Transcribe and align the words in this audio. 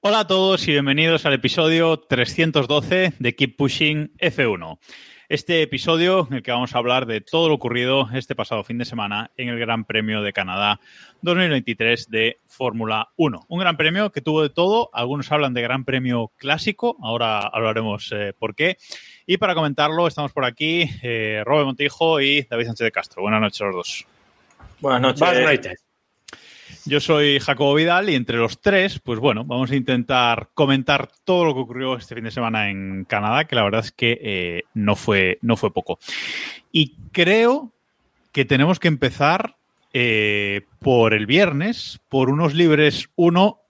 Hola 0.00 0.20
a 0.20 0.26
todos 0.28 0.68
y 0.68 0.70
bienvenidos 0.70 1.26
al 1.26 1.34
episodio 1.34 1.98
312 1.98 3.14
de 3.18 3.34
Keep 3.34 3.56
Pushing 3.56 4.12
F1. 4.18 4.78
Este 5.28 5.60
episodio 5.60 6.26
en 6.30 6.36
el 6.36 6.42
que 6.42 6.52
vamos 6.52 6.74
a 6.74 6.78
hablar 6.78 7.04
de 7.06 7.20
todo 7.20 7.48
lo 7.48 7.54
ocurrido 7.54 8.08
este 8.14 8.34
pasado 8.36 8.62
fin 8.64 8.78
de 8.78 8.84
semana 8.84 9.30
en 9.36 9.48
el 9.48 9.58
Gran 9.58 9.84
Premio 9.84 10.22
de 10.22 10.32
Canadá 10.32 10.80
2023 11.22 12.08
de 12.08 12.38
Fórmula 12.46 13.10
1. 13.16 13.44
Un 13.48 13.58
gran 13.58 13.76
premio 13.76 14.10
que 14.10 14.22
tuvo 14.22 14.40
de 14.40 14.50
todo, 14.50 14.88
algunos 14.92 15.30
hablan 15.32 15.52
de 15.52 15.62
Gran 15.62 15.84
Premio 15.84 16.32
clásico, 16.36 16.96
ahora 17.02 17.40
hablaremos 17.40 18.10
eh, 18.12 18.32
por 18.38 18.54
qué. 18.54 18.78
Y 19.30 19.36
para 19.36 19.54
comentarlo 19.54 20.06
estamos 20.06 20.32
por 20.32 20.46
aquí 20.46 20.88
eh, 21.02 21.42
Robert 21.44 21.66
Montijo 21.66 22.18
y 22.18 22.46
David 22.48 22.64
Sánchez 22.64 22.86
de 22.86 22.90
Castro. 22.90 23.20
Buenas 23.20 23.42
noches 23.42 23.60
a 23.60 23.64
los 23.66 23.74
dos. 23.74 24.06
Buenas 24.80 25.02
noches. 25.02 25.20
Buenas 25.20 25.42
noches. 25.44 25.84
Yo 26.86 26.98
soy 26.98 27.38
Jacobo 27.38 27.74
Vidal 27.74 28.08
y 28.08 28.14
entre 28.14 28.38
los 28.38 28.58
tres, 28.62 28.98
pues 29.00 29.18
bueno, 29.18 29.44
vamos 29.44 29.70
a 29.70 29.76
intentar 29.76 30.48
comentar 30.54 31.10
todo 31.24 31.44
lo 31.44 31.52
que 31.52 31.60
ocurrió 31.60 31.96
este 31.98 32.14
fin 32.14 32.24
de 32.24 32.30
semana 32.30 32.70
en 32.70 33.04
Canadá, 33.04 33.44
que 33.44 33.54
la 33.54 33.64
verdad 33.64 33.84
es 33.84 33.92
que 33.92 34.18
eh, 34.22 34.62
no, 34.72 34.96
fue, 34.96 35.36
no 35.42 35.58
fue 35.58 35.74
poco. 35.74 35.98
Y 36.72 36.94
creo 37.12 37.70
que 38.32 38.46
tenemos 38.46 38.80
que 38.80 38.88
empezar 38.88 39.56
eh, 39.92 40.62
por 40.78 41.12
el 41.12 41.26
viernes, 41.26 42.00
por 42.08 42.30
unos 42.30 42.54
libres 42.54 43.10
uno 43.14 43.60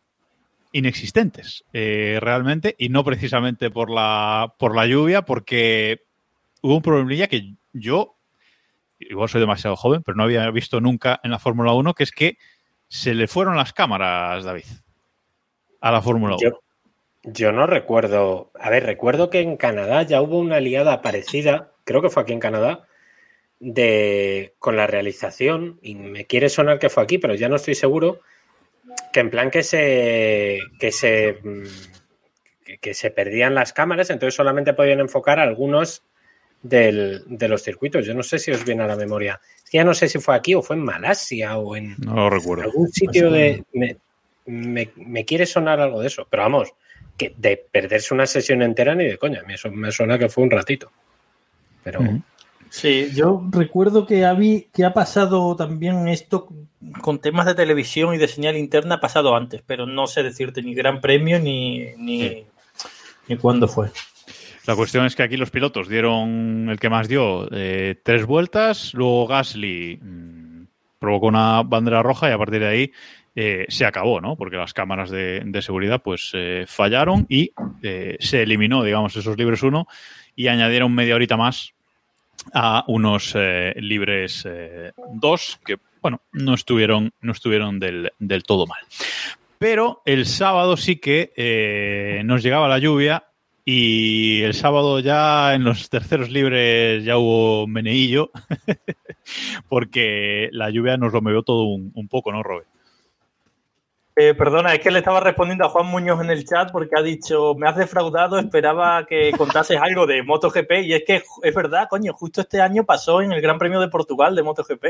inexistentes, 0.72 1.64
eh, 1.72 2.18
realmente, 2.20 2.74
y 2.78 2.88
no 2.88 3.04
precisamente 3.04 3.70
por 3.70 3.90
la, 3.90 4.54
por 4.58 4.74
la 4.74 4.86
lluvia, 4.86 5.22
porque 5.22 6.02
hubo 6.62 6.76
un 6.76 6.82
problemilla 6.82 7.28
que 7.28 7.54
yo, 7.72 8.16
igual 8.98 9.28
soy 9.28 9.40
demasiado 9.40 9.76
joven, 9.76 10.02
pero 10.02 10.16
no 10.16 10.24
había 10.24 10.50
visto 10.50 10.80
nunca 10.80 11.20
en 11.22 11.30
la 11.30 11.38
Fórmula 11.38 11.72
1, 11.72 11.94
que 11.94 12.04
es 12.04 12.12
que 12.12 12.38
se 12.88 13.14
le 13.14 13.28
fueron 13.28 13.56
las 13.56 13.72
cámaras, 13.72 14.44
David, 14.44 14.64
a 15.80 15.92
la 15.92 16.02
Fórmula 16.02 16.36
1. 16.36 16.42
Yo, 16.42 16.60
yo 17.24 17.52
no 17.52 17.66
recuerdo. 17.66 18.50
A 18.58 18.70
ver, 18.70 18.84
recuerdo 18.84 19.30
que 19.30 19.40
en 19.40 19.56
Canadá 19.56 20.02
ya 20.02 20.22
hubo 20.22 20.38
una 20.38 20.60
liada 20.60 21.02
parecida, 21.02 21.72
creo 21.84 22.02
que 22.02 22.10
fue 22.10 22.22
aquí 22.22 22.32
en 22.32 22.40
Canadá, 22.40 22.86
de 23.60 24.54
con 24.58 24.76
la 24.76 24.86
realización, 24.86 25.78
y 25.82 25.94
me 25.94 26.26
quiere 26.26 26.48
sonar 26.48 26.78
que 26.78 26.90
fue 26.90 27.02
aquí, 27.02 27.18
pero 27.18 27.34
ya 27.34 27.48
no 27.48 27.56
estoy 27.56 27.74
seguro, 27.74 28.20
que 29.18 29.22
en 29.22 29.30
plan 29.30 29.50
que 29.50 29.64
se 29.64 30.60
que 30.78 30.92
se 30.92 31.38
mm, 31.42 32.76
que, 32.80 32.94
se 32.94 33.10
perdían 33.10 33.52
las 33.52 33.72
cámaras, 33.72 34.10
entonces 34.10 34.36
solamente 34.36 34.74
podían 34.74 35.00
enfocar 35.00 35.40
algunos 35.40 36.04
del, 36.62 37.24
de 37.26 37.48
los 37.48 37.64
circuitos. 37.64 38.06
Yo 38.06 38.14
no 38.14 38.22
sé 38.22 38.38
si 38.38 38.52
os 38.52 38.64
viene 38.64 38.84
a 38.84 38.86
la 38.86 38.94
memoria. 38.94 39.40
Es 39.64 39.70
que 39.70 39.78
ya 39.78 39.84
no 39.84 39.92
sé 39.94 40.08
si 40.08 40.20
fue 40.20 40.36
aquí 40.36 40.54
o 40.54 40.62
fue 40.62 40.76
en 40.76 40.84
Malasia 40.84 41.56
o 41.58 41.74
en 41.74 41.96
No 41.98 42.14
lo 42.14 42.30
recuerdo. 42.30 42.62
algún 42.62 42.86
sitio 42.92 43.28
de. 43.32 43.64
Me, 43.72 43.96
me- 44.46 44.92
me 44.94 45.24
quiere 45.24 45.46
sonar 45.46 45.80
algo 45.80 46.00
de 46.00 46.06
eso, 46.06 46.28
pero 46.30 46.44
vamos, 46.44 46.72
que 47.16 47.34
de 47.36 47.56
perderse 47.56 48.14
una 48.14 48.26
sesión 48.26 48.62
entera 48.62 48.94
ni 48.94 49.04
de 49.04 49.18
coña. 49.18 49.40
A 49.40 49.42
mí 49.42 49.54
eso 49.54 49.68
me 49.72 49.90
suena 49.90 50.16
que 50.16 50.28
fue 50.28 50.44
un 50.44 50.50
ratito. 50.52 50.92
Pero. 51.82 51.98
Sí, 52.70 53.08
yo 53.14 53.42
recuerdo 53.50 54.06
que, 54.06 54.24
habí- 54.24 54.68
que 54.72 54.84
ha 54.84 54.92
pasado 54.92 55.56
también 55.56 56.06
esto 56.08 56.48
con 57.00 57.18
temas 57.20 57.46
de 57.46 57.54
televisión 57.54 58.14
y 58.14 58.18
de 58.18 58.28
señal 58.28 58.56
interna, 58.56 58.96
ha 58.96 59.00
pasado 59.00 59.34
antes, 59.34 59.62
pero 59.66 59.86
no 59.86 60.06
sé 60.06 60.22
decirte 60.22 60.62
ni 60.62 60.74
gran 60.74 61.00
premio 61.00 61.38
ni, 61.38 61.86
ni, 61.96 62.44
ni 63.26 63.36
cuándo 63.36 63.68
fue. 63.68 63.88
La 64.66 64.76
cuestión 64.76 65.06
es 65.06 65.16
que 65.16 65.22
aquí 65.22 65.36
los 65.38 65.50
pilotos 65.50 65.88
dieron 65.88 66.68
el 66.70 66.78
que 66.78 66.90
más 66.90 67.08
dio 67.08 67.48
eh, 67.52 67.94
tres 68.02 68.26
vueltas, 68.26 68.92
luego 68.92 69.26
Gasly 69.26 69.98
mm, 70.02 70.62
provocó 70.98 71.26
una 71.28 71.62
bandera 71.62 72.02
roja 72.02 72.28
y 72.28 72.32
a 72.32 72.38
partir 72.38 72.60
de 72.60 72.66
ahí 72.68 72.92
eh, 73.34 73.64
se 73.68 73.86
acabó, 73.86 74.20
¿no? 74.20 74.36
Porque 74.36 74.56
las 74.56 74.74
cámaras 74.74 75.10
de, 75.10 75.40
de 75.44 75.62
seguridad 75.62 76.02
pues 76.02 76.32
eh, 76.34 76.64
fallaron 76.66 77.24
y 77.30 77.52
eh, 77.82 78.16
se 78.20 78.42
eliminó, 78.42 78.82
digamos, 78.84 79.16
esos 79.16 79.38
libres 79.38 79.62
uno 79.62 79.86
y 80.36 80.48
añadieron 80.48 80.94
media 80.94 81.14
horita 81.14 81.36
más 81.38 81.72
a 82.52 82.84
unos 82.88 83.32
eh, 83.34 83.74
libres 83.78 84.44
eh, 84.48 84.92
dos 85.12 85.60
que, 85.64 85.76
bueno, 86.00 86.20
no 86.32 86.54
estuvieron, 86.54 87.12
no 87.20 87.32
estuvieron 87.32 87.78
del, 87.78 88.12
del 88.18 88.42
todo 88.44 88.66
mal. 88.66 88.80
Pero 89.58 90.02
el 90.04 90.26
sábado 90.26 90.76
sí 90.76 90.96
que 90.96 91.32
eh, 91.36 92.22
nos 92.24 92.42
llegaba 92.42 92.68
la 92.68 92.78
lluvia 92.78 93.24
y 93.64 94.40
el 94.42 94.54
sábado 94.54 95.00
ya 95.00 95.54
en 95.54 95.64
los 95.64 95.90
terceros 95.90 96.30
libres 96.30 97.04
ya 97.04 97.18
hubo 97.18 97.66
meneillo 97.66 98.30
porque 99.68 100.48
la 100.52 100.70
lluvia 100.70 100.96
nos 100.96 101.12
lo 101.12 101.20
movió 101.20 101.42
todo 101.42 101.64
un, 101.64 101.90
un 101.94 102.08
poco, 102.08 102.32
¿no, 102.32 102.42
Robert? 102.42 102.68
Eh, 104.20 104.34
perdona, 104.34 104.74
es 104.74 104.80
que 104.80 104.90
le 104.90 104.98
estaba 104.98 105.20
respondiendo 105.20 105.64
a 105.64 105.68
Juan 105.68 105.86
Muñoz 105.86 106.20
en 106.20 106.30
el 106.30 106.44
chat 106.44 106.72
porque 106.72 106.98
ha 106.98 107.02
dicho, 107.02 107.54
me 107.54 107.68
has 107.68 107.76
defraudado, 107.76 108.40
esperaba 108.40 109.06
que 109.06 109.30
contases 109.38 109.78
algo 109.80 110.08
de 110.08 110.24
MotoGP 110.24 110.72
y 110.82 110.94
es 110.94 111.04
que 111.06 111.22
es 111.42 111.54
verdad, 111.54 111.86
coño, 111.88 112.12
justo 112.14 112.40
este 112.40 112.60
año 112.60 112.82
pasó 112.84 113.22
en 113.22 113.30
el 113.30 113.40
Gran 113.40 113.58
Premio 113.58 113.78
de 113.78 113.86
Portugal 113.86 114.34
de 114.34 114.42
MotoGP, 114.42 114.84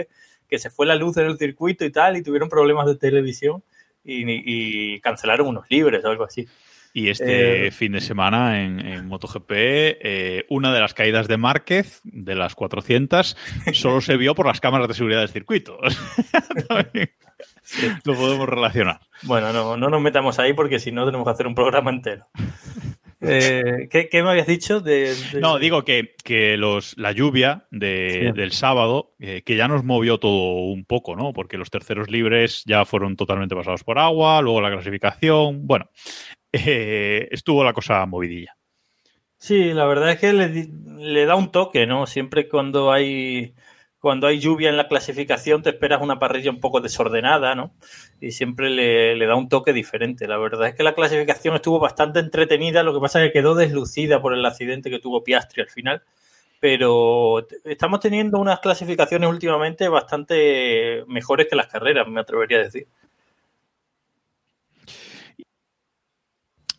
que 0.48 0.58
se 0.58 0.70
fue 0.70 0.86
la 0.86 0.94
luz 0.94 1.18
en 1.18 1.26
el 1.26 1.36
circuito 1.36 1.84
y 1.84 1.92
tal 1.92 2.16
y 2.16 2.22
tuvieron 2.22 2.48
problemas 2.48 2.86
de 2.86 2.96
televisión 2.96 3.62
y, 4.02 4.24
y 4.24 4.98
cancelaron 5.00 5.48
unos 5.48 5.66
libres 5.68 6.02
o 6.06 6.08
algo 6.08 6.24
así. 6.24 6.48
Y 6.94 7.10
este 7.10 7.66
Eh, 7.66 7.70
fin 7.70 7.92
de 7.92 8.00
semana 8.00 8.64
en, 8.64 8.80
en 8.80 9.06
MotoGP, 9.08 9.50
eh, 9.50 10.46
una 10.48 10.72
de 10.72 10.80
las 10.80 10.94
caídas 10.94 11.28
de 11.28 11.36
Márquez, 11.36 12.00
de 12.02 12.34
las 12.34 12.54
400, 12.54 13.36
solo 13.74 14.00
se 14.00 14.16
vio 14.16 14.34
por 14.34 14.46
las 14.46 14.60
cámaras 14.60 14.88
de 14.88 14.94
seguridad 14.94 15.20
del 15.20 15.28
circuito. 15.28 15.78
Lo 18.04 18.14
podemos 18.14 18.48
relacionar. 18.48 19.00
Bueno, 19.22 19.52
no, 19.52 19.76
no 19.76 19.88
nos 19.88 20.00
metamos 20.00 20.38
ahí 20.38 20.52
porque 20.52 20.78
si 20.78 20.92
no 20.92 21.04
tenemos 21.04 21.24
que 21.26 21.30
hacer 21.32 21.46
un 21.46 21.54
programa 21.54 21.90
entero. 21.90 22.26
Eh, 23.20 23.88
¿qué, 23.90 24.08
qué 24.08 24.22
me 24.22 24.30
habías 24.30 24.46
dicho? 24.46 24.80
De, 24.80 25.12
de- 25.32 25.40
No, 25.40 25.58
digo 25.58 25.84
que, 25.84 26.14
que 26.22 26.56
los, 26.56 26.96
la 26.96 27.10
lluvia 27.10 27.66
de- 27.72 28.28
Sí. 28.32 28.38
del 28.40 28.52
sábado, 28.52 29.16
eh, 29.18 29.42
que 29.44 29.56
ya 29.56 29.66
nos 29.66 29.82
movió 29.82 30.18
todo 30.18 30.52
un 30.70 30.84
poco, 30.84 31.16
¿no? 31.16 31.32
Porque 31.32 31.58
los 31.58 31.68
terceros 31.68 32.08
libres 32.08 32.62
ya 32.64 32.84
fueron 32.84 33.16
totalmente 33.16 33.56
pasados 33.56 33.82
por 33.82 33.98
agua, 33.98 34.40
luego 34.40 34.60
la 34.60 34.70
clasificación, 34.70 35.66
bueno, 35.66 35.90
eh, 36.52 37.26
estuvo 37.32 37.64
la 37.64 37.72
cosa 37.72 38.06
movidilla. 38.06 38.54
Sí, 39.36 39.72
la 39.74 39.86
verdad 39.86 40.12
es 40.12 40.20
que 40.20 40.32
le, 40.32 40.68
le 40.98 41.24
da 41.26 41.34
un 41.34 41.50
toque, 41.50 41.88
¿no? 41.88 42.06
Siempre 42.06 42.48
cuando 42.48 42.92
hay 42.92 43.52
cuando 44.08 44.26
hay 44.26 44.40
lluvia 44.40 44.70
en 44.70 44.78
la 44.78 44.88
clasificación 44.88 45.62
te 45.62 45.68
esperas 45.68 46.00
una 46.00 46.18
parrilla 46.18 46.50
un 46.50 46.60
poco 46.60 46.80
desordenada, 46.80 47.54
¿no? 47.54 47.74
Y 48.22 48.30
siempre 48.30 48.70
le, 48.70 49.26
da 49.26 49.34
un 49.34 49.50
toque 49.50 49.74
diferente. 49.74 50.26
La 50.26 50.38
verdad 50.38 50.68
es 50.68 50.74
que 50.74 50.82
la 50.82 50.94
clasificación 50.94 51.54
estuvo 51.54 51.78
bastante 51.78 52.18
entretenida, 52.18 52.82
lo 52.82 52.94
que 52.94 53.00
pasa 53.00 53.22
es 53.22 53.28
que 53.28 53.40
quedó 53.40 53.54
deslucida 53.54 54.22
por 54.22 54.32
el 54.32 54.46
accidente 54.46 54.88
que 54.88 54.98
tuvo 54.98 55.22
Piastri 55.22 55.60
al 55.60 55.68
final. 55.68 56.02
Pero 56.58 57.46
estamos 57.64 58.00
teniendo 58.00 58.38
unas 58.38 58.60
clasificaciones 58.60 59.28
últimamente 59.28 59.88
bastante 59.88 61.04
mejores 61.06 61.46
que 61.46 61.56
las 61.56 61.66
carreras, 61.66 62.08
me 62.08 62.22
atrevería 62.22 62.60
a 62.60 62.62
decir. 62.62 62.86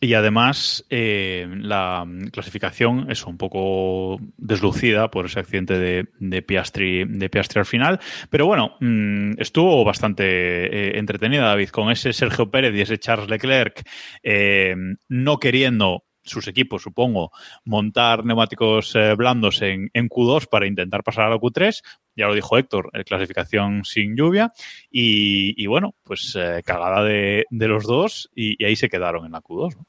Y 0.02 0.14
además, 0.14 0.86
eh, 0.88 1.46
la 1.58 2.06
clasificación 2.32 3.10
es 3.10 3.26
un 3.26 3.36
poco 3.36 4.18
deslucida 4.38 5.10
por 5.10 5.26
ese 5.26 5.40
accidente 5.40 5.78
de, 5.78 6.08
de 6.18 6.40
Piastri, 6.40 7.04
de 7.04 7.28
Piastri 7.28 7.58
al 7.60 7.66
final. 7.66 8.00
Pero 8.30 8.46
bueno, 8.46 8.76
mm, 8.80 9.32
estuvo 9.38 9.84
bastante 9.84 10.24
eh, 10.24 10.98
entretenida, 10.98 11.42
David, 11.42 11.68
con 11.68 11.90
ese 11.90 12.14
Sergio 12.14 12.50
Pérez 12.50 12.74
y 12.74 12.80
ese 12.80 12.98
Charles 12.98 13.28
Leclerc 13.28 13.86
eh, 14.22 14.74
no 15.08 15.38
queriendo 15.38 16.04
sus 16.22 16.46
equipos, 16.48 16.82
supongo, 16.82 17.30
montar 17.64 18.24
neumáticos 18.24 18.94
eh, 18.94 19.14
blandos 19.14 19.62
en, 19.62 19.90
en 19.92 20.08
Q2 20.08 20.48
para 20.48 20.66
intentar 20.66 21.02
pasar 21.02 21.26
a 21.26 21.30
la 21.30 21.36
Q3. 21.36 21.82
Ya 22.16 22.26
lo 22.26 22.34
dijo 22.34 22.58
Héctor, 22.58 22.90
eh, 22.92 23.04
clasificación 23.04 23.84
sin 23.84 24.16
lluvia. 24.16 24.52
Y, 24.90 25.54
y 25.62 25.66
bueno, 25.66 25.94
pues 26.02 26.36
eh, 26.38 26.62
cagada 26.64 27.02
de, 27.04 27.44
de 27.50 27.68
los 27.68 27.84
dos 27.84 28.30
y, 28.34 28.62
y 28.62 28.66
ahí 28.66 28.76
se 28.76 28.88
quedaron 28.88 29.26
en 29.26 29.32
la 29.32 29.40
Q2. 29.40 29.76
¿no? 29.76 29.86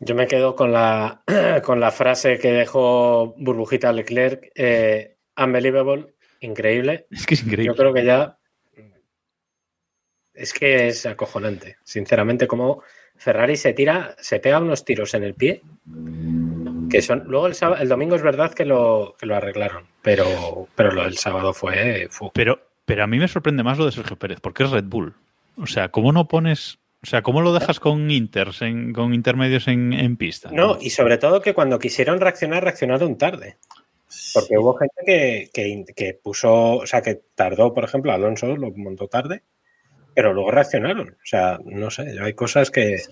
Yo 0.00 0.14
me 0.14 0.26
quedo 0.26 0.54
con 0.54 0.72
la, 0.72 1.22
con 1.64 1.80
la 1.80 1.90
frase 1.90 2.38
que 2.38 2.52
dejó 2.52 3.34
Burbujita 3.38 3.92
Leclerc, 3.92 4.52
unbelievable, 5.36 6.14
increíble. 6.40 7.06
Es 7.10 7.26
que 7.26 7.34
es 7.34 7.42
increíble. 7.42 7.66
Yo 7.66 7.76
creo 7.76 7.92
que 7.92 8.04
ya. 8.04 8.38
Es 10.34 10.52
que 10.52 10.88
es 10.88 11.06
acojonante, 11.06 11.76
sinceramente, 11.84 12.46
como 12.48 12.82
Ferrari 13.16 13.56
se 13.56 13.72
tira, 13.72 14.16
se 14.20 14.40
pega 14.40 14.58
unos 14.58 14.84
tiros 14.84 15.14
en 15.14 15.22
el 15.22 15.34
pie. 15.34 15.62
Que 16.90 17.00
son. 17.02 17.24
Luego 17.26 17.46
el, 17.46 17.54
sábado- 17.54 17.82
el 17.82 17.88
domingo 17.88 18.16
es 18.16 18.22
verdad 18.22 18.52
que 18.52 18.64
lo, 18.64 19.14
que 19.18 19.26
lo 19.26 19.36
arreglaron, 19.36 19.84
pero, 20.02 20.68
pero 20.74 20.92
lo 20.92 21.04
del 21.04 21.16
sábado 21.16 21.52
fue. 21.54 22.08
fu. 22.10 22.30
Pero, 22.34 22.60
pero 22.84 23.04
a 23.04 23.06
mí 23.06 23.18
me 23.18 23.28
sorprende 23.28 23.62
más 23.62 23.78
lo 23.78 23.86
de 23.86 23.92
Sergio 23.92 24.16
Pérez, 24.18 24.40
porque 24.40 24.64
es 24.64 24.70
Red 24.70 24.84
Bull. 24.84 25.14
O 25.56 25.66
sea, 25.66 25.88
¿cómo 25.90 26.12
no 26.12 26.26
pones. 26.28 26.78
O 27.02 27.06
sea, 27.06 27.22
¿cómo 27.22 27.42
lo 27.42 27.52
dejas 27.52 27.80
con 27.80 28.10
inters, 28.10 28.62
en- 28.62 28.92
con 28.92 29.12
intermedios 29.14 29.68
en, 29.68 29.92
en 29.92 30.16
pista? 30.16 30.50
No, 30.52 30.78
y 30.80 30.90
sobre 30.90 31.18
todo 31.18 31.40
que 31.42 31.52
cuando 31.54 31.78
quisieron 31.78 32.18
reaccionar, 32.20 32.64
reaccionaron 32.64 33.16
tarde. 33.18 33.56
Porque 34.32 34.56
hubo 34.58 34.74
gente 34.76 34.94
que, 35.04 35.50
que, 35.52 35.84
que 35.94 36.14
puso, 36.14 36.76
o 36.76 36.86
sea, 36.86 37.02
que 37.02 37.20
tardó, 37.34 37.74
por 37.74 37.84
ejemplo, 37.84 38.12
Alonso 38.12 38.56
lo 38.56 38.70
montó 38.70 39.06
tarde, 39.08 39.42
pero 40.14 40.32
luego 40.32 40.50
reaccionaron. 40.50 41.10
O 41.10 41.26
sea, 41.26 41.58
no 41.64 41.90
sé, 41.90 42.16
hay 42.20 42.34
cosas 42.34 42.70
que. 42.70 43.02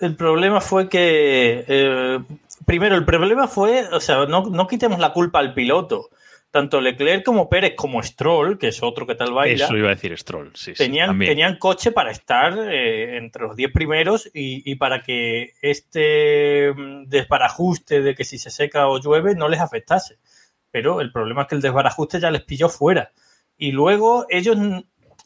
El 0.00 0.16
problema 0.16 0.60
fue 0.60 0.88
que. 0.88 1.64
eh, 1.66 2.18
primero, 2.66 2.96
el 2.96 3.04
problema 3.04 3.48
fue. 3.48 3.84
O 3.92 4.00
sea, 4.00 4.26
no, 4.26 4.46
no 4.46 4.66
quitemos 4.66 4.98
la 4.98 5.12
culpa 5.12 5.38
al 5.38 5.54
piloto. 5.54 6.10
Tanto 6.50 6.80
Leclerc 6.80 7.24
como 7.24 7.48
Pérez, 7.48 7.74
como 7.74 8.00
Stroll, 8.00 8.58
que 8.58 8.68
es 8.68 8.80
otro 8.80 9.08
que 9.08 9.16
tal 9.16 9.32
baila. 9.32 9.64
Eso 9.64 9.76
iba 9.76 9.88
a 9.88 9.94
decir 9.96 10.16
Stroll, 10.16 10.52
sí. 10.54 10.72
tenían, 10.74 11.18
tenían 11.18 11.58
coche 11.58 11.90
para 11.90 12.12
estar 12.12 12.56
eh, 12.56 13.16
entre 13.16 13.42
los 13.42 13.56
10 13.56 13.72
primeros 13.72 14.30
y, 14.32 14.62
y 14.70 14.76
para 14.76 15.02
que 15.02 15.54
este 15.62 16.72
mm, 16.72 17.08
desbarajuste 17.08 18.02
de 18.02 18.14
que 18.14 18.22
si 18.22 18.38
se 18.38 18.50
seca 18.50 18.86
o 18.86 19.00
llueve 19.00 19.34
no 19.34 19.48
les 19.48 19.58
afectase. 19.58 20.18
Pero 20.70 21.00
el 21.00 21.10
problema 21.10 21.42
es 21.42 21.48
que 21.48 21.54
el 21.56 21.60
desbarajuste 21.60 22.20
ya 22.20 22.30
les 22.30 22.42
pilló 22.42 22.68
fuera. 22.68 23.10
Y 23.56 23.72
luego 23.72 24.26
ellos, 24.28 24.56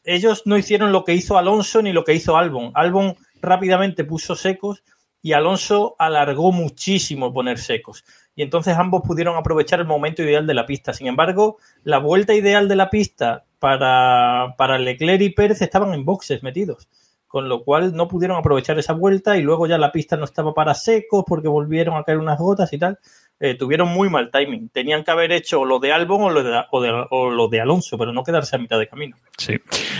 ellos 0.04 0.42
no 0.44 0.56
hicieron 0.56 0.92
lo 0.92 1.04
que 1.04 1.14
hizo 1.14 1.38
Alonso 1.38 1.82
ni 1.82 1.92
lo 1.92 2.04
que 2.04 2.14
hizo 2.14 2.36
Albon. 2.36 2.70
Albon 2.74 3.16
rápidamente 3.40 4.04
puso 4.04 4.34
secos 4.34 4.82
y 5.20 5.32
Alonso 5.32 5.96
alargó 5.98 6.52
muchísimo 6.52 7.32
poner 7.32 7.58
secos. 7.58 8.04
Y 8.34 8.42
entonces 8.42 8.76
ambos 8.76 9.02
pudieron 9.04 9.36
aprovechar 9.36 9.80
el 9.80 9.86
momento 9.86 10.22
ideal 10.22 10.46
de 10.46 10.54
la 10.54 10.64
pista. 10.64 10.92
Sin 10.92 11.08
embargo, 11.08 11.58
la 11.82 11.98
vuelta 11.98 12.34
ideal 12.34 12.68
de 12.68 12.76
la 12.76 12.88
pista 12.88 13.44
para, 13.58 14.54
para 14.56 14.78
Leclerc 14.78 15.20
y 15.22 15.30
Pérez 15.30 15.60
estaban 15.60 15.92
en 15.92 16.04
boxes 16.04 16.42
metidos. 16.42 16.88
Con 17.26 17.48
lo 17.48 17.62
cual 17.62 17.94
no 17.94 18.08
pudieron 18.08 18.38
aprovechar 18.38 18.78
esa 18.78 18.94
vuelta 18.94 19.36
y 19.36 19.42
luego 19.42 19.66
ya 19.66 19.76
la 19.76 19.92
pista 19.92 20.16
no 20.16 20.24
estaba 20.24 20.54
para 20.54 20.72
secos 20.74 21.24
porque 21.26 21.48
volvieron 21.48 21.96
a 21.96 22.04
caer 22.04 22.18
unas 22.18 22.38
gotas 22.38 22.72
y 22.72 22.78
tal. 22.78 22.98
Eh, 23.40 23.54
tuvieron 23.54 23.88
muy 23.88 24.08
mal 24.10 24.30
timing. 24.32 24.68
Tenían 24.70 25.04
que 25.04 25.10
haber 25.12 25.30
hecho 25.32 25.64
lo 25.64 25.78
de 25.78 25.92
Albon 25.92 26.22
o 26.22 26.30
lo 26.30 26.42
de, 26.42 26.62
o 26.72 26.80
de- 26.82 27.06
o 27.10 27.30
lo 27.30 27.48
de 27.48 27.60
Alonso, 27.60 27.96
pero 27.96 28.12
no 28.12 28.24
quedarse 28.24 28.56
a 28.56 28.58
mitad 28.58 28.78
de 28.78 28.88
camino. 28.88 29.16
Sí. 29.36 29.54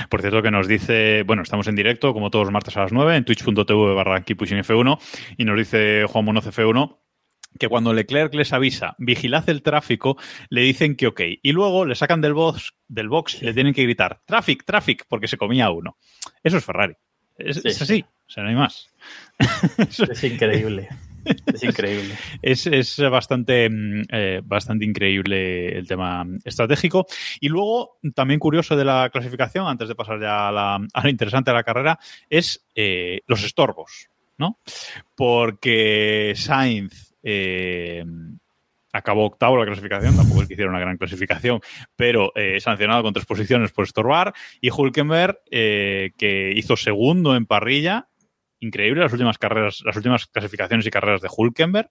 Por 0.08 0.20
cierto, 0.20 0.43
que 0.43 0.50
nos 0.50 0.67
dice, 0.67 1.23
bueno, 1.25 1.43
estamos 1.43 1.69
en 1.69 1.76
directo, 1.76 2.12
como 2.12 2.31
todos 2.31 2.46
los 2.46 2.52
martes 2.52 2.76
a 2.76 2.81
las 2.82 2.93
9, 2.93 3.14
en 3.17 3.25
twitch.tv 3.25 3.94
barra 3.94 4.23
Keeppushing 4.23 4.58
F1, 4.58 4.99
y 5.37 5.44
nos 5.44 5.56
dice 5.56 6.05
Juan 6.08 6.25
Munoz 6.25 6.46
F1 6.46 6.96
que 7.58 7.69
cuando 7.69 7.93
Leclerc 7.94 8.35
les 8.35 8.52
avisa, 8.52 8.94
vigilad 8.99 9.49
el 9.49 9.62
tráfico, 9.62 10.17
le 10.50 10.61
dicen 10.61 10.96
que 10.96 11.06
ok. 11.08 11.20
Y 11.43 11.52
luego 11.52 11.87
le 11.87 11.94
sacan 11.94 12.20
del 12.20 12.34
box, 12.34 12.75
del 12.88 13.08
box 13.08 13.43
y 13.43 13.46
le 13.46 13.55
tienen 13.55 13.73
que 13.73 13.82
gritar, 13.84 14.20
traffic, 14.26 14.64
traffic, 14.64 15.06
porque 15.08 15.26
se 15.29 15.38
comía 15.38 15.70
uno. 15.70 15.96
Eso 16.44 16.58
es 16.58 16.64
Ferrari. 16.64 16.94
Es, 17.37 17.56
Sí, 17.56 17.69
es 17.69 17.76
sí. 17.79 17.82
así, 17.84 18.02
o 18.05 18.31
sea, 18.31 18.43
no 18.43 18.50
hay 18.50 18.55
más. 18.56 18.91
Es 19.79 20.25
increíble. 20.25 20.88
Es 21.25 21.62
increíble. 21.62 22.15
Es, 22.43 22.67
es 22.67 22.99
bastante, 23.11 23.69
mm, 23.69 24.03
eh, 24.11 24.41
bastante 24.44 24.85
increíble 24.85 25.76
el 25.76 25.87
tema 25.87 26.25
estratégico. 26.44 27.06
Y 27.41 27.49
luego, 27.49 27.99
también 28.15 28.41
curioso 28.41 28.76
de 28.76 28.85
la 28.85 29.11
clasificación, 29.11 29.67
antes 29.67 29.88
de 29.88 29.94
pasar 29.94 30.20
ya 30.20 30.49
a, 30.49 30.53
la, 30.53 30.75
a 30.93 31.03
lo 31.03 31.09
interesante 31.09 31.50
de 31.50 31.56
la 31.56 31.65
carrera, 31.65 31.99
es 32.31 32.67
eh, 32.75 33.20
los 33.26 33.44
estorbos, 33.44 34.09
¿no? 34.38 34.59
Porque 35.17 36.32
Sainz 36.37 37.15
eh, 37.23 38.05
acabó 38.93 39.26
octavo 39.26 39.56
la 39.59 39.67
clasificación, 39.67 40.17
tampoco 40.17 40.43
es 40.43 40.49
que 40.49 40.55
hiciera 40.55 40.70
una 40.70 40.81
gran 40.81 40.97
clasificación, 40.97 41.61
pero 41.97 42.32
sancionado 42.59 43.03
con 43.03 43.12
tres 43.12 43.26
posiciones 43.26 43.73
por 43.73 43.85
estorbar. 43.85 44.32
Y 44.61 44.70
Hulkenberg, 44.70 45.41
que 45.50 46.53
hizo 46.55 46.76
segundo 46.76 47.37
en 47.37 47.47
parrilla, 47.47 48.09
increíble 48.60 49.00
las 49.02 49.12
últimas 49.12 49.38
carreras, 49.38 49.82
las 49.84 49.94
últimas 49.96 50.26
clasificaciones 50.26 50.87
y 50.87 50.90
carreras 50.90 51.20
de 51.20 51.28
Hulkenberg, 51.34 51.90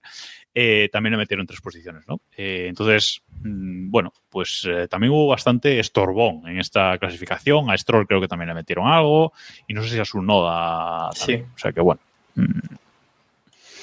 eh, 0.53 0.89
también 0.91 1.11
le 1.13 1.17
metieron 1.17 1.45
tres 1.47 1.61
posiciones, 1.61 2.07
¿no? 2.07 2.19
Eh, 2.35 2.65
entonces, 2.67 3.21
mm, 3.41 3.89
bueno, 3.89 4.11
pues 4.29 4.67
eh, 4.69 4.87
también 4.87 5.13
hubo 5.13 5.27
bastante 5.27 5.79
estorbón 5.79 6.47
en 6.47 6.59
esta 6.59 6.97
clasificación. 6.97 7.69
A 7.71 7.77
Stroll 7.77 8.05
creo 8.07 8.19
que 8.19 8.27
también 8.27 8.49
le 8.49 8.55
metieron 8.55 8.87
algo, 8.87 9.33
y 9.67 9.73
no 9.73 9.81
sé 9.83 9.89
si 9.89 9.99
a 9.99 10.05
su 10.05 10.21
noda 10.21 11.09
también. 11.17 11.45
Sí. 11.45 11.51
O 11.55 11.57
sea 11.57 11.71
que 11.71 11.81
bueno. 11.81 12.01
mm, 12.35 12.59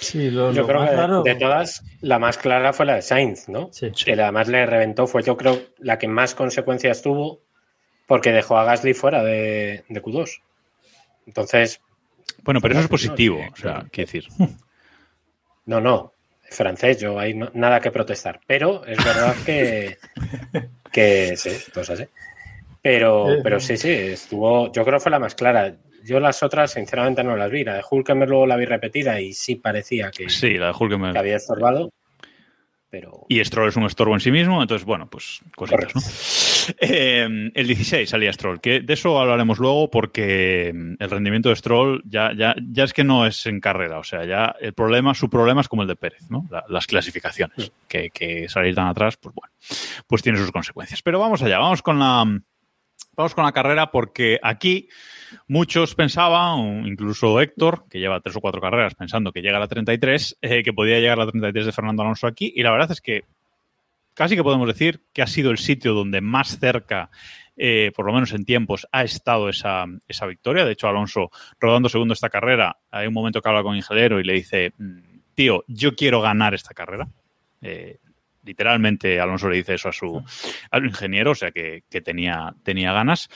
Sí, 0.01 0.31
lo, 0.31 0.53
Yo 0.53 0.63
lo 0.63 0.67
creo 0.67 0.81
más 0.81 0.91
que 0.91 0.97
de- 0.97 1.01
raro- 1.01 1.23
de 1.23 1.35
todas, 1.37 1.83
la 2.03 2.19
más 2.19 2.37
clara 2.37 2.75
fue 2.75 2.85
la 2.85 2.97
de 2.97 3.03
Sainz, 3.03 3.49
¿no? 3.49 3.71
Sí. 3.73 3.91
Que 3.93 4.13
además 4.13 4.49
le 4.49 4.67
reventó, 4.67 5.07
fue 5.07 5.23
yo 5.23 5.35
creo 5.37 5.59
la 5.79 5.99
que 5.99 6.09
más 6.09 6.35
consecuencias 6.35 7.01
tuvo 7.01 7.41
porque 8.07 8.31
dejó 8.33 8.59
a 8.59 8.65
Gasly 8.65 8.93
fuera 8.93 9.23
de, 9.23 9.85
de 9.89 10.03
Q2. 10.03 10.43
Entonces, 11.27 11.81
Bueno, 12.43 12.61
pero 12.61 12.75
eso 12.75 12.83
es 12.83 12.89
Pues 12.89 13.05
no, 13.05 13.11
positivo, 13.11 13.41
o 13.53 13.57
sea, 13.57 13.87
quiero 13.91 14.07
decir. 14.11 14.29
no, 15.67 15.81
no, 15.81 16.13
francés, 16.51 17.01
yo 17.01 17.19
hay 17.19 17.35
no- 17.35 17.51
nada 17.55 17.81
que 17.81 17.91
protestar. 17.91 18.41
Pero 18.47 18.85
es 18.85 18.99
verdad 19.05 19.35
que, 19.45 19.99
que 20.93 21.37
sí, 21.37 21.49
esto 21.51 21.81
es 21.81 21.91
así. 21.91 22.05
Pero, 22.83 23.33
Eh, 23.33 23.41
pero 23.43 23.59
sí, 23.61 23.77
sí, 23.77 23.91
estuvo, 23.91 24.71
yo 24.73 24.85
creo 24.85 24.99
que 24.99 25.03
fue 25.03 25.11
la 25.11 25.19
más 25.19 25.35
clara. 25.35 25.75
Yo 26.05 26.21
las 26.21 26.43
otras, 26.43 26.73
sinceramente, 26.73 27.25
no 27.25 27.35
las 27.35 27.51
vi. 27.51 27.65
La 27.65 27.77
de 27.77 27.83
Hulkenberg 27.91 28.29
luego 28.29 28.47
la 28.47 28.57
vi 28.57 28.67
repetida 28.67 29.19
y 29.23 29.33
sí 29.33 29.55
parecía 29.57 30.11
que, 30.11 30.29
Sí, 30.29 30.59
la 30.59 30.67
de 30.67 30.75
Hulkenberg. 30.79 31.15
que 31.15 31.19
había 31.19 31.37
estorbado. 31.37 31.91
Pero 32.95 33.27
Y 33.29 33.45
Stroll 33.45 33.71
es 33.71 33.77
un 33.77 33.87
estorbo 33.87 34.15
en 34.15 34.21
sí 34.21 34.31
mismo, 34.31 34.63
entonces, 34.63 34.85
bueno, 34.87 35.09
pues 35.11 35.41
cositas, 35.57 35.93
¿no? 35.97 36.01
Eh, 36.81 37.51
el 37.53 37.67
16 37.67 38.09
salía 38.09 38.33
Stroll, 38.33 38.61
que 38.61 38.81
de 38.81 38.95
eso 38.95 39.19
hablaremos 39.19 39.59
luego 39.59 39.91
porque 39.91 40.71
mm, 40.73 41.03
el 41.03 41.11
rendimiento 41.11 41.49
de 41.49 41.57
Stroll 41.57 42.03
ya, 42.07 42.31
ya, 42.37 42.55
ya 42.71 42.85
es 42.85 42.93
que 42.93 43.03
no 43.03 43.27
es 43.27 43.47
en 43.47 43.59
carrera, 43.59 43.99
o 43.99 44.05
sea, 44.05 44.25
ya 44.25 44.55
el 44.61 44.75
problema, 44.75 45.13
su 45.13 45.29
problema 45.29 45.61
es 45.61 45.69
como 45.69 45.83
el 45.83 45.89
de 45.89 45.97
Pérez, 45.97 46.31
¿no? 46.31 46.47
La- 46.53 46.65
las 46.69 46.87
clasificaciones, 46.87 47.73
que, 47.89 48.11
que 48.11 48.49
salir 48.49 48.77
tan 48.77 48.87
atrás, 48.87 49.17
pues 49.17 49.35
bueno, 49.35 49.53
pues 50.07 50.23
tiene 50.23 50.39
sus 50.39 50.53
consecuencias. 50.53 51.03
Pero 51.03 51.19
vamos 51.19 51.43
allá, 51.43 51.59
vamos 51.59 51.83
con 51.83 51.99
la, 51.99 52.25
vamos 53.17 53.35
con 53.35 53.45
la 53.45 53.53
carrera 53.53 53.91
porque 53.91 54.39
aquí 54.41 54.89
muchos 55.49 55.95
pensaban, 55.95 56.87
incluso 56.87 57.41
Héctor, 57.41 57.85
que 57.89 57.99
lleva 57.99 58.21
tres 58.21 58.37
o 58.37 58.41
cuatro 58.41 58.61
carreras 58.61 58.95
pensando 58.95 59.33
que 59.33 59.43
llega 59.43 59.57
a 59.57 59.61
la 59.61 59.69
33, 59.69 60.39
eh, 60.43 60.63
que 60.63 60.73
podía 60.73 60.99
llegar 60.99 61.21
a 61.21 61.25
la 61.25 61.31
33 61.31 61.67
de 61.67 61.73
Fernando 61.73 62.03
Alonso 62.03 62.27
aquí, 62.27 62.53
y 62.55 62.63
la 62.63 62.71
verdad 62.71 62.93
es 62.93 63.01
que 63.01 63.25
casi 64.15 64.37
que 64.37 64.43
podemos 64.43 64.69
decir 64.69 65.03
que 65.13 65.23
ha 65.23 65.27
sido 65.27 65.51
el 65.51 65.59
sitio 65.59 65.93
donde 65.93 66.21
más 66.21 66.59
cerca, 66.59 67.11
eh, 67.57 67.93
por 67.95 68.07
lo 68.07 68.13
menos 68.13 68.33
en 68.33 68.45
tiempos, 68.45 68.87
ha 68.93 69.03
estado 69.03 69.49
esa, 69.49 69.87
esa 70.09 70.27
victoria. 70.27 70.65
De 70.65 70.73
hecho, 70.73 70.89
Alonso, 70.89 71.31
rodando 71.61 71.89
segundo 71.89 72.15
esta 72.15 72.31
carrera, 72.31 72.79
hay 72.91 73.07
un 73.07 73.15
momento 73.15 73.41
que 73.41 73.49
habla 73.49 73.63
con 73.63 73.77
Ingeniero 73.77 74.21
y 74.21 74.25
le 74.25 74.35
dice, 74.35 74.73
"Mm, 74.79 75.15
tío, 75.35 75.65
yo 75.67 75.95
quiero 75.95 76.21
ganar 76.21 76.55
esta 76.55 76.75
carrera. 76.75 77.09
Eh, 77.61 77.99
literalmente 78.45 79.21
Alonso 79.21 79.49
le 79.49 79.57
dice 79.57 79.75
eso 79.75 79.89
a 79.89 79.93
su 79.93 80.23
al 80.71 80.85
ingeniero, 80.85 81.33
o 81.33 81.35
sea 81.35 81.51
que, 81.51 81.85
que 81.89 82.01
tenía, 82.01 82.55
tenía 82.63 82.93
ganas. 82.93 83.29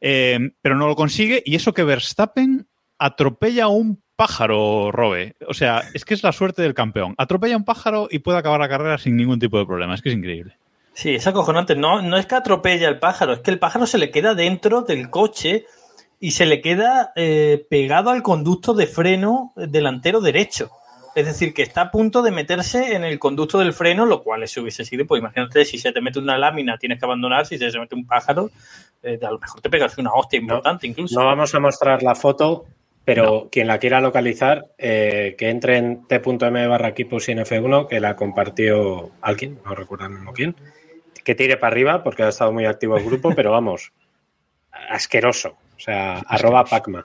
Eh, 0.00 0.38
pero 0.62 0.76
no 0.76 0.86
lo 0.86 0.96
consigue 0.96 1.42
y 1.44 1.56
eso 1.56 1.72
que 1.72 1.84
Verstappen 1.84 2.68
atropella 2.98 3.64
a 3.64 3.68
un 3.68 4.02
pájaro, 4.16 4.90
Robe. 4.90 5.36
O 5.46 5.54
sea, 5.54 5.82
es 5.94 6.04
que 6.04 6.14
es 6.14 6.22
la 6.22 6.32
suerte 6.32 6.62
del 6.62 6.74
campeón. 6.74 7.14
Atropella 7.18 7.54
a 7.54 7.58
un 7.58 7.64
pájaro 7.64 8.08
y 8.10 8.18
puede 8.18 8.38
acabar 8.38 8.58
la 8.60 8.68
carrera 8.68 8.98
sin 8.98 9.16
ningún 9.16 9.38
tipo 9.38 9.58
de 9.58 9.66
problema. 9.66 9.94
Es 9.94 10.02
que 10.02 10.08
es 10.08 10.16
increíble. 10.16 10.56
Sí, 10.92 11.14
es 11.14 11.26
acojonante. 11.28 11.76
No, 11.76 12.02
no 12.02 12.16
es 12.16 12.26
que 12.26 12.34
atropella 12.34 12.88
al 12.88 12.98
pájaro, 12.98 13.32
es 13.32 13.40
que 13.40 13.52
el 13.52 13.60
pájaro 13.60 13.86
se 13.86 13.98
le 13.98 14.10
queda 14.10 14.34
dentro 14.34 14.82
del 14.82 15.10
coche 15.10 15.66
y 16.18 16.32
se 16.32 16.46
le 16.46 16.60
queda 16.60 17.12
eh, 17.14 17.64
pegado 17.70 18.10
al 18.10 18.24
conducto 18.24 18.74
de 18.74 18.88
freno 18.88 19.52
delantero 19.54 20.20
derecho. 20.20 20.72
Es 21.18 21.26
decir, 21.26 21.52
que 21.52 21.62
está 21.62 21.80
a 21.80 21.90
punto 21.90 22.22
de 22.22 22.30
meterse 22.30 22.94
en 22.94 23.02
el 23.02 23.18
conducto 23.18 23.58
del 23.58 23.72
freno, 23.72 24.06
lo 24.06 24.22
cual 24.22 24.44
eso 24.44 24.60
hubiese 24.62 24.84
sido, 24.84 25.04
pues 25.04 25.18
imagínate, 25.18 25.64
si 25.64 25.76
se 25.76 25.90
te 25.90 26.00
mete 26.00 26.20
una 26.20 26.38
lámina 26.38 26.78
tienes 26.78 27.00
que 27.00 27.06
abandonar, 27.06 27.44
si 27.44 27.58
se 27.58 27.72
te 27.72 27.78
mete 27.80 27.96
un 27.96 28.06
pájaro, 28.06 28.52
eh, 29.02 29.18
a 29.20 29.30
lo 29.32 29.40
mejor 29.40 29.60
te 29.60 29.68
pegas 29.68 29.98
una 29.98 30.12
hostia 30.12 30.38
importante 30.38 30.86
incluso. 30.86 31.18
no 31.18 31.26
vamos 31.26 31.52
a 31.52 31.58
mostrar 31.58 32.04
la 32.04 32.14
foto, 32.14 32.66
pero 33.04 33.48
quien 33.50 33.66
la 33.66 33.80
quiera 33.80 34.00
localizar, 34.00 34.66
eh, 34.78 35.34
que 35.36 35.50
entre 35.50 35.78
en 35.78 36.06
t.m 36.06 36.68
barra 36.68 36.86
equipos 36.86 37.24
sin 37.24 37.38
F1, 37.38 37.88
que 37.88 37.98
la 37.98 38.14
compartió 38.14 39.10
alguien, 39.20 39.58
no 39.64 39.74
recuerdo 39.74 40.08
mismo 40.08 40.32
quién, 40.32 40.54
que 41.24 41.34
tire 41.34 41.56
para 41.56 41.72
arriba 41.72 42.04
porque 42.04 42.22
ha 42.22 42.28
estado 42.28 42.52
muy 42.52 42.64
activo 42.64 42.96
el 42.96 43.04
grupo, 43.04 43.34
pero 43.34 43.50
vamos, 43.50 43.90
asqueroso. 44.88 45.56
O 45.76 45.80
sea, 45.80 46.20
arroba 46.20 46.64
Pacma. 46.64 47.04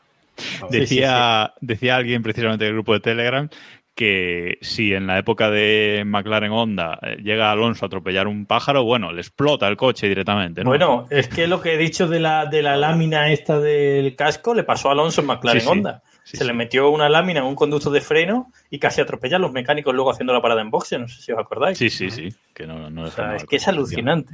Decía, 0.69 1.53
decía 1.61 1.95
alguien 1.95 2.21
precisamente 2.21 2.65
del 2.65 2.73
grupo 2.73 2.93
de 2.93 2.99
Telegram 2.99 3.49
que 3.95 4.57
si 4.61 4.93
en 4.93 5.05
la 5.05 5.19
época 5.19 5.51
de 5.51 6.03
McLaren 6.05 6.51
Honda 6.51 6.97
eh, 7.01 7.17
llega 7.21 7.51
Alonso 7.51 7.85
a 7.85 7.87
atropellar 7.87 8.27
un 8.27 8.45
pájaro, 8.45 8.83
bueno, 8.83 9.11
le 9.11 9.21
explota 9.21 9.67
el 9.67 9.77
coche 9.77 10.07
directamente. 10.07 10.63
¿no? 10.63 10.69
Bueno, 10.71 11.05
es 11.11 11.27
que 11.27 11.45
lo 11.47 11.61
que 11.61 11.73
he 11.73 11.77
dicho 11.77 12.07
de 12.07 12.19
la, 12.19 12.45
de 12.47 12.61
la 12.63 12.75
lámina 12.75 13.31
esta 13.31 13.59
del 13.59 14.15
casco 14.15 14.53
le 14.55 14.63
pasó 14.63 14.89
a 14.89 14.93
Alonso 14.93 15.21
en 15.21 15.27
McLaren 15.27 15.61
Sí, 15.61 15.65
sí. 15.65 15.71
Honda. 15.71 16.01
Sí, 16.23 16.37
Se 16.37 16.43
sí. 16.43 16.47
le 16.47 16.53
metió 16.53 16.89
una 16.89 17.09
lámina 17.09 17.41
en 17.41 17.45
un 17.45 17.53
conducto 17.55 17.91
de 17.91 17.99
freno 18.01 18.51
y 18.69 18.79
casi 18.79 19.01
atropella 19.01 19.35
a 19.35 19.39
los 19.39 19.51
mecánicos 19.51 19.93
luego 19.93 20.09
haciendo 20.09 20.33
la 20.33 20.41
parada 20.41 20.61
en 20.61 20.71
boxe, 20.71 20.97
no 20.97 21.07
sé 21.07 21.21
si 21.21 21.31
os 21.33 21.37
acordáis. 21.39 21.77
Sí, 21.77 21.89
sí, 21.89 22.09
sí. 22.09 22.29
Que 22.53 22.65
no, 22.65 22.89
no 22.89 23.01
O 23.01 23.05
deja 23.05 23.15
sea, 23.17 23.25
nada 23.25 23.37
es 23.37 23.45
que 23.45 23.57
es 23.57 23.67
alucinante. 23.67 24.33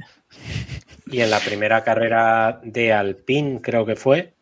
Y 1.06 1.20
en 1.20 1.30
la 1.30 1.40
primera 1.40 1.82
carrera 1.82 2.60
de 2.62 2.92
Alpine, 2.92 3.60
creo 3.60 3.84
que 3.84 3.96
fue, 3.96 4.34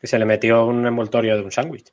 que 0.00 0.06
se 0.06 0.18
le 0.18 0.24
metió 0.24 0.64
un 0.66 0.86
envoltorio 0.86 1.36
de 1.36 1.42
un 1.42 1.50
sándwich. 1.50 1.92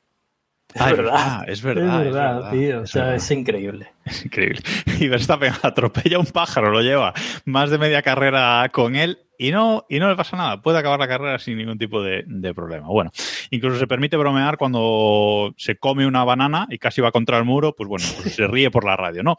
Ah, 0.78 0.90
es 0.90 0.96
verdad, 0.96 1.44
es 1.48 1.62
verdad. 1.62 2.00
es 2.00 2.06
es 2.08 2.14
verdad, 2.14 2.50
tío. 2.50 2.80
O 2.80 2.86
sea, 2.86 3.14
es 3.14 3.30
increíble. 3.30 3.88
Es 4.04 4.24
increíble. 4.24 4.60
Y 5.00 5.08
Verstappen 5.08 5.52
atropella 5.62 6.18
un 6.18 6.26
pájaro, 6.26 6.70
lo 6.70 6.80
lleva 6.80 7.12
más 7.44 7.70
de 7.70 7.78
media 7.78 8.02
carrera 8.02 8.68
con 8.72 8.94
él 8.94 9.18
y 9.38 9.50
no, 9.50 9.84
y 9.88 9.98
no 9.98 10.08
le 10.08 10.16
pasa 10.16 10.36
nada. 10.36 10.62
Puede 10.62 10.78
acabar 10.78 11.00
la 11.00 11.08
carrera 11.08 11.38
sin 11.38 11.58
ningún 11.58 11.78
tipo 11.78 12.02
de, 12.02 12.22
de 12.26 12.54
problema. 12.54 12.86
Bueno, 12.86 13.10
incluso 13.50 13.78
se 13.78 13.86
permite 13.86 14.16
bromear 14.16 14.56
cuando 14.56 15.52
se 15.56 15.76
come 15.76 16.06
una 16.06 16.24
banana 16.24 16.66
y 16.70 16.78
casi 16.78 17.00
va 17.00 17.10
contra 17.10 17.38
el 17.38 17.44
muro, 17.44 17.74
pues 17.74 17.88
bueno, 17.88 18.06
pues 18.22 18.34
se 18.34 18.46
ríe 18.46 18.70
por 18.70 18.84
la 18.84 18.96
radio, 18.96 19.22
¿no? 19.22 19.36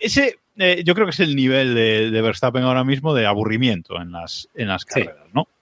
Ese, 0.00 0.38
eh, 0.56 0.82
yo 0.84 0.94
creo 0.94 1.06
que 1.06 1.10
es 1.12 1.20
el 1.20 1.36
nivel 1.36 1.74
de, 1.74 2.10
de 2.10 2.22
Verstappen 2.22 2.62
ahora 2.64 2.84
mismo 2.84 3.14
de 3.14 3.26
aburrimiento 3.26 4.00
en 4.00 4.12
las, 4.12 4.48
en 4.54 4.68
las 4.68 4.84
carreras, 4.84 5.26
¿no? 5.32 5.46
Sí. 5.48 5.57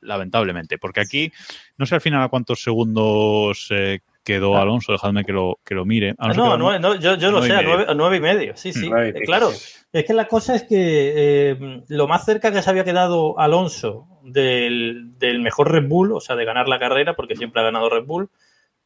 Lamentablemente, 0.00 0.78
porque 0.78 1.00
aquí 1.00 1.32
no 1.76 1.86
sé 1.86 1.94
al 1.94 2.00
final 2.00 2.22
a 2.22 2.28
cuántos 2.28 2.62
segundos 2.62 3.66
eh, 3.70 4.00
quedó 4.24 4.56
Alonso, 4.56 4.92
dejadme 4.92 5.24
que 5.24 5.32
lo, 5.32 5.58
que 5.64 5.74
lo 5.74 5.84
mire. 5.84 6.14
Ah, 6.18 6.32
no, 6.34 6.56
nueve- 6.56 6.78
no, 6.80 6.94
yo, 6.96 7.16
yo 7.16 7.30
lo 7.30 7.42
sé, 7.42 7.52
a 7.52 7.62
nueve, 7.62 7.86
a 7.88 7.94
nueve 7.94 8.16
y 8.18 8.20
medio. 8.20 8.56
Sí, 8.56 8.72
sí. 8.72 8.86
Y 8.86 8.92
Eh, 8.92 9.14
claro, 9.24 9.50
es 9.92 10.04
que 10.04 10.12
la 10.12 10.26
cosa 10.28 10.54
es 10.54 10.62
que 10.64 11.12
eh, 11.16 11.82
lo 11.88 12.06
más 12.06 12.24
cerca 12.24 12.52
que 12.52 12.62
se 12.62 12.70
había 12.70 12.84
quedado 12.84 13.38
Alonso 13.38 14.06
del, 14.22 15.18
del 15.18 15.40
mejor 15.40 15.72
Red 15.72 15.88
Bull, 15.88 16.12
o 16.12 16.20
sea, 16.20 16.36
de 16.36 16.44
ganar 16.44 16.68
la 16.68 16.78
carrera, 16.78 17.14
porque 17.16 17.34
siempre 17.36 17.60
ha 17.60 17.64
ganado 17.64 17.88
Red 17.90 18.04
Bull, 18.04 18.28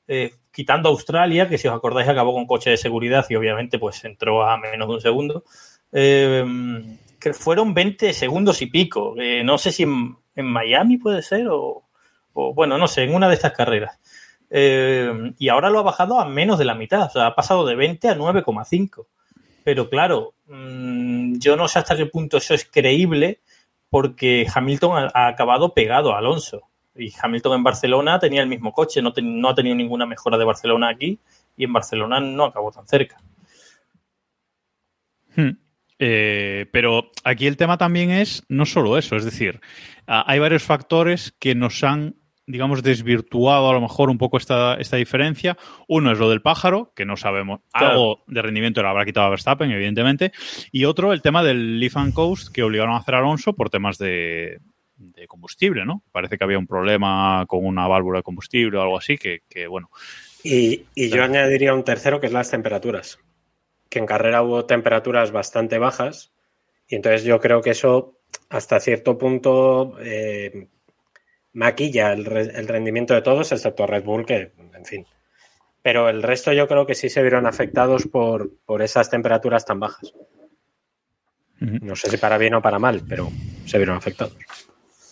eh, 0.07 0.33
quitando 0.53 0.89
Australia, 0.89 1.49
que 1.49 1.59
si 1.59 1.67
os 1.69 1.75
acordáis 1.75 2.09
acabó 2.09 2.33
con 2.33 2.47
coche 2.47 2.71
de 2.71 2.77
seguridad 2.77 3.27
y 3.29 3.35
obviamente 3.37 3.79
pues 3.79 4.05
entró 4.05 4.45
a 4.49 4.57
menos 4.59 4.87
de 4.89 4.95
un 4.95 5.01
segundo, 5.01 5.45
eh, 5.93 6.45
que 7.21 7.33
fueron 7.33 7.75
20 7.75 8.13
segundos 8.13 8.61
y 8.63 8.67
pico. 8.67 9.15
No 9.45 9.59
sé 9.59 9.73
si 9.73 9.83
en, 9.85 10.17
en 10.35 10.47
Miami 10.47 10.99
puede 10.99 11.23
ser 11.23 11.47
o, 11.51 11.85
bueno, 12.33 12.79
no 12.79 12.89
sé, 12.89 13.05
en 13.05 13.15
una 13.15 13.29
de 13.29 13.35
estas 13.35 13.53
carreras. 13.53 13.99
Eh, 14.51 15.33
y 15.39 15.49
ahora 15.49 15.71
lo 15.71 15.81
ha 15.81 15.83
bajado 15.83 16.21
a 16.21 16.27
menos 16.27 16.59
de 16.59 16.65
la 16.65 16.75
mitad, 16.75 17.07
o 17.07 17.11
sea, 17.11 17.27
ha 17.27 17.35
pasado 17.35 17.65
de 17.67 17.75
20 17.75 18.09
a 18.09 18.17
9,5. 18.17 19.07
Pero 19.65 19.89
claro, 19.89 20.35
mmm, 20.47 21.39
yo 21.39 21.57
no 21.57 21.69
sé 21.69 21.79
hasta 21.79 21.97
qué 21.97 22.07
punto 22.07 22.37
eso 22.37 22.55
es 22.55 22.65
creíble 22.71 23.41
porque 23.89 24.47
Hamilton 24.53 25.11
ha, 25.15 25.27
acabado 25.27 25.73
pegado 25.73 26.15
a 26.15 26.19
Alonso. 26.19 26.69
Y 26.97 27.13
Hamilton 27.21 27.55
en 27.55 27.63
Barcelona 27.65 28.19
tenía 28.19 28.43
el 28.43 28.49
mismo 28.49 28.73
coche, 28.73 29.03
no, 29.03 29.13
no 29.23 29.49
ha 29.49 29.55
tenido 29.55 29.75
ninguna 29.75 30.07
mejora 30.07 30.39
de 30.39 30.45
Barcelona 30.45 30.91
aquí 30.91 31.19
y 31.57 31.65
en 31.65 31.73
Barcelona 31.73 32.21
no 32.21 32.45
acabó 32.45 32.71
tan 32.71 32.87
cerca. 32.87 33.17
Hmm. 35.35 35.64
Eh, 36.07 36.67
pero 36.71 37.11
aquí 37.25 37.47
el 37.47 37.57
tema 37.57 37.79
también 37.79 38.11
es 38.11 38.43
no 38.51 38.67
solo 38.67 38.99
eso, 38.99 39.17
es 39.17 39.25
decir, 39.25 39.61
ah, 40.07 40.23
hay 40.27 40.39
varios 40.39 40.63
factores 40.63 41.35
que 41.39 41.55
nos 41.55 41.83
han, 41.83 42.17
digamos, 42.47 42.83
desvirtuado 42.83 43.71
a 43.71 43.73
lo 43.73 43.81
mejor 43.81 44.11
un 44.11 44.19
poco 44.19 44.37
esta, 44.37 44.75
esta 44.75 44.99
diferencia. 44.99 45.57
Uno 45.89 46.13
es 46.13 46.19
lo 46.19 46.29
del 46.29 46.43
pájaro, 46.43 46.93
que 46.95 47.07
no 47.07 47.17
sabemos. 47.17 47.61
Claro. 47.73 47.91
Algo 47.91 48.25
de 48.27 48.43
rendimiento 48.43 48.83
le 48.83 48.89
habrá 48.89 49.07
quitado 49.07 49.29
a 49.29 49.31
Verstappen, 49.31 49.71
evidentemente. 49.71 50.33
Y 50.71 50.85
otro, 50.85 51.15
el 51.15 51.23
tema 51.23 51.43
del 51.43 51.81
Leaf 51.81 51.97
and 51.97 52.13
Coast, 52.13 52.53
que 52.53 52.63
obligaron 52.63 52.93
a 52.93 52.99
hacer 52.99 53.15
a 53.15 53.21
Alonso 53.21 53.55
por 53.55 53.71
temas 53.71 53.97
de, 53.97 54.59
de 54.97 55.27
combustible, 55.27 55.87
¿no? 55.87 56.03
Parece 56.13 56.37
que 56.37 56.45
había 56.45 56.59
un 56.59 56.67
problema 56.67 57.47
con 57.49 57.65
una 57.65 57.89
válvula 57.89 58.19
de 58.19 58.25
combustible 58.25 58.77
o 58.77 58.83
algo 58.83 58.99
así, 58.99 59.17
que, 59.17 59.41
que 59.49 59.67
bueno. 59.69 59.89
Y, 60.43 60.83
y 60.95 61.09
yo 61.09 61.25
añadiría 61.25 61.73
un 61.73 61.83
tercero 61.83 62.21
que 62.21 62.27
es 62.27 62.33
las 62.35 62.51
temperaturas. 62.51 63.19
Que 63.95 64.01
en 64.01 64.07
carrera 64.07 64.43
hubo 64.43 64.65
temperaturas 64.67 65.31
bastante 65.31 65.79
bajas. 65.79 66.33
Y 66.89 66.97
entonces 66.97 67.23
yo 67.23 67.39
creo 67.39 67.63
que 67.63 67.71
eso, 67.71 68.19
hasta 68.49 68.81
cierto 68.81 69.17
punto, 69.17 69.97
eh, 70.01 70.67
maquilla 71.53 72.13
el, 72.13 72.25
re- 72.25 72.51
el 72.59 72.67
rendimiento 72.67 73.15
de 73.15 73.23
todos, 73.23 73.53
excepto 73.53 73.87
Red 73.87 74.03
Bull, 74.03 74.27
que, 74.27 74.51
en 74.75 74.85
fin. 74.85 75.07
Pero 75.81 76.09
el 76.09 76.25
resto 76.25 76.53
yo 76.53 76.67
creo 76.67 76.87
que 76.87 76.97
sí 76.97 77.09
se 77.09 77.23
vieron 77.23 77.47
afectados 77.47 78.09
por, 78.09 78.51
por 78.67 78.83
esas 78.83 79.09
temperaturas 79.11 79.65
tan 79.65 79.79
bajas. 79.79 80.13
No 81.61 81.95
sé 81.95 82.11
si 82.11 82.17
para 82.17 82.37
bien 82.37 82.55
o 82.55 82.61
para 82.63 82.81
mal, 82.81 83.01
pero 83.09 83.31
se 83.65 83.79
vieron 83.79 83.97
afectados. 83.97 84.37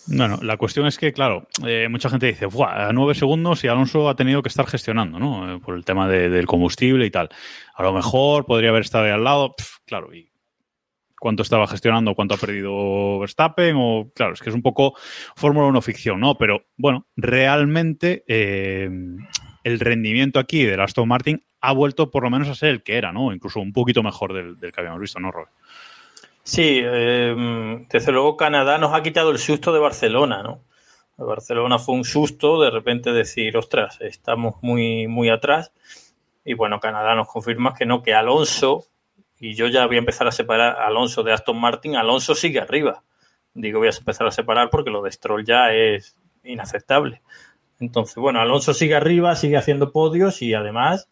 Bueno, 0.07 0.37
la 0.41 0.57
cuestión 0.57 0.85
es 0.85 0.97
que, 0.97 1.13
claro, 1.13 1.47
eh, 1.65 1.87
mucha 1.89 2.09
gente 2.09 2.27
dice, 2.27 2.45
"Buah, 2.45 2.89
a 2.89 2.93
nueve 2.93 3.15
segundos 3.15 3.63
y 3.63 3.67
Alonso 3.67 4.09
ha 4.09 4.15
tenido 4.15 4.41
que 4.41 4.49
estar 4.49 4.67
gestionando, 4.67 5.17
¿no? 5.17 5.55
Eh, 5.55 5.59
por 5.59 5.75
el 5.75 5.85
tema 5.85 6.09
de- 6.09 6.29
del 6.29 6.45
combustible 6.45 7.05
y 7.05 7.11
tal. 7.11 7.29
A 7.75 7.83
lo 7.83 7.93
mejor 7.93 8.45
podría 8.45 8.69
haber 8.71 8.81
estado 8.81 9.05
ahí 9.05 9.11
al 9.11 9.23
lado, 9.23 9.55
claro, 9.85 10.13
y 10.13 10.29
cuánto 11.17 11.41
estaba 11.41 11.67
gestionando, 11.67 12.15
cuánto 12.15 12.35
ha 12.35 12.37
perdido 12.37 13.19
Verstappen, 13.19 13.75
o 13.79 14.11
claro, 14.13 14.33
es 14.33 14.41
que 14.41 14.49
es 14.49 14.55
un 14.55 14.61
poco 14.61 14.93
Fórmula 15.37 15.67
1 15.67 15.81
ficción, 15.81 16.19
¿no? 16.19 16.35
Pero 16.37 16.65
bueno, 16.75 17.07
realmente 17.15 18.25
eh, 18.27 18.89
el 19.63 19.79
rendimiento 19.79 20.37
aquí 20.39 20.63
del 20.65 20.81
Aston 20.81 21.07
Martin 21.07 21.41
ha 21.61 21.71
vuelto 21.71 22.11
por 22.11 22.23
lo 22.23 22.29
menos 22.29 22.49
a 22.49 22.55
ser 22.55 22.69
el 22.71 22.83
que 22.83 22.95
era, 22.97 23.13
¿no? 23.13 23.33
Incluso 23.33 23.61
un 23.61 23.71
poquito 23.71 24.03
mejor 24.03 24.33
del, 24.33 24.59
del 24.59 24.73
que 24.73 24.81
habíamos 24.81 24.99
visto, 24.99 25.17
¿no, 25.21 25.31
Robert? 25.31 25.51
Sí, 26.43 26.81
eh, 26.83 27.85
desde 27.89 28.11
luego 28.11 28.35
Canadá 28.35 28.77
nos 28.77 28.93
ha 28.93 29.01
quitado 29.01 29.31
el 29.31 29.39
susto 29.39 29.71
de 29.71 29.79
Barcelona, 29.79 30.43
¿no? 30.43 30.61
Barcelona 31.17 31.79
fue 31.79 31.95
un 31.95 32.03
susto 32.03 32.61
de 32.61 32.69
repente 32.69 33.13
decir, 33.13 33.55
ostras, 33.55 33.97
estamos 34.01 34.55
muy, 34.61 35.07
muy 35.07 35.29
atrás. 35.29 35.71
Y 36.43 36.53
bueno, 36.53 36.79
Canadá 36.79 37.15
nos 37.15 37.27
confirma 37.27 37.73
que 37.73 37.85
no, 37.85 38.03
que 38.03 38.13
Alonso, 38.13 38.85
y 39.39 39.53
yo 39.55 39.67
ya 39.67 39.85
voy 39.87 39.95
a 39.95 39.99
empezar 39.99 40.27
a 40.27 40.31
separar 40.31 40.81
Alonso 40.81 41.23
de 41.23 41.31
Aston 41.31 41.59
Martin, 41.59 41.95
Alonso 41.95 42.35
sigue 42.35 42.59
arriba. 42.59 43.03
Digo, 43.53 43.79
voy 43.79 43.87
a 43.87 43.97
empezar 43.97 44.27
a 44.27 44.31
separar 44.31 44.69
porque 44.69 44.89
lo 44.89 45.01
de 45.01 45.11
Stroll 45.11 45.45
ya 45.45 45.71
es 45.73 46.17
inaceptable. 46.43 47.21
Entonces, 47.79 48.15
bueno, 48.15 48.41
Alonso 48.41 48.73
sigue 48.73 48.95
arriba, 48.95 49.35
sigue 49.35 49.57
haciendo 49.57 49.91
podios 49.91 50.41
y 50.41 50.53
además 50.53 51.09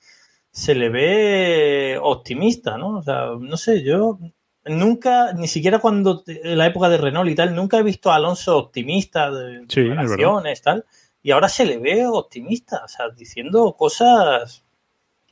se 0.51 0.75
le 0.75 0.89
ve 0.89 1.99
optimista, 2.01 2.77
¿no? 2.77 2.97
O 2.97 3.03
sea, 3.03 3.27
no 3.39 3.57
sé, 3.57 3.83
yo 3.83 4.19
nunca, 4.65 5.33
ni 5.33 5.47
siquiera 5.47 5.79
cuando 5.79 6.23
en 6.27 6.57
la 6.57 6.67
época 6.67 6.89
de 6.89 6.97
Renault 6.97 7.29
y 7.29 7.35
tal, 7.35 7.55
nunca 7.55 7.77
he 7.77 7.83
visto 7.83 8.11
a 8.11 8.15
Alonso 8.15 8.57
optimista 8.57 9.31
de 9.31 9.65
Sí, 9.67 9.81
es 9.81 9.89
declaraciones, 9.89 10.61
tal, 10.61 10.85
y 11.23 11.31
ahora 11.31 11.49
se 11.49 11.65
le 11.65 11.77
ve 11.77 12.05
optimista, 12.07 12.81
o 12.83 12.87
sea, 12.87 13.09
diciendo 13.09 13.75
cosas 13.77 14.63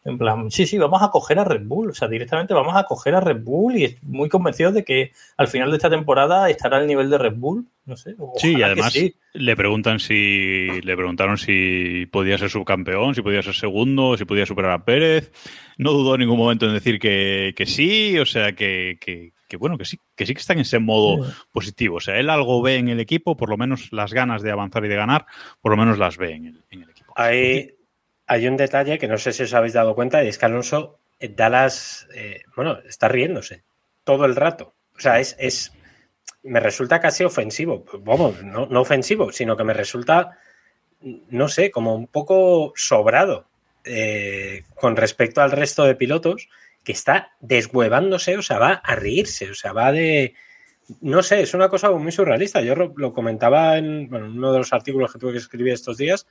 en 0.06 0.18
plan, 0.18 0.50
sí, 0.50 0.65
sí, 0.65 0.77
vamos 0.77 1.01
a 1.03 1.10
coger 1.10 1.39
a 1.39 1.44
Red 1.44 1.63
Bull, 1.65 1.89
o 1.89 1.94
sea, 1.94 2.08
directamente 2.08 2.53
vamos 2.53 2.75
a 2.75 2.84
coger 2.84 3.15
a 3.15 3.20
Red 3.20 3.44
Bull 3.44 3.75
y 3.75 3.84
es 3.84 4.03
muy 4.03 4.29
convencido 4.29 4.72
de 4.72 4.84
que 4.84 5.12
al 5.38 5.48
final 5.48 5.70
de 5.72 5.77
esta 5.77 5.89
temporada 5.89 6.50
estará 6.50 6.77
al 6.77 6.88
nivel 6.88 7.10
de 7.10 7.18
Red 7.18 7.36
Bull, 7.36 7.65
no 7.86 7.98
sé. 7.98 8.15
Sí, 8.38 8.56
y 8.58 8.62
además 8.62 8.94
sí. 8.94 9.13
le 9.34 9.56
preguntan 9.56 10.00
si 10.00 10.68
le 10.84 10.96
preguntaron 10.96 11.38
si 11.38 12.06
podía 12.12 12.38
ser 12.38 12.50
subcampeón, 12.50 13.15
si 13.15 13.22
podía 13.22 13.41
ser 13.41 13.56
segundo, 13.56 14.15
si 14.15 14.25
podía 14.25 14.46
superar 14.46 14.72
a 14.72 14.86
Pérez. 14.86 15.32
No 15.77 15.91
dudó 15.91 16.15
en 16.15 16.22
ningún 16.22 16.38
momento 16.38 16.65
en 16.65 16.74
decir 16.74 17.00
que, 17.00 17.53
que 17.56 17.65
sí, 17.65 18.18
o 18.20 18.25
sea 18.25 18.53
que, 18.53 18.98
que, 19.01 19.34
que 19.48 19.58
bueno, 19.58 19.77
que 19.77 19.86
sí, 19.86 19.98
que 20.15 20.25
sí 20.25 20.34
que 20.34 20.39
está 20.39 20.53
en 20.53 20.60
ese 20.60 20.79
modo 20.79 21.25
Sí. 21.25 21.32
positivo. 21.51 21.96
O 21.98 22.00
sea, 22.00 22.20
él 22.20 22.29
algo 22.29 22.62
ve 22.62 22.75
en 22.75 22.89
el 22.89 23.00
equipo, 23.00 23.36
por 23.36 23.50
lo 23.50 23.58
menos 23.58 23.91
las 23.91 24.13
ganas 24.13 24.44
de 24.44 24.51
avanzar 24.51 24.86
y 24.86 24.89
de 24.89 24.96
ganar, 24.96 25.25
por 25.62 25.72
lo 25.72 25.77
menos 25.77 25.98
las 25.98 26.18
ve 26.18 26.34
en 26.34 26.46
el, 26.46 26.63
en 26.70 26.84
el 26.84 26.89
equipo. 26.91 27.13
Hay, 27.15 27.72
hay 28.29 28.48
un 28.48 28.57
detalle 28.57 29.00
que 29.00 29.07
no 29.07 29.17
sé 29.17 29.33
si 29.33 29.43
os 29.43 29.53
habéis 29.55 29.74
dado 29.74 29.95
cuenta, 29.95 30.24
y 30.24 30.27
es 30.27 30.38
que 30.38 30.45
Alonso 30.45 31.00
eh, 31.19 31.33
da 31.36 31.50
las. 31.50 32.07
eh, 32.13 32.43
bueno, 32.55 32.77
está 32.88 33.07
riéndose 33.07 33.63
todo 34.03 34.25
el 34.25 34.36
rato. 34.36 34.75
O 34.95 35.00
sea, 35.00 35.19
es. 35.19 35.36
es 35.39 35.74
me 36.43 36.59
resulta 36.59 37.00
casi 37.00 37.24
ofensivo. 37.24 37.83
Vamos, 38.01 38.43
no, 38.43 38.67
no 38.67 38.81
ofensivo, 38.81 39.31
sino 39.31 39.57
que 39.57 39.63
me 39.63 39.74
resulta, 39.74 40.38
no 41.01 41.50
sé, 41.50 41.71
como 41.71 41.95
un 41.95 42.07
poco 42.07 42.71
sobrado 42.75 43.48
eh, 43.83 44.63
con 44.75 44.95
respecto 44.95 45.41
al 45.41 45.51
resto 45.51 45.83
de 45.83 45.95
pilotos, 45.95 46.50
que 46.83 46.91
está 46.91 47.31
deshuevándose, 47.39 48.38
o 48.38 48.43
sea, 48.43 48.59
va 48.59 48.74
a 48.74 48.95
reírse, 48.95 49.50
o 49.50 49.55
sea, 49.55 49.74
va 49.74 49.91
de. 49.91 50.36
No 51.01 51.24
sé, 51.24 51.41
es 51.41 51.55
una 51.55 51.69
cosa 51.69 51.89
muy 51.91 52.12
surrealista. 52.12 52.62
Yo 52.62 52.75
lo, 52.75 53.12
comentaba 53.12 53.77
en 53.79 54.13
uno 54.13 54.53
de 54.53 54.59
los 54.59 54.71
artículos 54.71 55.12
que 55.12 55.19
tuve 55.19 55.31
que 55.31 55.39
escribir 55.39 55.74
estos 55.74 55.98
días, 55.98 56.27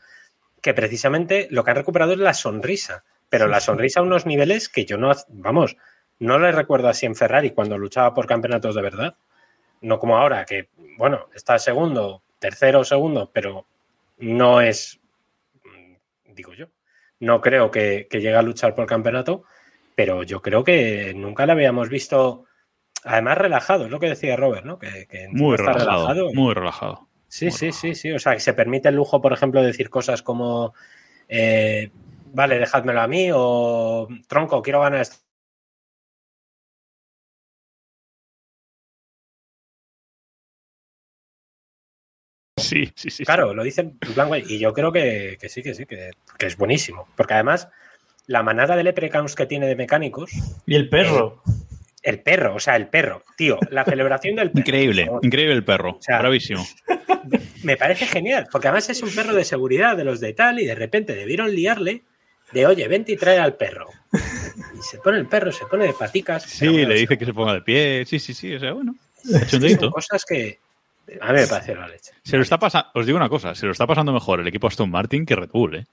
que 0.60 0.74
precisamente 0.74 1.48
lo 1.50 1.64
que 1.64 1.70
han 1.70 1.76
recuperado 1.76 2.12
es 2.12 2.18
la 2.18 2.34
sonrisa, 2.34 3.04
pero 3.28 3.46
la 3.46 3.60
sonrisa 3.60 4.00
a 4.00 4.02
unos 4.02 4.26
niveles 4.26 4.68
que 4.68 4.84
yo 4.84 4.96
no, 4.96 5.12
vamos, 5.28 5.76
no 6.18 6.38
le 6.38 6.52
recuerdo 6.52 6.88
así 6.88 7.06
en 7.06 7.14
Ferrari 7.14 7.50
cuando 7.50 7.78
luchaba 7.78 8.14
por 8.14 8.26
campeonatos 8.26 8.74
de 8.74 8.82
verdad. 8.82 9.16
No 9.80 9.98
como 9.98 10.16
ahora, 10.16 10.44
que, 10.44 10.68
bueno, 10.96 11.28
está 11.34 11.58
segundo, 11.58 12.22
tercero, 12.38 12.82
segundo, 12.84 13.30
pero 13.32 13.66
no 14.18 14.60
es, 14.60 15.00
mm, 15.64 16.32
digo 16.34 16.54
yo, 16.54 16.66
no 17.20 17.40
creo 17.40 17.70
que, 17.70 18.08
que 18.10 18.20
llegue 18.20 18.36
a 18.36 18.42
luchar 18.42 18.74
por 18.74 18.82
el 18.82 18.88
campeonato, 18.88 19.44
pero 19.94 20.22
yo 20.22 20.40
creo 20.42 20.62
que 20.64 21.12
nunca 21.14 21.44
le 21.44 21.52
habíamos 21.52 21.88
visto, 21.88 22.44
además 23.04 23.38
relajado, 23.38 23.86
es 23.86 23.90
lo 23.90 23.98
que 23.98 24.08
decía 24.08 24.36
Robert, 24.36 24.64
¿no? 24.64 24.78
Que, 24.78 25.28
Muy 25.30 25.56
relajado, 25.56 26.32
muy 26.32 26.54
relajado. 26.54 27.07
Sí, 27.28 27.50
sí, 27.50 27.72
sí, 27.72 27.94
sí. 27.94 28.10
O 28.12 28.18
sea, 28.18 28.34
que 28.34 28.40
se 28.40 28.54
permite 28.54 28.88
el 28.88 28.96
lujo, 28.96 29.20
por 29.20 29.32
ejemplo, 29.32 29.60
de 29.60 29.68
decir 29.68 29.90
cosas 29.90 30.22
como, 30.22 30.74
eh, 31.28 31.90
vale, 32.32 32.58
dejádmelo 32.58 33.00
a 33.00 33.06
mí, 33.08 33.30
o 33.32 34.08
tronco, 34.26 34.62
quiero 34.62 34.80
ganar 34.80 35.00
esto. 35.02 35.18
Sí, 42.56 42.90
sí, 42.96 43.10
sí. 43.10 43.24
Claro, 43.24 43.54
lo 43.54 43.62
dicen 43.62 43.98
en 44.00 44.14
plan, 44.14 44.28
güey, 44.28 44.42
y 44.48 44.58
yo 44.58 44.72
creo 44.72 44.90
que, 44.90 45.38
que 45.40 45.48
sí, 45.48 45.62
que 45.62 45.74
sí, 45.74 45.86
que, 45.86 46.10
que 46.38 46.46
es 46.46 46.56
buenísimo. 46.56 47.06
Porque 47.16 47.34
además, 47.34 47.68
la 48.26 48.42
manada 48.42 48.74
de 48.76 48.82
leprechauns 48.82 49.34
que 49.34 49.46
tiene 49.46 49.66
de 49.66 49.76
mecánicos, 49.76 50.30
Y 50.66 50.74
el 50.74 50.88
perro. 50.88 51.42
El 52.08 52.20
perro, 52.20 52.54
o 52.54 52.60
sea, 52.60 52.76
el 52.76 52.88
perro, 52.88 53.22
tío, 53.36 53.58
la 53.70 53.84
celebración 53.84 54.36
del 54.36 54.50
perro. 54.50 54.60
Increíble, 54.60 55.10
increíble 55.22 55.54
el 55.54 55.64
perro. 55.64 55.92
O 55.92 56.02
sea, 56.02 56.18
Bravísimo. 56.18 56.66
Me 57.62 57.76
parece 57.76 58.06
genial, 58.06 58.46
porque 58.50 58.68
además 58.68 58.88
es 58.90 59.02
un 59.02 59.14
perro 59.14 59.34
de 59.34 59.44
seguridad 59.44 59.96
de 59.96 60.04
los 60.04 60.20
de 60.20 60.32
tal, 60.32 60.60
y 60.60 60.66
de 60.66 60.74
repente 60.74 61.14
debieron 61.14 61.54
liarle 61.54 62.02
de, 62.52 62.66
oye, 62.66 62.88
vente 62.88 63.12
y 63.12 63.16
trae 63.16 63.38
al 63.38 63.54
perro. 63.54 63.88
Y 64.12 64.82
se 64.82 64.98
pone 64.98 65.18
el 65.18 65.26
perro, 65.26 65.52
se 65.52 65.66
pone 65.66 65.86
de 65.86 65.92
paticas. 65.92 66.44
Sí, 66.44 66.86
le 66.86 66.94
dice 66.94 67.18
que 67.18 67.26
se 67.26 67.34
ponga 67.34 67.52
de 67.52 67.60
pie. 67.60 68.04
Sí, 68.06 68.18
sí, 68.18 68.32
sí. 68.32 68.54
O 68.54 68.60
sea, 68.60 68.72
bueno. 68.72 68.94
son 69.48 69.90
cosas 69.90 70.24
que 70.24 70.58
a 71.20 71.32
mí 71.32 71.40
me 71.40 71.46
parece 71.46 71.74
la 71.74 71.88
leche. 71.88 72.12
Se 72.22 72.36
lo 72.36 72.42
está 72.42 72.58
pasando, 72.58 72.88
os 72.94 73.06
digo 73.06 73.16
una 73.16 73.28
cosa, 73.28 73.54
se 73.54 73.66
lo 73.66 73.72
está 73.72 73.86
pasando 73.86 74.12
mejor 74.12 74.40
el 74.40 74.48
equipo 74.48 74.66
Aston 74.66 74.90
Martin 74.90 75.26
que 75.26 75.36
Red 75.36 75.50
Bull, 75.50 75.76
¿eh? 75.76 75.86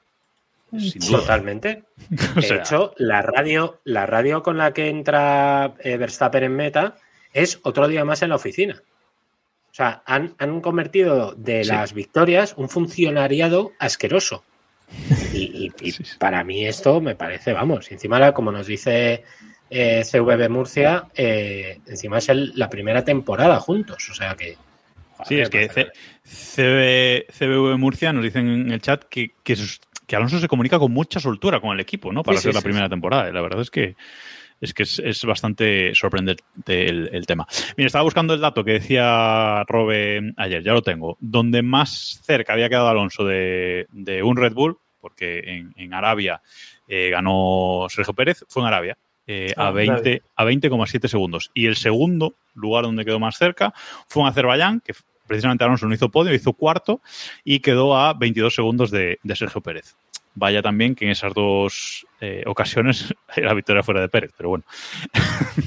Sin 0.79 0.99
duda. 1.01 1.19
Totalmente. 1.19 1.83
O 2.37 2.41
De 2.41 2.55
hecho, 2.55 2.93
la 2.97 3.21
radio, 3.21 3.79
la 3.83 4.05
radio 4.05 4.43
con 4.43 4.57
la 4.57 4.73
que 4.73 4.89
entra 4.89 5.73
eh, 5.79 5.97
Verstappen 5.97 6.43
en 6.43 6.55
meta 6.55 6.95
es 7.33 7.59
otro 7.63 7.87
día 7.87 8.05
más 8.05 8.21
en 8.21 8.29
la 8.29 8.35
oficina. 8.35 8.81
O 9.71 9.73
sea, 9.75 10.03
han, 10.05 10.35
han 10.37 10.61
convertido 10.61 11.33
de 11.35 11.63
Sí. 11.63 11.69
las 11.71 11.93
victorias 11.93 12.53
un 12.57 12.69
funcionariado 12.69 13.73
asqueroso. 13.79 14.43
Y, 15.33 15.65
y- 15.65 15.71
y 15.81 15.91
Sí, 15.91 16.03
sí. 16.05 16.17
para 16.17 16.43
mí 16.43 16.65
esto 16.65 17.01
me 17.01 17.15
parece, 17.15 17.51
vamos, 17.53 17.91
encima, 17.91 18.31
como 18.33 18.51
nos 18.51 18.67
dice 18.67 19.23
eh, 19.69 20.03
CVB 20.09 20.47
Murcia, 20.49 21.05
eh, 21.15 21.79
encima 21.87 22.19
es 22.19 22.29
el- 22.29 22.53
la 22.55 22.69
primera 22.69 23.03
temporada 23.03 23.59
juntos. 23.59 24.07
O 24.09 24.13
sea 24.13 24.35
que... 24.35 24.55
Sí, 25.25 25.39
es 25.39 25.49
que 25.49 25.67
C- 25.69 25.87
CB 26.23 27.33
CBV 27.33 27.77
Murcia 27.77 28.11
nos 28.13 28.23
dicen 28.23 28.47
en 28.47 28.71
el 28.71 28.81
chat 28.81 29.03
que, 29.05 29.31
que, 29.43 29.55
que 30.07 30.15
Alonso 30.15 30.39
se 30.39 30.47
comunica 30.47 30.79
con 30.79 30.91
mucha 30.91 31.19
soltura 31.19 31.59
con 31.59 31.71
el 31.73 31.79
equipo, 31.79 32.11
¿no? 32.13 32.23
Para 32.23 32.37
Sí, 32.37 32.43
ser 32.43 32.51
sí, 32.51 32.55
la 32.55 32.61
sí, 32.61 32.65
primera 32.65 32.89
temporada. 32.89 33.31
La 33.31 33.41
verdad 33.41 33.61
es 33.61 33.69
que 33.71 33.95
es 34.61 34.73
que 34.73 34.83
es, 34.83 34.99
es 34.99 35.23
bastante 35.25 35.93
sorprendente 35.95 36.43
el, 36.67 37.09
el 37.11 37.25
tema. 37.25 37.45
Mira, 37.75 37.87
estaba 37.87 38.03
buscando 38.03 38.33
el 38.33 38.39
dato 38.41 38.63
que 38.63 38.71
decía 38.73 39.63
Robe 39.67 40.33
ayer, 40.37 40.63
ya 40.63 40.71
lo 40.73 40.81
tengo. 40.81 41.17
Donde 41.19 41.61
más 41.61 42.21
cerca 42.23 42.53
había 42.53 42.69
quedado 42.69 42.87
Alonso 42.87 43.25
de, 43.25 43.87
de 43.91 44.23
un 44.23 44.37
Red 44.37 44.53
Bull, 44.53 44.77
porque 45.01 45.39
en, 45.45 45.73
en 45.75 45.93
Arabia 45.93 46.41
eh, 46.87 47.09
ganó 47.09 47.87
Sergio 47.89 48.13
Pérez, 48.13 48.45
fue 48.47 48.63
en 48.63 48.67
Arabia. 48.67 48.97
eh, 49.27 49.53
Ah, 49.57 49.67
a 49.67 49.71
20 49.71 49.91
Arabia. 49.91 50.21
a 50.35 50.45
20,7 50.45 51.07
segundos. 51.09 51.51
Y 51.53 51.65
el 51.65 51.75
segundo 51.75 52.35
lugar 52.53 52.83
donde 52.85 53.03
quedó 53.05 53.19
más 53.19 53.37
cerca 53.37 53.73
fue 54.07 54.23
en 54.23 54.29
Azerbaiyán, 54.29 54.79
que 54.79 54.93
precisamente 55.27 55.63
Alonso 55.63 55.87
no 55.87 55.93
hizo 55.93 56.09
podio, 56.09 56.33
hizo 56.33 56.53
cuarto 56.53 57.01
y 57.43 57.59
quedó 57.59 57.97
a 57.97 58.13
22 58.13 58.53
segundos 58.53 58.91
de, 58.91 59.19
de 59.23 59.35
Sergio 59.35 59.61
Pérez. 59.61 59.95
Vaya 60.37 60.61
también 60.61 60.95
que 60.95 61.05
en 61.05 61.11
esas 61.11 61.33
dos 61.33 62.05
eh, 62.19 62.43
ocasiones 62.45 63.13
la 63.37 63.53
victoria 63.53 63.83
fuera 63.83 64.01
de 64.01 64.09
Pérez, 64.09 64.31
pero 64.35 64.49
bueno. 64.49 64.65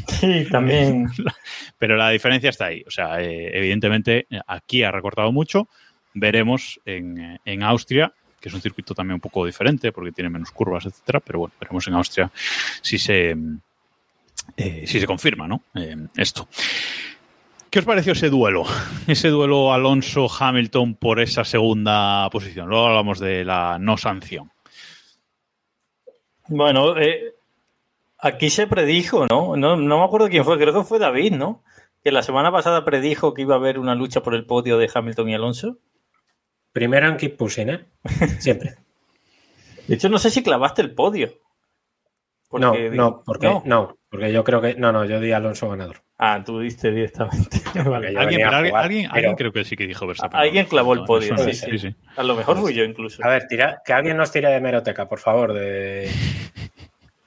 Sí, 0.08 0.46
también. 0.50 1.08
Pero 1.78 1.96
la 1.96 2.10
diferencia 2.10 2.50
está 2.50 2.66
ahí. 2.66 2.82
O 2.86 2.90
sea, 2.90 3.20
eh, 3.22 3.56
evidentemente 3.56 4.26
aquí 4.46 4.82
ha 4.82 4.90
recortado 4.90 5.30
mucho. 5.32 5.68
Veremos 6.12 6.80
en, 6.84 7.38
en 7.44 7.62
Austria, 7.62 8.12
que 8.40 8.48
es 8.48 8.54
un 8.54 8.60
circuito 8.60 8.94
también 8.94 9.14
un 9.14 9.20
poco 9.20 9.46
diferente 9.46 9.92
porque 9.92 10.12
tiene 10.12 10.28
menos 10.28 10.50
curvas, 10.50 10.86
etcétera. 10.86 11.20
Pero 11.20 11.38
bueno, 11.40 11.54
veremos 11.60 11.86
en 11.86 11.94
Austria 11.94 12.30
si 12.82 12.98
se, 12.98 13.36
eh, 14.56 14.84
si 14.86 15.00
se 15.00 15.06
confirma, 15.06 15.46
¿no? 15.46 15.62
Eh, 15.74 15.96
esto. 16.16 16.48
¿Qué 17.70 17.80
os 17.80 17.84
pareció 17.84 18.12
ese 18.12 18.30
duelo? 18.30 18.64
Ese 19.06 19.28
duelo 19.28 19.72
Alonso-Hamilton 19.72 20.94
por 20.94 21.20
esa 21.20 21.44
segunda 21.44 22.28
posición. 22.30 22.68
Luego 22.68 22.86
hablamos 22.86 23.20
de 23.20 23.44
la 23.44 23.78
no 23.78 23.96
sanción. 23.96 24.50
Bueno, 26.46 26.98
eh, 26.98 27.34
aquí 28.18 28.48
se 28.48 28.66
predijo, 28.66 29.26
¿no? 29.26 29.56
¿no? 29.56 29.76
No 29.76 29.98
me 29.98 30.04
acuerdo 30.04 30.28
quién 30.28 30.44
fue, 30.44 30.58
creo 30.58 30.72
que 30.72 30.84
fue 30.84 30.98
David, 30.98 31.32
¿no? 31.32 31.62
Que 32.02 32.10
la 32.10 32.22
semana 32.22 32.50
pasada 32.50 32.84
predijo 32.84 33.34
que 33.34 33.42
iba 33.42 33.54
a 33.54 33.58
haber 33.58 33.78
una 33.78 33.94
lucha 33.94 34.22
por 34.22 34.34
el 34.34 34.46
podio 34.46 34.78
de 34.78 34.90
Hamilton 34.92 35.28
y 35.28 35.34
Alonso. 35.34 35.78
Primero 36.72 37.08
en 37.08 37.36
pushing, 37.36 37.70
¿eh? 37.70 37.86
Siempre. 38.38 38.76
De 39.88 39.94
hecho, 39.94 40.08
no 40.08 40.18
sé 40.18 40.30
si 40.30 40.42
clavaste 40.42 40.82
el 40.82 40.94
podio. 40.94 41.32
Porque 42.48 42.90
no, 42.90 42.96
no, 42.96 43.22
porque 43.26 43.46
no. 43.46 43.62
no. 43.66 43.98
porque 44.08 44.32
yo 44.32 44.42
creo 44.42 44.60
que 44.62 44.74
no, 44.74 44.90
no, 44.90 45.04
yo 45.04 45.20
di 45.20 45.32
Alonso 45.32 45.68
ganador. 45.68 46.02
Ah, 46.16 46.42
tú 46.44 46.60
diste 46.60 46.90
directamente. 46.90 47.60
Vale. 47.84 48.08
Alguien, 48.16 48.40
pero 48.40 48.48
alguien, 48.56 48.70
jugar, 48.70 48.84
alguien- 48.84 49.02
pero- 49.04 49.14
alguien 49.14 49.36
creo 49.36 49.52
que 49.52 49.64
sí 49.64 49.76
que 49.76 49.86
dijo 49.86 50.06
Verstappen. 50.06 50.40
Alguien 50.40 50.66
clavó 50.66 50.94
el 50.94 51.04
podio, 51.04 51.36
suena, 51.36 51.52
sí, 51.52 51.78
sí. 51.78 51.94
A 52.16 52.22
lo 52.22 52.34
mejor 52.34 52.56
fui 52.56 52.72
yo 52.74 52.84
incluso. 52.84 53.22
A 53.24 53.28
ver, 53.28 53.46
tira, 53.48 53.82
que 53.84 53.92
alguien 53.92 54.16
nos 54.16 54.32
tire 54.32 54.48
de 54.48 54.60
meroteca, 54.60 55.06
por 55.08 55.18
favor, 55.18 55.52
de, 55.52 56.10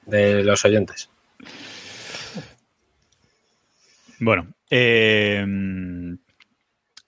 de 0.06 0.42
los 0.44 0.64
oyentes. 0.64 1.08
Bueno, 4.18 4.48
eh, 4.70 5.44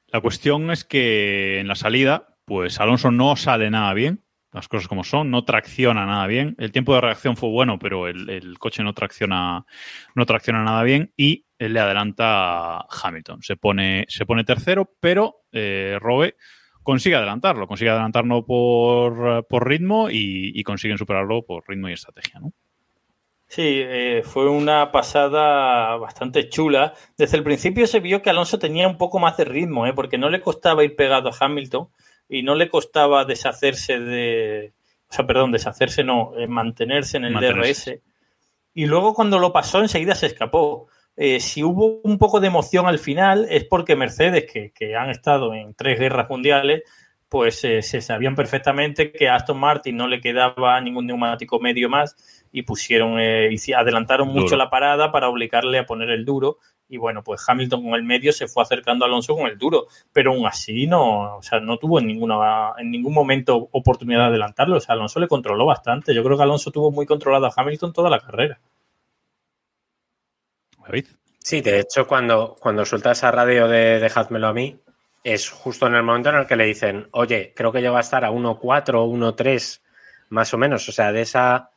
la 0.09 0.21
cuestión 0.21 0.71
es 0.71 0.85
que 0.85 1.61
en 1.61 1.69
la 1.69 1.75
salida, 1.75 2.37
pues 2.45 2.81
Alonso 2.81 3.11
no 3.11 3.37
sale 3.37 3.71
nada 3.71 3.93
bien, 3.95 4.24
las 4.55 4.69
cosas 4.69 4.87
como 4.87 5.03
son, 5.03 5.31
no 5.31 5.45
tracciona 5.45 6.07
nada 6.07 6.27
bien. 6.29 6.55
El 6.59 6.71
tiempo 6.71 6.95
de 6.95 7.01
reacción 7.01 7.37
fue 7.37 7.51
bueno, 7.51 7.79
pero 7.79 8.07
el, 8.07 8.31
el 8.31 8.59
coche 8.59 8.85
no 8.85 8.95
tracciona, 8.95 9.67
no 10.15 10.27
tracciona 10.27 10.63
nada 10.63 10.85
bien 10.85 11.13
y 11.17 11.45
él 11.59 11.73
le 11.73 11.81
adelanta 11.81 12.87
Hamilton. 12.89 13.43
Se 13.43 13.57
pone, 13.57 14.07
se 14.09 14.25
pone 14.25 14.45
tercero, 14.45 14.93
pero 15.01 15.43
eh, 15.51 15.99
Robe 16.01 16.37
consigue 16.85 17.17
adelantarlo, 17.17 17.67
consigue 17.67 17.91
adelantarlo 17.91 18.47
por, 18.47 19.45
por 19.49 19.69
ritmo 19.69 20.09
y, 20.09 20.53
y 20.55 20.63
consiguen 20.63 20.99
superarlo 20.99 21.45
por 21.45 21.65
ritmo 21.69 21.89
y 21.89 21.95
estrategia, 21.95 22.39
¿no? 22.39 22.53
Sí, 23.47 23.83
eh, 23.85 24.23
fue 24.25 24.49
una 24.49 24.91
pasada 24.91 25.97
bastante 25.97 26.49
chula. 26.49 26.95
Desde 27.17 27.37
el 27.37 27.45
principio 27.45 27.87
se 27.87 28.01
vio 28.01 28.23
que 28.23 28.31
Alonso 28.31 28.59
tenía 28.59 28.89
un 28.89 28.99
poco 28.99 29.19
más 29.19 29.37
de 29.37 29.45
ritmo, 29.45 29.87
¿eh? 29.87 29.93
porque 29.93 30.19
no 30.19 30.31
le 30.31 30.41
costaba 30.41 30.85
ir 30.85 30.97
pegado 30.97 31.29
a 31.29 31.37
Hamilton 31.39 31.89
y 32.29 32.43
no 32.43 32.55
le 32.55 32.69
costaba 32.69 33.25
deshacerse 33.25 33.99
de. 34.01 34.73
O 35.09 35.13
sea, 35.13 35.27
perdón, 35.27 35.53
deshacerse 35.53 36.03
no, 36.05 36.33
eh, 36.37 36.47
mantenerse 36.49 37.19
en 37.19 37.25
el 37.27 37.33
Mantenerse. 37.35 37.91
DRS. 37.93 38.03
Y 38.75 38.87
luego 38.87 39.15
cuando 39.15 39.39
lo 39.39 39.53
pasó 39.53 39.81
enseguida 39.81 40.15
se 40.15 40.27
escapó. 40.27 40.89
Eh, 41.17 41.39
si 41.39 41.63
hubo 41.63 42.01
un 42.03 42.19
poco 42.19 42.41
de 42.41 42.49
emoción 42.49 42.87
al 42.89 42.99
final 42.99 43.47
es 43.49 43.65
porque 43.65 43.95
Mercedes, 43.95 44.51
que, 44.53 44.73
que 44.73 44.97
han 44.97 45.11
estado 45.11 45.55
en 45.55 45.73
tres 45.75 46.01
guerras 46.01 46.29
mundiales, 46.29 46.83
pues 47.29 47.63
eh, 47.65 47.83
se 47.83 48.01
sabían 48.01 48.35
perfectamente 48.35 49.13
que 49.13 49.29
a 49.29 49.37
Aston 49.37 49.59
Martin 49.59 49.97
no 49.97 50.09
le 50.09 50.21
quedaba 50.21 50.81
ningún 50.81 51.07
neumático 51.07 51.61
medio 51.61 51.89
más 51.89 52.17
y 52.51 52.63
pusieron, 52.63 53.21
eh, 53.21 53.49
hici- 53.53 53.77
adelantaron 53.77 54.27
mucho 54.29 54.43
Duro. 54.47 54.57
la 54.57 54.71
parada 54.71 55.13
para 55.13 55.29
obligarle 55.29 55.79
a 55.79 55.87
poner 55.87 56.11
el 56.11 56.25
duro. 56.25 56.59
Y 56.89 56.99
bueno, 56.99 57.23
pues 57.23 57.43
Hamilton 57.47 57.83
con 57.83 57.95
el 57.95 58.03
medio 58.03 58.33
se 58.33 58.47
fue 58.47 58.63
acercando 58.63 59.05
a 59.05 59.09
Alonso 59.09 59.35
con 59.35 59.47
el 59.47 59.59
duro, 59.59 59.87
pero 60.13 60.33
aún 60.33 60.47
así 60.47 60.87
no, 60.87 61.39
o 61.39 61.43
sea, 61.43 61.59
no 61.59 61.79
tuvo 61.79 61.99
en 61.99 62.07
ninguna, 62.07 62.73
en 62.79 62.91
ningún 62.91 63.15
momento 63.15 63.69
oportunidad 63.73 64.21
de 64.21 64.27
adelantarlo. 64.27 64.77
O 64.77 64.81
sea, 64.81 64.95
Alonso 64.95 65.19
le 65.19 65.29
controló 65.29 65.67
bastante. 65.67 66.15
Yo 66.15 66.23
creo 66.23 66.37
que 66.37 66.43
Alonso 66.43 66.71
tuvo 66.71 66.91
muy 66.91 67.07
controlado 67.07 67.47
a 67.47 67.53
Hamilton 67.57 67.93
toda 67.93 68.11
la 68.11 68.21
carrera. 68.21 68.61
David. 70.85 71.07
Sí, 71.39 71.61
de 71.61 71.81
hecho, 71.81 72.07
cuando, 72.07 72.57
cuando 72.59 72.85
suelta 72.85 73.13
esa 73.13 73.31
radio 73.31 73.69
de 73.69 74.01
dejádmelo 74.01 74.49
a 74.49 74.53
mí, 74.55 74.79
es 75.23 75.51
justo 75.51 75.87
en 75.87 75.95
el 75.95 76.03
momento 76.03 76.29
en 76.31 76.37
el 76.37 76.47
que 76.47 76.57
le 76.57 76.67
dicen, 76.67 77.09
oye, 77.13 77.53
creo 77.57 77.73
que 77.73 77.83
ya 77.83 77.91
va 77.91 77.99
a 77.99 78.03
estar 78.03 78.25
a 78.25 78.31
1.4, 78.31 78.61
1.3, 78.61 79.81
más 80.29 80.53
o 80.55 80.59
menos. 80.59 80.89
O 80.89 80.93
sea, 80.93 81.13
de 81.13 81.23
esa, 81.23 81.71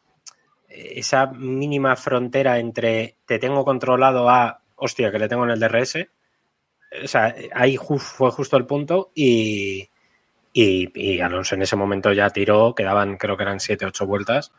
esa 0.70 1.28
mínima 1.28 1.96
frontera 1.96 2.60
entre 2.60 3.16
te 3.26 3.40
tengo 3.40 3.64
controlado 3.64 4.30
a, 4.30 4.62
hostia, 4.78 5.12
que 5.12 5.20
le 5.20 5.28
tengo 5.28 5.44
en 5.44 5.52
el 5.52 5.60
DRS. 5.60 6.08
O 7.04 7.08
sea, 7.08 7.36
ahí 7.54 7.78
fue 7.78 8.32
justo 8.32 8.56
el 8.56 8.66
punto 8.66 9.12
y, 9.14 9.90
y, 10.54 10.92
y 10.96 11.20
Alonso 11.20 11.56
en 11.56 11.64
ese 11.64 11.76
momento 11.76 12.14
ya 12.14 12.30
tiró, 12.30 12.74
quedaban, 12.74 13.18
creo 13.18 13.36
que 13.36 13.44
eran 13.44 13.60
7, 13.60 13.86
8 13.86 14.08
vueltas, 14.08 14.54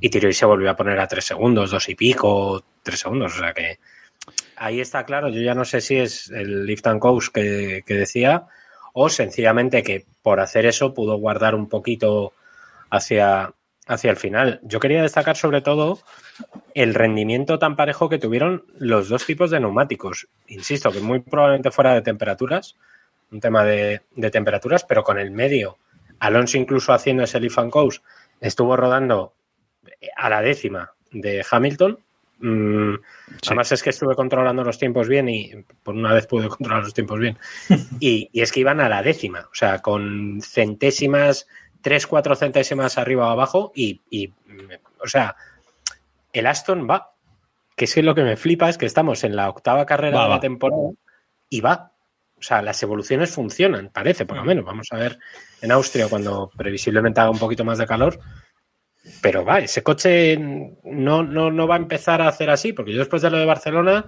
y 0.00 0.08
tiró 0.08 0.28
y 0.28 0.32
se 0.32 0.46
volvió 0.46 0.70
a 0.70 0.76
poner 0.76 1.00
a 1.00 1.08
3 1.08 1.24
segundos, 1.24 1.70
2 1.70 1.88
y 1.88 1.94
pico, 1.96 2.64
3 2.82 2.98
segundos. 2.98 3.34
O 3.34 3.38
sea 3.38 3.52
que 3.52 3.78
ahí 4.56 4.80
está 4.80 5.04
claro. 5.04 5.28
Yo 5.28 5.40
ya 5.40 5.54
no 5.54 5.64
sé 5.64 5.80
si 5.80 5.96
es 5.96 6.30
el 6.30 6.64
lift 6.64 6.86
and 6.86 7.00
coast 7.00 7.34
que 7.34 7.82
decía 7.86 8.46
o 8.96 9.08
sencillamente 9.08 9.82
que 9.82 10.06
por 10.22 10.40
hacer 10.40 10.66
eso 10.66 10.94
pudo 10.94 11.16
guardar 11.16 11.56
un 11.56 11.68
poquito 11.68 12.32
hacia, 12.90 13.52
hacia 13.86 14.10
el 14.10 14.16
final. 14.16 14.60
Yo 14.62 14.80
quería 14.80 15.02
destacar 15.02 15.36
sobre 15.36 15.60
todo 15.60 15.98
el 16.74 16.94
rendimiento 16.94 17.58
tan 17.58 17.76
parejo 17.76 18.08
que 18.08 18.18
tuvieron 18.18 18.64
los 18.78 19.08
dos 19.08 19.26
tipos 19.26 19.50
de 19.50 19.60
neumáticos. 19.60 20.28
Insisto, 20.48 20.90
que 20.90 21.00
muy 21.00 21.20
probablemente 21.20 21.70
fuera 21.70 21.94
de 21.94 22.02
temperaturas, 22.02 22.76
un 23.30 23.40
tema 23.40 23.64
de, 23.64 24.02
de 24.14 24.30
temperaturas, 24.30 24.84
pero 24.84 25.04
con 25.04 25.18
el 25.18 25.30
medio. 25.30 25.78
Alonso 26.20 26.56
incluso 26.56 26.92
haciendo 26.92 27.24
ese 27.24 27.40
leaf 27.40 27.58
and 27.58 27.70
coast 27.70 28.02
estuvo 28.40 28.76
rodando 28.76 29.34
a 30.16 30.28
la 30.28 30.42
décima 30.42 30.92
de 31.10 31.44
Hamilton. 31.48 31.98
Mm, 32.38 32.94
Además 33.46 33.72
es 33.72 33.82
que 33.82 33.90
estuve 33.90 34.14
controlando 34.14 34.64
los 34.64 34.78
tiempos 34.78 35.08
bien 35.08 35.28
y 35.28 35.52
por 35.82 35.94
una 35.94 36.12
vez 36.12 36.26
pude 36.26 36.48
controlar 36.48 36.82
los 36.82 36.94
tiempos 36.94 37.18
bien. 37.18 37.38
Y, 38.00 38.28
y 38.32 38.42
es 38.42 38.52
que 38.52 38.60
iban 38.60 38.80
a 38.80 38.88
la 38.88 39.02
décima, 39.02 39.48
o 39.50 39.54
sea, 39.54 39.80
con 39.80 40.40
centésimas, 40.42 41.46
tres, 41.84 42.06
cuatro 42.06 42.34
centésimas 42.34 42.96
arriba 42.96 43.28
o 43.28 43.30
abajo 43.30 43.70
y, 43.74 44.00
y, 44.08 44.32
o 44.98 45.06
sea, 45.06 45.36
el 46.32 46.46
Aston 46.46 46.88
va. 46.90 47.12
Que 47.76 47.84
es 47.84 47.94
que 47.94 48.02
lo 48.02 48.14
que 48.14 48.22
me 48.22 48.36
flipa 48.36 48.68
es 48.68 48.78
que 48.78 48.86
estamos 48.86 49.24
en 49.24 49.36
la 49.36 49.48
octava 49.50 49.84
carrera 49.84 50.18
Va, 50.18 50.24
de 50.24 50.30
la 50.30 50.40
temporada 50.40 50.90
y 51.50 51.60
va. 51.60 51.92
O 52.38 52.42
sea, 52.42 52.62
las 52.62 52.82
evoluciones 52.82 53.30
funcionan, 53.30 53.90
parece, 53.92 54.24
por 54.24 54.36
lo 54.36 54.44
menos. 54.44 54.64
Vamos 54.64 54.88
a 54.92 54.96
ver 54.96 55.18
en 55.60 55.72
Austria 55.72 56.08
cuando 56.08 56.50
previsiblemente 56.56 57.20
haga 57.20 57.30
un 57.30 57.38
poquito 57.38 57.64
más 57.64 57.78
de 57.78 57.86
calor. 57.86 58.18
Pero 59.20 59.44
va, 59.44 59.58
ese 59.58 59.82
coche 59.82 60.38
no, 60.38 61.22
no, 61.22 61.50
no 61.50 61.66
va 61.68 61.74
a 61.74 61.78
empezar 61.78 62.22
a 62.22 62.28
hacer 62.28 62.48
así, 62.48 62.72
porque 62.72 62.92
yo 62.92 63.00
después 63.00 63.20
de 63.20 63.30
lo 63.30 63.38
de 63.38 63.44
Barcelona, 63.44 64.06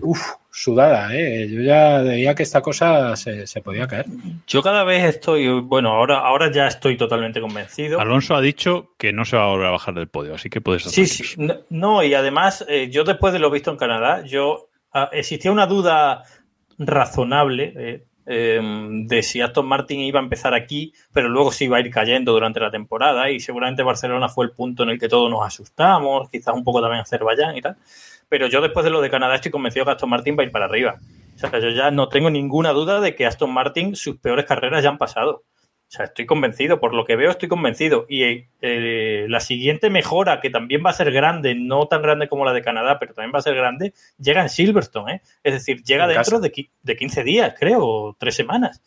uff, 0.00 0.20
sudada, 0.50 1.14
¿eh? 1.14 1.48
Yo 1.48 1.62
ya 1.62 2.02
veía 2.02 2.34
que 2.34 2.42
esta 2.42 2.60
cosa 2.60 3.16
se, 3.16 3.46
se 3.46 3.60
podía 3.62 3.86
caer. 3.86 4.06
Yo 4.46 4.62
cada 4.62 4.84
vez 4.84 5.04
estoy, 5.04 5.48
bueno, 5.60 5.90
ahora, 5.90 6.18
ahora 6.18 6.50
ya 6.52 6.66
estoy 6.66 6.96
totalmente 6.96 7.40
convencido. 7.40 7.98
Alonso 7.98 8.34
ha 8.34 8.40
dicho 8.40 8.90
que 8.98 9.12
no 9.12 9.24
se 9.24 9.36
va 9.36 9.44
a 9.44 9.48
volver 9.48 9.66
a 9.66 9.72
bajar 9.72 9.94
del 9.94 10.08
podio, 10.08 10.34
así 10.34 10.50
que 10.50 10.60
puedes 10.60 10.86
estar 10.86 11.06
Sí, 11.06 11.06
sí. 11.06 11.34
No, 11.38 11.54
no, 11.70 12.02
y 12.02 12.14
además, 12.14 12.64
eh, 12.68 12.90
yo 12.90 13.04
después 13.04 13.32
de 13.32 13.38
lo 13.38 13.50
visto 13.50 13.70
en 13.70 13.78
Canadá, 13.78 14.24
yo 14.24 14.68
ah, 14.92 15.08
existía 15.12 15.50
una 15.50 15.66
duda 15.66 16.22
razonable 16.78 17.72
eh, 17.76 18.04
eh, 18.26 18.60
de 18.62 19.22
si 19.22 19.40
Aston 19.40 19.66
Martin 19.66 20.00
iba 20.00 20.20
a 20.20 20.22
empezar 20.22 20.54
aquí, 20.54 20.92
pero 21.12 21.28
luego 21.28 21.50
se 21.50 21.64
iba 21.64 21.78
a 21.78 21.80
ir 21.80 21.90
cayendo 21.90 22.32
durante 22.32 22.60
la 22.60 22.70
temporada 22.70 23.30
y 23.30 23.40
seguramente 23.40 23.82
Barcelona 23.82 24.28
fue 24.28 24.44
el 24.44 24.52
punto 24.52 24.84
en 24.84 24.90
el 24.90 24.98
que 24.98 25.08
todos 25.08 25.30
nos 25.30 25.44
asustamos, 25.44 26.28
quizás 26.28 26.54
un 26.54 26.62
poco 26.62 26.80
también 26.80 27.00
Azerbaiyán 27.00 27.56
y 27.56 27.62
tal. 27.62 27.76
Pero 28.32 28.46
yo 28.46 28.62
después 28.62 28.82
de 28.82 28.88
lo 28.90 29.02
de 29.02 29.10
Canadá 29.10 29.34
estoy 29.34 29.50
convencido 29.50 29.84
que 29.84 29.90
Aston 29.90 30.08
Martin 30.08 30.38
va 30.38 30.42
a 30.42 30.46
ir 30.46 30.52
para 30.52 30.64
arriba. 30.64 30.96
O 31.34 31.38
sea, 31.38 31.50
yo 31.58 31.68
ya 31.68 31.90
no 31.90 32.08
tengo 32.08 32.30
ninguna 32.30 32.70
duda 32.72 32.98
de 33.02 33.14
que 33.14 33.26
Aston 33.26 33.52
Martin 33.52 33.94
sus 33.94 34.16
peores 34.16 34.46
carreras 34.46 34.82
ya 34.82 34.88
han 34.88 34.96
pasado. 34.96 35.42
O 35.44 35.94
sea, 35.94 36.06
estoy 36.06 36.24
convencido, 36.24 36.80
por 36.80 36.94
lo 36.94 37.04
que 37.04 37.14
veo 37.16 37.30
estoy 37.30 37.50
convencido. 37.50 38.06
Y 38.08 38.46
eh, 38.62 39.26
la 39.28 39.38
siguiente 39.40 39.90
mejora, 39.90 40.40
que 40.40 40.48
también 40.48 40.82
va 40.82 40.88
a 40.88 40.94
ser 40.94 41.12
grande, 41.12 41.54
no 41.54 41.88
tan 41.88 42.00
grande 42.00 42.26
como 42.26 42.46
la 42.46 42.54
de 42.54 42.62
Canadá, 42.62 42.98
pero 42.98 43.12
también 43.12 43.34
va 43.34 43.40
a 43.40 43.42
ser 43.42 43.54
grande, 43.54 43.92
llega 44.18 44.40
en 44.40 44.48
Silverstone. 44.48 45.16
¿eh? 45.16 45.20
Es 45.44 45.52
decir, 45.52 45.82
llega 45.82 46.04
En 46.04 46.14
dentro 46.14 46.40
de, 46.40 46.70
de 46.82 46.96
15 46.96 47.22
días, 47.24 47.54
creo, 47.60 47.80
o 47.84 48.16
tres 48.18 48.34
semanas. 48.34 48.80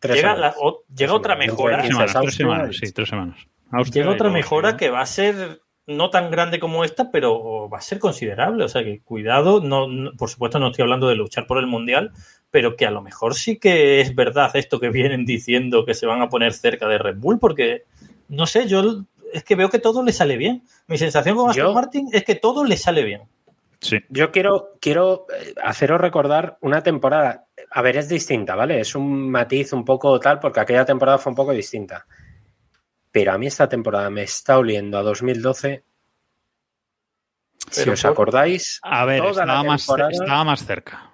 Tres 0.00 0.16
llega 0.16 0.34
semanas. 0.34 0.56
la- 0.56 0.60
o- 0.66 0.82
llega 0.88 0.96
Tres 0.96 1.10
otra 1.12 1.34
semanas. 1.34 1.52
mejora. 1.52 1.82
Tres 2.22 2.34
semanas, 2.34 2.76
sí, 2.76 2.92
tres 2.92 3.08
semanas. 3.08 3.36
Austria 3.70 4.02
Llega 4.02 4.14
otra 4.16 4.30
mejora 4.30 4.76
que 4.76 4.90
va 4.90 5.02
a 5.02 5.06
ser 5.06 5.60
no 5.88 6.10
tan 6.10 6.30
grande 6.30 6.60
como 6.60 6.84
esta, 6.84 7.10
pero 7.10 7.68
va 7.68 7.78
a 7.78 7.82
ser 7.82 7.98
considerable. 7.98 8.62
O 8.64 8.68
sea 8.68 8.84
que 8.84 9.00
cuidado, 9.00 9.60
no, 9.60 9.88
no- 9.88 10.12
por 10.12 10.28
supuesto 10.28 10.58
no 10.60 10.68
estoy 10.68 10.82
hablando 10.84 11.08
de 11.08 11.16
luchar 11.16 11.46
por 11.46 11.58
el 11.58 11.66
mundial, 11.66 12.12
pero 12.50 12.76
que 12.76 12.86
a 12.86 12.90
lo 12.92 13.02
mejor 13.02 13.34
sí 13.34 13.58
que 13.58 14.00
es 14.00 14.14
verdad 14.14 14.50
esto 14.54 14.78
que 14.80 14.90
vienen 14.90 15.24
diciendo 15.26 15.84
que 15.84 15.94
se 15.94 16.06
van 16.06 16.22
a 16.22 16.28
poner 16.28 16.52
cerca 16.52 16.86
de 16.86 16.98
Red 16.98 17.16
Bull, 17.16 17.38
porque 17.38 17.82
no 18.28 18.46
sé, 18.46 18.68
yo 18.68 19.02
es 19.32 19.44
que 19.44 19.56
veo 19.56 19.68
que 19.68 19.78
todo 19.78 20.02
le 20.02 20.12
sale 20.12 20.36
bien. 20.36 20.62
Mi 20.86 20.96
sensación 20.96 21.36
con 21.36 21.50
Aston 21.50 21.66
Yo- 21.66 21.72
Martin 21.74 22.08
es 22.12 22.24
que 22.24 22.34
todo 22.36 22.64
le 22.64 22.76
sale 22.76 23.02
bien. 23.04 23.22
Sí. 23.80 23.98
Yo 24.08 24.32
quiero, 24.32 24.70
quiero 24.80 25.26
eh, 25.32 25.54
haceros 25.62 26.00
recordar 26.00 26.58
una 26.62 26.82
temporada. 26.82 27.44
A 27.70 27.80
ver, 27.82 27.96
es 27.98 28.08
distinta, 28.08 28.54
¿vale? 28.56 28.80
Es 28.80 28.94
un 28.94 29.30
matiz 29.30 29.72
un 29.72 29.84
poco 29.84 30.18
tal, 30.18 30.40
porque 30.40 30.60
aquella 30.60 30.84
temporada 30.84 31.18
fue 31.18 31.30
un 31.30 31.36
poco 31.36 31.52
distinta. 31.52 32.06
Pero 33.18 33.32
a 33.32 33.38
mí 33.38 33.48
esta 33.48 33.68
temporada 33.68 34.10
me 34.10 34.22
está 34.22 34.58
oliendo 34.58 34.96
a 34.96 35.02
2012. 35.02 35.82
si 37.68 37.90
os 37.90 38.00
por- 38.02 38.10
acordáis, 38.12 38.78
A 38.84 39.04
ver, 39.04 39.24
estaba 39.24 39.64
más, 39.64 39.84
temporada- 39.84 40.10
estaba 40.12 40.44
más 40.44 40.64
cerca. 40.64 41.10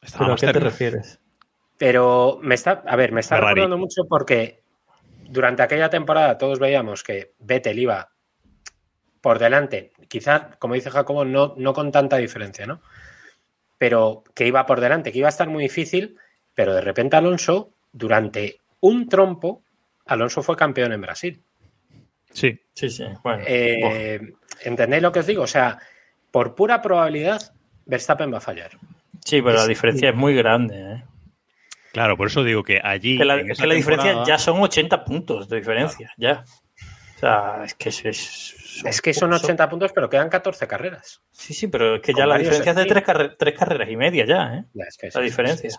Estaba 0.00 0.24
¿Pero 0.26 0.32
a 0.32 0.36
qué 0.36 0.46
te 0.46 0.52
cerca. 0.52 0.60
refieres? 0.60 1.18
Pero 1.76 2.38
me 2.42 2.54
está, 2.54 2.84
a 2.86 2.94
ver, 2.94 3.10
me 3.10 3.18
está 3.20 3.34
Ferrari. 3.34 3.54
recordando 3.56 3.76
mucho 3.76 4.02
porque 4.08 4.62
durante 5.24 5.64
aquella 5.64 5.90
temporada 5.90 6.38
todos 6.38 6.60
veíamos 6.60 7.02
que 7.02 7.34
Vettel 7.40 7.80
iba 7.80 8.12
por 9.20 9.40
delante, 9.40 9.90
quizás, 10.06 10.56
como 10.60 10.74
dice 10.74 10.90
Jacobo, 10.90 11.24
no, 11.24 11.54
no 11.56 11.72
con 11.72 11.90
tanta 11.90 12.18
diferencia, 12.18 12.66
¿no? 12.66 12.80
Pero 13.78 14.22
que 14.32 14.46
iba 14.46 14.64
por 14.64 14.80
delante, 14.80 15.10
que 15.10 15.18
iba 15.18 15.26
a 15.28 15.30
estar 15.30 15.48
muy 15.48 15.64
difícil, 15.64 16.16
pero 16.54 16.72
de 16.72 16.80
repente 16.82 17.16
Alonso, 17.16 17.72
durante 17.90 18.60
un 18.78 19.08
trompo, 19.08 19.64
Alonso 20.08 20.42
fue 20.42 20.56
campeón 20.56 20.92
en 20.92 21.00
Brasil. 21.00 21.42
Sí. 22.32 22.60
Sí, 22.74 22.90
sí. 22.90 23.04
Bueno, 23.22 23.42
Eh, 23.46 24.20
¿Entendéis 24.64 25.02
lo 25.02 25.12
que 25.12 25.20
os 25.20 25.26
digo? 25.26 25.42
O 25.44 25.46
sea, 25.46 25.78
por 26.30 26.54
pura 26.54 26.82
probabilidad, 26.82 27.40
Verstappen 27.86 28.32
va 28.32 28.38
a 28.38 28.42
fallar. 28.42 28.72
sí, 29.24 29.40
pero 29.42 29.56
la 29.56 29.66
diferencia 29.66 30.10
es 30.10 30.14
muy 30.16 30.34
grande. 30.34 30.74
¿eh? 30.94 31.04
Claro, 31.92 32.16
por 32.16 32.26
eso 32.28 32.44
digo 32.44 32.62
que 32.62 32.80
allí. 32.82 33.16
Que 33.18 33.24
la, 33.24 33.36
que 33.42 33.66
la 33.66 33.74
diferencia 33.74 34.24
ya 34.26 34.38
son 34.38 34.60
80 34.60 35.04
puntos 35.04 35.48
de 35.48 35.56
diferencia, 35.56 36.12
ya. 36.16 36.44
O 37.16 37.18
sea, 37.18 37.62
es 37.64 37.74
que 37.74 37.88
es, 37.88 38.04
es- 38.04 38.54
Es 38.84 39.00
que 39.02 39.12
son 39.12 39.32
80 39.32 39.68
puntos, 39.68 39.90
pero 39.92 40.08
quedan 40.08 40.28
14 40.28 40.68
carreras. 40.68 41.20
Sí, 41.32 41.52
sí, 41.54 41.66
pero 41.66 41.96
es 41.96 42.02
que 42.02 42.12
Con 42.12 42.20
ya 42.20 42.26
la 42.26 42.38
diferencia 42.38 42.70
es 42.70 42.76
de 42.76 42.84
tres, 42.84 43.02
carre- 43.02 43.34
tres 43.36 43.58
carreras 43.58 43.88
y 43.88 43.96
media 43.96 44.24
ya, 44.24 44.54
¿eh? 44.54 44.64
Ya, 44.74 44.84
es 44.84 44.96
que 44.96 45.08
La 45.12 45.20
diferencia. 45.20 45.70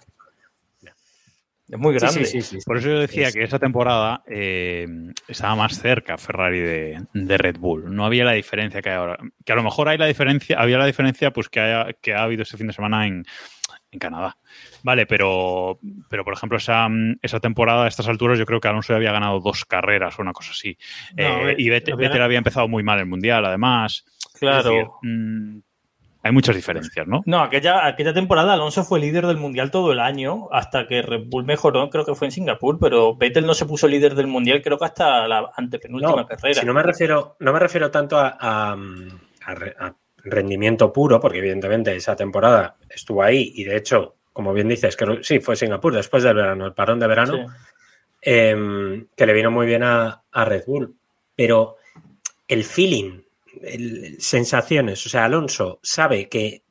Es 1.71 1.77
muy 1.77 1.93
Sí, 1.93 1.99
grande. 1.99 2.25
sí, 2.25 2.41
sí, 2.41 2.57
sí. 2.59 2.65
Por 2.65 2.77
eso 2.77 2.87
yo 2.89 2.99
decía 2.99 3.27
Es- 3.27 3.33
que 3.35 3.43
esa 3.43 3.59
temporada 3.59 4.23
eh, 4.27 4.87
estaba 5.27 5.55
más 5.55 5.79
cerca 5.79 6.17
Ferrari 6.17 6.59
de, 6.59 7.01
de 7.13 7.37
Red 7.37 7.57
Bull. 7.59 7.93
No 7.95 8.05
había 8.05 8.25
la 8.25 8.31
diferencia 8.33 8.81
que 8.81 8.89
hay 8.89 8.95
ahora. 8.95 9.17
Que 9.45 9.51
a 9.53 9.55
lo 9.55 9.63
mejor 9.63 9.87
hay 9.87 9.97
la 9.97 10.07
diferencia, 10.07 10.59
había 10.59 10.77
la 10.79 10.85
diferencia 10.87 11.31
pues 11.31 11.47
que, 11.49 11.59
haya- 11.59 11.93
que 12.01 12.13
ha 12.13 12.23
habido 12.23 12.41
este 12.43 12.57
fin 12.57 12.67
de 12.67 12.73
semana 12.73 13.05
en, 13.05 13.23
en 13.91 13.99
Canadá. 13.99 14.35
Vale, 14.81 15.05
pero, 15.05 15.79
pero 16.09 16.23
por 16.23 16.33
ejemplo, 16.33 16.57
esa, 16.57 16.87
esa 17.21 17.39
temporada, 17.39 17.85
a 17.85 17.87
estas 17.87 18.07
alturas, 18.07 18.39
yo 18.39 18.45
creo 18.47 18.59
que 18.59 18.67
Alonso 18.67 18.93
ya 18.93 18.97
había 18.97 19.11
ganado 19.11 19.39
dos 19.39 19.65
carreras 19.65 20.17
o 20.17 20.21
una 20.23 20.33
cosa 20.33 20.51
así. 20.53 20.75
No, 21.15 21.49
Eh, 21.49 21.55
y 21.57 21.69
Vettel, 21.69 21.93
había- 22.21 22.37
empezado 22.39 22.67
muy 22.67 22.81
mal 22.81 22.97
el 22.99 23.05
mundial, 23.05 23.45
además. 23.45 24.05
Es 24.33 24.39
Claro. 24.39 24.69
decir, 24.71 24.87
mm, 25.03 25.59
hay 26.21 26.31
muchas 26.33 26.55
diferencias, 26.55 27.07
¿no? 27.07 27.21
No, 27.25 27.41
aquella, 27.41 27.85
aquella 27.85 28.13
temporada 28.13 28.53
Alonso 28.53 28.83
fue 28.83 28.99
líder 28.99 29.25
del 29.25 29.37
mundial 29.37 29.71
todo 29.71 29.91
el 29.93 29.99
año, 29.99 30.49
hasta 30.51 30.85
que 30.87 31.01
Red 31.01 31.23
Bull 31.27 31.45
mejoró, 31.45 31.89
creo 31.89 32.05
que 32.05 32.15
fue 32.15 32.27
en 32.27 32.31
Singapur, 32.31 32.77
pero 32.79 33.15
Vettel 33.15 33.45
no 33.45 33.53
se 33.53 33.65
puso 33.65 33.87
líder 33.87 34.15
del 34.15 34.27
mundial, 34.27 34.61
creo 34.61 34.77
que 34.77 34.85
hasta 34.85 35.27
la 35.27 35.49
antepenúltima 35.55 36.15
No, 36.23 36.25
carrera. 36.27 36.59
si 36.59 36.65
no 36.65 36.73
me 36.73 36.83
refiero, 36.83 37.35
no 37.39 37.53
me 37.53 37.59
refiero 37.59 37.89
tanto 37.89 38.17
a, 38.17 38.37
a- 38.39 38.77
a 39.45 39.55
re- 39.55 39.75
a 39.79 39.93
rendimiento 40.23 40.91
puro, 40.91 41.19
porque 41.21 41.37
evidentemente 41.39 41.95
esa 41.95 42.15
temporada 42.15 42.75
estuvo 42.89 43.23
ahí 43.23 43.53
y 43.55 43.63
de 43.63 43.77
hecho, 43.77 44.15
como 44.33 44.51
bien 44.53 44.67
dices, 44.67 44.97
que 44.97 45.19
sí, 45.21 45.39
fue 45.39 45.55
Singapur 45.55 45.93
después 45.95 46.23
del 46.23 46.35
verano, 46.35 46.65
el 46.65 46.73
parón 46.73 46.99
de 46.99 47.07
verano, 47.07 47.33
Sí. 47.37 47.45
eh, 48.21 49.05
que 49.15 49.25
le 49.25 49.33
vino 49.33 49.49
muy 49.51 49.65
bien 49.65 49.83
a, 49.83 50.21
a 50.31 50.45
Red 50.45 50.63
Bull. 50.67 50.93
Pero 51.35 51.77
el 52.49 52.65
feeling, 52.65 53.21
el- 53.63 54.19
sensaciones, 54.21 55.05
o 55.05 55.09
sea, 55.09 55.25
Alonso 55.25 55.79
sabe 55.83 56.29
que 56.29 56.63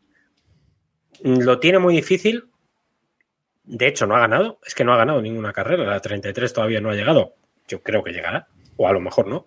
lo 1.23 1.59
tiene 1.59 1.79
muy 1.79 1.95
difícil. 1.95 2.45
De 3.65 3.87
hecho, 3.87 4.07
no 4.07 4.17
ha 4.17 4.21
ganado, 4.21 4.61
es 4.67 4.75
que 4.75 4.85
no 4.85 4.95
ha 4.95 4.97
ganado 4.97 5.21
ninguna 5.21 5.53
carrera, 5.53 5.85
la 5.85 6.01
33 6.01 6.53
todavía 6.53 6.81
no 6.81 6.91
ha 6.91 6.95
llegado. 6.95 7.35
Yo 7.67 7.83
creo 7.83 8.03
que 8.03 8.13
llegará, 8.13 8.49
o 8.77 8.89
a 8.89 8.93
lo 8.93 9.01
mejor 9.01 9.27
no. 9.27 9.47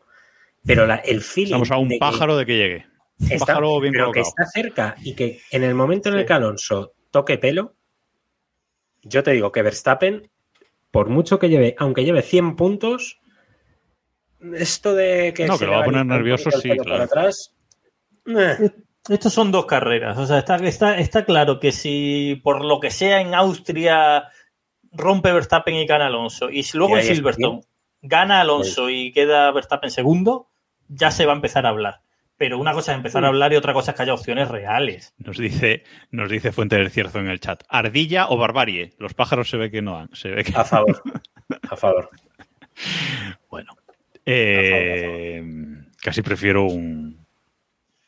Pero 0.63 0.85
la- 0.85 0.97
el 0.97 1.21
feeling. 1.21 1.47
Estamos 1.53 1.71
a 1.71 1.77
un 1.77 1.87
de 1.89 1.95
que 1.95 1.99
pájaro 1.99 2.37
de 2.37 2.45
que 2.45 2.55
llegue. 2.57 2.85
Un 3.19 3.31
está- 3.31 3.45
pájaro 3.47 3.79
bien 3.79 3.93
pero 3.93 4.11
que 4.11 4.19
está 4.21 4.45
cerca 4.45 4.95
y 5.03 5.15
que 5.15 5.41
en 5.51 5.63
el 5.63 5.73
momento 5.73 6.09
en 6.09 6.15
el 6.17 6.25
que 6.25 6.33
Alonso 6.33 6.93
toque 7.09 7.37
pelo, 7.39 7.75
yo 9.01 9.23
te 9.23 9.31
digo 9.31 9.51
que 9.51 9.63
Verstappen, 9.63 10.29
por 10.91 11.09
mucho 11.09 11.39
que 11.39 11.49
lleve, 11.49 11.73
aunque 11.79 12.03
lleve 12.03 12.21
100 12.21 12.55
puntos, 12.55 13.20
esto 14.55 14.93
de 14.95 15.33
que 15.35 15.45
No, 15.45 15.53
se 15.53 15.59
que 15.59 15.65
lo 15.65 15.77
va 15.77 15.81
a 15.81 15.85
poner 15.85 16.05
nervioso, 16.05 16.51
sí, 16.51 16.69
claro. 16.69 17.03
atrás, 17.03 17.53
eh, 18.25 18.69
Estos 19.09 19.33
son 19.33 19.51
dos 19.51 19.65
carreras. 19.65 20.17
O 20.17 20.25
sea, 20.25 20.39
está, 20.39 20.55
está, 20.57 20.97
está 20.97 21.25
claro 21.25 21.59
que 21.59 21.71
si 21.71 22.39
por 22.43 22.63
lo 22.63 22.79
que 22.79 22.91
sea 22.91 23.21
en 23.21 23.33
Austria 23.33 24.29
rompe 24.91 25.31
Verstappen 25.31 25.75
y 25.75 25.85
gana 25.85 26.07
Alonso, 26.07 26.49
y 26.49 26.63
si 26.63 26.77
luego 26.77 26.97
en 26.97 27.03
Silverstone 27.03 27.61
gana 28.01 28.41
Alonso 28.41 28.89
y 28.89 29.11
queda 29.11 29.51
Verstappen 29.51 29.91
segundo, 29.91 30.49
ya 30.87 31.11
se 31.11 31.25
va 31.25 31.33
a 31.33 31.35
empezar 31.35 31.65
a 31.65 31.69
hablar. 31.69 32.01
Pero 32.37 32.57
una 32.57 32.73
cosa 32.73 32.91
es 32.91 32.97
empezar 32.97 33.23
a 33.23 33.27
hablar 33.27 33.53
y 33.53 33.55
otra 33.55 33.71
cosa 33.73 33.91
es 33.91 33.97
que 33.97 34.03
haya 34.03 34.15
opciones 34.15 34.47
reales. 34.47 35.13
Nos 35.19 35.37
dice, 35.37 35.83
nos 36.09 36.27
dice 36.27 36.51
Fuente 36.51 36.75
del 36.75 36.89
Cierzo 36.89 37.19
en 37.19 37.27
el 37.27 37.39
chat. 37.39 37.63
¿Ardilla 37.69 38.29
o 38.29 38.37
barbarie? 38.37 38.93
Los 38.97 39.13
pájaros 39.13 39.47
se 39.47 39.57
ve 39.57 39.69
que 39.69 39.83
no 39.83 39.99
han. 39.99 40.09
Se 40.15 40.29
ve 40.29 40.43
que... 40.43 40.53
a 40.55 40.63
favor. 40.63 41.03
A 41.69 41.75
favor. 41.75 42.09
Bueno. 43.49 43.75
Eh, 44.25 45.43
casi 46.01 46.21
prefiero 46.21 46.63
un 46.65 47.21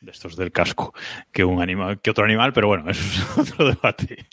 de 0.00 0.10
estos 0.10 0.36
del 0.36 0.52
casco 0.52 0.92
que 1.32 1.44
un 1.44 1.62
animal, 1.62 2.00
que 2.00 2.10
otro 2.10 2.24
animal, 2.24 2.52
pero 2.52 2.68
bueno, 2.68 2.84
eso 2.90 3.02
es 3.02 3.38
otro 3.38 3.68
debate. 3.68 4.26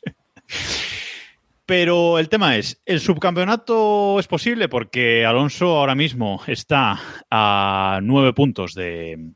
Pero 1.66 2.20
el 2.20 2.28
tema 2.28 2.58
es, 2.58 2.82
¿el 2.86 3.00
subcampeonato 3.00 4.20
es 4.20 4.28
posible? 4.28 4.68
Porque 4.68 5.26
Alonso 5.26 5.78
ahora 5.78 5.96
mismo 5.96 6.42
está 6.48 7.00
a 7.30 8.00
nueve 8.04 8.34
puntos 8.34 8.74
de, 8.74 9.32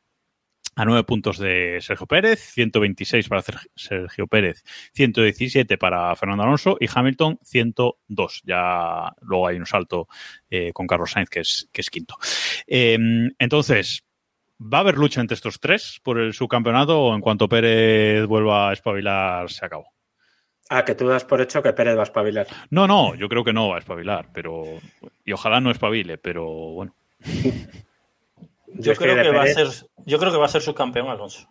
a 0.75 0.85
nueve 0.85 1.03
puntos 1.03 1.37
de 1.37 1.79
Sergio 1.81 2.05
Pérez, 2.05 2.39
126 2.53 3.29
para 3.29 3.43
Sergio 3.75 4.27
Pérez, 4.27 4.63
117 4.93 5.77
para 5.77 6.15
Fernando 6.15 6.43
Alonso 6.43 6.77
y 6.79 6.87
Hamilton 6.93 7.39
102. 7.43 8.41
Ya 8.45 9.13
luego 9.21 9.47
hay 9.47 9.57
un 9.57 9.65
salto 9.65 10.07
eh, 10.49 10.73
con 10.73 10.85
Carlos 10.85 11.11
Sainz 11.11 11.29
que 11.29 11.39
es, 11.39 11.69
que 11.71 11.81
es 11.81 11.89
quinto. 11.89 12.17
Eh, 12.67 12.97
entonces, 13.39 14.03
¿va 14.61 14.79
a 14.79 14.81
haber 14.81 14.97
lucha 14.97 15.21
entre 15.21 15.35
estos 15.35 15.59
tres 15.59 15.99
por 16.03 16.19
el 16.19 16.33
subcampeonato 16.33 16.99
o 16.99 17.15
en 17.15 17.21
cuanto 17.21 17.47
Pérez 17.47 18.25
vuelva 18.25 18.69
a 18.69 18.73
espabilar 18.73 19.49
se 19.49 19.65
acabó? 19.65 19.95
Ah, 20.69 20.83
que 20.83 20.95
tú 20.95 21.07
das 21.07 21.23
por 21.23 21.41
hecho 21.41 21.61
que 21.61 21.73
Pérez 21.73 21.95
va 21.95 22.01
a 22.01 22.03
espabilar. 22.03 22.47
No, 22.71 22.87
no, 22.87 23.13
yo 23.15 23.29
creo 23.29 23.43
que 23.43 23.53
no 23.53 23.69
va 23.69 23.75
a 23.75 23.79
espabilar, 23.79 24.29
pero. 24.33 24.63
Y 25.23 25.31
ojalá 25.31 25.61
no 25.61 25.69
espabile, 25.69 26.17
pero 26.17 26.45
bueno. 26.45 26.95
Yo, 28.77 28.93
creo 28.95 29.15
que 29.15 29.29
va 29.31 29.43
a 29.43 29.47
ser, 29.47 29.67
yo 30.05 30.19
creo 30.19 30.31
que 30.31 30.37
va 30.37 30.45
a 30.45 30.49
ser 30.49 30.61
subcampeón 30.61 31.07
Alonso. 31.07 31.47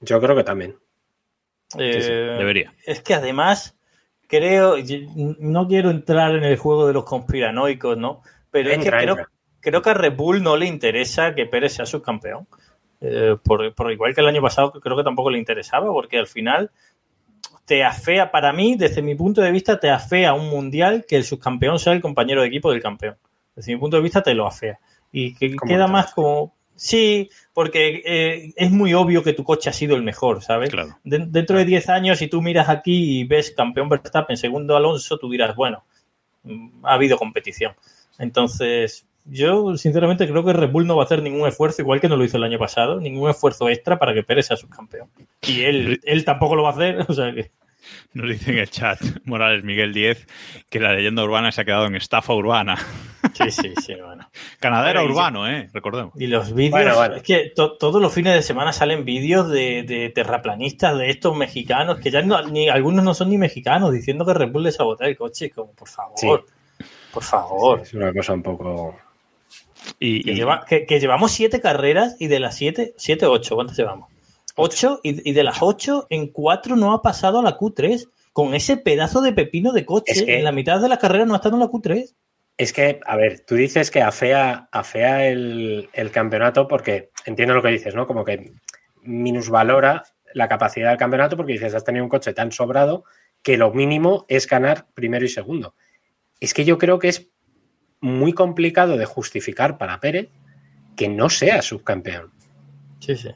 Yo 0.00 0.20
creo 0.20 0.36
que 0.36 0.44
también. 0.44 0.76
Eh, 1.78 2.36
debería. 2.38 2.74
Es 2.84 3.00
que 3.02 3.14
además, 3.14 3.78
creo, 4.26 4.76
no 5.16 5.68
quiero 5.68 5.90
entrar 5.90 6.34
en 6.34 6.44
el 6.44 6.56
juego 6.56 6.86
de 6.86 6.92
los 6.92 7.04
conspiranoicos, 7.04 7.96
¿no? 7.96 8.22
Pero 8.50 8.70
es 8.70 8.78
que 8.78 8.90
creo, 8.90 9.16
creo, 9.60 9.82
que 9.82 9.90
a 9.90 9.94
Red 9.94 10.16
Bull 10.16 10.42
no 10.42 10.56
le 10.56 10.66
interesa 10.66 11.34
que 11.34 11.46
Pérez 11.46 11.74
sea 11.74 11.86
subcampeón. 11.86 12.46
Eh, 13.00 13.36
por, 13.42 13.74
por, 13.74 13.90
igual 13.90 14.14
que 14.14 14.20
el 14.20 14.26
año 14.26 14.42
pasado, 14.42 14.72
creo 14.72 14.96
que 14.96 15.04
tampoco 15.04 15.30
le 15.30 15.38
interesaba, 15.38 15.86
porque 15.92 16.18
al 16.18 16.26
final 16.26 16.70
te 17.64 17.84
afea, 17.84 18.30
para 18.30 18.52
mí, 18.52 18.74
desde 18.76 19.00
mi 19.00 19.14
punto 19.14 19.40
de 19.40 19.52
vista, 19.52 19.78
te 19.78 19.90
afea 19.90 20.34
un 20.34 20.48
mundial 20.50 21.04
que 21.06 21.16
el 21.16 21.24
subcampeón 21.24 21.78
sea 21.78 21.92
el 21.92 22.00
compañero 22.00 22.42
de 22.42 22.48
equipo 22.48 22.70
del 22.70 22.82
campeón. 22.82 23.16
Desde 23.54 23.72
mi 23.72 23.78
punto 23.78 23.96
de 23.96 24.02
vista, 24.02 24.22
te 24.22 24.34
lo 24.34 24.46
afea. 24.46 24.80
Y 25.12 25.34
que 25.34 25.54
queda 25.66 25.86
más 25.86 26.12
como, 26.12 26.54
Sí, 26.82 27.28
porque 27.52 28.02
eh, 28.06 28.54
es 28.56 28.70
muy 28.70 28.94
obvio 28.94 29.22
que 29.22 29.34
tu 29.34 29.44
coche 29.44 29.68
ha 29.68 29.72
sido 29.74 29.96
el 29.96 30.02
mejor, 30.02 30.42
¿sabes? 30.42 30.70
dentro 31.04 31.58
de 31.58 31.66
10 31.66 31.90
años, 31.90 32.18
si 32.18 32.26
tú 32.26 32.40
miras 32.40 32.70
aquí 32.70 33.20
y 33.20 33.24
ves 33.24 33.50
campeón 33.50 33.90
Verstappen, 33.90 34.38
segundo 34.38 34.74
Alonso, 34.74 35.18
tú 35.18 35.28
dirás, 35.28 35.54
bueno, 35.54 35.84
mm, 36.44 36.86
ha 36.86 36.94
habido 36.94 37.18
competición. 37.18 37.74
Entonces, 38.18 39.04
yo 39.26 39.76
sinceramente 39.76 40.26
creo 40.26 40.42
que 40.42 40.54
Red 40.54 40.70
Bull 40.70 40.86
no 40.86 40.96
va 40.96 41.02
a 41.02 41.04
hacer 41.04 41.22
ningún 41.22 41.46
esfuerzo, 41.46 41.82
igual 41.82 42.00
que 42.00 42.08
no 42.08 42.16
lo 42.16 42.24
hizo 42.24 42.38
el 42.38 42.44
año 42.44 42.58
pasado, 42.58 42.98
ningún 42.98 43.28
esfuerzo 43.28 43.68
extra 43.68 43.98
para 43.98 44.14
que 44.14 44.22
Pérez 44.22 44.46
sea 44.46 44.56
subcampeón. 44.56 45.10
Y 45.42 45.60
él, 45.64 46.00
él 46.02 46.24
tampoco 46.24 46.56
lo 46.56 46.62
va 46.62 46.70
a 46.70 46.72
hacer, 46.72 47.04
o 47.08 47.12
sea 47.12 47.30
que... 47.30 47.50
Nos 48.14 48.28
dice 48.28 48.50
en 48.52 48.58
el 48.58 48.70
chat 48.70 49.00
Morales 49.24 49.64
Miguel 49.64 49.92
10 49.92 50.26
que 50.68 50.80
la 50.80 50.92
leyenda 50.92 51.24
urbana 51.24 51.52
se 51.52 51.60
ha 51.60 51.64
quedado 51.64 51.86
en 51.86 51.96
estafa 51.96 52.34
urbana. 52.34 52.76
Sí, 53.34 53.50
sí, 53.50 53.72
sí, 53.80 53.94
bueno. 53.94 54.28
Canadá 54.58 54.90
era 54.90 55.02
urbano, 55.02 55.48
¿eh? 55.48 55.68
Recordemos. 55.72 56.14
Y 56.16 56.26
los 56.26 56.54
vídeos, 56.54 57.16
es 57.16 57.22
que 57.22 57.52
todos 57.54 58.00
los 58.00 58.12
fines 58.12 58.34
de 58.34 58.42
semana 58.42 58.72
salen 58.72 59.04
vídeos 59.04 59.48
de, 59.48 60.10
terraplanistas 60.14 60.98
de 60.98 61.10
estos 61.10 61.36
mexicanos, 61.36 61.98
que 61.98 62.10
ya 62.10 62.22
ni 62.22 62.68
algunos 62.68 63.04
no 63.04 63.14
son 63.14 63.30
ni 63.30 63.38
mexicanos, 63.38 63.92
diciendo 63.92 64.24
que 64.24 64.34
Red 64.34 64.50
Bull 64.50 64.64
les 64.64 64.76
sabotea 64.76 65.08
el 65.08 65.16
coche, 65.16 65.50
como 65.50 65.72
por 65.72 65.88
favor, 65.88 66.44
por 67.12 67.22
favor. 67.22 67.80
es 67.80 67.94
una 67.94 68.12
cosa 68.12 68.32
un 68.32 68.42
poco... 68.42 68.96
Y, 69.98 70.22
que, 70.68 70.86
que, 70.86 71.00
llevamos 71.00 71.32
siete 71.32 71.60
carreras 71.60 72.16
y 72.18 72.26
de 72.26 72.38
las 72.38 72.54
siete, 72.54 72.92
siete, 72.98 73.26
ocho, 73.26 73.54
¿cuántas 73.54 73.78
llevamos? 73.78 74.09
8 74.60 75.00
y, 75.02 75.32
de 75.32 75.44
las 75.44 75.58
8 75.60 76.06
en 76.10 76.28
4 76.28 76.76
no 76.76 76.92
ha 76.92 77.02
pasado 77.02 77.38
a 77.38 77.42
la 77.42 77.56
Q3 77.56 78.08
con 78.32 78.54
ese 78.54 78.76
pedazo 78.76 79.20
de 79.20 79.32
pepino 79.32 79.72
de 79.72 79.84
coche 79.84 80.24
en 80.26 80.44
la 80.44 80.52
mitad 80.52 80.80
de 80.80 80.88
la 80.88 80.98
carrera 80.98 81.24
no 81.24 81.34
ha 81.34 81.36
estado 81.38 81.56
en 81.56 81.60
la 81.60 81.68
Q3. 81.68 82.14
Es 82.56 82.72
que, 82.72 83.00
a 83.06 83.16
ver, 83.16 83.40
tú 83.40 83.54
dices 83.54 83.90
que 83.90 84.02
afea, 84.02 84.68
afea 84.70 85.26
el, 85.26 85.88
el 85.92 86.10
campeonato 86.10 86.68
porque 86.68 87.10
entiendo 87.24 87.54
lo 87.54 87.62
que 87.62 87.70
dices, 87.70 87.94
¿no? 87.94 88.06
Como 88.06 88.24
que 88.24 88.52
minusvalora 89.02 90.04
la 90.34 90.48
capacidad 90.48 90.90
del 90.90 90.98
campeonato 90.98 91.36
porque 91.36 91.54
dices, 91.54 91.74
has 91.74 91.84
tenido 91.84 92.04
un 92.04 92.10
coche 92.10 92.34
tan 92.34 92.52
sobrado 92.52 93.04
que 93.42 93.56
lo 93.56 93.72
mínimo 93.72 94.26
es 94.28 94.46
ganar 94.46 94.86
primero 94.94 95.24
y 95.24 95.28
segundo. 95.28 95.74
Es 96.38 96.52
que 96.52 96.64
yo 96.64 96.76
creo 96.76 96.98
que 96.98 97.08
es 97.08 97.30
muy 98.00 98.34
complicado 98.34 98.96
de 98.96 99.06
justificar 99.06 99.78
para 99.78 100.00
Pérez 100.00 100.28
que 100.96 101.08
no 101.08 101.30
sea 101.30 101.62
subcampeón. 101.62 102.30
Sí, 103.00 103.16
sí 103.16 103.30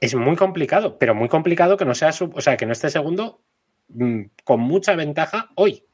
es 0.00 0.14
muy 0.14 0.36
complicado, 0.36 0.98
pero 0.98 1.14
muy 1.14 1.28
complicado 1.28 1.76
que 1.76 1.84
no 1.84 1.94
sea 1.94 2.10
o 2.10 2.40
sea, 2.40 2.56
que 2.56 2.66
no 2.66 2.72
esté 2.72 2.90
segundo 2.90 3.42
mm, 3.88 4.22
con 4.44 4.60
mucha 4.60 4.94
ventaja 4.94 5.50
hoy. 5.56 5.84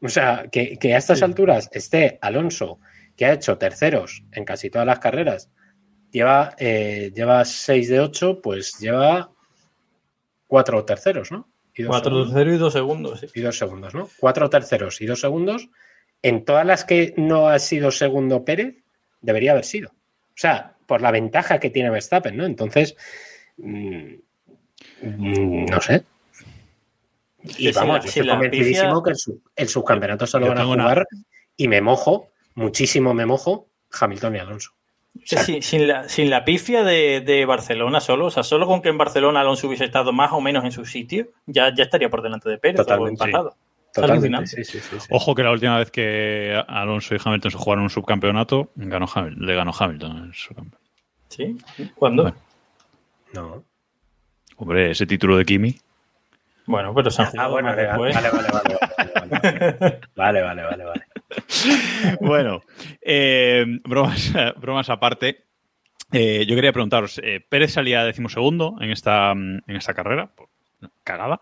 O 0.00 0.08
sea, 0.08 0.48
que, 0.50 0.78
a 0.82 0.96
estas 0.96 1.22
alturas 1.22 1.70
esté 1.72 2.18
Alonso, 2.20 2.80
que 3.16 3.24
ha 3.24 3.32
hecho 3.32 3.56
terceros 3.56 4.24
en 4.32 4.44
casi 4.44 4.68
todas 4.68 4.86
las 4.86 4.98
carreras, 4.98 5.50
lleva, 6.10 6.54
eh, 6.58 7.12
lleva 7.14 7.44
6 7.44 7.88
de 7.88 8.00
8, 8.00 8.40
pues 8.42 8.78
lleva 8.80 9.30
cuatro 10.48 10.84
terceros, 10.84 11.30
¿no? 11.30 11.48
cuatro 11.86 12.24
terceros 12.26 12.54
y 12.54 12.58
dos 12.58 12.72
segundos. 12.72 13.20
Sí. 13.20 13.26
Y 13.34 13.40
dos 13.40 13.56
segundos, 13.56 13.94
¿no? 13.94 14.08
Cuatro 14.18 14.50
terceros 14.50 15.00
y 15.00 15.06
dos 15.06 15.20
segundos. 15.20 15.70
En 16.20 16.44
todas 16.44 16.66
las 16.66 16.84
que 16.84 17.14
no 17.16 17.48
ha 17.48 17.58
sido 17.58 17.90
segundo 17.90 18.44
Pérez, 18.44 18.76
debería 19.20 19.52
haber 19.52 19.64
sido. 19.64 19.90
O 19.90 20.36
sea, 20.36 20.76
por 20.92 21.00
la 21.00 21.10
ventaja 21.10 21.58
que 21.58 21.70
tiene 21.70 21.88
Verstappen, 21.88 22.36
¿no? 22.36 22.44
Entonces, 22.44 22.94
mm, 23.56 24.12
no 25.00 25.80
sé. 25.80 26.04
Y 27.56 27.72
vamos, 27.72 28.00
yo 28.00 28.08
estoy 28.08 28.28
convencidísimo 28.28 29.02
que 29.02 29.12
el, 29.56 29.68
subcampeonato 29.68 30.26
se 30.26 30.38
lo 30.38 30.48
van 30.48 30.58
a 30.58 30.66
jugar 30.66 31.06
y 31.56 31.66
me 31.66 31.80
mojo, 31.80 32.28
muchísimo 32.56 33.14
me 33.14 33.24
mojo, 33.24 33.68
Hamilton 33.90 34.36
y 34.36 34.38
Alonso. 34.40 34.72
sin, 35.24 36.28
la, 36.28 36.44
pifia 36.44 36.84
de, 36.84 37.44
Barcelona 37.48 37.98
solo, 38.02 38.26
o 38.26 38.30
sea, 38.30 38.42
solo 38.42 38.66
con 38.66 38.82
que 38.82 38.90
en 38.90 38.98
Barcelona 38.98 39.40
Alonso 39.40 39.68
hubiese 39.68 39.86
estado 39.86 40.12
más 40.12 40.32
o 40.32 40.42
menos 40.42 40.62
en 40.66 40.72
su 40.72 40.84
sitio, 40.84 41.28
ya, 41.46 41.74
ya 41.74 41.84
estaría 41.84 42.10
por 42.10 42.20
delante 42.20 42.50
de 42.50 42.58
Pérez 42.58 42.76
Totalmente, 42.76 43.24
empatado. 43.24 43.56
Ojo 45.08 45.34
que 45.34 45.42
la 45.42 45.52
última 45.52 45.78
vez 45.78 45.90
que 45.90 46.62
Alonso 46.68 47.14
y 47.14 47.18
Hamilton 47.24 47.50
se 47.50 47.56
jugaron 47.56 47.84
un 47.84 47.90
subcampeonato, 47.90 48.72
ganó 48.74 49.06
le 49.38 49.54
ganó 49.54 49.72
Hamilton 49.78 50.26
el 50.26 50.34
subcampeonato. 50.34 50.81
¿Sí? 51.32 51.56
¿Cuándo? 51.94 52.34
No. 53.32 53.64
Hombre, 54.56 54.90
ese 54.90 55.06
título 55.06 55.38
de 55.38 55.46
Kimi. 55.46 55.74
Bueno, 56.66 56.94
pero 56.94 57.10
se 57.10 57.22
han 57.22 57.28
ah, 57.28 57.30
jugado 57.30 57.48
ah, 57.48 57.52
bueno, 57.52 57.68
vale, 57.68 57.82
después. 57.82 58.14
Vale, 58.14 58.30
vale, 58.30 58.48
vale, 58.52 58.74
vale, 60.14 60.42
vale, 60.42 60.42
vale, 60.42 60.62
vale, 60.62 60.84
vale. 60.84 61.02
Bueno, 62.20 62.60
eh, 63.00 63.64
bromas, 63.82 64.30
bromas 64.60 64.90
aparte. 64.90 65.46
Eh, 66.12 66.44
yo 66.46 66.54
quería 66.54 66.74
preguntaros, 66.74 67.18
eh, 67.24 67.40
Pérez 67.48 67.72
salía 67.72 68.04
decimosegundo 68.04 68.76
en 68.80 68.90
esta, 68.90 69.30
en 69.32 69.62
esta 69.66 69.94
carrera, 69.94 70.30
cagada, 71.02 71.40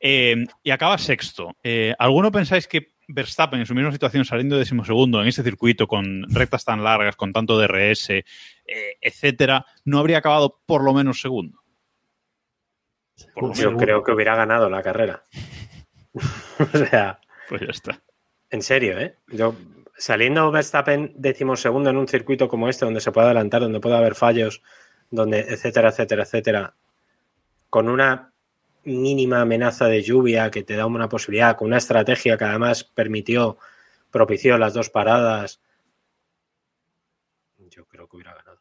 y 0.00 0.70
acaba 0.72 0.98
sexto. 0.98 1.56
¿Alguno 1.96 2.32
pensáis 2.32 2.66
que 2.66 2.97
Verstappen 3.08 3.60
en 3.60 3.66
su 3.66 3.74
misma 3.74 3.90
situación 3.90 4.24
saliendo 4.24 4.54
de 4.54 4.60
decimosegundo 4.60 5.20
en 5.20 5.28
ese 5.28 5.42
circuito 5.42 5.88
con 5.88 6.24
rectas 6.28 6.64
tan 6.64 6.84
largas, 6.84 7.16
con 7.16 7.32
tanto 7.32 7.58
DRS, 7.58 8.10
eh, 8.10 8.24
etcétera, 9.00 9.64
no 9.84 9.98
habría 9.98 10.18
acabado 10.18 10.60
por 10.66 10.84
lo 10.84 10.92
menos 10.92 11.20
segundo? 11.20 11.62
Yo 13.54 13.76
creo 13.76 14.04
que 14.04 14.12
hubiera 14.12 14.36
ganado 14.36 14.68
la 14.70 14.82
carrera. 14.82 15.24
o 16.58 16.78
sea. 16.78 17.18
Pues 17.48 17.62
ya 17.62 17.70
está. 17.70 18.02
En 18.50 18.62
serio, 18.62 18.98
¿eh? 19.00 19.16
Yo, 19.28 19.54
saliendo 19.96 20.50
Verstappen 20.50 21.12
decimosegundo 21.16 21.90
en 21.90 21.96
un 21.96 22.08
circuito 22.08 22.48
como 22.48 22.68
este, 22.68 22.84
donde 22.84 23.00
se 23.00 23.10
puede 23.10 23.26
adelantar, 23.26 23.62
donde 23.62 23.80
puede 23.80 23.96
haber 23.96 24.14
fallos, 24.14 24.62
donde, 25.10 25.40
etcétera, 25.40 25.88
etcétera, 25.88 26.22
etcétera, 26.22 26.74
con 27.70 27.88
una 27.88 28.32
mínima 28.88 29.40
amenaza 29.40 29.86
de 29.86 30.02
lluvia 30.02 30.50
que 30.50 30.62
te 30.62 30.76
da 30.76 30.86
una 30.86 31.08
posibilidad, 31.08 31.56
con 31.56 31.68
una 31.68 31.78
estrategia 31.78 32.36
que 32.36 32.44
además 32.44 32.84
permitió, 32.84 33.58
propició 34.10 34.58
las 34.58 34.74
dos 34.74 34.90
paradas, 34.90 35.60
yo 37.70 37.84
creo 37.86 38.08
que 38.08 38.16
hubiera 38.16 38.34
ganado. 38.34 38.58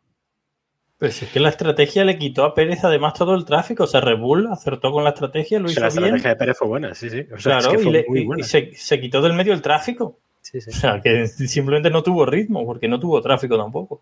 Pues 0.98 1.22
es 1.22 1.30
que 1.30 1.40
la 1.40 1.50
estrategia 1.50 2.04
le 2.04 2.18
quitó 2.18 2.44
a 2.44 2.56
Pérez 2.56 2.84
además 2.84 3.14
todo 3.14 3.36
el 3.36 3.46
tráfico. 3.46 3.84
O 3.84 3.88
sea, 3.88 4.02
Red 4.02 4.18
Bull 4.18 4.48
acertó 4.48 4.92
con 4.92 5.04
la 5.04 5.12
estrategia, 5.12 5.60
lo 5.60 5.70
hizo 5.70 5.80
La 5.80 5.90
estrategia 5.90 6.30
de 6.30 6.36
Pérez 6.36 6.58
fue 6.58 6.68
buena, 6.68 6.96
sí, 6.96 7.10
sí. 7.10 7.26
claro, 7.26 7.72
y, 7.74 8.44
se, 8.44 9.00
quitó 9.00 9.22
del 9.22 9.34
medio 9.34 9.54
el 9.54 9.62
tráfico. 9.62 10.20
O 10.42 10.72
sea, 10.72 11.02
que 11.02 11.28
simplemente 11.28 11.90
no 11.90 12.02
tuvo 12.02 12.26
ritmo, 12.26 12.66
porque 12.66 12.88
no 12.88 13.00
tuvo 13.00 13.22
tráfico 13.22 13.58
tampoco. 13.58 14.02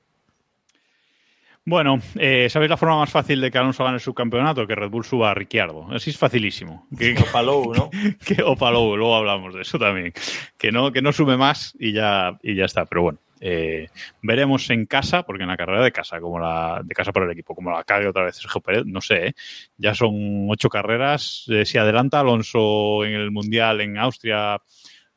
Bueno, 1.68 2.00
eh, 2.20 2.48
¿sabéis 2.50 2.70
la 2.70 2.78
forma 2.78 3.00
más 3.00 3.10
fácil 3.10 3.42
de 3.42 3.50
que 3.50 3.58
Alonso 3.58 3.84
gane 3.84 3.96
el 3.96 4.00
subcampeonato? 4.02 4.68
Que 4.68 4.76
Red 4.76 4.90
Bull 4.90 5.04
suba 5.04 5.32
a 5.32 5.34
Ricciardo. 5.34 5.88
Así 5.92 6.12
es 6.12 6.18
facilísimo. 6.18 6.88
Que, 6.96 7.16
Opalou, 7.20 7.74
¿no? 7.74 7.90
que 8.26 8.44
Opalou, 8.44 8.96
luego 8.96 9.16
hablamos 9.16 9.56
de 9.56 9.62
eso 9.62 9.80
también. 9.80 10.14
Que 10.60 10.72
no, 10.72 10.92
que 10.92 11.02
no 11.02 11.12
sube 11.12 11.38
más 11.38 11.76
y 11.80 11.92
ya, 11.92 12.38
y 12.44 12.56
ya 12.56 12.66
está. 12.66 12.86
Pero 12.86 13.02
bueno, 13.02 13.20
Eh, 13.42 13.90
veremos 14.22 14.70
en 14.70 14.86
casa, 14.86 15.24
porque 15.24 15.44
en 15.44 15.50
la 15.50 15.58
carrera 15.58 15.84
de 15.84 15.92
casa, 15.92 16.20
como 16.20 16.40
la 16.40 16.82
de 16.84 16.96
casa 16.96 17.12
para 17.12 17.26
el 17.26 17.32
equipo, 17.32 17.54
como 17.54 17.70
la 17.70 17.84
cague 17.84 18.08
otra 18.08 18.24
vez 18.24 18.38
Sergio 18.38 18.62
Pérez, 18.62 18.86
no 18.86 19.02
sé, 19.02 19.28
¿eh? 19.28 19.34
ya 19.78 19.94
son 19.94 20.48
ocho 20.50 20.70
carreras. 20.70 21.46
Eh, 21.50 21.66
si 21.66 21.78
adelanta 21.78 22.20
Alonso 22.20 23.04
en 23.04 23.14
el 23.14 23.32
Mundial 23.32 23.82
en 23.82 23.98
Austria 23.98 24.62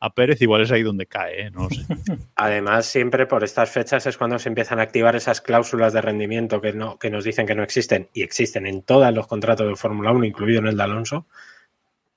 a 0.00 0.14
Pérez, 0.14 0.40
igual 0.42 0.62
es 0.62 0.70
ahí 0.70 0.82
donde 0.82 1.06
cae, 1.06 1.42
¿eh? 1.46 1.50
no 1.50 1.64
lo 1.64 1.70
sé. 1.70 1.82
Además, 2.36 2.86
siempre 2.86 3.26
por 3.26 3.42
estas 3.42 3.70
fechas 3.70 4.06
es 4.06 4.16
cuando 4.16 4.38
se 4.38 4.48
empiezan 4.48 4.78
a 4.78 4.82
activar 4.82 5.16
esas 5.16 5.40
cláusulas 5.40 5.92
de 5.92 6.00
rendimiento 6.00 6.60
que, 6.60 6.72
no, 6.72 6.98
que 6.98 7.10
nos 7.10 7.24
dicen 7.24 7.46
que 7.46 7.54
no 7.56 7.62
existen 7.64 8.08
y 8.12 8.22
existen 8.22 8.66
en 8.66 8.82
todos 8.82 9.12
los 9.12 9.26
contratos 9.26 9.66
de 9.66 9.74
Fórmula 9.76 10.12
1, 10.12 10.24
incluido 10.24 10.60
en 10.60 10.68
el 10.68 10.76
de 10.76 10.82
Alonso, 10.84 11.26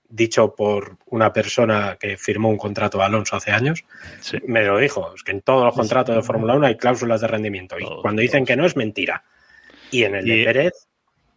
dicho 0.07 0.53
por 0.55 0.97
una 1.05 1.31
persona 1.31 1.97
que 1.99 2.17
firmó 2.17 2.49
un 2.49 2.57
contrato 2.57 2.97
de 2.97 3.05
Alonso 3.05 3.37
hace 3.37 3.51
años, 3.51 3.85
Sí. 4.19 4.37
me 4.45 4.63
lo 4.63 4.77
dijo, 4.77 5.13
es 5.15 5.23
que 5.23 5.31
en 5.31 5.41
todos 5.41 5.63
los 5.63 5.73
contratos 5.73 6.15
de 6.15 6.21
Fórmula 6.21 6.53
1 6.55 6.67
hay 6.67 6.75
cláusulas 6.77 7.21
de 7.21 7.27
rendimiento 7.27 7.77
y 7.79 7.83
Todos, 7.83 8.01
cuando 8.01 8.21
dicen 8.21 8.39
todos. 8.41 8.47
que 8.49 8.55
no 8.57 8.65
es 8.65 8.75
mentira. 8.75 9.23
Y 9.89 10.03
en 10.03 10.15
el 10.15 10.25
de 10.25 10.37
Y- 10.37 10.45
Pérez, 10.45 10.73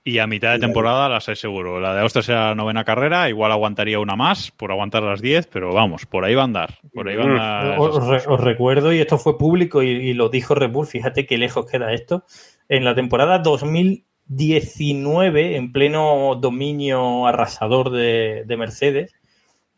Y 0.06 0.18
a 0.18 0.26
mitad 0.26 0.52
de 0.52 0.58
temporada 0.58 1.08
las 1.08 1.30
hay 1.30 1.36
seguro. 1.36 1.80
La 1.80 1.94
de 1.94 2.02
Austria 2.02 2.22
será 2.22 2.48
la 2.50 2.54
novena 2.54 2.84
carrera, 2.84 3.26
igual 3.30 3.50
aguantaría 3.52 3.98
una 3.98 4.16
más 4.16 4.50
por 4.50 4.70
aguantar 4.70 5.02
las 5.02 5.22
10, 5.22 5.46
pero 5.46 5.72
vamos, 5.72 6.04
por 6.04 6.26
ahí 6.26 6.34
va 6.34 6.42
a 6.42 6.44
andar. 6.44 6.74
Por 6.92 7.08
ahí 7.08 7.16
va 7.16 7.24
a 7.24 7.60
andar. 7.60 7.78
Os, 7.78 7.96
os 7.96 8.06
re- 8.06 8.22
os 8.26 8.38
recuerdo, 8.40 8.92
y 8.92 8.98
esto 9.00 9.16
fue 9.16 9.38
público 9.38 9.82
y, 9.82 9.88
y 9.88 10.12
lo 10.12 10.28
dijo 10.28 10.54
Red 10.54 10.70
Bull, 10.70 10.86
fíjate 10.86 11.24
qué 11.24 11.38
lejos 11.38 11.64
queda 11.64 11.94
esto. 11.94 12.24
En 12.68 12.84
la 12.84 12.94
temporada 12.94 13.38
2019, 13.38 15.56
en 15.56 15.72
pleno 15.72 16.34
dominio 16.40 17.26
arrasador 17.26 17.90
de, 17.90 18.44
de 18.46 18.56
Mercedes, 18.56 19.12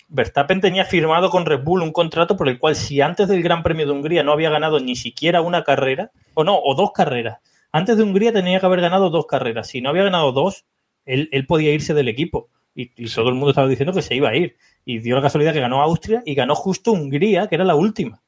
Verstappen 0.08 0.60
tenía 0.60 0.84
firmado 0.84 1.30
con 1.30 1.46
Red 1.46 1.62
Bull 1.64 1.82
un 1.82 1.92
contrato 1.92 2.36
por 2.36 2.48
el 2.48 2.58
cual 2.58 2.76
si 2.76 3.00
antes 3.00 3.28
del 3.28 3.42
Gran 3.42 3.62
Premio 3.62 3.86
de 3.86 3.92
Hungría 3.92 4.22
no 4.22 4.32
había 4.32 4.50
ganado 4.50 4.80
ni 4.80 4.96
siquiera 4.96 5.40
una 5.40 5.64
carrera, 5.64 6.10
o 6.34 6.44
no, 6.44 6.58
o 6.58 6.74
dos 6.74 6.92
carreras, 6.92 7.38
antes 7.76 7.96
de 7.96 8.02
Hungría 8.02 8.32
tenía 8.32 8.60
que 8.60 8.66
haber 8.66 8.80
ganado 8.80 9.10
dos 9.10 9.26
carreras. 9.26 9.68
Si 9.68 9.80
no 9.80 9.90
había 9.90 10.04
ganado 10.04 10.32
dos, 10.32 10.64
él, 11.04 11.28
él 11.32 11.46
podía 11.46 11.72
irse 11.72 11.94
del 11.94 12.08
equipo. 12.08 12.48
Y, 12.74 12.90
y 12.96 13.08
todo 13.08 13.28
el 13.28 13.34
mundo 13.34 13.50
estaba 13.50 13.68
diciendo 13.68 13.92
que 13.92 14.02
se 14.02 14.14
iba 14.14 14.28
a 14.30 14.36
ir. 14.36 14.56
Y 14.84 14.98
dio 14.98 15.16
la 15.16 15.22
casualidad 15.22 15.52
que 15.52 15.60
ganó 15.60 15.82
Austria 15.82 16.22
y 16.24 16.34
ganó 16.34 16.54
justo 16.54 16.92
Hungría, 16.92 17.48
que 17.48 17.54
era 17.54 17.64
la 17.64 17.74
última. 17.74 18.22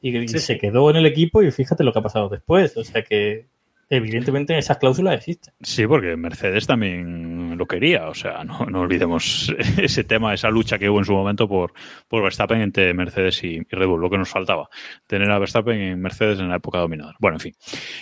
Y, 0.00 0.12
Sí, 0.28 0.38
se 0.38 0.54
sí. 0.54 0.58
quedó 0.58 0.90
en 0.90 0.96
el 0.96 1.06
equipo 1.06 1.42
y 1.42 1.50
fíjate 1.50 1.82
lo 1.84 1.92
que 1.92 1.98
ha 1.98 2.02
pasado 2.02 2.28
después. 2.28 2.76
O 2.76 2.84
sea 2.84 3.02
que 3.02 3.46
evidentemente 3.88 4.56
esas 4.56 4.78
cláusulas 4.78 5.16
existen. 5.16 5.54
Sí, 5.60 5.86
porque 5.86 6.16
Mercedes 6.16 6.66
también 6.66 7.56
lo 7.56 7.66
quería. 7.66 8.08
O 8.08 8.14
sea, 8.14 8.44
no, 8.44 8.66
no 8.66 8.80
olvidemos 8.80 9.54
ese 9.78 10.04
tema, 10.04 10.34
esa 10.34 10.50
lucha 10.50 10.78
que 10.78 10.88
hubo 10.88 10.98
en 10.98 11.04
su 11.04 11.12
momento 11.12 11.48
por, 11.48 11.72
por 12.08 12.22
Verstappen 12.22 12.60
entre 12.60 12.94
Mercedes 12.94 13.42
y, 13.44 13.56
y 13.56 13.66
Red 13.70 13.86
Bull, 13.86 14.00
lo 14.00 14.10
que 14.10 14.18
nos 14.18 14.28
faltaba. 14.28 14.68
Tener 15.06 15.30
a 15.30 15.38
Verstappen 15.38 15.80
en 15.80 16.00
Mercedes 16.00 16.38
en 16.40 16.48
la 16.48 16.56
época 16.56 16.78
dominadora. 16.78 17.16
Bueno, 17.20 17.36
en 17.36 17.40
fin. 17.40 17.54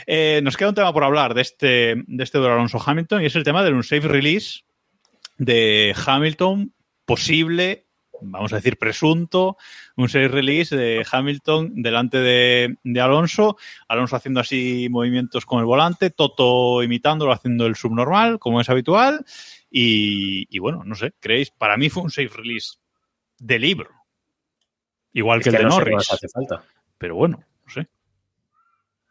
Eh, 0.06 0.40
nos 0.42 0.56
queda 0.56 0.70
un 0.70 0.74
tema 0.74 0.92
por 0.92 1.04
hablar 1.04 1.34
de 1.34 1.42
este, 1.42 1.94
de 2.06 2.24
este 2.24 2.38
Alonso 2.38 2.82
Hamilton 2.84 3.22
y 3.22 3.26
es 3.26 3.36
el 3.36 3.44
tema 3.44 3.62
del 3.62 3.74
unsafe 3.74 4.08
release 4.08 4.62
de 5.38 5.94
Hamilton 6.06 6.72
posible, 7.04 7.86
vamos 8.20 8.52
a 8.52 8.56
decir 8.56 8.78
presunto, 8.78 9.56
un 9.96 10.08
safe 10.08 10.28
release 10.28 10.76
de 10.76 11.06
Hamilton 11.10 11.82
delante 11.82 12.18
de, 12.18 12.76
de 12.82 13.00
Alonso, 13.00 13.56
Alonso 13.88 14.16
haciendo 14.16 14.40
así 14.40 14.88
movimientos 14.90 15.46
con 15.46 15.60
el 15.60 15.66
volante, 15.66 16.10
Toto 16.10 16.82
imitándolo, 16.82 17.32
haciendo 17.32 17.66
el 17.66 17.76
subnormal, 17.76 18.38
como 18.38 18.60
es 18.60 18.68
habitual, 18.68 19.24
y, 19.70 20.46
y 20.54 20.58
bueno, 20.58 20.82
no 20.84 20.94
sé, 20.94 21.12
creéis, 21.20 21.50
para 21.50 21.76
mí 21.76 21.90
fue 21.90 22.02
un 22.02 22.10
safe 22.10 22.30
release 22.34 22.76
de 23.38 23.58
libro, 23.58 23.90
igual 25.12 25.40
es 25.40 25.44
que 25.44 25.50
el 25.50 25.56
de 25.56 25.62
no 25.64 25.68
Norris, 25.70 26.12
hace 26.12 26.28
falta. 26.28 26.62
pero 26.98 27.14
bueno, 27.14 27.44
no 27.64 27.70
sé. 27.72 27.88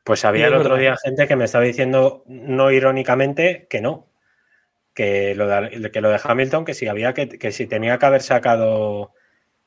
Pues 0.03 0.25
había 0.25 0.47
el 0.47 0.55
otro 0.55 0.77
día 0.77 0.97
gente 0.97 1.27
que 1.27 1.35
me 1.35 1.45
estaba 1.45 1.63
diciendo, 1.63 2.23
no 2.25 2.71
irónicamente, 2.71 3.67
que 3.69 3.81
no. 3.81 4.07
Que 4.95 5.35
lo 5.35 5.47
de, 5.47 5.91
que 5.91 6.01
lo 6.01 6.09
de 6.09 6.19
Hamilton, 6.21 6.65
que 6.65 6.73
si 6.73 6.87
había 6.87 7.13
que, 7.13 7.29
que 7.29 7.51
si 7.51 7.67
tenía 7.67 7.99
que 7.99 8.05
haber 8.07 8.21
sacado 8.21 9.13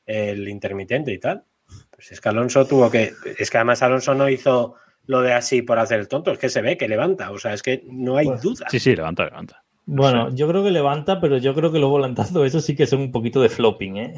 el 0.05 0.47
intermitente 0.47 1.11
y 1.13 1.19
tal. 1.19 1.43
Pues 1.91 2.11
es 2.11 2.21
que 2.21 2.29
Alonso 2.29 2.65
tuvo 2.67 2.91
que. 2.91 3.13
Es 3.37 3.49
que 3.49 3.57
además 3.57 3.81
Alonso 3.81 4.13
no 4.13 4.29
hizo 4.29 4.75
lo 5.07 5.21
de 5.21 5.33
así 5.33 5.61
por 5.61 5.79
hacer 5.79 5.99
el 5.99 6.07
tonto, 6.07 6.31
es 6.31 6.37
que 6.39 6.49
se 6.49 6.61
ve 6.61 6.77
que 6.77 6.87
levanta. 6.87 7.31
O 7.31 7.37
sea, 7.39 7.53
es 7.53 7.61
que 7.63 7.83
no 7.87 8.17
hay 8.17 8.27
Pues, 8.27 8.41
duda. 8.41 8.67
Sí, 8.69 8.79
sí, 8.79 8.95
levanta, 8.95 9.25
levanta. 9.25 9.63
Bueno, 9.87 10.33
yo 10.33 10.47
creo 10.47 10.63
que 10.63 10.71
levanta, 10.71 11.19
pero 11.21 11.37
yo 11.37 11.53
creo 11.53 11.71
que 11.71 11.77
los 11.79 11.89
volantazos, 11.91 12.45
eso 12.47 12.59
sí 12.59 12.75
que 12.75 12.87
son 12.87 13.01
un 13.01 13.11
poquito 13.11 13.39
de 13.41 13.49
flopping, 13.49 13.97
¿eh? 13.97 14.13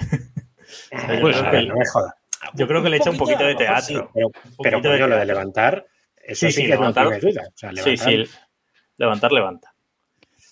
Eh, 0.91 1.17
Pues, 1.21 1.41
no 1.41 1.51
me 1.51 1.85
jodas. 1.91 2.13
yo 2.53 2.67
creo 2.67 2.81
que 2.83 2.89
le 2.89 2.97
echa 2.97 3.09
un 3.09 3.17
poquito 3.17 3.43
de 3.45 3.55
teatro. 3.55 3.81
sí, 3.81 3.97
pero, 4.13 4.29
pero 4.63 4.81
coño, 4.81 5.07
lo 5.07 5.17
de 5.17 5.25
levantar, 5.25 5.85
eso 6.15 6.45
Sí, 6.45 6.51
sí, 6.53 6.61
sí, 6.61 6.61
que 6.63 6.69
levantar- 6.69 7.05
no 7.05 7.11
tiene 7.19 7.31
duda. 7.33 7.43
O 7.47 7.57
sea, 7.57 7.69
Sí, 7.69 7.75
levantar, 7.75 8.09
sí. 8.09 8.23
Levantar, 8.97 9.31
levanta. 9.31 9.73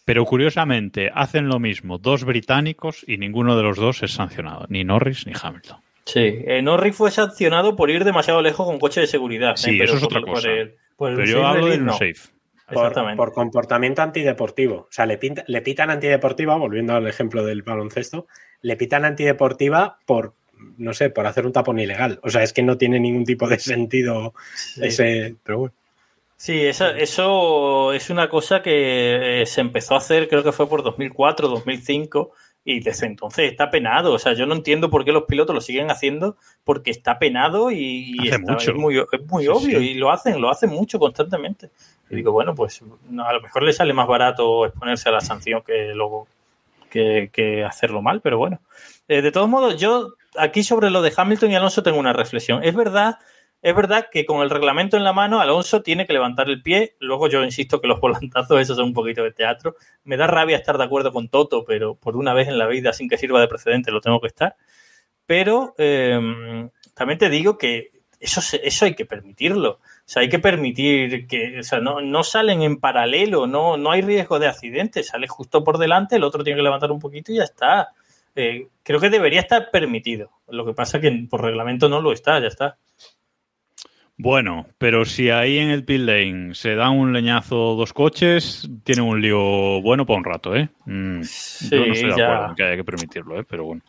Pero 0.06 0.24
curiosamente, 0.26 1.10
hacen 1.14 1.48
lo 1.48 1.60
mismo 1.60 1.98
dos 1.98 2.24
británicos 2.24 3.04
y 3.08 3.18
ninguno 3.18 3.58
de 3.58 3.64
los 3.64 3.78
dos 3.78 4.04
es 4.04 4.12
sancionado, 4.12 4.66
ni 4.70 4.84
Norris 4.84 5.26
ni 5.26 5.34
Hamilton. 5.40 5.78
Sí, 6.06 6.20
eh, 6.46 6.62
Norris 6.62 6.96
fue 6.96 7.10
sancionado 7.10 7.76
por 7.76 7.90
ir 7.90 8.04
demasiado 8.04 8.42
lejos 8.44 8.68
con 8.68 8.78
coche 8.80 9.02
de 9.02 9.08
seguridad. 9.08 9.56
Sí, 9.56 9.72
eh, 9.72 9.78
pero 9.80 9.94
eso 9.96 9.96
es 9.96 10.02
por- 10.04 10.12
otra 10.18 10.22
por 10.22 10.36
cosa. 10.36 10.50
el- 10.52 10.76
por 10.96 11.10
el 11.10 11.16
Pero 11.18 11.28
yo 11.28 11.46
hablo 11.48 11.66
del 11.68 11.84
no. 11.86 11.94
safe. 11.94 12.14
por, 12.68 12.78
Exactamente. 12.78 13.18
por 13.18 13.32
comportamiento 13.34 14.02
antideportivo. 14.02 14.76
O 14.76 14.88
sea, 14.92 15.06
le, 15.06 15.18
pinta- 15.20 15.44
le 15.48 15.62
pitan 15.62 15.90
antideportiva, 15.92 16.56
volviendo 16.56 16.96
al 16.96 17.06
ejemplo 17.08 17.44
del 17.46 17.62
baloncesto, 17.62 18.26
le 18.62 18.76
pitan 18.76 19.06
antideportiva 19.06 19.98
por, 20.08 20.34
no 20.78 20.94
sé, 20.94 21.12
por 21.12 21.28
hacer 21.28 21.46
un 21.46 21.54
tapón 21.54 21.80
ilegal. 21.80 22.20
O 22.24 22.30
sea, 22.32 22.42
es 22.42 22.54
que 22.54 22.64
no 22.64 22.76
tiene 22.78 23.00
ningún 23.00 23.24
tipo 23.26 23.48
de 23.48 23.60
sentido 23.60 24.34
ese. 24.82 25.36
Pero 25.44 25.58
bueno. 25.60 25.74
Sí, 26.38 26.66
eso, 26.66 26.88
eso 26.90 27.94
es 27.94 28.10
una 28.10 28.30
cosa 28.30 28.62
que 28.62 29.42
eh, 29.42 29.46
se 29.46 29.62
empezó 29.62 29.96
a 29.96 30.00
hacer, 30.00 30.28
creo 30.28 30.44
que 30.44 30.52
fue 30.52 30.68
por 30.68 30.84
2004, 30.84 31.48
2005, 31.48 32.32
y 32.66 32.82
desde 32.82 33.06
entonces 33.08 33.50
está 33.52 33.70
penado. 33.70 34.12
O 34.14 34.20
sea, 34.20 34.34
yo 34.34 34.46
no 34.46 34.54
entiendo 34.54 34.90
por 34.90 35.06
qué 35.06 35.12
los 35.14 35.24
pilotos 35.24 35.56
lo 35.56 35.62
siguen 35.62 35.90
haciendo, 35.92 36.36
porque 36.66 36.92
está 36.92 37.20
penado 37.20 37.72
y, 37.72 38.18
está- 38.28 38.56
es 38.58 38.74
muy, 38.76 38.98
es 39.00 39.26
muy 39.28 39.44
Sí, 39.44 39.50
obvio, 39.50 39.80
sí. 39.80 39.92
y 39.92 39.94
lo 39.94 40.12
hacen, 40.12 40.42
lo 40.42 40.50
hacen 40.50 40.72
mucho 40.72 41.00
constantemente. 41.00 41.70
Y 42.10 42.16
digo, 42.18 42.32
bueno, 42.34 42.54
pues 42.54 42.82
no, 43.10 43.26
a 43.26 43.34
lo 43.34 43.42
mejor 43.42 43.64
le 43.64 43.72
sale 43.74 43.94
más 43.94 44.08
barato 44.08 44.66
exponerse 44.66 45.08
a 45.10 45.14
la 45.14 45.22
sanción 45.22 45.62
que 45.66 45.94
luego 45.96 46.28
que, 46.90 47.30
que 47.32 47.64
hacerlo 47.64 48.02
mal, 48.02 48.22
pero 48.22 48.38
bueno. 48.38 48.60
Eh, 49.08 49.22
de 49.22 49.32
todos 49.32 49.48
modos, 49.50 49.80
yo 49.80 50.14
aquí 50.38 50.64
sobre 50.64 50.90
lo 50.90 51.02
de 51.02 51.14
Hamilton 51.16 51.52
y 51.52 51.56
Alonso 51.56 51.82
tengo 51.84 51.98
una 52.00 52.14
reflexión. 52.14 52.64
Es 52.64 52.76
verdad, 52.76 53.20
es 53.66 53.76
verdad 53.76 54.10
que 54.12 54.26
con 54.26 54.44
el 54.44 54.52
reglamento 54.52 54.96
en 54.96 55.04
la 55.04 55.12
mano, 55.12 55.42
Alonso 55.42 55.82
tiene 55.82 56.06
que 56.06 56.14
levantar 56.14 56.50
el 56.50 56.62
pie. 56.62 56.96
Luego 57.00 57.28
yo 57.28 57.44
insisto 57.44 57.82
que 57.82 57.88
los 57.88 58.00
volantazos, 58.00 58.62
esos 58.62 58.78
son 58.78 58.86
un 58.86 58.94
poquito 58.94 59.24
de 59.24 59.32
teatro. 59.32 59.76
Me 60.04 60.18
da 60.18 60.28
rabia 60.28 60.56
estar 60.56 60.78
de 60.78 60.84
acuerdo 60.84 61.12
con 61.12 61.30
Toto, 61.30 61.66
pero 61.66 61.96
por 61.96 62.16
una 62.16 62.36
vez 62.36 62.48
en 62.48 62.60
la 62.60 62.68
vida, 62.68 62.94
sin 62.94 63.10
que 63.10 63.18
sirva 63.18 63.42
de 63.42 63.48
precedente, 63.48 63.90
lo 63.90 64.02
tengo 64.02 64.22
que 64.22 64.28
estar. 64.28 64.56
Pero 65.26 65.74
eh, 65.80 66.70
también 66.94 67.18
te 67.18 67.28
digo 67.28 67.58
que 67.58 67.90
eso, 68.20 68.40
eso 68.62 68.86
hay 68.86 68.94
que 68.94 69.08
permitirlo. 69.08 69.72
O 69.72 69.80
sea, 70.06 70.22
hay 70.22 70.30
que 70.30 70.38
permitir 70.38 71.26
que, 71.26 71.58
o 71.58 71.64
sea, 71.64 71.80
no, 71.80 72.02
no 72.02 72.24
salen 72.24 72.62
en 72.62 72.78
paralelo, 72.78 73.48
no, 73.48 73.78
no 73.78 73.90
hay 73.90 74.04
riesgo 74.04 74.38
de 74.38 74.48
accidente, 74.48 75.02
sale 75.02 75.28
justo 75.28 75.64
por 75.64 75.80
delante, 75.80 76.18
el 76.18 76.24
otro 76.24 76.44
tiene 76.44 76.60
que 76.60 76.64
levantar 76.64 76.92
un 76.92 77.00
poquito 77.00 77.32
y 77.32 77.38
ya 77.38 77.46
está. 77.46 77.94
Eh, 78.36 78.68
creo 78.84 79.00
que 79.00 79.10
debería 79.10 79.40
estar 79.40 79.72
permitido. 79.72 80.30
Lo 80.50 80.68
que 80.68 80.74
pasa 80.74 81.02
que 81.02 81.12
por 81.28 81.42
reglamento 81.42 81.90
no 81.90 82.00
lo 82.00 82.12
está, 82.12 82.40
ya 82.40 82.50
está. 82.50 82.78
Bueno, 84.18 84.68
pero 84.78 85.04
si 85.04 85.30
ahí 85.30 85.58
en 85.58 85.70
el 85.70 85.84
pit 85.84 86.00
lane 86.00 86.56
se 86.56 86.76
dan 86.76 86.94
un 86.94 87.12
leñazo 87.12 87.76
dos 87.76 87.92
coches, 87.92 88.70
tienen 88.84 89.06
un 89.06 89.22
lío 89.22 89.82
bueno 89.82 90.06
para 90.06 90.18
un 90.18 90.24
rato, 90.24 90.56
¿eh? 90.56 90.70
Mm, 90.86 91.22
yo 91.70 91.86
no 91.86 91.94
estoy 91.94 92.12
de 92.12 92.16
ya. 92.18 92.26
acuerdo 92.26 92.50
en 92.50 92.56
que 92.56 92.64
haya 92.64 92.76
que 92.78 92.84
permitirlo, 92.86 93.40
¿eh? 93.40 93.44
Pero 93.48 93.66
bueno. 93.66 93.82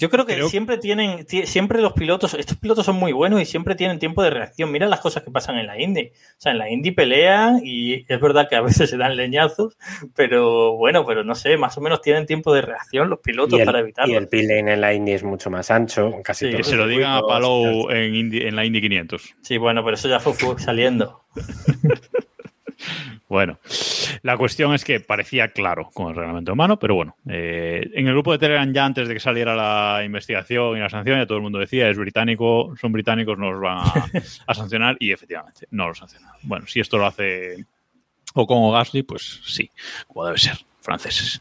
Yo 0.00 0.08
creo 0.08 0.24
que 0.24 0.32
Creo- 0.34 0.48
siempre 0.48 0.78
tienen, 0.78 1.26
ti- 1.26 1.44
siempre 1.46 1.82
los 1.82 1.92
pilotos, 1.92 2.32
estos 2.32 2.56
pilotos 2.56 2.86
son 2.86 2.96
muy 2.96 3.12
buenos 3.12 3.40
y 3.40 3.44
siempre 3.44 3.74
tienen 3.74 3.98
tiempo 3.98 4.22
de 4.22 4.30
reacción. 4.30 4.72
Mira 4.72 4.88
las 4.88 5.00
cosas 5.00 5.22
que 5.22 5.30
pasan 5.30 5.58
en 5.58 5.66
la 5.66 5.78
Indy. 5.80 6.06
O 6.06 6.40
sea, 6.40 6.52
en 6.52 6.58
la 6.58 6.70
Indy 6.70 6.90
pelean 6.92 7.60
y 7.62 8.06
es 8.10 8.18
verdad 8.20 8.48
que 8.48 8.56
a 8.56 8.62
veces 8.62 8.88
se 8.88 8.96
dan 8.96 9.14
leñazos, 9.14 9.76
pero 10.16 10.72
bueno, 10.78 11.04
pero 11.04 11.22
no 11.22 11.34
sé, 11.34 11.58
más 11.58 11.76
o 11.76 11.82
menos 11.82 12.00
tienen 12.00 12.24
tiempo 12.24 12.54
de 12.54 12.62
reacción 12.62 13.10
los 13.10 13.18
pilotos 13.20 13.60
el, 13.60 13.66
para 13.66 13.80
evitarlo. 13.80 14.14
y 14.14 14.16
el 14.16 14.26
pit 14.26 14.48
lane 14.48 14.72
en 14.72 14.80
la 14.80 14.94
Indy 14.94 15.12
es 15.12 15.22
mucho 15.22 15.50
más 15.50 15.70
ancho. 15.70 16.12
Casi 16.24 16.46
Sí, 16.46 16.50
Que 16.50 16.56
todos 16.62 16.68
se 16.68 16.76
lo 16.76 16.86
digan 16.88 17.12
a. 17.12 17.20
Palou 17.20 17.90
en, 17.90 18.14
Indy- 18.14 18.46
en 18.46 18.56
la 18.56 18.64
Indy 18.64 18.80
500. 18.80 19.34
Sí, 19.42 19.58
bueno, 19.58 19.84
pero 19.84 19.96
eso 19.96 20.08
ya 20.08 20.18
fue 20.18 20.34
saliendo. 20.58 21.20
Bueno, 23.28 23.58
la 24.22 24.36
cuestión 24.36 24.74
es 24.74 24.84
que 24.84 25.00
parecía 25.00 25.48
claro 25.48 25.90
con 25.92 26.08
el 26.08 26.16
reglamento 26.16 26.52
humano, 26.52 26.78
pero 26.78 26.94
bueno, 26.94 27.16
eh, 27.28 27.88
en 27.94 28.06
el 28.06 28.12
grupo 28.12 28.32
de 28.32 28.38
Telegram 28.38 28.72
ya 28.72 28.84
antes 28.84 29.08
de 29.08 29.14
que 29.14 29.20
saliera 29.20 29.54
la 29.54 30.04
investigación 30.04 30.76
y 30.76 30.80
la 30.80 30.90
sanción, 30.90 31.18
ya 31.18 31.26
todo 31.26 31.38
el 31.38 31.42
mundo 31.42 31.58
decía, 31.58 31.88
es 31.88 31.98
británico, 31.98 32.74
son 32.80 32.92
británicos, 32.92 33.38
no 33.38 33.52
los 33.52 33.60
van 33.60 33.78
a, 34.46 34.54
sancionar 34.54 34.96
y 34.98 35.12
efectivamente 35.12 35.66
no 35.70 35.88
los 35.88 35.98
sancionaron. 35.98 36.36
Bueno, 36.42 36.66
si 36.66 36.80
esto 36.80 36.98
lo 36.98 37.06
hace 37.06 37.64
Ocon 38.34 38.58
o 38.58 38.72
Gasly, 38.72 39.02
pues 39.02 39.40
sí, 39.44 39.70
como 40.08 40.26
debe 40.26 40.38
ser, 40.38 40.56
franceses. 40.80 41.40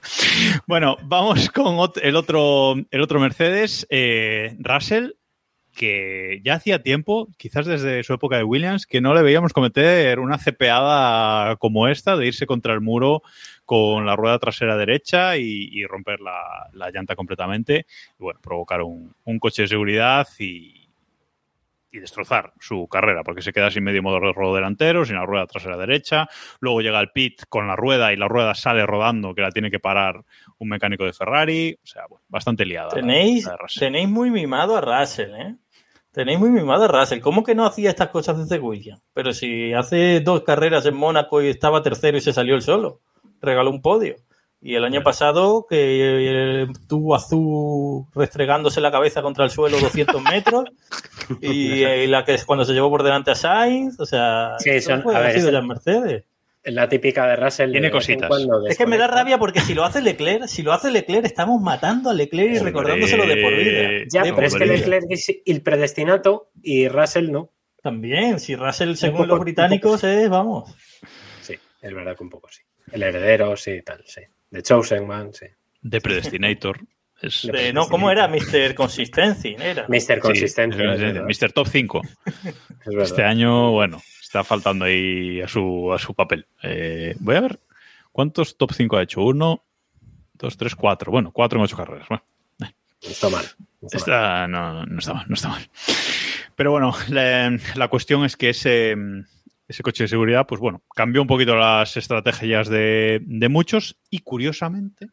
Bueno, 0.68 0.98
vamos 1.04 1.50
con 1.50 1.76
el 2.04 2.16
otro, 2.16 2.76
el 2.92 3.02
otro 3.02 3.20
Mercedes, 3.20 3.88
eh, 3.90 4.56
Russell, 4.60 5.12
que 5.80 6.42
ya 6.44 6.56
hacía 6.56 6.84
tiempo, 6.84 7.30
quizás 7.38 7.66
desde 7.66 8.04
su 8.04 8.14
época 8.14 8.36
de 8.36 8.44
Williams, 8.44 8.86
que 8.86 9.00
no 9.00 9.14
le 9.14 9.24
veíamos 9.24 9.54
cometer 9.54 10.20
una 10.20 10.38
cepeada 10.38 11.56
como 11.56 11.88
esta 11.88 12.18
de 12.18 12.28
irse 12.28 12.46
contra 12.46 12.74
el 12.74 12.82
muro 12.82 13.22
con 13.64 14.06
la 14.06 14.18
rueda 14.18 14.40
trasera 14.40 14.76
derecha 14.76 15.38
y, 15.38 15.70
y 15.72 15.86
romper 15.86 16.20
la, 16.20 16.68
la, 16.74 16.92
llanta 16.92 17.16
completamente. 17.16 17.86
Y 18.20 18.24
bueno, 18.24 18.42
provocar 18.44 18.82
un, 18.82 19.16
un 19.24 19.40
coche 19.40 19.62
de 19.62 19.68
seguridad 19.70 20.28
y, 20.38 20.90
y 21.92 22.00
destrozar 22.00 22.54
su 22.60 22.88
carrera, 22.88 23.24
porque 23.24 23.42
se 23.42 23.54
queda 23.54 23.72
sin 23.72 23.84
medio 23.84 24.04
motor 24.04 24.36
delantero, 24.54 25.06
sin 25.06 25.16
la 25.16 25.26
rueda 25.26 25.48
trasera 25.48 25.78
derecha. 25.78 26.28
Luego 26.60 26.82
llega 26.82 27.00
el 27.00 27.12
pit 27.12 27.44
con 27.50 27.68
la 27.68 27.76
rueda 27.76 28.14
y 28.14 28.18
la 28.18 28.28
rueda 28.28 28.54
sale 28.54 28.86
rodando, 28.86 29.34
que 29.34 29.42
la 29.42 29.52
tiene 29.52 29.72
que 29.72 29.80
parar 29.80 30.24
un 30.58 30.70
mecánico 30.70 31.06
de 31.06 31.14
Ferrari. 31.14 31.78
O 31.82 31.88
sea, 31.88 32.04
bueno, 32.08 32.24
bastante 32.28 32.66
liada. 32.66 32.90
Tenéis, 32.90 33.46
la 33.46 33.58
tenéis 33.80 34.10
muy 34.10 34.30
mimado 34.30 34.78
a 34.78 34.82
Russell, 34.82 35.34
¿eh? 35.36 35.56
Tenéis 36.12 36.40
muy 36.40 36.50
mimado 36.50 36.86
a 36.86 36.88
Russell. 36.88 37.20
¿Cómo 37.20 37.44
que 37.44 37.56
no 37.56 37.66
hacía 37.66 37.90
estas 37.90 38.10
cosas 38.10 38.38
desde 38.38 38.60
Williams? 38.60 39.02
Pero 39.14 39.32
si 39.32 39.74
hace 39.74 40.22
dos 40.22 40.44
carreras 40.44 40.86
en 40.86 40.96
Mónaco 40.96 41.42
y 41.42 41.50
estaba 41.50 41.84
tercero 41.84 42.18
y 42.18 42.22
se 42.22 42.34
salió 42.34 42.56
el 42.56 42.62
solo, 42.62 43.02
regaló 43.42 43.70
un 43.70 43.82
podio. 43.82 44.16
Y 44.62 44.76
el 44.76 44.84
año 44.84 45.02
pasado, 45.04 45.66
que 45.70 46.64
eh, 46.64 46.68
tuvo 46.88 47.16
Azul 47.16 48.08
restregándose 48.14 48.82
la 48.82 48.92
cabeza 48.92 49.22
contra 49.22 49.46
el 49.46 49.52
suelo 49.52 49.80
200 49.80 50.22
metros, 50.30 50.66
y, 51.40 51.84
eh, 51.84 52.08
la 52.08 52.26
que 52.26 52.34
es 52.34 52.44
cuando 52.44 52.66
se 52.66 52.74
llevó 52.74 52.90
por 52.90 53.04
delante 53.04 53.32
a 53.32 53.36
Sainz, 53.36 54.00
o 54.00 54.06
sea, 54.06 54.56
Sí, 54.60 54.72
eso 54.72 54.94
a 54.94 54.98
ver, 54.98 55.64
Mercedes. 55.64 56.26
Es 56.70 56.76
la 56.76 56.88
típica 56.88 57.26
de 57.26 57.36
Russell. 57.36 57.72
Tiene 57.72 57.88
de 57.88 57.92
cositas. 57.92 58.28
cuando 58.28 58.68
Es 58.68 58.78
que 58.78 58.86
me 58.86 58.96
da 58.98 59.08
rabia 59.08 59.40
porque 59.40 59.60
si 59.60 59.74
lo 59.74 59.84
hace 59.84 60.02
Leclerc, 60.02 60.46
si 60.46 60.62
lo 60.62 60.72
hace 60.72 60.92
Leclerc, 60.92 61.26
estamos 61.26 61.60
matando 61.62 62.12
a 62.12 62.14
Leclerc 62.14 62.52
y 62.54 62.58
Hombre, 62.58 62.72
recordándoselo 62.72 63.26
de 63.26 63.38
por 63.42 63.56
vida. 63.58 63.90
Ya, 64.12 64.22
De 64.24 64.34
pero 64.34 64.46
es 64.48 64.54
que. 64.56 64.66
Leclerc 64.66 65.06
es 65.10 65.32
el 65.46 65.62
predestinato 65.64 66.52
y 66.62 66.88
Russell 66.88 67.32
no. 67.32 67.52
También, 67.82 68.40
si 68.40 68.56
Russell, 68.56 68.94
según 68.96 69.18
poco- 69.22 69.28
los 69.28 69.40
británicos, 69.40 70.04
es, 70.04 70.30
vamos. 70.30 70.70
Sí, 71.42 71.56
es 71.82 71.94
verdad 71.94 72.16
que 72.16 72.24
un 72.24 72.30
poco 72.30 72.50
sí. 72.52 72.62
El 72.92 73.02
heredero, 73.02 73.56
sí, 73.58 73.82
tal, 73.84 74.04
sí. 74.06 74.22
De 74.52 74.62
Chosen 74.62 75.08
Man, 75.08 75.34
sí. 75.34 75.48
De 75.82 76.02
Predestinator. 76.02 76.80
Es, 77.22 77.50
de- 77.52 77.74
no, 77.74 77.88
¿cómo 77.88 78.12
era? 78.12 78.28
Mr. 78.28 78.76
Consistency, 78.76 79.56
era. 79.60 79.88
Mr. 79.88 80.20
Consistente. 80.20 80.78
Sí, 80.78 81.20
Mr. 81.46 81.52
Top 81.52 81.68
5. 81.68 82.02
es 82.26 82.54
verdad. 82.86 83.04
Este 83.06 83.24
año, 83.24 83.72
bueno, 83.72 84.02
está 84.30 84.44
faltando 84.44 84.86
ahí 84.86 85.42
a 85.42 85.48
su, 85.48 85.92
a 85.92 85.98
su 85.98 86.14
papel. 86.14 86.46
Eh, 86.62 87.16
voy 87.20 87.36
a 87.36 87.42
ver 87.42 87.60
cuántos 88.12 88.58
top 88.58 88.74
5 88.74 88.98
ha 88.98 89.02
hecho. 89.02 89.24
Uno, 89.24 89.64
dos, 90.34 90.56
tres, 90.56 90.76
cuatro. 90.76 91.12
Bueno, 91.12 91.32
cuatro 91.32 91.58
en 91.58 91.64
ocho 91.64 91.76
carreras. 91.76 92.08
Bueno, 92.08 92.24
No 92.60 93.10
está 93.10 93.30
mal. 93.30 93.46
no 93.82 93.88
está 93.92 94.12
mal. 94.12 94.52
no, 94.52 94.86
no 94.86 95.00
está 95.00 95.14
mal, 95.16 95.26
no 95.28 95.34
está 95.34 95.50
mal. 95.50 95.68
Pero 96.56 96.70
bueno, 96.70 96.94
la, 97.10 97.58
la 97.74 97.88
cuestión 97.88 98.24
es 98.24 98.38
que 98.38 98.50
ese, 98.50 98.96
ese 99.68 99.82
coche 99.82 100.04
de 100.04 100.10
seguridad, 100.10 100.46
pues 100.46 100.62
bueno, 100.62 100.84
cambió 100.94 101.24
un 101.24 101.28
poquito 101.28 101.56
las 101.56 101.98
estrategias 101.98 102.70
de, 102.70 103.22
de 103.24 103.50
muchos 103.50 103.98
y 104.12 104.20
curiosamente, 104.20 105.08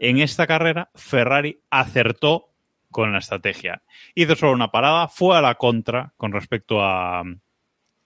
en 0.00 0.18
esta 0.18 0.48
carrera, 0.48 0.90
Ferrari 0.96 1.60
acertó 1.70 2.48
con 2.90 3.12
la 3.12 3.20
estrategia. 3.20 3.82
Hizo 4.16 4.34
solo 4.34 4.54
una 4.54 4.72
parada, 4.72 5.06
fue 5.06 5.38
a 5.38 5.40
la 5.40 5.54
contra 5.54 6.14
con 6.16 6.32
respecto 6.32 6.82
a, 6.82 7.22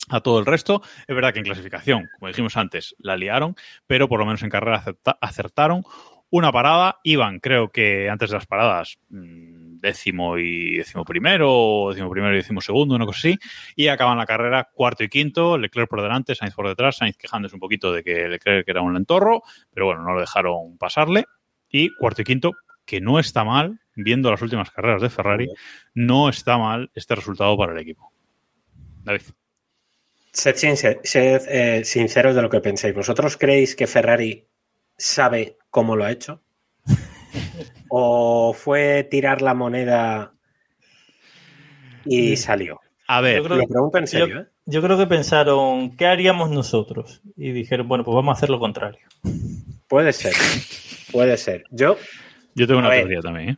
a 0.09 0.21
todo 0.21 0.39
el 0.39 0.47
resto. 0.47 0.83
Es 1.07 1.15
verdad 1.15 1.33
que 1.33 1.39
en 1.39 1.45
clasificación, 1.45 2.09
como 2.19 2.29
dijimos 2.29 2.57
antes, 2.57 2.95
la 2.99 3.17
liaron, 3.17 3.57
pero 3.87 4.09
por 4.09 4.21
lo 4.21 4.27
menos 4.27 4.43
en 4.43 4.51
carrera 4.51 4.79
acerta- 4.79 5.19
acertaron. 5.21 5.83
Una 6.31 6.51
parada, 6.51 6.99
iban, 7.05 7.39
creo 7.39 7.71
que 7.71 8.11
antes 8.11 8.31
de 8.31 8.37
las 8.37 8.47
paradas, 8.47 8.99
mm, 9.09 9.79
décimo 9.79 10.37
y 10.37 10.79
décimo 10.79 11.05
primero, 11.05 11.49
o 11.53 11.91
décimo 11.91 12.11
primero 12.11 12.35
y 12.35 12.39
décimo 12.39 12.61
segundo, 12.61 12.97
una 12.97 13.07
cosa 13.07 13.19
así, 13.19 13.39
y 13.77 13.87
acaban 13.87 14.19
la 14.19 14.27
carrera 14.27 14.69
cuarto 14.73 15.05
y 15.05 15.09
quinto, 15.09 15.57
Leclerc 15.57 15.89
por 15.89 16.03
delante, 16.03 16.35
Sainz 16.35 16.55
por 16.55 16.67
detrás, 16.67 16.97
Sainz 16.97 17.17
quejándose 17.17 17.55
un 17.55 17.61
poquito 17.61 17.93
de 17.93 18.03
que 18.03 18.27
Leclerc 18.29 18.69
era 18.69 18.81
un 18.83 18.97
entorro, 18.97 19.43
pero 19.73 19.87
bueno, 19.87 20.03
no 20.03 20.15
lo 20.15 20.21
dejaron 20.21 20.77
pasarle, 20.77 21.27
y 21.69 21.95
cuarto 21.95 22.23
y 22.23 22.25
quinto, 22.25 22.53
que 22.85 23.01
no 23.01 23.21
está 23.21 23.45
mal, 23.45 23.79
viendo 23.95 24.29
las 24.31 24.43
últimas 24.43 24.71
carreras 24.71 25.03
de 25.03 25.11
Ferrari, 25.11 25.49
no 25.95 26.29
está 26.29 26.59
mal 26.59 26.91
este 26.95 27.15
resultado 27.15 27.57
para 27.57 27.73
el 27.73 27.79
equipo. 27.79 28.11
David. 29.05 29.23
Sed, 30.35 30.57
sincer- 30.57 31.01
sed, 31.05 31.43
eh, 31.49 31.85
sinceros 31.85 32.35
de 32.35 32.43
lo 32.43 32.51
que 32.51 32.61
pensáis. 32.61 32.93
¿Vosotros 32.95 33.37
creéis 33.39 33.75
que 33.77 33.87
Ferrari 33.87 34.47
sabe 34.99 35.57
cómo 35.71 35.95
lo 35.97 36.05
ha 36.05 36.11
hecho? 36.11 36.43
¿O 37.89 38.53
fue 38.53 39.05
tirar 39.09 39.41
la 39.43 39.55
moneda 39.55 40.35
y 42.05 42.37
salió? 42.37 42.81
A 43.07 43.21
ver, 43.21 43.37
Yo 43.39 43.45
creo- 43.45 43.57
Lo 43.59 43.69
pregunto 43.69 43.99
en 43.99 44.07
serio, 44.07 44.27
yo, 44.27 44.41
¿eh? 44.41 44.47
yo 44.67 44.83
creo 44.83 44.99
que 44.99 45.07
pensaron, 45.07 45.97
¿qué 45.97 46.07
haríamos 46.07 46.51
nosotros? 46.51 47.23
Y 47.37 47.53
dijeron, 47.53 47.87
bueno, 47.87 48.03
pues 48.05 48.15
vamos 48.15 48.35
a 48.35 48.37
hacer 48.39 48.51
lo 48.51 48.59
contrario. 48.59 49.07
Puede 49.89 50.13
ser. 50.13 50.33
Puede 51.13 51.37
ser. 51.37 51.65
Yo, 51.71 51.97
yo 52.55 52.67
tengo 52.67 52.81
una 52.81 52.89
ver. 52.89 53.01
teoría 53.01 53.21
también. 53.21 53.51
¿eh? 53.51 53.57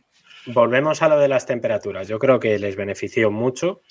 volvemos 0.49 1.01
a 1.01 1.09
lo 1.09 1.19
de 1.19 1.27
las 1.27 1.45
temperaturas. 1.45 2.07
Yo 2.07 2.19
creo 2.19 2.39
que 2.39 2.57
les 2.59 2.75
benefició 2.77 3.31
mucho. 3.31 3.81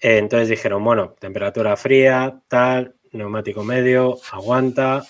Entonces 0.00 0.48
dijeron, 0.48 0.84
bueno, 0.84 1.14
temperatura 1.18 1.76
fría, 1.76 2.40
tal, 2.48 2.96
neumático 3.12 3.64
medio, 3.64 4.18
aguanta. 4.32 5.04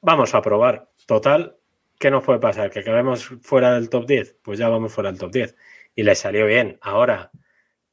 Vamos 0.00 0.34
a 0.34 0.42
probar. 0.42 0.88
Total, 1.06 1.56
¿qué 1.98 2.10
nos 2.10 2.24
puede 2.24 2.38
pasar? 2.38 2.70
¿Que 2.70 2.82
quedemos 2.82 3.24
fuera 3.42 3.74
del 3.74 3.88
top 3.88 4.06
10? 4.06 4.36
Pues 4.42 4.58
ya 4.58 4.68
vamos 4.68 4.92
fuera 4.92 5.10
del 5.10 5.18
top 5.18 5.32
10. 5.32 5.56
Y 5.94 6.02
les 6.02 6.18
salió 6.18 6.46
bien. 6.46 6.78
Ahora, 6.80 7.30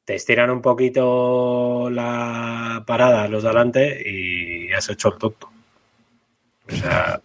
te 0.04 0.14
estiran 0.14 0.50
un 0.50 0.62
poquito 0.62 1.88
la 1.90 2.84
parada 2.86 3.28
los 3.28 3.42
de 3.42 3.48
adelante 3.48 4.02
y 4.04 4.72
has 4.72 4.88
hecho 4.90 5.08
el 5.08 5.18
tonto. 5.18 5.50
O 6.68 6.74
sea, 6.74 7.22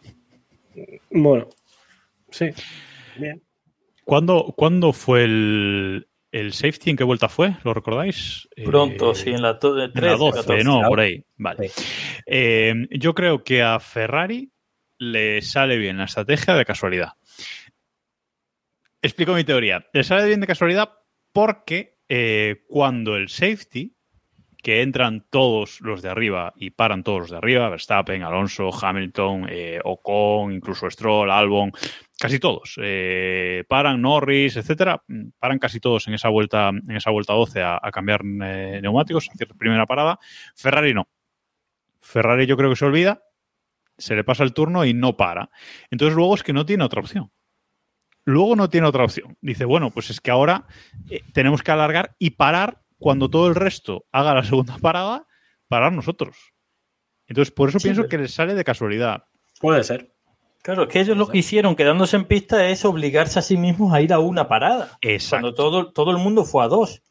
bueno, 1.09 1.47
sí, 2.29 2.49
bien. 3.17 3.41
¿Cuándo, 4.03 4.53
cuándo 4.55 4.91
fue 4.91 5.23
el, 5.23 6.07
el 6.31 6.53
safety? 6.53 6.91
¿En 6.91 6.97
qué 6.97 7.03
vuelta 7.03 7.29
fue? 7.29 7.55
¿Lo 7.63 7.73
recordáis? 7.73 8.47
Pronto, 8.65 9.11
Eh, 9.11 9.15
sí, 9.15 9.29
en 9.31 9.41
la, 9.41 9.57
to- 9.59 9.73
de 9.75 9.85
en 9.85 9.91
13, 9.93 10.07
la 10.11 10.17
12, 10.17 10.37
14. 10.39 10.63
no, 10.63 10.81
por 10.87 10.99
ahí. 10.99 11.23
Vale. 11.37 11.71
Eh, 12.25 12.73
yo 12.91 13.13
creo 13.13 13.43
que 13.43 13.63
a 13.63 13.79
Ferrari 13.79 14.51
le 14.97 15.41
sale 15.41 15.77
bien 15.77 15.97
la 15.97 16.05
estrategia 16.05 16.53
de 16.55 16.65
casualidad. 16.65 17.13
Explico 19.01 19.33
mi 19.33 19.43
teoría. 19.43 19.85
Le 19.93 20.03
sale 20.03 20.27
bien 20.27 20.41
de 20.41 20.47
casualidad 20.47 20.89
porque 21.31 21.97
eh, 22.09 22.63
cuando 22.67 23.15
el 23.15 23.29
safety, 23.29 23.95
que 24.61 24.81
entran 24.81 25.25
todos 25.29 25.79
los 25.81 26.01
de 26.01 26.09
arriba 26.09 26.53
y 26.57 26.71
paran 26.71 27.03
todos 27.03 27.21
los 27.21 27.31
de 27.31 27.37
arriba, 27.37 27.69
Verstappen, 27.69 28.23
Alonso, 28.23 28.69
Hamilton, 28.73 29.47
eh, 29.49 29.79
Ocon, 29.83 30.51
incluso 30.51 30.89
Stroll, 30.89 31.31
Albon, 31.31 31.71
casi 32.17 32.39
todos, 32.39 32.75
eh, 32.81 33.63
paran 33.69 34.01
Norris, 34.01 34.57
etcétera, 34.57 35.01
paran 35.39 35.59
casi 35.59 35.79
todos 35.79 36.07
en 36.07 36.13
esa 36.15 36.29
vuelta, 36.29 36.69
en 36.69 36.95
esa 36.95 37.11
vuelta 37.11 37.33
12 37.33 37.61
a, 37.61 37.79
a 37.81 37.91
cambiar 37.91 38.21
eh, 38.23 38.79
neumáticos, 38.81 39.29
a 39.29 39.33
hacer 39.33 39.47
primera 39.57 39.85
parada. 39.85 40.19
Ferrari 40.55 40.93
no. 40.93 41.07
Ferrari 42.01 42.45
yo 42.45 42.57
creo 42.57 42.69
que 42.69 42.75
se 42.75 42.85
olvida, 42.85 43.23
se 43.97 44.15
le 44.15 44.23
pasa 44.23 44.43
el 44.43 44.53
turno 44.53 44.83
y 44.83 44.93
no 44.93 45.15
para. 45.15 45.51
Entonces 45.89 46.15
luego 46.15 46.35
es 46.35 46.43
que 46.43 46.53
no 46.53 46.65
tiene 46.65 46.83
otra 46.83 47.01
opción. 47.01 47.31
Luego 48.25 48.55
no 48.55 48.69
tiene 48.69 48.87
otra 48.87 49.05
opción. 49.05 49.37
Dice, 49.41 49.65
bueno, 49.65 49.89
pues 49.91 50.09
es 50.09 50.19
que 50.19 50.31
ahora 50.31 50.67
eh, 51.09 51.21
tenemos 51.33 51.63
que 51.63 51.71
alargar 51.71 52.15
y 52.19 52.31
parar 52.31 52.81
cuando 52.99 53.29
todo 53.29 53.47
el 53.47 53.55
resto 53.55 54.05
haga 54.11 54.35
la 54.35 54.43
segunda 54.43 54.77
parada, 54.81 55.25
parar 55.67 55.91
nosotros. 55.93 56.37
Entonces, 57.27 57.53
por 57.53 57.69
eso 57.69 57.79
Sí, 57.79 57.85
pienso 57.87 58.01
pero- 58.03 58.09
que 58.09 58.17
les 58.19 58.33
sale 58.33 58.53
de 58.55 58.63
casualidad. 58.63 59.23
Puede 59.59 59.83
ser. 59.83 60.13
Claro, 60.61 60.83
es 60.83 60.89
que 60.89 60.99
ellos 60.99 61.15
lo 61.17 61.27
que 61.27 61.37
hicieron 61.37 61.75
quedándose 61.75 62.17
en 62.17 62.25
pista 62.25 62.67
es 62.67 62.83
obligarse 62.83 63.39
a 63.39 63.41
sí 63.41 63.55
mismos 63.57 63.93
a 63.93 64.01
ir 64.01 64.11
a 64.13 64.19
una 64.19 64.47
parada. 64.49 64.97
Exacto. 65.01 65.41
Cuando 65.43 65.53
todo, 65.55 65.91
todo 65.93 66.11
el 66.11 66.17
mundo 66.17 66.43
fue 66.43 66.63
a 66.63 66.67
dos. 66.67 67.01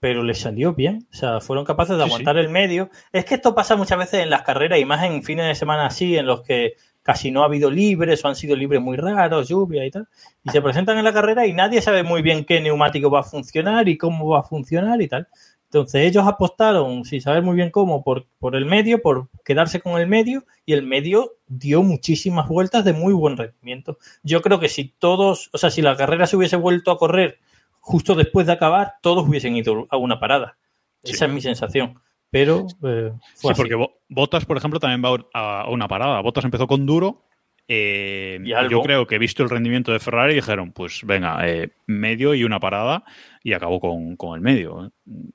Pero 0.00 0.22
les 0.22 0.38
salió 0.40 0.74
bien. 0.74 1.08
O 1.12 1.16
sea, 1.16 1.40
fueron 1.40 1.64
capaces 1.64 1.96
de 1.96 2.04
Sí, 2.04 2.08
aguantar 2.08 2.36
el 2.38 2.48
medio. 2.50 2.88
Es 3.12 3.24
que 3.24 3.34
esto 3.34 3.54
pasa 3.54 3.74
muchas 3.76 3.98
veces 3.98 4.22
en 4.22 4.30
las 4.30 4.42
carreras 4.42 4.78
y 4.78 4.84
más 4.84 5.02
en 5.04 5.24
fines 5.24 5.46
de 5.46 5.54
semana 5.56 5.86
así, 5.86 6.16
en 6.16 6.26
los 6.26 6.42
que 6.42 6.74
casi 7.08 7.30
no 7.30 7.40
ha 7.40 7.46
habido 7.46 7.70
libres 7.70 8.22
o 8.22 8.28
han 8.28 8.36
sido 8.36 8.54
libres 8.54 8.82
muy 8.82 8.98
raros, 8.98 9.48
lluvia 9.48 9.86
y 9.86 9.90
tal. 9.90 10.06
Y 10.44 10.50
se 10.50 10.60
presentan 10.60 10.98
en 10.98 11.04
la 11.04 11.12
carrera 11.14 11.46
y 11.46 11.54
nadie 11.54 11.80
sabe 11.80 12.02
muy 12.02 12.20
bien 12.20 12.44
qué 12.44 12.60
neumático 12.60 13.10
va 13.10 13.20
a 13.20 13.22
funcionar 13.22 13.88
y 13.88 13.96
cómo 13.96 14.28
va 14.28 14.40
a 14.40 14.42
funcionar 14.42 15.00
y 15.00 15.08
tal. 15.08 15.26
Entonces 15.70 16.02
ellos 16.02 16.26
apostaron, 16.26 17.06
sin 17.06 17.22
saber 17.22 17.42
muy 17.42 17.56
bien 17.56 17.70
cómo, 17.70 18.04
por, 18.04 18.26
por 18.38 18.54
el 18.56 18.66
medio, 18.66 19.00
por 19.00 19.30
quedarse 19.42 19.80
con 19.80 19.98
el 19.98 20.06
medio, 20.06 20.44
y 20.66 20.74
el 20.74 20.82
medio 20.82 21.36
dio 21.46 21.82
muchísimas 21.82 22.46
vueltas 22.46 22.84
de 22.84 22.92
muy 22.92 23.14
buen 23.14 23.38
rendimiento. 23.38 23.96
Yo 24.22 24.42
creo 24.42 24.60
que 24.60 24.68
si 24.68 24.92
todos, 24.98 25.48
o 25.54 25.56
sea, 25.56 25.70
si 25.70 25.80
la 25.80 25.96
carrera 25.96 26.26
se 26.26 26.36
hubiese 26.36 26.56
vuelto 26.56 26.90
a 26.90 26.98
correr 26.98 27.38
justo 27.80 28.16
después 28.16 28.46
de 28.46 28.52
acabar, 28.52 28.96
todos 29.00 29.26
hubiesen 29.26 29.56
ido 29.56 29.86
a 29.88 29.96
una 29.96 30.20
parada. 30.20 30.58
Sí. 31.02 31.12
Esa 31.14 31.24
es 31.24 31.32
mi 31.32 31.40
sensación. 31.40 32.02
Pero 32.30 32.66
eh, 32.84 33.12
Sí, 33.34 33.48
así. 33.48 33.54
porque 33.56 33.74
Bo- 33.74 33.98
Bottas, 34.08 34.44
por 34.44 34.56
ejemplo, 34.56 34.80
también 34.80 35.02
va 35.02 35.18
a 35.32 35.68
una 35.70 35.88
parada. 35.88 36.20
Bottas 36.20 36.44
empezó 36.44 36.66
con 36.66 36.84
duro. 36.86 37.22
eh, 37.68 38.38
Y 38.42 38.50
yo 38.70 38.82
creo 38.82 39.06
que 39.06 39.18
visto 39.18 39.42
el 39.42 39.50
rendimiento 39.50 39.92
de 39.92 39.98
Ferrari, 39.98 40.34
dijeron, 40.34 40.72
pues 40.72 41.02
venga, 41.04 41.46
eh, 41.48 41.70
medio 41.86 42.34
y 42.34 42.44
una 42.44 42.58
parada 42.60 43.04
y 43.42 43.52
acabó 43.52 43.78
con, 43.80 44.16
con 44.16 44.34
el 44.34 44.40
medio. 44.40 44.86
¿eh? 44.86 44.90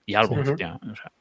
Y 0.05 0.15
Albon, 0.15 0.39
Ujú. 0.39 0.55
ya, 0.57 0.75
o 0.75 0.95
sea, 0.95 1.11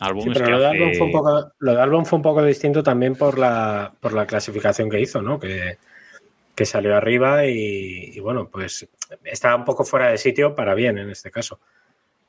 Albon 0.00 0.22
Sí, 0.24 0.28
es 0.30 0.34
pero 0.34 0.44
que 0.46 0.50
lo 0.52 0.58
de, 0.60 0.66
hace- 0.66 0.76
Albon 0.76 0.94
fue 0.94 1.06
un 1.06 1.12
poco, 1.12 1.52
lo 1.58 1.74
de 1.74 1.80
Albon 1.82 2.06
fue 2.06 2.16
un 2.18 2.22
poco 2.22 2.42
distinto 2.44 2.82
también 2.82 3.16
por 3.16 3.38
la, 3.38 3.92
por 4.00 4.12
la 4.12 4.26
clasificación 4.26 4.88
que 4.90 5.00
hizo, 5.00 5.22
¿no? 5.22 5.40
Que, 5.40 5.78
que 6.54 6.64
salió 6.66 6.94
arriba 6.96 7.46
y, 7.46 8.12
y, 8.14 8.20
bueno, 8.20 8.48
pues 8.50 8.88
estaba 9.24 9.56
un 9.56 9.64
poco 9.64 9.84
fuera 9.84 10.10
de 10.10 10.18
sitio 10.18 10.54
para 10.54 10.74
bien 10.74 10.98
en 10.98 11.10
este 11.10 11.30
caso. 11.30 11.60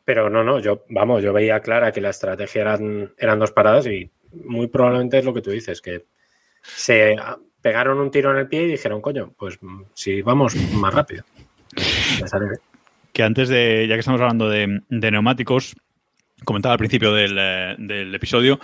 Pero 0.10 0.28
no, 0.28 0.44
no, 0.44 0.58
yo, 0.58 0.86
vamos, 0.90 1.22
yo 1.22 1.32
veía 1.32 1.60
clara 1.60 1.92
que 1.92 2.02
la 2.02 2.10
estrategia 2.10 2.62
eran, 2.62 3.14
eran 3.16 3.38
dos 3.38 3.52
paradas 3.52 3.86
y 3.86 4.10
muy 4.44 4.66
probablemente 4.66 5.20
es 5.20 5.24
lo 5.24 5.36
que 5.36 5.44
tú 5.44 5.52
dices, 5.52 5.84
que 5.84 6.06
se 6.64 7.16
pegaron 7.62 8.00
un 8.00 8.10
tiro 8.10 8.32
en 8.32 8.38
el 8.38 8.48
pie 8.48 8.64
y 8.64 8.72
dijeron, 8.72 9.02
coño, 9.02 9.36
pues 9.38 9.60
si 9.94 10.24
vamos 10.24 10.56
más 10.74 10.96
rápido. 10.96 11.24
Que 13.14 13.22
antes 13.22 13.50
de, 13.50 13.86
ya 13.88 13.94
que 13.94 14.00
estamos 14.00 14.20
hablando 14.20 14.50
de, 14.50 14.82
de 14.90 15.12
neumáticos, 15.12 15.76
comentaba 16.44 16.74
al 16.74 16.80
principio 16.80 17.14
del, 17.14 17.38
eh, 17.38 17.76
del 17.78 18.16
episodio 18.16 18.60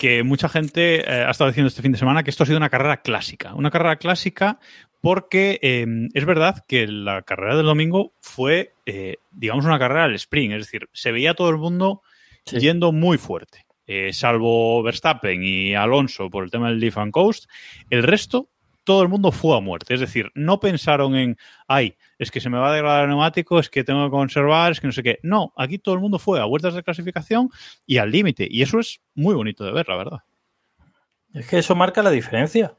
que 0.00 0.24
mucha 0.24 0.48
gente 0.48 1.00
eh, 1.00 1.24
ha 1.24 1.30
estado 1.30 1.50
diciendo 1.50 1.68
este 1.68 1.82
fin 1.82 1.92
de 1.92 1.98
semana 1.98 2.24
que 2.24 2.30
esto 2.30 2.42
ha 2.42 2.46
sido 2.46 2.58
una 2.58 2.70
carrera 2.70 3.02
clásica. 3.02 3.54
Una 3.54 3.70
carrera 3.70 3.96
clásica 3.96 4.58
porque 5.00 5.58
eh, 5.62 5.86
es 6.14 6.24
verdad 6.24 6.64
que 6.66 6.86
la 6.86 7.22
carrera 7.22 7.56
del 7.56 7.66
domingo 7.66 8.12
fue, 8.20 8.74
eh, 8.86 9.16
digamos, 9.30 9.64
una 9.64 9.78
carrera 9.78 10.04
al 10.04 10.14
sprint. 10.14 10.54
Es 10.54 10.66
decir, 10.66 10.88
se 10.92 11.12
veía 11.12 11.34
todo 11.34 11.50
el 11.50 11.58
mundo 11.58 12.02
Sí. 12.44 12.58
yendo 12.60 12.92
muy 12.92 13.18
fuerte. 13.18 13.66
Eh, 13.86 14.12
salvo 14.12 14.82
Verstappen 14.82 15.42
y 15.42 15.74
Alonso 15.74 16.28
por 16.30 16.44
el 16.44 16.50
tema 16.50 16.68
del 16.68 16.78
Leaf 16.80 16.98
and 16.98 17.12
Coast, 17.12 17.48
el 17.90 18.02
resto, 18.02 18.48
todo 18.84 19.02
el 19.02 19.08
mundo 19.08 19.32
fue 19.32 19.56
a 19.56 19.60
muerte. 19.60 19.92
Es 19.94 20.00
decir, 20.00 20.30
no 20.34 20.60
pensaron 20.60 21.14
en, 21.14 21.36
ay, 21.66 21.96
es 22.18 22.30
que 22.30 22.40
se 22.40 22.48
me 22.48 22.58
va 22.58 22.70
a 22.70 22.74
degradar 22.74 23.02
el 23.04 23.10
neumático, 23.10 23.58
es 23.58 23.68
que 23.68 23.84
tengo 23.84 24.04
que 24.06 24.10
conservar, 24.10 24.72
es 24.72 24.80
que 24.80 24.86
no 24.86 24.92
sé 24.94 25.02
qué. 25.02 25.18
No, 25.22 25.52
aquí 25.56 25.78
todo 25.78 25.94
el 25.94 26.00
mundo 26.00 26.18
fue 26.18 26.40
a 26.40 26.44
vueltas 26.46 26.72
de 26.74 26.82
clasificación 26.82 27.50
y 27.86 27.98
al 27.98 28.10
límite. 28.10 28.48
Y 28.50 28.62
eso 28.62 28.78
es 28.78 29.00
muy 29.14 29.34
bonito 29.34 29.62
de 29.64 29.72
ver, 29.72 29.88
la 29.88 29.96
verdad. 29.96 30.18
Es 31.34 31.46
que 31.46 31.58
eso 31.58 31.74
marca 31.74 32.02
la 32.02 32.10
diferencia. 32.10 32.76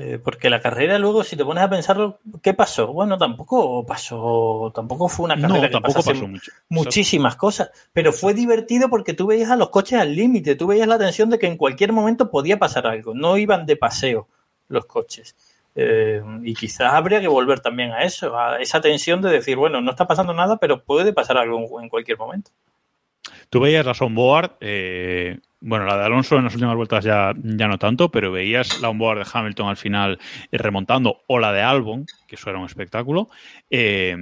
Eh, 0.00 0.20
porque 0.22 0.48
la 0.48 0.60
carrera 0.60 0.96
luego, 0.96 1.24
si 1.24 1.36
te 1.36 1.44
pones 1.44 1.64
a 1.64 1.68
pensarlo, 1.68 2.20
¿qué 2.40 2.54
pasó? 2.54 2.86
Bueno, 2.92 3.18
tampoco 3.18 3.84
pasó, 3.84 4.70
tampoco 4.72 5.08
fue 5.08 5.24
una 5.24 5.34
carrera 5.34 5.54
No, 5.56 5.60
que 5.60 5.68
tampoco 5.70 6.02
pasó 6.04 6.28
mucho. 6.28 6.52
muchísimas 6.68 7.34
cosas, 7.34 7.72
pero 7.92 8.12
fue 8.12 8.32
divertido 8.32 8.88
porque 8.88 9.12
tú 9.12 9.26
veías 9.26 9.50
a 9.50 9.56
los 9.56 9.70
coches 9.70 9.98
al 9.98 10.14
límite, 10.14 10.54
tú 10.54 10.68
veías 10.68 10.86
la 10.86 10.98
tensión 10.98 11.30
de 11.30 11.38
que 11.40 11.48
en 11.48 11.56
cualquier 11.56 11.92
momento 11.92 12.30
podía 12.30 12.60
pasar 12.60 12.86
algo, 12.86 13.12
no 13.12 13.36
iban 13.38 13.66
de 13.66 13.74
paseo 13.74 14.28
los 14.68 14.86
coches. 14.86 15.34
Eh, 15.74 16.22
y 16.44 16.54
quizás 16.54 16.92
habría 16.92 17.20
que 17.20 17.26
volver 17.26 17.58
también 17.58 17.90
a 17.90 18.02
eso, 18.02 18.38
a 18.38 18.60
esa 18.60 18.80
tensión 18.80 19.20
de 19.20 19.30
decir, 19.30 19.56
bueno, 19.56 19.80
no 19.80 19.90
está 19.90 20.06
pasando 20.06 20.32
nada, 20.32 20.58
pero 20.58 20.84
puede 20.84 21.12
pasar 21.12 21.38
algo 21.38 21.80
en 21.80 21.88
cualquier 21.88 22.18
momento. 22.18 22.52
Tú 23.50 23.60
veías 23.60 23.86
las 23.86 24.00
onboard, 24.02 24.56
eh, 24.60 25.38
bueno, 25.60 25.86
la 25.86 25.96
de 25.96 26.04
Alonso 26.04 26.36
en 26.36 26.44
las 26.44 26.54
últimas 26.54 26.76
vueltas 26.76 27.04
ya, 27.04 27.32
ya 27.36 27.68
no 27.68 27.78
tanto, 27.78 28.10
pero 28.10 28.30
veías 28.30 28.80
la 28.80 28.90
onboard 28.90 29.20
de 29.20 29.30
Hamilton 29.32 29.68
al 29.68 29.76
final 29.76 30.18
eh, 30.50 30.58
remontando, 30.58 31.22
o 31.26 31.38
la 31.38 31.52
de 31.52 31.62
Albon, 31.62 32.06
que 32.26 32.36
eso 32.36 32.50
era 32.50 32.58
un 32.58 32.66
espectáculo, 32.66 33.28
eh, 33.70 34.16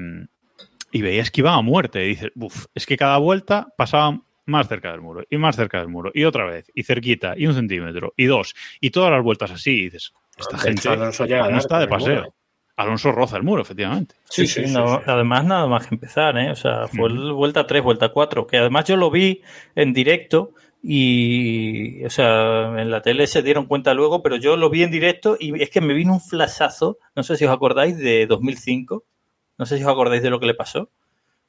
y 0.92 1.02
veías 1.02 1.30
que 1.30 1.40
iban 1.40 1.54
a 1.54 1.62
muerte. 1.62 2.04
Y 2.04 2.08
dices, 2.08 2.32
uff, 2.36 2.66
es 2.74 2.86
que 2.86 2.96
cada 2.96 3.18
vuelta 3.18 3.68
pasaban 3.76 4.22
más 4.46 4.68
cerca 4.68 4.92
del 4.92 5.00
muro, 5.00 5.24
y 5.28 5.36
más 5.36 5.56
cerca 5.56 5.78
del 5.78 5.88
muro, 5.88 6.12
y 6.14 6.24
otra 6.24 6.44
vez, 6.44 6.70
y 6.74 6.84
cerquita, 6.84 7.34
y 7.36 7.46
un 7.46 7.54
centímetro, 7.54 8.14
y 8.16 8.26
dos, 8.26 8.54
y 8.80 8.90
todas 8.90 9.10
las 9.10 9.22
vueltas 9.22 9.50
así, 9.50 9.72
y 9.72 9.84
dices, 9.84 10.12
esta 10.36 10.58
gente 10.58 10.96
no 10.96 11.58
está 11.58 11.80
de 11.80 11.88
paseo. 11.88 12.32
Alonso 12.76 13.10
roza 13.12 13.36
el 13.38 13.42
muro, 13.42 13.62
efectivamente. 13.62 14.14
Sí, 14.24 14.46
Sí, 14.46 14.62
sí, 14.62 14.66
sí, 14.68 14.74
no- 14.74 14.86
sí, 14.86 14.94
sí. 15.04 15.10
además 15.10 15.44
nada 15.44 15.66
más 15.66 15.86
que 15.86 15.94
empezar, 15.94 16.36
¿eh? 16.38 16.50
O 16.50 16.54
sea, 16.56 16.86
fue 16.88 17.08
el 17.08 17.32
vuelta 17.32 17.66
3, 17.66 17.82
vuelta 17.82 18.10
4, 18.10 18.46
que 18.46 18.58
además 18.58 18.84
yo 18.84 18.96
lo 18.96 19.10
vi 19.10 19.40
en 19.74 19.92
directo 19.94 20.52
y, 20.82 22.04
o 22.04 22.10
sea, 22.10 22.80
en 22.80 22.90
la 22.90 23.00
tele 23.02 23.26
se 23.26 23.42
dieron 23.42 23.66
cuenta 23.66 23.94
luego, 23.94 24.22
pero 24.22 24.36
yo 24.36 24.56
lo 24.56 24.68
vi 24.70 24.82
en 24.82 24.90
directo 24.90 25.36
y 25.38 25.60
es 25.62 25.70
que 25.70 25.80
me 25.80 25.94
vino 25.94 26.12
un 26.12 26.20
flashazo, 26.20 26.98
no 27.14 27.22
sé 27.22 27.36
si 27.36 27.44
os 27.44 27.50
acordáis, 27.52 27.96
de 27.96 28.26
2005, 28.26 29.04
no 29.58 29.66
sé 29.66 29.78
si 29.78 29.84
os 29.84 29.90
acordáis 29.90 30.22
de 30.22 30.30
lo 30.30 30.38
que 30.40 30.46
le 30.46 30.54
pasó, 30.54 30.90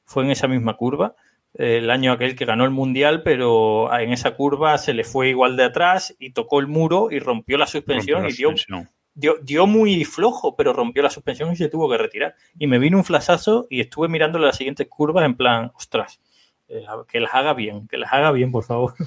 fue 0.04 0.24
en 0.24 0.30
esa 0.30 0.48
misma 0.48 0.76
curva, 0.76 1.14
el 1.54 1.90
año 1.90 2.12
aquel 2.12 2.36
que 2.36 2.44
ganó 2.44 2.64
el 2.64 2.70
Mundial, 2.70 3.22
pero 3.22 3.92
en 3.98 4.12
esa 4.12 4.34
curva 4.34 4.78
se 4.78 4.94
le 4.94 5.04
fue 5.04 5.28
igual 5.30 5.56
de 5.56 5.64
atrás 5.64 6.14
y 6.18 6.30
tocó 6.30 6.60
el 6.60 6.66
muro 6.66 7.08
y 7.10 7.18
rompió 7.18 7.58
la 7.58 7.66
suspensión 7.66 8.22
Rompió 8.22 8.28
la 8.28 8.30
y 8.30 8.36
dio 8.36 8.50
suspensión. 8.56 8.88
Dio, 9.18 9.66
muy 9.66 10.04
flojo, 10.04 10.54
pero 10.56 10.72
rompió 10.72 11.02
la 11.02 11.10
suspensión 11.10 11.52
y 11.52 11.56
se 11.56 11.68
tuvo 11.68 11.90
que 11.90 11.98
retirar. 11.98 12.34
Y 12.58 12.66
me 12.66 12.78
vino 12.78 12.98
un 12.98 13.04
flashazo 13.04 13.66
y 13.68 13.80
estuve 13.80 14.08
mirándole 14.08 14.46
las 14.46 14.56
siguientes 14.56 14.86
curvas 14.88 15.24
en 15.24 15.36
plan, 15.36 15.72
ostras, 15.74 16.20
eh, 16.68 16.84
que 17.08 17.20
las 17.20 17.34
haga 17.34 17.54
bien, 17.54 17.88
que 17.88 17.98
las 17.98 18.12
haga 18.12 18.32
bien, 18.32 18.52
por 18.52 18.64
favor. 18.64 18.94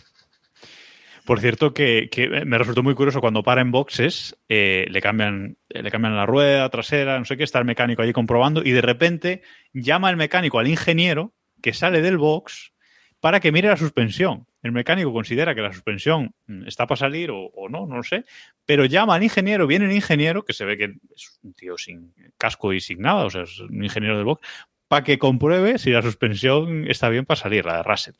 Por 1.23 1.39
cierto, 1.39 1.71
que, 1.71 2.09
que 2.11 2.27
me 2.45 2.57
resultó 2.57 2.81
muy 2.81 2.95
curioso 2.95 3.21
cuando 3.21 3.43
para 3.43 3.61
en 3.61 3.71
boxes, 3.71 4.35
eh, 4.49 4.87
le 4.89 5.01
cambian 5.01 5.55
eh, 5.69 5.83
le 5.83 5.91
cambian 5.91 6.15
la 6.15 6.25
rueda 6.25 6.67
trasera, 6.69 7.19
no 7.19 7.25
sé 7.25 7.37
qué, 7.37 7.43
está 7.43 7.59
el 7.59 7.65
mecánico 7.65 8.01
allí 8.01 8.11
comprobando 8.11 8.63
y 8.63 8.71
de 8.71 8.81
repente 8.81 9.43
llama 9.71 10.09
el 10.09 10.17
mecánico 10.17 10.57
al 10.57 10.67
ingeniero 10.67 11.31
que 11.61 11.73
sale 11.73 12.01
del 12.01 12.17
box 12.17 12.73
para 13.19 13.39
que 13.39 13.51
mire 13.51 13.69
la 13.69 13.77
suspensión. 13.77 14.47
El 14.63 14.71
mecánico 14.71 15.11
considera 15.11 15.55
que 15.55 15.61
la 15.61 15.73
suspensión 15.73 16.33
mm, 16.47 16.67
está 16.67 16.85
para 16.87 16.99
salir 16.99 17.31
o, 17.31 17.45
o 17.45 17.69
no, 17.69 17.87
no 17.87 17.97
lo 17.97 18.03
sé, 18.03 18.25
pero 18.65 18.85
llama 18.85 19.15
al 19.15 19.23
ingeniero, 19.23 19.67
viene 19.67 19.85
el 19.85 19.93
ingeniero, 19.93 20.43
que 20.43 20.53
se 20.53 20.65
ve 20.65 20.77
que 20.77 20.93
es 21.15 21.39
un 21.43 21.53
tío 21.53 21.77
sin 21.77 22.13
casco 22.37 22.73
y 22.73 22.79
sin 22.79 23.01
nada, 23.01 23.25
o 23.25 23.29
sea, 23.29 23.43
es 23.43 23.59
un 23.59 23.83
ingeniero 23.83 24.15
del 24.15 24.25
box, 24.25 24.47
para 24.87 25.03
que 25.03 25.17
compruebe 25.17 25.77
si 25.77 25.91
la 25.91 26.01
suspensión 26.01 26.85
está 26.89 27.09
bien 27.09 27.25
para 27.25 27.39
salir, 27.39 27.65
la 27.65 27.77
de 27.77 27.83
Russell. 27.83 28.13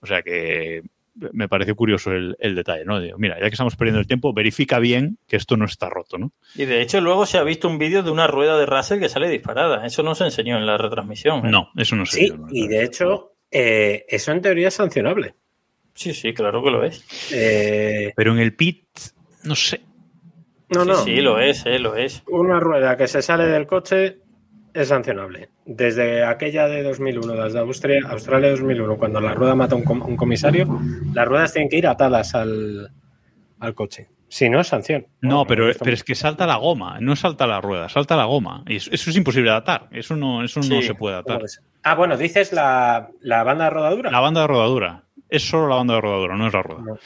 O 0.00 0.06
sea 0.06 0.22
que 0.22 0.82
me 1.14 1.48
pareció 1.48 1.76
curioso 1.76 2.12
el, 2.12 2.36
el 2.40 2.54
detalle, 2.54 2.84
¿no? 2.84 3.00
Digo, 3.00 3.18
mira, 3.18 3.36
ya 3.36 3.46
que 3.46 3.54
estamos 3.54 3.76
perdiendo 3.76 4.00
el 4.00 4.06
tiempo, 4.06 4.32
verifica 4.32 4.78
bien 4.78 5.18
que 5.28 5.36
esto 5.36 5.56
no 5.56 5.64
está 5.64 5.88
roto, 5.88 6.18
¿no? 6.18 6.32
Y 6.56 6.64
de 6.64 6.82
hecho 6.82 7.00
luego 7.00 7.26
se 7.26 7.38
ha 7.38 7.44
visto 7.44 7.68
un 7.68 7.78
vídeo 7.78 8.02
de 8.02 8.10
una 8.10 8.26
rueda 8.26 8.58
de 8.58 8.66
Russell 8.66 9.00
que 9.00 9.08
sale 9.08 9.28
disparada. 9.28 9.86
Eso 9.86 10.02
no 10.02 10.14
se 10.14 10.24
enseñó 10.24 10.56
en 10.56 10.66
la 10.66 10.76
retransmisión. 10.76 11.46
¿eh? 11.46 11.50
No, 11.50 11.70
eso 11.76 11.94
no 11.94 12.06
sé. 12.06 12.26
Sí, 12.26 12.30
no 12.30 12.46
y 12.50 12.66
de 12.66 12.84
hecho, 12.84 13.36
eh, 13.50 14.04
eso 14.08 14.32
en 14.32 14.42
teoría 14.42 14.68
es 14.68 14.74
sancionable. 14.74 15.34
Sí, 15.94 16.12
sí, 16.12 16.34
claro 16.34 16.62
que 16.62 16.70
lo 16.70 16.82
es. 16.84 17.04
Eh, 17.32 18.12
Pero 18.16 18.32
en 18.32 18.38
el 18.38 18.54
pit, 18.54 18.84
no 19.44 19.54
sé. 19.54 19.80
no, 20.70 20.82
sí, 20.82 20.88
no. 20.88 20.96
sí, 20.96 21.16
lo 21.20 21.38
es, 21.40 21.64
eh, 21.66 21.78
lo 21.78 21.94
es. 21.96 22.22
Una 22.28 22.58
rueda 22.60 22.96
que 22.96 23.06
se 23.06 23.22
sale 23.22 23.46
del 23.46 23.66
coche 23.66 24.18
es 24.72 24.88
sancionable. 24.88 25.50
Desde 25.66 26.24
aquella 26.24 26.66
de 26.66 26.82
2001, 26.82 27.32
desde 27.44 27.58
Austria, 27.60 28.00
Australia 28.08 28.50
2001, 28.50 28.96
cuando 28.96 29.20
la 29.20 29.34
rueda 29.34 29.54
mata 29.54 29.76
a 29.76 29.78
un, 29.78 29.84
com- 29.84 30.02
un 30.02 30.16
comisario, 30.16 30.66
las 31.14 31.26
ruedas 31.28 31.52
tienen 31.52 31.68
que 31.68 31.78
ir 31.78 31.86
atadas 31.86 32.34
al, 32.34 32.90
al 33.60 33.74
coche. 33.74 34.08
Si 34.28 34.48
no, 34.50 34.60
es 34.60 34.66
sanción. 34.66 35.06
No, 35.20 35.46
pero, 35.46 35.70
pero 35.78 35.92
es 35.94 36.02
que 36.02 36.16
salta 36.16 36.44
la 36.44 36.56
goma, 36.56 36.98
no 37.00 37.14
salta 37.14 37.46
la 37.46 37.60
rueda, 37.60 37.88
salta 37.88 38.16
la 38.16 38.24
goma. 38.24 38.64
Y 38.66 38.76
eso, 38.76 38.90
eso 38.92 39.10
es 39.10 39.16
imposible 39.16 39.50
de 39.50 39.56
atar. 39.56 39.86
Eso 39.92 40.16
no, 40.16 40.42
eso 40.42 40.58
no 40.58 40.82
se 40.82 40.94
puede 40.94 41.14
atar. 41.16 41.40
Ah, 41.84 41.94
bueno, 41.94 42.16
dices 42.16 42.52
la, 42.52 43.10
la 43.20 43.44
banda 43.44 43.64
de 43.66 43.70
rodadura. 43.70 44.10
La 44.10 44.18
banda 44.18 44.40
de 44.40 44.46
rodadura. 44.48 45.03
Es 45.34 45.48
solo 45.48 45.68
la 45.68 45.76
banda 45.76 45.94
de 45.94 46.00
rodadura, 46.00 46.36
no 46.36 46.46
es 46.46 46.52
la 46.52 46.62
rueda. 46.62 46.80
No, 46.82 46.92
no. 46.94 46.98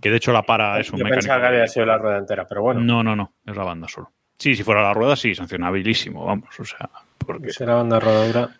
Que 0.00 0.10
de 0.10 0.16
hecho 0.16 0.32
la 0.32 0.42
para 0.42 0.78
es 0.80 0.90
un 0.90 0.98
Yo 0.98 1.04
mecánico. 1.04 1.22
pensaba 1.26 1.40
que 1.40 1.46
había 1.54 1.66
sido 1.66 1.86
la 1.86 1.98
rueda 1.98 2.18
entera, 2.18 2.46
pero 2.46 2.62
bueno, 2.62 2.80
No, 2.80 3.02
no, 3.02 3.16
no, 3.16 3.32
es 3.46 3.56
la 3.56 3.64
banda 3.64 3.88
solo. 3.88 4.12
Sí, 4.38 4.54
si 4.54 4.62
fuera 4.62 4.82
la 4.82 4.92
rueda, 4.92 5.16
sí, 5.16 5.34
sancionabilísimo, 5.34 6.24
vamos. 6.24 6.60
O 6.60 6.64
sea, 6.64 6.90
porque. 7.18 7.48
es 7.48 7.60
la 7.60 7.74
banda 7.74 7.98
de 7.98 8.04
rodadura. 8.04 8.50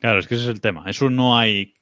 Claro, 0.00 0.18
es 0.18 0.26
que 0.26 0.34
ese 0.34 0.44
es 0.44 0.50
el 0.50 0.60
tema. 0.60 0.84
Eso 0.88 1.08
no 1.08 1.38
hay 1.38 1.74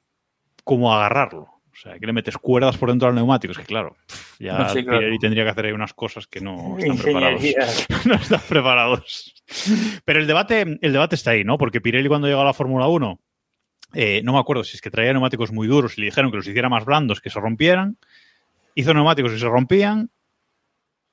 cómo 0.63 0.93
agarrarlo. 0.93 1.41
O 1.41 1.75
sea, 1.75 1.97
que 1.97 2.05
le 2.05 2.13
metes 2.13 2.37
cuerdas 2.37 2.77
por 2.77 2.89
dentro 2.89 3.07
del 3.07 3.15
neumático. 3.15 3.51
Es 3.51 3.57
que, 3.57 3.65
claro, 3.65 3.95
ya 4.39 4.69
Sí, 4.69 4.83
claro. 4.83 4.99
Pirelli 4.99 5.17
tendría 5.19 5.43
que 5.43 5.49
hacer 5.49 5.65
ahí 5.65 5.71
unas 5.71 5.93
cosas 5.93 6.27
que 6.27 6.39
no 6.39 6.77
están 6.77 6.97
preparados. 6.97 7.41
No 8.05 8.13
están 8.13 8.41
preparados. 8.47 9.33
Pero 10.05 10.19
el 10.19 10.27
debate, 10.27 10.61
el 10.81 10.93
debate 10.93 11.15
está 11.15 11.31
ahí, 11.31 11.43
¿no? 11.43 11.57
Porque 11.57 11.81
Pirelli 11.81 12.07
cuando 12.07 12.27
llegó 12.27 12.41
a 12.41 12.45
la 12.45 12.53
Fórmula 12.53 12.87
1, 12.87 13.19
eh, 13.93 14.21
no 14.23 14.33
me 14.33 14.39
acuerdo 14.39 14.63
si 14.63 14.75
es 14.75 14.81
que 14.81 14.91
traía 14.91 15.13
neumáticos 15.13 15.51
muy 15.51 15.67
duros 15.67 15.97
y 15.97 16.01
le 16.01 16.05
dijeron 16.05 16.31
que 16.31 16.37
los 16.37 16.47
hiciera 16.47 16.69
más 16.69 16.85
blandos, 16.85 17.21
que 17.21 17.29
se 17.29 17.39
rompieran. 17.39 17.97
Hizo 18.75 18.93
neumáticos 18.93 19.31
que 19.33 19.39
se 19.39 19.47
rompían 19.47 20.09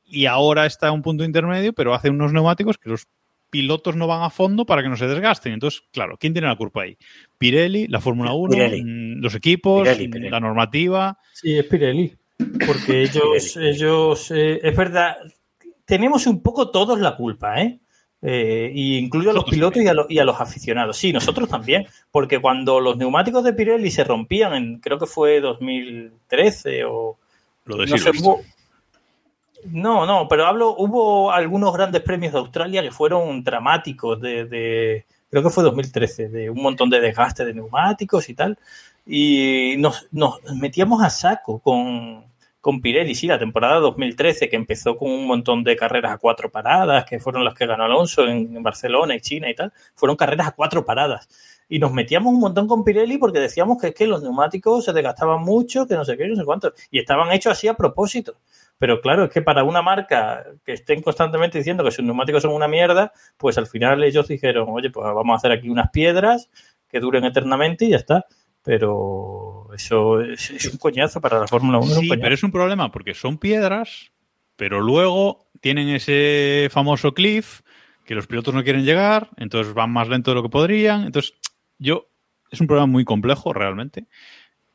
y 0.04 0.26
ahora 0.26 0.66
está 0.66 0.88
a 0.88 0.92
un 0.92 1.02
punto 1.02 1.24
intermedio, 1.24 1.72
pero 1.72 1.94
hace 1.94 2.10
unos 2.10 2.32
neumáticos 2.32 2.78
que 2.78 2.90
los 2.90 3.06
pilotos 3.50 3.96
no 3.96 4.06
van 4.06 4.22
a 4.22 4.30
fondo 4.30 4.64
para 4.64 4.82
que 4.82 4.88
no 4.88 4.96
se 4.96 5.06
desgasten. 5.06 5.52
Entonces, 5.52 5.82
claro, 5.92 6.16
¿quién 6.18 6.32
tiene 6.32 6.48
la 6.48 6.56
culpa 6.56 6.82
ahí? 6.82 6.96
Pirelli, 7.36 7.86
la 7.88 8.00
Fórmula 8.00 8.32
1, 8.32 8.52
Pirelli. 8.52 8.82
mm, 8.82 9.20
los 9.20 9.34
equipos, 9.34 9.82
Pirelli, 9.82 10.08
Pirelli. 10.08 10.30
la 10.30 10.40
normativa. 10.40 11.18
Sí, 11.32 11.58
es 11.58 11.66
Pirelli. 11.66 12.16
Porque 12.66 13.02
ellos, 13.02 13.56
ellos 13.56 14.30
eh, 14.30 14.60
es 14.62 14.76
verdad, 14.76 15.16
tenemos 15.84 16.26
un 16.26 16.42
poco 16.42 16.70
todos 16.70 16.98
la 17.00 17.16
culpa, 17.16 17.60
¿eh? 17.60 17.80
Eh, 18.22 18.70
y 18.74 18.98
incluyo 18.98 19.30
a 19.30 19.32
los 19.32 19.44
pilotos 19.44 19.82
y 19.82 19.88
a, 19.88 19.94
los- 19.94 20.10
y 20.10 20.18
a 20.18 20.24
los 20.24 20.40
aficionados. 20.40 20.96
Sí, 20.96 21.12
nosotros 21.12 21.48
también. 21.48 21.86
Porque 22.10 22.38
cuando 22.40 22.78
los 22.80 22.96
neumáticos 22.96 23.42
de 23.44 23.52
Pirelli 23.54 23.90
se 23.90 24.04
rompían 24.04 24.52
en, 24.54 24.78
creo 24.78 24.98
que 24.98 25.06
fue 25.06 25.40
2013 25.40 26.84
o... 26.84 27.16
Lo 27.64 27.76
de 27.76 27.86
no, 27.86 27.92
sé, 27.92 27.98
Silverstone. 27.98 28.28
hubo- 28.34 28.42
no, 29.64 30.06
no, 30.06 30.26
pero 30.28 30.46
hablo, 30.46 30.74
hubo 30.76 31.30
algunos 31.32 31.72
grandes 31.74 32.02
premios 32.02 32.32
de 32.32 32.38
Australia 32.38 32.82
que 32.82 32.90
fueron 32.90 33.44
dramáticos 33.44 34.20
de, 34.20 34.46
de- 34.46 35.04
creo 35.30 35.42
que 35.42 35.50
fue 35.50 35.62
2013, 35.64 36.28
de 36.30 36.50
un 36.50 36.62
montón 36.62 36.88
de 36.90 37.00
desgaste 37.00 37.44
de 37.44 37.54
neumáticos 37.54 38.28
y 38.30 38.34
tal. 38.34 38.58
Y 39.06 39.74
nos, 39.78 40.08
nos 40.12 40.40
metíamos 40.54 41.02
a 41.02 41.10
saco 41.10 41.58
con, 41.58 42.24
con 42.60 42.80
Pirelli, 42.80 43.14
sí, 43.14 43.26
la 43.26 43.38
temporada 43.38 43.76
2013, 43.80 44.48
que 44.48 44.56
empezó 44.56 44.96
con 44.96 45.10
un 45.10 45.26
montón 45.26 45.64
de 45.64 45.76
carreras 45.76 46.12
a 46.12 46.18
cuatro 46.18 46.50
paradas, 46.50 47.04
que 47.06 47.18
fueron 47.18 47.44
las 47.44 47.54
que 47.54 47.66
ganó 47.66 47.84
Alonso 47.84 48.26
en 48.26 48.62
Barcelona 48.62 49.16
y 49.16 49.20
China 49.20 49.48
y 49.48 49.54
tal, 49.54 49.72
fueron 49.94 50.16
carreras 50.16 50.48
a 50.48 50.52
cuatro 50.52 50.84
paradas. 50.84 51.28
Y 51.68 51.78
nos 51.78 51.92
metíamos 51.92 52.34
un 52.34 52.40
montón 52.40 52.66
con 52.66 52.84
Pirelli 52.84 53.16
porque 53.16 53.38
decíamos 53.38 53.80
que 53.80 53.88
es 53.88 53.94
que 53.94 54.06
los 54.06 54.22
neumáticos 54.22 54.84
se 54.84 54.92
desgastaban 54.92 55.42
mucho, 55.42 55.86
que 55.86 55.94
no 55.94 56.04
sé 56.04 56.16
qué, 56.16 56.26
no 56.26 56.36
sé 56.36 56.44
cuánto. 56.44 56.72
Y 56.90 56.98
estaban 56.98 57.30
hechos 57.32 57.52
así 57.52 57.68
a 57.68 57.74
propósito. 57.74 58.38
Pero 58.76 59.00
claro, 59.00 59.24
es 59.24 59.30
que 59.30 59.40
para 59.40 59.62
una 59.62 59.80
marca 59.80 60.44
que 60.64 60.72
estén 60.72 61.00
constantemente 61.00 61.58
diciendo 61.58 61.84
que 61.84 61.92
sus 61.92 62.04
neumáticos 62.04 62.42
son 62.42 62.52
una 62.52 62.66
mierda, 62.66 63.12
pues 63.36 63.56
al 63.56 63.66
final 63.66 64.02
ellos 64.02 64.26
dijeron, 64.26 64.66
oye, 64.70 64.90
pues 64.90 65.04
vamos 65.04 65.32
a 65.34 65.36
hacer 65.36 65.52
aquí 65.52 65.68
unas 65.68 65.90
piedras 65.90 66.50
que 66.88 66.98
duren 66.98 67.24
eternamente 67.24 67.84
y 67.84 67.90
ya 67.90 67.98
está. 67.98 68.26
Pero 68.62 69.59
eso 69.74 70.20
es, 70.20 70.50
es 70.50 70.66
un 70.66 70.78
coñazo 70.78 71.20
para 71.20 71.38
la 71.38 71.46
Fórmula 71.46 71.78
1. 71.78 71.90
es 71.90 71.96
un 71.98 72.04
Sí, 72.04 72.10
pero 72.20 72.34
es 72.34 72.42
un 72.42 72.52
problema 72.52 72.90
porque 72.90 73.14
son 73.14 73.38
piedras, 73.38 74.10
pero 74.56 74.80
luego 74.80 75.46
tienen 75.60 75.88
ese 75.88 76.68
famoso 76.70 77.14
cliff 77.14 77.60
que 78.04 78.14
los 78.14 78.26
pilotos 78.26 78.54
no 78.54 78.64
quieren 78.64 78.84
llegar, 78.84 79.30
entonces 79.36 79.72
van 79.72 79.92
más 79.92 80.08
lento 80.08 80.32
de 80.32 80.34
lo 80.34 80.42
que 80.42 80.48
podrían. 80.48 81.04
Entonces, 81.04 81.34
yo, 81.78 82.08
es 82.50 82.60
un 82.60 82.66
problema 82.66 82.86
muy 82.86 83.04
complejo 83.04 83.52
realmente. 83.52 84.06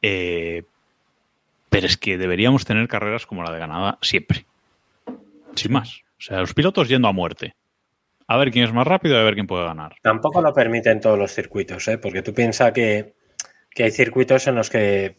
Eh, 0.01 0.63
pero 1.69 1.87
es 1.87 1.97
que 1.97 2.17
deberíamos 2.17 2.63
tener 2.63 2.87
carreras 2.87 3.25
como 3.25 3.43
la 3.43 3.51
de 3.51 3.59
Canadá 3.59 3.97
siempre. 4.01 4.45
Sin 5.55 5.73
más. 5.73 6.03
O 6.17 6.21
sea, 6.21 6.39
los 6.39 6.53
pilotos 6.53 6.87
yendo 6.87 7.09
a 7.09 7.11
muerte. 7.11 7.55
A 8.27 8.37
ver 8.37 8.51
quién 8.51 8.63
es 8.63 8.73
más 8.73 8.87
rápido 8.87 9.15
y 9.15 9.19
a 9.19 9.23
ver 9.23 9.33
quién 9.33 9.47
puede 9.47 9.65
ganar. 9.65 9.95
Tampoco 10.01 10.41
lo 10.41 10.53
permiten 10.53 11.01
todos 11.01 11.19
los 11.19 11.33
circuitos, 11.33 11.87
¿eh? 11.89 11.97
porque 11.97 12.21
tú 12.21 12.33
piensas 12.33 12.71
que, 12.71 13.13
que 13.75 13.83
hay 13.83 13.91
circuitos 13.91 14.47
en 14.47 14.55
los 14.55 14.69
que, 14.69 15.17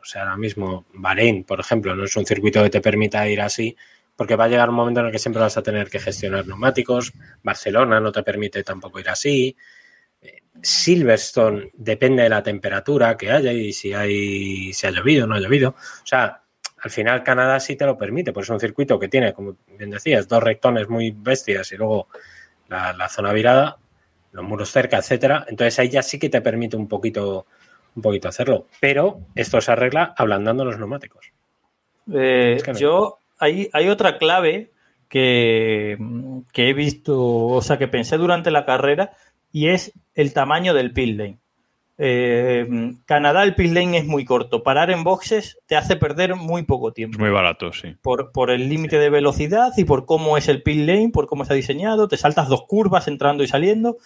o 0.00 0.04
sea, 0.04 0.22
ahora 0.22 0.36
mismo 0.36 0.86
Bahrein, 0.94 1.42
por 1.42 1.58
ejemplo, 1.58 1.94
no 1.96 2.04
es 2.04 2.16
un 2.16 2.24
circuito 2.24 2.62
que 2.62 2.70
te 2.70 2.80
permita 2.80 3.28
ir 3.28 3.40
así, 3.40 3.76
porque 4.14 4.36
va 4.36 4.44
a 4.44 4.48
llegar 4.48 4.68
un 4.68 4.76
momento 4.76 5.00
en 5.00 5.06
el 5.06 5.12
que 5.12 5.18
siempre 5.18 5.42
vas 5.42 5.56
a 5.56 5.62
tener 5.62 5.90
que 5.90 5.98
gestionar 5.98 6.46
neumáticos. 6.46 7.12
Barcelona 7.42 7.98
no 7.98 8.12
te 8.12 8.22
permite 8.22 8.62
tampoco 8.62 9.00
ir 9.00 9.08
así. 9.08 9.56
Silverstone 10.62 11.70
depende 11.74 12.22
de 12.22 12.28
la 12.28 12.44
temperatura 12.44 13.16
que 13.16 13.32
haya 13.32 13.52
y 13.52 13.72
si 13.72 13.92
hay 13.92 14.72
si 14.72 14.86
ha 14.86 14.90
llovido 14.90 15.24
o 15.24 15.26
no 15.26 15.34
ha 15.34 15.40
llovido. 15.40 15.70
O 15.70 16.06
sea, 16.06 16.42
al 16.78 16.90
final 16.92 17.24
Canadá 17.24 17.58
sí 17.58 17.74
te 17.74 17.86
lo 17.86 17.98
permite, 17.98 18.32
por 18.32 18.44
eso 18.44 18.52
es 18.52 18.56
un 18.56 18.60
circuito 18.60 19.00
que 19.00 19.08
tiene, 19.08 19.32
como 19.32 19.56
bien 19.76 19.90
decías, 19.90 20.28
dos 20.28 20.42
rectones 20.42 20.88
muy 20.88 21.10
bestias 21.10 21.72
y 21.72 21.76
luego 21.76 22.06
la, 22.68 22.92
la 22.92 23.08
zona 23.08 23.32
virada, 23.32 23.78
los 24.32 24.44
muros 24.44 24.70
cerca, 24.70 24.98
etcétera. 24.98 25.44
Entonces 25.48 25.78
ahí 25.78 25.88
ya 25.88 26.02
sí 26.02 26.18
que 26.18 26.28
te 26.28 26.40
permite 26.40 26.76
un 26.76 26.88
poquito, 26.88 27.46
un 27.94 28.02
poquito 28.02 28.28
hacerlo. 28.28 28.66
Pero 28.80 29.20
esto 29.34 29.60
se 29.60 29.72
arregla 29.72 30.14
ablandando 30.16 30.64
los 30.64 30.78
neumáticos. 30.78 31.32
Eh, 32.12 32.54
Es 32.56 32.62
que 32.62 32.72
no. 32.72 32.78
Yo, 32.78 33.18
hay, 33.38 33.68
hay 33.72 33.88
otra 33.88 34.18
clave 34.18 34.70
que, 35.08 35.98
que 36.52 36.70
he 36.70 36.72
visto, 36.74 37.20
o 37.22 37.62
sea, 37.62 37.78
que 37.78 37.88
pensé 37.88 38.16
durante 38.16 38.50
la 38.50 38.64
carrera, 38.64 39.12
y 39.52 39.68
es 39.68 39.92
el 40.14 40.32
tamaño 40.32 40.72
del 40.74 40.92
pit 40.92 41.16
lane. 41.18 41.38
Eh, 41.98 42.66
Canadá, 43.04 43.44
el 43.44 43.54
pit 43.54 43.70
lane 43.72 43.98
es 43.98 44.06
muy 44.06 44.24
corto. 44.24 44.62
Parar 44.62 44.90
en 44.90 45.04
boxes 45.04 45.58
te 45.66 45.76
hace 45.76 45.96
perder 45.96 46.34
muy 46.34 46.62
poco 46.62 46.88
Es 46.88 46.94
tiempo. 46.94 47.18
muy 47.18 47.30
barato, 47.30 47.72
sí. 47.72 47.94
Por, 48.00 48.32
por 48.32 48.50
el 48.50 48.68
límite 48.68 48.98
de 48.98 49.10
velocidad 49.10 49.72
y 49.76 49.84
por 49.84 50.06
cómo 50.06 50.36
es 50.38 50.48
el 50.48 50.62
pit 50.62 50.78
lane, 50.86 51.10
por 51.12 51.26
cómo 51.26 51.42
está 51.42 51.54
diseñado. 51.54 52.08
Te 52.08 52.16
saltas 52.16 52.48
dos 52.48 52.64
curvas 52.66 53.06
entrando 53.06 53.44
y 53.44 53.46
saliendo. 53.46 53.98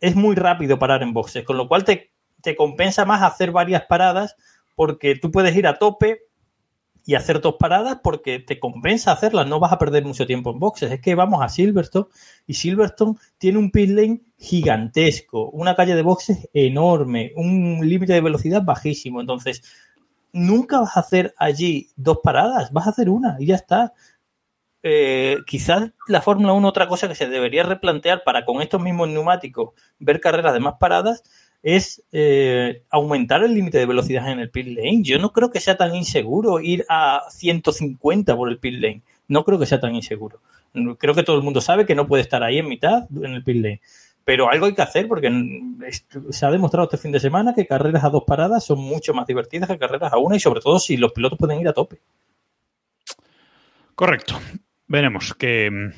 Es 0.00 0.14
muy 0.14 0.34
rápido 0.34 0.78
parar 0.78 1.02
en 1.02 1.12
boxes, 1.12 1.44
con 1.44 1.56
lo 1.56 1.68
cual 1.68 1.84
te, 1.84 2.12
te 2.42 2.56
compensa 2.56 3.04
más 3.04 3.22
hacer 3.22 3.52
varias 3.52 3.84
paradas 3.86 4.36
porque 4.74 5.16
tú 5.16 5.30
puedes 5.30 5.56
ir 5.56 5.66
a 5.66 5.78
tope 5.78 6.26
y 7.06 7.14
hacer 7.14 7.40
dos 7.40 7.54
paradas 7.58 8.00
porque 8.02 8.40
te 8.40 8.58
compensa 8.58 9.12
hacerlas, 9.12 9.46
no 9.46 9.60
vas 9.60 9.72
a 9.72 9.78
perder 9.78 10.04
mucho 10.04 10.26
tiempo 10.26 10.50
en 10.50 10.58
boxes. 10.58 10.90
Es 10.90 11.00
que 11.00 11.14
vamos 11.14 11.40
a 11.40 11.48
Silverstone 11.48 12.06
y 12.48 12.54
Silverstone 12.54 13.14
tiene 13.38 13.58
un 13.58 13.70
pit 13.70 13.90
lane 13.90 14.20
gigantesco, 14.38 15.48
una 15.50 15.76
calle 15.76 15.94
de 15.94 16.02
boxes 16.02 16.48
enorme, 16.52 17.32
un 17.36 17.80
límite 17.88 18.12
de 18.12 18.20
velocidad 18.20 18.62
bajísimo. 18.62 19.20
Entonces, 19.20 19.62
nunca 20.32 20.80
vas 20.80 20.96
a 20.96 21.00
hacer 21.00 21.32
allí 21.38 21.90
dos 21.94 22.18
paradas, 22.24 22.72
vas 22.72 22.88
a 22.88 22.90
hacer 22.90 23.08
una 23.08 23.36
y 23.38 23.46
ya 23.46 23.54
está. 23.54 23.94
Eh, 24.88 25.38
quizás 25.48 25.90
la 26.06 26.22
Fórmula 26.22 26.52
1, 26.52 26.68
otra 26.68 26.86
cosa 26.86 27.08
que 27.08 27.16
se 27.16 27.26
debería 27.26 27.64
replantear 27.64 28.22
para 28.22 28.44
con 28.44 28.62
estos 28.62 28.80
mismos 28.80 29.08
neumáticos 29.08 29.70
ver 29.98 30.20
carreras 30.20 30.52
de 30.52 30.60
más 30.60 30.74
paradas 30.78 31.24
es 31.64 32.04
eh, 32.12 32.84
aumentar 32.90 33.42
el 33.42 33.52
límite 33.52 33.78
de 33.78 33.86
velocidad 33.86 34.30
en 34.30 34.38
el 34.38 34.48
pit 34.48 34.68
lane. 34.68 35.02
Yo 35.02 35.18
no 35.18 35.32
creo 35.32 35.50
que 35.50 35.58
sea 35.58 35.76
tan 35.76 35.96
inseguro 35.96 36.60
ir 36.60 36.86
a 36.88 37.24
150 37.30 38.36
por 38.36 38.48
el 38.48 38.60
pit 38.60 38.74
lane. 38.74 39.02
No 39.26 39.44
creo 39.44 39.58
que 39.58 39.66
sea 39.66 39.80
tan 39.80 39.96
inseguro. 39.96 40.38
Creo 40.98 41.14
que 41.16 41.24
todo 41.24 41.34
el 41.34 41.42
mundo 41.42 41.60
sabe 41.60 41.84
que 41.84 41.96
no 41.96 42.06
puede 42.06 42.22
estar 42.22 42.44
ahí 42.44 42.58
en 42.58 42.68
mitad 42.68 43.08
en 43.10 43.32
el 43.32 43.42
pit 43.42 43.56
lane. 43.56 43.80
Pero 44.24 44.48
algo 44.48 44.66
hay 44.66 44.74
que 44.74 44.82
hacer 44.82 45.08
porque 45.08 45.32
se 46.30 46.46
ha 46.46 46.50
demostrado 46.52 46.84
este 46.84 46.98
fin 46.98 47.10
de 47.10 47.18
semana 47.18 47.54
que 47.54 47.66
carreras 47.66 48.04
a 48.04 48.10
dos 48.10 48.22
paradas 48.22 48.64
son 48.64 48.78
mucho 48.78 49.14
más 49.14 49.26
divertidas 49.26 49.68
que 49.68 49.78
carreras 49.78 50.12
a 50.12 50.18
una 50.18 50.36
y 50.36 50.40
sobre 50.40 50.60
todo 50.60 50.78
si 50.78 50.96
los 50.96 51.10
pilotos 51.10 51.40
pueden 51.40 51.60
ir 51.60 51.66
a 51.66 51.72
tope. 51.72 51.98
Correcto. 53.96 54.36
Veremos 54.88 55.34
qué, 55.34 55.90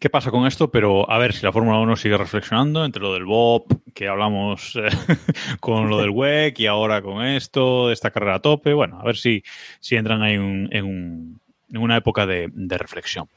qué 0.00 0.10
pasa 0.10 0.30
con 0.30 0.46
esto, 0.46 0.70
pero 0.70 1.10
a 1.10 1.18
ver 1.18 1.32
si 1.32 1.44
la 1.44 1.52
Fórmula 1.52 1.78
1 1.78 1.96
sigue 1.96 2.16
reflexionando 2.16 2.84
entre 2.84 3.02
lo 3.02 3.12
del 3.14 3.24
Bob, 3.24 3.64
que 3.94 4.08
hablamos 4.08 4.74
eh, 4.76 4.88
con 5.60 5.88
lo 5.88 5.98
del 5.98 6.10
WEC 6.10 6.58
y 6.60 6.66
ahora 6.66 7.00
con 7.02 7.24
esto, 7.24 7.88
de 7.88 7.94
esta 7.94 8.10
carrera 8.10 8.36
a 8.36 8.40
tope. 8.40 8.72
Bueno, 8.74 9.00
a 9.00 9.04
ver 9.04 9.16
si, 9.16 9.42
si 9.80 9.96
entran 9.96 10.22
ahí 10.22 10.34
en, 10.34 10.42
un- 10.84 11.40
en 11.70 11.82
una 11.82 11.96
época 11.98 12.26
de, 12.26 12.50
reflexión. 12.70 13.28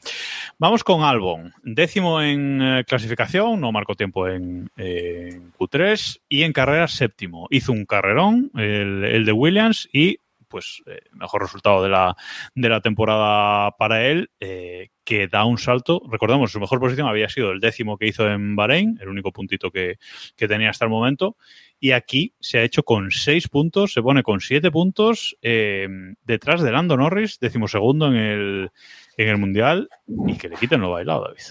Vamos 0.58 0.82
con 0.84 1.02
Albon, 1.02 1.52
décimo 1.62 2.22
en 2.22 2.60
eh, 2.62 2.84
clasificación, 2.86 3.60
no 3.60 3.72
marcó 3.72 3.94
tiempo 3.94 4.26
en, 4.26 4.70
en 4.76 5.52
Q3 5.52 6.20
y 6.28 6.42
en 6.42 6.52
carrera 6.52 6.88
séptimo. 6.88 7.46
Hizo 7.50 7.72
un 7.72 7.84
carrerón, 7.84 8.50
el, 8.56 9.04
el 9.04 9.26
de 9.26 9.32
Williams, 9.32 9.88
y 9.92 10.16
pues 10.52 10.82
eh, 10.86 11.00
mejor 11.12 11.42
resultado 11.42 11.82
de 11.82 11.88
la, 11.88 12.14
de 12.54 12.68
la 12.68 12.80
temporada 12.80 13.72
para 13.72 14.06
él, 14.06 14.30
eh, 14.38 14.90
que 15.02 15.26
da 15.26 15.44
un 15.44 15.58
salto. 15.58 16.02
Recordemos, 16.08 16.52
su 16.52 16.60
mejor 16.60 16.78
posición 16.78 17.08
había 17.08 17.28
sido 17.28 17.50
el 17.50 17.58
décimo 17.58 17.98
que 17.98 18.06
hizo 18.06 18.28
en 18.28 18.54
Bahrein, 18.54 18.98
el 19.00 19.08
único 19.08 19.32
puntito 19.32 19.70
que, 19.70 19.96
que 20.36 20.46
tenía 20.46 20.70
hasta 20.70 20.84
el 20.84 20.90
momento. 20.90 21.36
Y 21.80 21.90
aquí 21.90 22.34
se 22.38 22.58
ha 22.58 22.62
hecho 22.62 22.84
con 22.84 23.10
seis 23.10 23.48
puntos, 23.48 23.92
se 23.92 24.02
pone 24.02 24.22
con 24.22 24.40
siete 24.40 24.70
puntos 24.70 25.36
eh, 25.42 25.88
detrás 26.22 26.62
de 26.62 26.70
Lando 26.70 26.96
Norris, 26.96 27.40
decimosegundo 27.40 28.06
en 28.06 28.16
el, 28.16 28.70
en 29.16 29.28
el 29.28 29.38
Mundial, 29.38 29.88
y 30.28 30.36
que 30.36 30.48
le 30.48 30.56
quiten 30.56 30.80
lo 30.80 30.92
bailado, 30.92 31.24
David. 31.24 31.42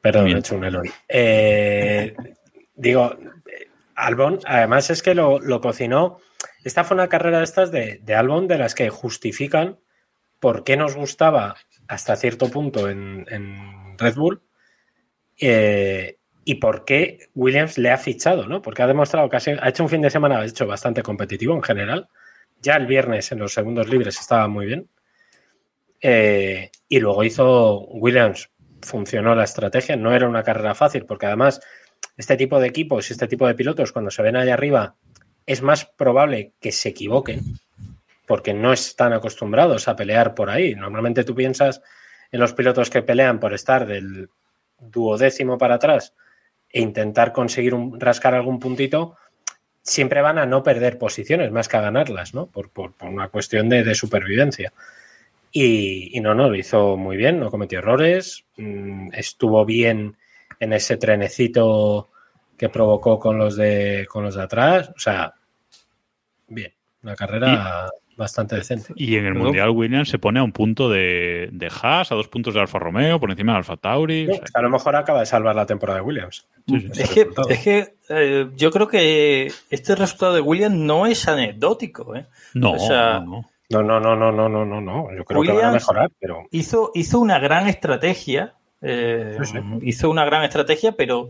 Perdón, 0.00 0.28
he 0.28 0.38
hecho 0.38 0.54
un. 0.54 0.90
Eh, 1.08 2.14
digo, 2.76 3.16
Albon, 3.96 4.40
además 4.44 4.90
es 4.90 5.02
que 5.02 5.14
lo, 5.14 5.40
cocinó. 5.60 6.20
Esta 6.62 6.84
fue 6.84 6.94
una 6.94 7.08
carrera 7.08 7.38
de 7.38 7.44
estas 7.44 7.70
de, 7.72 8.00
de 8.02 8.14
Albon 8.14 8.46
de 8.46 8.58
las 8.58 8.74
que 8.74 8.90
justifican 8.90 9.78
por 10.40 10.64
qué 10.64 10.76
nos 10.76 10.94
gustaba 10.94 11.56
hasta 11.88 12.16
cierto 12.16 12.50
punto 12.50 12.88
en, 12.88 13.24
Red 13.98 14.14
Bull 14.14 14.42
eh, 15.40 16.18
y 16.44 16.56
por 16.56 16.84
qué 16.84 17.30
Williams 17.34 17.78
le 17.78 17.90
ha 17.90 17.96
fichado, 17.96 18.46
¿no? 18.46 18.60
Porque 18.60 18.82
ha 18.82 18.86
demostrado 18.86 19.28
que 19.30 19.36
ha, 19.36 19.68
hecho 19.68 19.82
un 19.82 19.88
fin 19.88 20.02
de 20.02 20.10
semana, 20.10 20.38
ha 20.38 20.44
hecho 20.44 20.66
bastante 20.66 21.02
competitivo 21.02 21.54
en 21.54 21.62
general. 21.62 22.08
Ya 22.60 22.76
el 22.76 22.86
viernes 22.86 23.32
en 23.32 23.38
los 23.38 23.54
segundos 23.54 23.88
libres 23.88 24.20
estaba 24.20 24.46
muy 24.48 24.66
bien. 24.66 24.88
Eh, 26.02 26.70
y 26.88 27.00
luego 27.00 27.24
hizo 27.24 27.80
Williams, 27.86 28.50
funcionó 28.82 29.34
la 29.34 29.44
estrategia, 29.44 29.96
no 29.96 30.14
era 30.14 30.28
una 30.28 30.42
carrera 30.42 30.74
fácil, 30.74 31.06
porque 31.06 31.26
además 31.26 31.60
este 32.16 32.36
tipo 32.36 32.58
de 32.60 32.68
equipos 32.68 33.08
y 33.08 33.12
este 33.12 33.28
tipo 33.28 33.46
de 33.46 33.54
pilotos, 33.54 33.92
cuando 33.92 34.10
se 34.10 34.22
ven 34.22 34.36
allá 34.36 34.54
arriba, 34.54 34.94
es 35.46 35.62
más 35.62 35.84
probable 35.84 36.52
que 36.60 36.72
se 36.72 36.88
equivoquen, 36.90 37.40
porque 38.26 38.54
no 38.54 38.72
están 38.72 39.12
acostumbrados 39.12 39.86
a 39.88 39.96
pelear 39.96 40.34
por 40.34 40.50
ahí. 40.50 40.74
Normalmente 40.74 41.24
tú 41.24 41.34
piensas 41.34 41.82
en 42.32 42.40
los 42.40 42.52
pilotos 42.52 42.90
que 42.90 43.02
pelean 43.02 43.38
por 43.38 43.54
estar 43.54 43.86
del 43.86 44.28
duodécimo 44.78 45.58
para 45.58 45.76
atrás 45.76 46.14
e 46.68 46.80
intentar 46.80 47.32
conseguir 47.32 47.74
un, 47.74 48.00
rascar 48.00 48.34
algún 48.34 48.58
puntito, 48.58 49.16
siempre 49.82 50.20
van 50.20 50.38
a 50.38 50.46
no 50.46 50.62
perder 50.64 50.98
posiciones 50.98 51.52
más 51.52 51.68
que 51.68 51.76
a 51.76 51.80
ganarlas, 51.80 52.34
¿no? 52.34 52.46
Por, 52.46 52.70
por- 52.70 52.92
una 53.02 53.28
cuestión 53.28 53.68
de, 53.68 53.84
de 53.84 53.94
supervivencia. 53.94 54.72
Y, 55.52 56.10
y 56.16 56.20
no, 56.20 56.34
no, 56.34 56.50
lo 56.50 56.56
hizo 56.56 56.96
muy 56.96 57.16
bien, 57.16 57.38
no 57.38 57.50
cometió 57.50 57.78
errores, 57.78 58.44
mm, 58.56 59.10
estuvo 59.14 59.64
bien 59.64 60.16
en 60.60 60.72
ese 60.72 60.96
trenecito 60.96 62.10
que 62.56 62.68
provocó 62.68 63.18
con 63.18 63.38
los 63.38 63.56
de 63.56 64.06
con 64.08 64.24
los 64.24 64.34
de 64.34 64.42
atrás, 64.42 64.88
o 64.94 64.98
sea, 64.98 65.34
bien, 66.48 66.72
una 67.02 67.14
carrera 67.14 67.88
bastante 68.16 68.56
decente. 68.56 68.94
Y 68.96 69.16
en 69.16 69.26
el 69.26 69.34
Mundial 69.34 69.70
Williams 69.70 70.08
se 70.08 70.18
pone 70.18 70.40
a 70.40 70.42
un 70.42 70.52
punto 70.52 70.88
de, 70.88 71.50
de 71.52 71.68
Haas, 71.82 72.10
a 72.12 72.14
dos 72.14 72.28
puntos 72.28 72.54
de 72.54 72.60
Alfa 72.60 72.78
Romeo, 72.78 73.20
por 73.20 73.30
encima 73.30 73.52
de 73.52 73.58
Alfa 73.58 73.76
Tauri. 73.76 74.26
o 74.30 74.32
sea, 74.34 74.42
A 74.54 74.62
lo 74.62 74.70
mejor 74.70 74.96
acaba 74.96 75.20
de 75.20 75.26
salvar 75.26 75.54
la 75.54 75.66
temporada 75.66 75.98
de 75.98 76.04
Williams. 76.06 76.46
sí, 76.66 76.80
sí. 76.92 77.02
Es 77.02 77.10
que, 77.10 77.28
es 77.50 77.58
que 77.62 77.94
eh, 78.08 78.48
yo 78.56 78.70
creo 78.70 78.88
que 78.88 79.52
este 79.68 79.94
resultado 79.96 80.32
de 80.34 80.40
Williams 80.40 80.76
no 80.76 81.06
es 81.06 81.28
anecdótico. 81.28 82.16
¿eh? 82.16 82.24
no, 82.54 82.72
o 82.72 82.78
sea, 82.78 83.20
no, 83.20 83.26
no. 83.26 83.50
No, 83.68 83.82
no, 83.82 83.98
no, 84.16 84.16
no, 84.32 84.48
no, 84.48 84.64
no, 84.64 84.80
no. 84.80 85.08
Yo 85.14 85.24
creo 85.24 85.42
que 85.42 85.48
van 85.48 85.56
a 85.56 85.60
Williams- 85.68 85.72
mejorar, 85.74 86.10
pero 86.18 86.44
Hizo, 86.52 86.92
hizo 86.94 87.18
una 87.20 87.38
gran 87.38 87.66
estrategia. 87.68 88.54
Eh, 88.86 89.36
Sí, 89.42 89.52
sí. 89.52 89.58
Hizo 89.82 90.10
una 90.10 90.24
gran 90.24 90.42
estrategia, 90.44 90.92
pero 90.92 91.28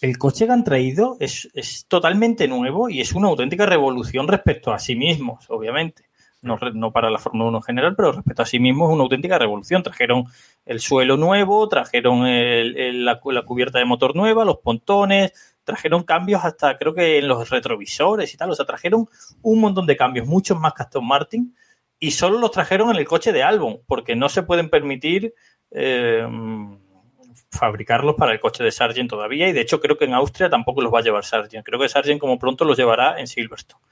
el 0.00 0.18
coche 0.18 0.46
que 0.46 0.52
han 0.52 0.64
traído 0.64 1.16
es, 1.20 1.48
es 1.54 1.86
totalmente 1.88 2.48
nuevo 2.48 2.88
y 2.88 3.00
es 3.00 3.12
una 3.12 3.28
auténtica 3.28 3.64
revolución 3.66 4.28
respecto 4.28 4.72
a 4.72 4.78
sí 4.78 4.94
mismos, 4.96 5.46
obviamente. 5.48 6.04
No, 6.42 6.58
no 6.74 6.92
para 6.92 7.10
la 7.10 7.18
Fórmula 7.18 7.48
1 7.48 7.58
en 7.58 7.62
general, 7.62 7.96
pero 7.96 8.12
respecto 8.12 8.42
a 8.42 8.46
sí 8.46 8.58
mismos 8.60 8.90
es 8.90 8.94
una 8.94 9.02
auténtica 9.04 9.38
revolución. 9.38 9.82
Trajeron 9.82 10.24
el 10.66 10.80
suelo 10.80 11.16
nuevo, 11.16 11.66
trajeron 11.68 12.26
el- 12.26 12.76
el- 12.76 13.04
la, 13.04 13.18
cu- 13.18 13.32
la 13.32 13.42
cubierta 13.42 13.78
de 13.78 13.84
motor 13.86 14.14
nueva, 14.14 14.44
los 14.44 14.58
pontones, 14.58 15.32
trajeron 15.64 16.04
cambios 16.04 16.44
hasta 16.44 16.76
creo 16.78 16.94
que 16.94 17.18
en 17.18 17.26
los 17.26 17.48
retrovisores 17.50 18.32
y 18.32 18.36
tal. 18.36 18.50
O 18.50 18.54
sea, 18.54 18.66
trajeron 18.66 19.08
un 19.42 19.60
montón 19.60 19.86
de 19.86 19.96
cambios, 19.96 20.26
muchos 20.28 20.58
más 20.60 20.74
que 20.74 20.82
Aston 20.84 21.06
Martin, 21.06 21.56
y 21.98 22.10
solo 22.12 22.38
los 22.38 22.50
trajeron 22.52 22.90
en 22.90 22.96
el 22.96 23.06
coche 23.08 23.32
de 23.32 23.42
Albon, 23.42 23.80
porque 23.86 24.14
no 24.14 24.28
se 24.28 24.42
pueden 24.42 24.68
permitir 24.68 25.34
eh, 25.72 26.24
fabricarlos 27.56 28.14
para 28.14 28.32
el 28.32 28.40
coche 28.40 28.62
de 28.62 28.70
Sargent 28.70 29.10
todavía, 29.10 29.48
y 29.48 29.52
de 29.52 29.60
hecho 29.60 29.80
creo 29.80 29.96
que 29.98 30.04
en 30.04 30.14
Austria 30.14 30.48
tampoco 30.48 30.82
los 30.82 30.92
va 30.92 31.00
a 31.00 31.02
llevar 31.02 31.24
Sargent. 31.24 31.64
Creo 31.64 31.80
que 31.80 31.88
Sargent 31.88 32.20
como 32.20 32.38
pronto 32.38 32.64
los 32.64 32.76
llevará 32.76 33.18
en 33.18 33.26
Silverstone. 33.26 33.82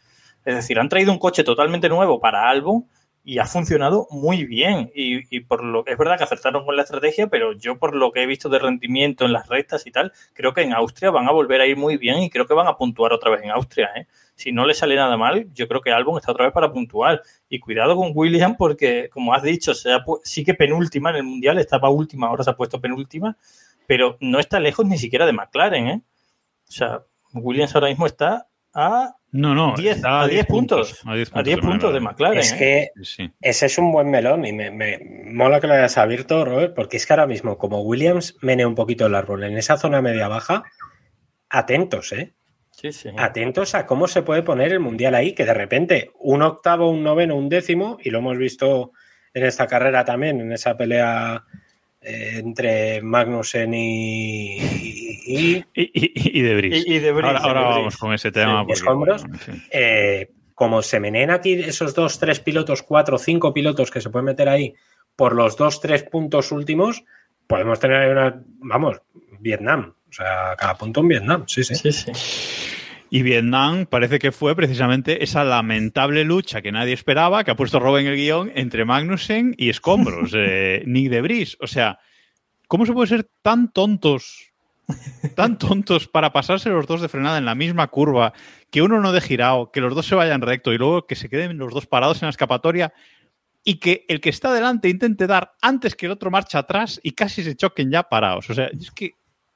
Es 0.44 0.54
decir, 0.54 0.78
han 0.78 0.88
traído 0.88 1.10
un 1.10 1.18
coche 1.18 1.42
totalmente 1.42 1.88
nuevo 1.88 2.20
para 2.20 2.48
Albon 2.48 2.86
y 3.26 3.38
ha 3.38 3.46
funcionado 3.46 4.06
muy 4.10 4.44
bien. 4.44 4.92
Y, 4.94 5.34
y 5.34 5.40
por 5.40 5.64
lo 5.64 5.84
es 5.86 5.96
verdad 5.96 6.18
que 6.18 6.24
acertaron 6.24 6.64
con 6.64 6.76
la 6.76 6.82
estrategia, 6.82 7.26
pero 7.28 7.54
yo 7.54 7.78
por 7.78 7.96
lo 7.96 8.12
que 8.12 8.22
he 8.22 8.26
visto 8.26 8.50
de 8.50 8.58
rendimiento 8.58 9.24
en 9.24 9.32
las 9.32 9.48
rectas 9.48 9.86
y 9.86 9.90
tal, 9.90 10.12
creo 10.34 10.52
que 10.52 10.60
en 10.60 10.74
Austria 10.74 11.10
van 11.10 11.26
a 11.26 11.32
volver 11.32 11.62
a 11.62 11.66
ir 11.66 11.78
muy 11.78 11.96
bien 11.96 12.18
y 12.18 12.28
creo 12.28 12.46
que 12.46 12.52
van 12.52 12.68
a 12.68 12.76
puntuar 12.76 13.14
otra 13.14 13.30
vez 13.30 13.42
en 13.42 13.50
Austria. 13.50 13.90
¿eh? 13.96 14.06
Si 14.34 14.52
no 14.52 14.66
le 14.66 14.74
sale 14.74 14.94
nada 14.94 15.16
mal, 15.16 15.48
yo 15.54 15.66
creo 15.66 15.80
que 15.80 15.90
Albon 15.90 16.18
está 16.18 16.32
otra 16.32 16.44
vez 16.44 16.52
para 16.52 16.70
puntuar. 16.70 17.22
Y 17.48 17.58
cuidado 17.60 17.96
con 17.96 18.12
William 18.14 18.56
porque, 18.56 19.08
como 19.08 19.32
has 19.32 19.42
dicho, 19.42 19.72
se 19.72 19.90
ha 19.90 20.04
sí 20.22 20.44
que 20.44 20.52
penúltima 20.52 21.10
en 21.10 21.16
el 21.16 21.22
Mundial, 21.22 21.58
estaba 21.58 21.88
última, 21.88 22.26
ahora 22.26 22.44
se 22.44 22.50
ha 22.50 22.56
puesto 22.56 22.80
penúltima, 22.80 23.38
pero 23.86 24.18
no 24.20 24.38
está 24.38 24.60
lejos 24.60 24.84
ni 24.84 24.98
siquiera 24.98 25.24
de 25.24 25.32
McLaren. 25.32 25.88
¿eh? 25.88 26.02
O 26.68 26.72
sea, 26.72 27.04
Williams 27.32 27.74
ahora 27.74 27.88
mismo 27.88 28.06
está 28.06 28.48
a 28.74 29.14
No, 29.32 29.54
no, 29.54 29.74
10, 29.76 29.96
está 29.96 30.22
a 30.22 30.28
10 30.28 30.46
puntos. 30.46 31.02
A 31.06 31.14
10 31.14 31.30
A 31.34 31.42
10 31.42 31.60
puntos 31.60 31.92
de 31.92 32.00
McLaren. 32.00 32.38
es 32.38 32.52
¿eh? 32.52 32.56
que 32.94 33.04
Sí, 33.04 33.30
ese 33.40 33.66
es 33.66 33.78
un 33.78 33.92
buen 33.92 34.10
melón 34.10 34.44
y 34.44 34.52
me, 34.52 34.70
me 34.70 34.98
mola 35.32 35.60
que 35.60 35.66
lo 35.66 35.74
hayas 35.74 35.98
abierto, 35.98 36.44
Robert, 36.44 36.74
porque 36.74 36.96
es 36.96 37.06
que 37.06 37.12
ahora 37.12 37.26
mismo, 37.26 37.58
como 37.58 37.82
Williams 37.82 38.36
menea 38.42 38.68
un 38.68 38.74
poquito 38.74 39.06
el 39.06 39.14
árbol 39.14 39.44
en 39.44 39.56
esa 39.56 39.76
zona 39.76 40.02
media-baja, 40.02 40.64
atentos, 41.48 42.12
¿eh? 42.12 42.34
Sí, 42.70 42.92
sí. 42.92 43.10
Atentos 43.16 43.74
a 43.74 43.86
cómo 43.86 44.08
se 44.08 44.22
puede 44.22 44.42
poner 44.42 44.72
el 44.72 44.80
mundial 44.80 45.14
ahí, 45.14 45.32
que 45.32 45.44
de 45.44 45.54
repente 45.54 46.10
un 46.18 46.42
octavo, 46.42 46.90
un 46.90 47.04
noveno, 47.04 47.36
un 47.36 47.48
décimo, 47.48 47.98
y 48.02 48.10
lo 48.10 48.18
hemos 48.18 48.36
visto 48.36 48.92
en 49.32 49.44
esta 49.44 49.66
carrera 49.66 50.04
también, 50.04 50.40
en 50.40 50.52
esa 50.52 50.76
pelea 50.76 51.44
entre 52.04 53.00
Magnussen 53.02 53.72
y, 53.74 54.56
y- 54.58 55.24
y- 55.26 55.64
Y, 55.74 55.90
y, 55.94 56.38
y 56.38 56.42
de 56.42 56.54
Vries. 56.54 56.86
Y- 56.86 56.94
y 56.94 56.98
de 56.98 57.12
Vries, 57.12 57.34
ahora 57.34 57.40
ahora 57.48 57.60
de 57.60 57.66
vamos 57.80 57.96
con 57.96 58.12
ese 58.14 58.30
tema. 58.30 58.64
Porque, 58.66 58.80
bueno, 58.98 59.16
eh, 59.70 60.30
como 60.54 60.82
se 60.82 61.00
meneen 61.00 61.30
aquí 61.30 61.54
esos 61.54 61.94
dos, 61.94 62.18
tres 62.18 62.40
pilotos, 62.40 62.82
cuatro, 62.82 63.18
cinco 63.18 63.52
pilotos 63.54 63.90
que 63.90 64.00
se 64.00 64.10
pueden 64.10 64.26
meter 64.26 64.48
ahí 64.48 64.74
por 65.16 65.34
los 65.34 65.56
dos, 65.56 65.80
tres 65.80 66.02
puntos 66.04 66.52
últimos, 66.52 67.04
podemos 67.46 67.80
tener 67.80 67.96
ahí 68.02 68.10
una, 68.10 68.42
vamos, 68.58 69.00
Vietnam. 69.40 69.94
O 70.08 70.12
sea, 70.12 70.54
cada 70.56 70.76
punto 70.76 71.00
en 71.00 71.08
Vietnam, 71.08 71.44
sí, 71.48 71.64
sí. 71.64 71.74
Sí, 71.74 71.90
sí. 71.90 72.12
Y 73.14 73.22
Vietnam 73.22 73.86
parece 73.86 74.18
que 74.18 74.32
fue 74.32 74.56
precisamente 74.56 75.22
esa 75.22 75.44
lamentable 75.44 76.24
lucha 76.24 76.62
que 76.62 76.72
nadie 76.72 76.94
esperaba, 76.94 77.44
que 77.44 77.52
ha 77.52 77.54
puesto 77.54 77.78
Rob 77.78 77.98
en 77.98 78.08
el 78.08 78.16
guion, 78.16 78.50
entre 78.56 78.84
Magnussen 78.84 79.54
y 79.56 79.68
Escombros, 79.68 80.32
eh, 80.34 80.82
Nick 80.84 81.10
de 81.10 81.20
Vries. 81.20 81.56
O 81.60 81.68
sea, 81.68 82.00
¿cómo 82.66 82.84
se 82.86 82.92
puede 82.92 83.06
ser 83.06 83.30
tan 83.40 83.70
tontos, 83.70 84.52
tan 85.36 85.58
tontos 85.58 86.08
para 86.08 86.32
pasarse 86.32 86.70
los 86.70 86.88
dos 86.88 87.02
de 87.02 87.08
frenada 87.08 87.38
en 87.38 87.44
la 87.44 87.54
misma 87.54 87.86
curva, 87.86 88.32
que 88.72 88.82
uno 88.82 88.98
no 88.98 89.12
de 89.12 89.20
girado, 89.20 89.70
que 89.70 89.80
los 89.80 89.94
dos 89.94 90.06
se 90.06 90.16
vayan 90.16 90.40
recto 90.40 90.72
y 90.72 90.78
luego 90.78 91.06
que 91.06 91.14
se 91.14 91.28
queden 91.28 91.56
los 91.56 91.72
dos 91.72 91.86
parados 91.86 92.20
en 92.20 92.26
la 92.26 92.30
escapatoria 92.30 92.92
y 93.62 93.78
que 93.78 94.06
el 94.08 94.20
que 94.20 94.30
está 94.30 94.52
delante 94.52 94.88
intente 94.88 95.28
dar 95.28 95.52
antes 95.62 95.94
que 95.94 96.06
el 96.06 96.12
otro 96.12 96.32
marcha 96.32 96.58
atrás 96.58 96.98
y 97.00 97.12
casi 97.12 97.44
se 97.44 97.54
choquen 97.54 97.92
ya 97.92 98.02
parados? 98.02 98.50
O 98.50 98.54
sea, 98.54 98.66
es 98.66 98.90
que 98.90 99.12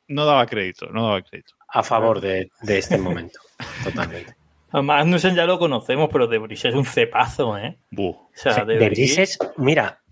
no 0.07 0.27
daba 0.27 0.47
crédito, 0.47 0.93
no 0.93 1.03
daba 1.03 1.23
crédito. 1.23 1.58
A 1.69 1.83
favor 1.83 2.21
de, 2.21 2.51
de 2.63 2.79
este 2.79 2.97
momento, 2.99 3.39
totalmente. 3.85 4.35
A 4.71 4.83
Magnussen 4.83 5.35
ya 5.35 5.47
lo 5.47 5.59
conocemos, 5.59 6.09
pero 6.13 6.27
De 6.27 6.39
Vries 6.39 6.65
es 6.67 6.75
un 6.75 6.85
cepazo, 6.85 7.57
¿eh? 7.57 7.79
Buh. 7.91 8.11
O 8.11 8.31
sea, 8.35 8.53
O 8.53 8.55
sea, 8.57 8.65
De 8.65 8.75
de 8.79 8.87
Vries- 8.87 8.91
Vries 8.91 9.19
es- 9.19 9.39
mira, 9.57 10.03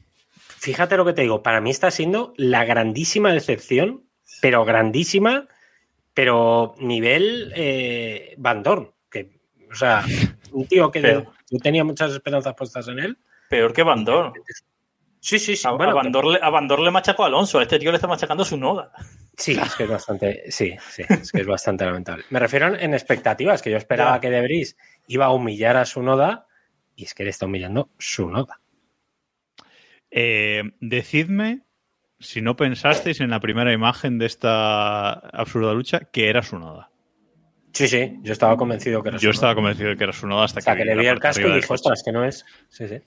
fíjate 0.59 0.97
lo 0.97 1.05
que 1.05 1.13
te 1.13 1.23
digo, 1.23 1.43
para 1.43 1.61
mí 1.61 1.71
está 1.71 1.91
siendo 1.91 2.33
la 2.37 2.65
grandísima 2.65 3.33
decepción, 3.33 4.05
pero 4.41 4.65
grandísima, 4.65 5.47
pero 6.15 6.75
nivel 6.79 7.53
eh, 7.55 8.35
Van 8.39 8.63
Dorn, 8.63 8.93
que, 9.11 9.39
o 9.71 9.75
sea, 9.75 10.05
un 10.53 10.67
tío 10.67 10.91
que 10.91 11.01
Pero- 11.01 11.33
yo 11.51 11.59
tenía 11.59 11.85
muchas 11.85 12.13
esperanzas 12.13 12.55
puestas 12.55 12.89
en 12.89 12.99
él. 12.99 13.19
peor 13.51 13.73
que 13.73 13.83
Van 13.83 14.05
Dorn. 14.05 14.33
Sí, 15.21 15.39
sí, 15.39 15.57
sí. 15.57 15.67
A, 15.69 15.73
bueno, 15.73 15.93
a 15.93 15.95
Van 15.97 16.13
Dorn 16.13 16.33
le, 16.33 16.39
a 16.41 16.49
Van 16.51 16.67
Dorn 16.69 16.85
le 16.85 16.91
machacó 16.91 17.25
a 17.25 17.27
Alonso, 17.27 17.59
a 17.59 17.63
este 17.63 17.79
tío 17.79 17.91
le 17.91 17.97
está 17.97 18.07
machacando 18.09 18.45
su 18.45 18.57
noda. 18.57 18.93
Sí, 19.37 19.53
es 19.53 19.75
que 19.75 19.85
es 19.85 19.91
bastante, 19.91 20.45
sí, 20.51 20.75
sí, 20.91 21.03
es 21.09 21.31
que 21.33 21.41
es 21.43 21.47
bastante 21.47 21.85
lamentable. 21.85 22.25
Me 22.31 22.39
refiero 22.39 22.75
en 22.75 22.95
expectativas, 22.95 23.61
que 23.63 23.71
yo 23.71 23.77
esperaba 23.77 24.21
que 24.21 24.31
De 24.31 24.41
Vries 24.43 24.77
iba 25.09 25.27
a 25.27 25.31
humillar 25.33 25.77
a 25.77 25.85
su 25.85 26.03
noda 26.03 26.47
y 26.95 27.05
es 27.05 27.15
que 27.15 27.25
le 27.25 27.31
está 27.31 27.47
humillando 27.47 27.91
su 27.99 28.31
noda. 28.31 28.61
Eh, 30.11 30.63
decidme 30.81 31.63
si 32.19 32.41
no 32.41 32.57
pensasteis 32.57 33.21
en 33.21 33.29
la 33.31 33.41
primera 33.41 33.73
imagen 33.73 34.19
de 34.19 34.27
esta 34.27 35.13
absurda 35.13 35.75
lucha 35.75 36.01
que 36.01 36.31
era 36.31 36.43
su 36.43 36.59
noda. 36.59 36.91
Sí, 37.75 37.89
sí, 37.89 38.17
yo 38.23 38.33
estaba 38.33 38.57
convencido 38.57 39.03
que 39.03 39.11
era 39.11 39.19
Yo 39.19 39.29
su 39.29 39.31
estaba 39.33 39.53
noda. 39.53 39.57
convencido 39.57 39.91
de 39.91 39.97
que 39.97 40.05
era 40.05 40.13
su 40.15 40.27
noda 40.27 40.45
hasta 40.47 40.61
O 40.61 40.63
sea, 40.63 40.73
que, 40.75 40.79
que 40.79 40.85
le 40.87 40.97
vi 40.97 41.07
el 41.09 41.21
casco 41.21 41.47
y 41.47 41.61
coche. 41.61 41.67
ostras, 41.75 42.03
que 42.03 42.13
no 42.13 42.25
es. 42.25 42.47
Sí, 42.71 42.89
sí. 42.89 43.01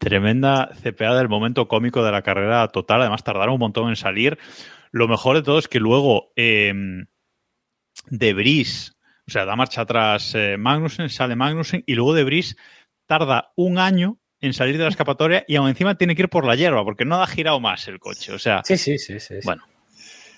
Tremenda 0.00 0.70
CPA 0.82 1.14
del 1.14 1.28
momento 1.28 1.68
cómico 1.68 2.02
de 2.02 2.10
la 2.10 2.22
carrera 2.22 2.66
total. 2.68 3.02
Además, 3.02 3.22
tardaron 3.22 3.52
un 3.54 3.60
montón 3.60 3.90
en 3.90 3.96
salir. 3.96 4.38
Lo 4.92 5.06
mejor 5.08 5.36
de 5.36 5.42
todo 5.42 5.58
es 5.58 5.68
que 5.68 5.78
luego 5.78 6.32
eh, 6.36 6.72
De 8.08 8.32
Vries, 8.32 8.96
o 9.28 9.30
sea, 9.30 9.44
da 9.44 9.56
marcha 9.56 9.82
atrás 9.82 10.34
eh, 10.34 10.56
Magnussen, 10.58 11.10
sale 11.10 11.36
Magnussen 11.36 11.84
y 11.86 11.94
luego 11.94 12.14
De 12.14 12.24
Vries 12.24 12.56
tarda 13.06 13.52
un 13.56 13.78
año 13.78 14.16
en 14.40 14.54
salir 14.54 14.78
de 14.78 14.84
la 14.84 14.88
escapatoria 14.88 15.44
y 15.46 15.56
aún 15.56 15.68
encima 15.68 15.94
tiene 15.96 16.16
que 16.16 16.22
ir 16.22 16.28
por 16.30 16.46
la 16.46 16.54
hierba 16.56 16.82
porque 16.82 17.04
no 17.04 17.22
ha 17.22 17.26
girado 17.26 17.60
más 17.60 17.86
el 17.86 18.00
coche. 18.00 18.32
O 18.32 18.38
sea, 18.38 18.62
Sí, 18.64 18.78
sí, 18.78 18.98
sí, 18.98 19.20
sí. 19.20 19.34
sí. 19.34 19.44
bueno, 19.44 19.62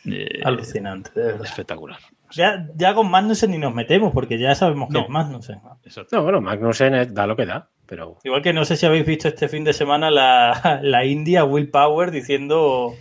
eh, 0.06 0.40
Alucinante, 0.44 1.12
de 1.14 1.26
verdad. 1.26 1.44
espectacular. 1.46 1.98
Ya, 2.32 2.66
ya 2.74 2.94
con 2.94 3.08
Magnussen 3.10 3.52
ni 3.52 3.58
nos 3.58 3.72
metemos, 3.74 4.12
porque 4.12 4.38
ya 4.40 4.54
sabemos 4.56 4.88
que 4.88 4.94
No. 4.94 5.04
es 5.04 5.08
Magnussen. 5.08 5.60
Exacto. 5.84 6.16
No, 6.16 6.24
bueno, 6.24 6.40
Magnussen 6.40 7.14
da 7.14 7.26
lo 7.28 7.36
que 7.36 7.46
da, 7.46 7.70
pero 7.92 8.16
Igual 8.24 8.40
que 8.40 8.54
no 8.54 8.64
sé 8.64 8.78
si 8.78 8.86
habéis 8.86 9.04
visto 9.04 9.28
este 9.28 9.48
fin 9.48 9.64
de 9.64 9.74
semana 9.74 10.10
la, 10.10 10.80
la 10.82 11.04
India 11.04 11.44
Will 11.44 11.68
Power 11.68 12.10
diciendo 12.10 12.94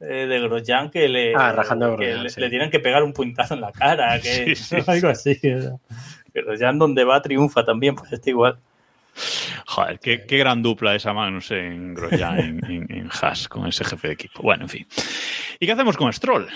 eh, 0.00 0.26
de 0.26 0.38
Grosjean 0.38 0.90
que, 0.90 1.08
le, 1.08 1.32
Ah, 1.34 1.52
rajando 1.52 1.96
que 1.96 2.04
Grosjean, 2.08 2.22
le, 2.24 2.28
sí. 2.28 2.40
le 2.42 2.50
tienen 2.50 2.70
que 2.70 2.78
pegar 2.78 3.04
un 3.04 3.14
puñetazo 3.14 3.54
en 3.54 3.62
la 3.62 3.72
cara, 3.72 4.20
que 4.22 4.54
Sí, 4.54 4.54
sí, 4.54 4.76
algo 4.86 5.08
así. 5.08 5.40
Grosjean 6.34 6.78
donde 6.78 7.04
va 7.04 7.22
triunfa 7.22 7.64
también, 7.64 7.94
pues 7.94 8.12
está 8.12 8.28
igual. 8.28 8.58
Joder, 9.66 9.98
qué, 10.00 10.24
qué 10.26 10.38
gran 10.38 10.62
dupla 10.62 10.94
esa 10.94 11.12
Magnussen 11.12 11.94
Grosjean 11.94 12.38
en, 12.38 12.64
en, 12.64 12.86
en 12.90 13.10
Haas 13.10 13.48
con 13.48 13.66
ese 13.66 13.84
jefe 13.84 14.08
de 14.08 14.14
equipo. 14.14 14.42
Bueno, 14.42 14.64
en 14.64 14.68
fin. 14.68 14.86
¿Y 15.60 15.66
qué 15.66 15.72
hacemos 15.72 15.96
con 15.96 16.12
Stroll? 16.12 16.48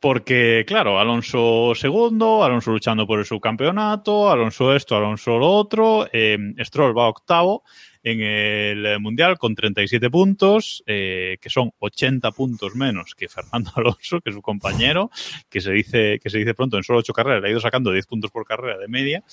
Porque, 0.00 0.64
claro, 0.66 0.98
Alonso 0.98 1.74
segundo, 1.74 2.44
Alonso 2.44 2.70
luchando 2.70 3.06
por 3.06 3.18
el 3.18 3.24
subcampeonato, 3.24 4.30
Alonso 4.30 4.74
esto, 4.74 4.96
Alonso 4.96 5.38
lo 5.38 5.50
otro, 5.50 6.06
eh, 6.12 6.38
Stroll 6.60 6.96
va 6.96 7.08
octavo 7.08 7.64
en 8.02 8.20
el 8.20 9.00
Mundial 9.00 9.38
con 9.38 9.54
37 9.54 10.08
puntos, 10.10 10.82
eh, 10.86 11.36
que 11.40 11.50
son 11.50 11.72
80 11.78 12.30
puntos 12.32 12.74
menos 12.74 13.14
que 13.14 13.28
Fernando 13.28 13.72
Alonso, 13.76 14.20
que 14.20 14.30
es 14.30 14.36
su 14.36 14.42
compañero, 14.42 15.10
que 15.48 15.60
se 15.60 15.72
dice, 15.72 16.18
que 16.22 16.30
se 16.30 16.38
dice 16.38 16.54
pronto, 16.54 16.76
en 16.76 16.84
solo 16.84 17.00
8 17.00 17.12
carreras 17.12 17.42
le 17.42 17.48
ha 17.48 17.50
ido 17.50 17.60
sacando 17.60 17.92
10 17.92 18.06
puntos 18.06 18.30
por 18.30 18.46
carrera 18.46 18.78
de 18.78 18.88
media. 18.88 19.24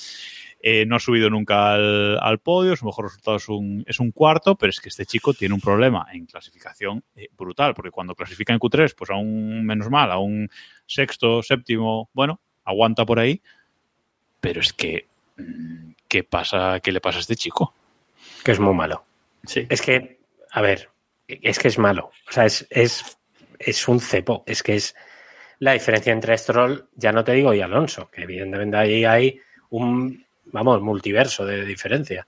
Eh, 0.68 0.84
no 0.88 0.96
ha 0.96 1.00
subido 1.00 1.30
nunca 1.30 1.74
al, 1.74 2.18
al, 2.20 2.40
podio, 2.40 2.76
su 2.76 2.86
mejor 2.86 3.06
resultado 3.06 3.38
es 3.38 3.48
un, 3.50 3.84
es 3.86 4.00
un, 4.00 4.12
cuarto, 4.12 4.56
pero 4.56 4.72
es 4.72 4.80
que 4.80 4.90
este 4.90 5.06
chico 5.06 5.32
tiene 5.36 5.54
un 5.54 5.62
problema 5.62 6.08
en 6.12 6.26
clasificación 6.26 7.04
eh, 7.16 7.28
brutal, 7.38 7.76
porque 7.76 7.92
cuando 7.92 8.16
clasifica 8.16 8.52
en 8.52 8.58
Q3, 8.58 8.96
pues 8.98 9.12
aún 9.12 9.64
menos 9.64 9.92
mal, 9.92 10.10
a 10.10 10.18
un 10.18 10.50
sexto, 10.88 11.44
séptimo, 11.44 12.10
bueno, 12.14 12.40
aguanta 12.64 13.06
por 13.06 13.20
ahí, 13.20 13.44
pero 14.42 14.60
es 14.60 14.74
que 14.74 15.06
mmm, 15.38 15.92
¿qué 16.08 16.24
pasa? 16.24 16.80
¿Qué 16.80 16.92
le 16.92 17.00
pasa 17.00 17.20
a 17.20 17.22
este 17.22 17.36
chico? 17.36 17.76
Que 18.44 18.54
es 18.54 18.60
muy 18.60 18.74
malo. 18.74 19.04
Sí. 19.44 19.68
Es 19.70 19.84
que, 19.84 20.18
a 20.50 20.62
ver, 20.62 20.90
es 21.28 21.60
que 21.60 21.68
es 21.68 21.78
malo. 21.78 22.10
O 22.28 22.32
sea, 22.32 22.46
es, 22.46 22.66
es, 22.72 23.20
es 23.60 23.88
un 23.88 24.00
cepo. 24.00 24.44
Es 24.48 24.64
que 24.64 24.78
es 24.78 24.96
la 25.60 25.74
diferencia 25.74 26.12
entre 26.12 26.36
Stroll, 26.40 26.90
ya 26.96 27.12
no 27.12 27.24
te 27.24 27.34
digo, 27.34 27.54
y 27.54 27.62
Alonso, 27.62 28.10
que 28.10 28.24
evidentemente 28.24 28.78
ahí 28.78 29.06
hay 29.06 29.40
un, 29.70 30.25
vamos, 30.46 30.82
multiverso 30.82 31.46
de 31.46 31.66
diferencia. 31.66 32.28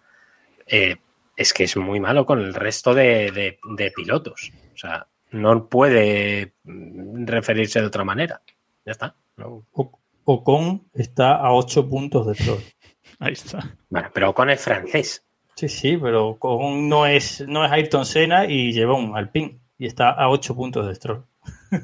Eh, 0.66 0.98
es 1.36 1.54
que 1.54 1.64
es 1.66 1.78
muy 1.78 2.00
malo 2.00 2.26
con 2.26 2.40
el 2.40 2.54
resto 2.54 2.94
de, 2.94 3.32
de- 3.32 3.60
de 3.76 3.92
pilotos. 3.92 4.52
O 4.74 4.78
sea, 4.78 5.08
no 5.32 5.68
puede 5.68 6.54
referirse 6.66 7.80
de 7.80 7.88
otra 7.88 8.04
manera. 8.04 8.42
Ya 8.86 8.92
está. 8.92 9.16
No. 9.38 9.66
O- 9.74 10.00
Ocon 10.26 10.84
está 10.94 11.36
a 11.38 11.54
8 11.54 11.88
puntos 11.90 12.28
de 12.28 12.36
Stroll. 12.36 12.60
Ahí 13.20 13.34
está. 13.34 13.60
Bueno, 13.90 14.10
pero 14.14 14.34
con 14.34 14.50
el 14.50 14.58
francés. 14.58 15.24
Sí, 15.56 15.70
sí, 15.70 15.98
pero 15.98 16.28
Ocon 16.30 16.90
no 16.90 17.06
es, 17.06 17.42
no 17.48 17.64
es 17.66 17.72
Ayrton 17.72 18.06
Senna 18.06 18.46
y 18.46 18.74
lleva 18.74 18.96
un 18.96 19.16
Alpine 19.16 19.60
y 19.78 19.86
está 19.88 20.10
a 20.10 20.30
8 20.30 20.54
puntos 20.56 20.86
de 20.88 20.96
Stroll. 20.96 21.24
o 21.72 21.78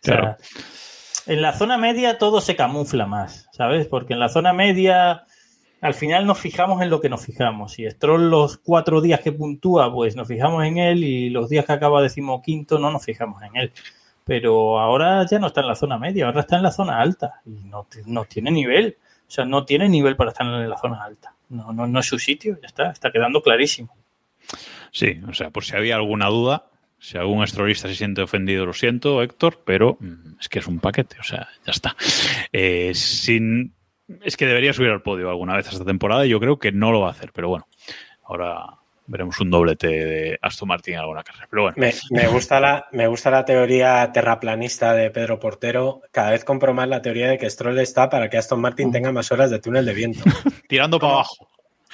sea, 0.00 0.16
Claro. 0.20 0.36
en 1.26 1.42
la 1.42 1.52
zona 1.52 1.76
media 1.76 2.16
todo 2.18 2.40
se 2.40 2.56
camufla 2.56 3.06
más, 3.06 3.46
¿sabes? 3.52 3.86
Porque 3.88 4.14
en 4.14 4.20
la 4.20 4.28
zona 4.30 4.52
media 4.54 5.25
al 5.86 5.94
final 5.94 6.26
nos 6.26 6.38
fijamos 6.38 6.82
en 6.82 6.90
lo 6.90 7.00
que 7.00 7.08
nos 7.08 7.24
fijamos. 7.24 7.78
Y 7.78 7.88
Stroll 7.90 8.28
los 8.28 8.58
cuatro 8.58 9.00
días 9.00 9.20
que 9.20 9.32
puntúa, 9.32 9.92
pues 9.92 10.16
nos 10.16 10.26
fijamos 10.26 10.64
en 10.64 10.78
él 10.78 11.04
y 11.04 11.30
los 11.30 11.48
días 11.48 11.64
que 11.64 11.72
acaba 11.72 12.02
decimoquinto 12.02 12.78
no 12.78 12.90
nos 12.90 13.04
fijamos 13.04 13.42
en 13.42 13.56
él. 13.56 13.72
Pero 14.24 14.80
ahora 14.80 15.24
ya 15.30 15.38
no 15.38 15.46
está 15.46 15.60
en 15.60 15.68
la 15.68 15.76
zona 15.76 15.98
media, 15.98 16.26
ahora 16.26 16.40
está 16.40 16.56
en 16.56 16.64
la 16.64 16.72
zona 16.72 17.00
alta 17.00 17.40
y 17.46 17.64
no, 17.64 17.86
no 18.06 18.24
tiene 18.24 18.50
nivel. 18.50 18.96
O 19.28 19.30
sea, 19.30 19.44
no 19.44 19.64
tiene 19.64 19.88
nivel 19.88 20.16
para 20.16 20.30
estar 20.30 20.46
en 20.46 20.68
la 20.68 20.78
zona 20.78 21.04
alta. 21.04 21.34
No, 21.48 21.72
no, 21.72 21.86
no 21.86 22.00
es 22.00 22.06
su 22.06 22.18
sitio, 22.18 22.58
ya 22.60 22.66
está, 22.66 22.90
está 22.90 23.12
quedando 23.12 23.40
clarísimo. 23.40 23.96
Sí, 24.90 25.20
o 25.28 25.32
sea, 25.32 25.50
por 25.50 25.64
si 25.64 25.76
había 25.76 25.94
alguna 25.94 26.26
duda, 26.26 26.66
si 26.98 27.18
algún 27.18 27.44
estrolista 27.44 27.88
se 27.88 27.94
siente 27.94 28.22
ofendido, 28.22 28.66
lo 28.66 28.72
siento, 28.72 29.22
Héctor, 29.22 29.62
pero 29.64 29.96
mm, 30.00 30.40
es 30.40 30.48
que 30.48 30.58
es 30.58 30.66
un 30.66 30.80
paquete, 30.80 31.18
o 31.20 31.22
sea, 31.22 31.48
ya 31.64 31.70
está. 31.70 31.96
Eh, 32.52 32.92
sin, 32.94 33.75
es 34.22 34.36
que 34.36 34.46
debería 34.46 34.72
subir 34.72 34.90
al 34.90 35.02
podio 35.02 35.28
alguna 35.30 35.56
vez 35.56 35.68
esta 35.68 35.84
temporada 35.84 36.26
y 36.26 36.30
yo 36.30 36.40
creo 36.40 36.58
que 36.58 36.72
no 36.72 36.92
lo 36.92 37.00
va 37.00 37.08
a 37.08 37.12
hacer, 37.12 37.32
pero 37.32 37.48
bueno, 37.48 37.66
ahora 38.24 38.78
veremos 39.06 39.38
un 39.40 39.50
doblete 39.50 39.86
de 39.86 40.38
Aston 40.42 40.68
Martin 40.68 40.94
en 40.94 41.00
alguna 41.00 41.22
carrera. 41.22 41.46
Pero 41.50 41.62
bueno, 41.62 41.76
Me, 41.78 41.92
me 42.10 42.26
gusta 42.26 42.60
la, 42.60 42.86
me 42.92 43.06
gusta 43.06 43.30
la 43.30 43.44
teoría 43.44 44.10
terraplanista 44.12 44.94
de 44.94 45.10
Pedro 45.10 45.38
Portero. 45.38 46.02
Cada 46.10 46.30
vez 46.30 46.44
compro 46.44 46.74
más 46.74 46.88
la 46.88 47.02
teoría 47.02 47.28
de 47.28 47.38
que 47.38 47.48
Stroll 47.48 47.78
está 47.78 48.08
para 48.08 48.28
que 48.28 48.36
Aston 48.36 48.60
Martin 48.60 48.92
tenga 48.92 49.12
más 49.12 49.30
horas 49.32 49.50
de 49.50 49.58
túnel 49.58 49.86
de 49.86 49.94
viento. 49.94 50.20
tirando 50.68 50.98
para 50.98 51.14
abajo. 51.14 51.48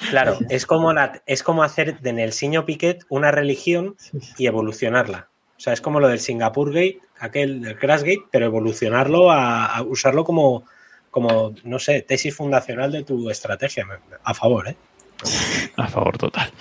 Claro, 0.09 0.37
es 0.49 0.65
como, 0.65 0.91
la, 0.91 1.21
es 1.27 1.43
como 1.43 1.63
hacer 1.63 1.99
de 1.99 2.13
Nelsinho 2.13 2.65
Piquet 2.65 3.05
una 3.09 3.31
religión 3.31 3.95
y 4.37 4.47
evolucionarla. 4.47 5.29
O 5.55 5.59
sea, 5.59 5.71
es 5.73 5.81
como 5.81 5.99
lo 5.99 6.07
del 6.07 6.19
Singapur 6.19 6.73
Gate, 6.73 6.99
aquel 7.19 7.61
del 7.61 7.77
Crash 7.77 8.01
Gate, 8.01 8.23
pero 8.31 8.47
evolucionarlo 8.47 9.31
a, 9.31 9.65
a 9.67 9.81
usarlo 9.83 10.23
como, 10.23 10.65
como, 11.13 11.53
no 11.63 11.77
sé, 11.77 12.01
tesis 12.01 12.35
fundacional 12.35 12.91
de 12.91 13.03
tu 13.03 13.29
estrategia. 13.29 13.85
A 14.23 14.33
favor, 14.33 14.67
¿eh? 14.67 14.75
A 15.77 15.87
favor 15.87 16.17
total. 16.17 16.51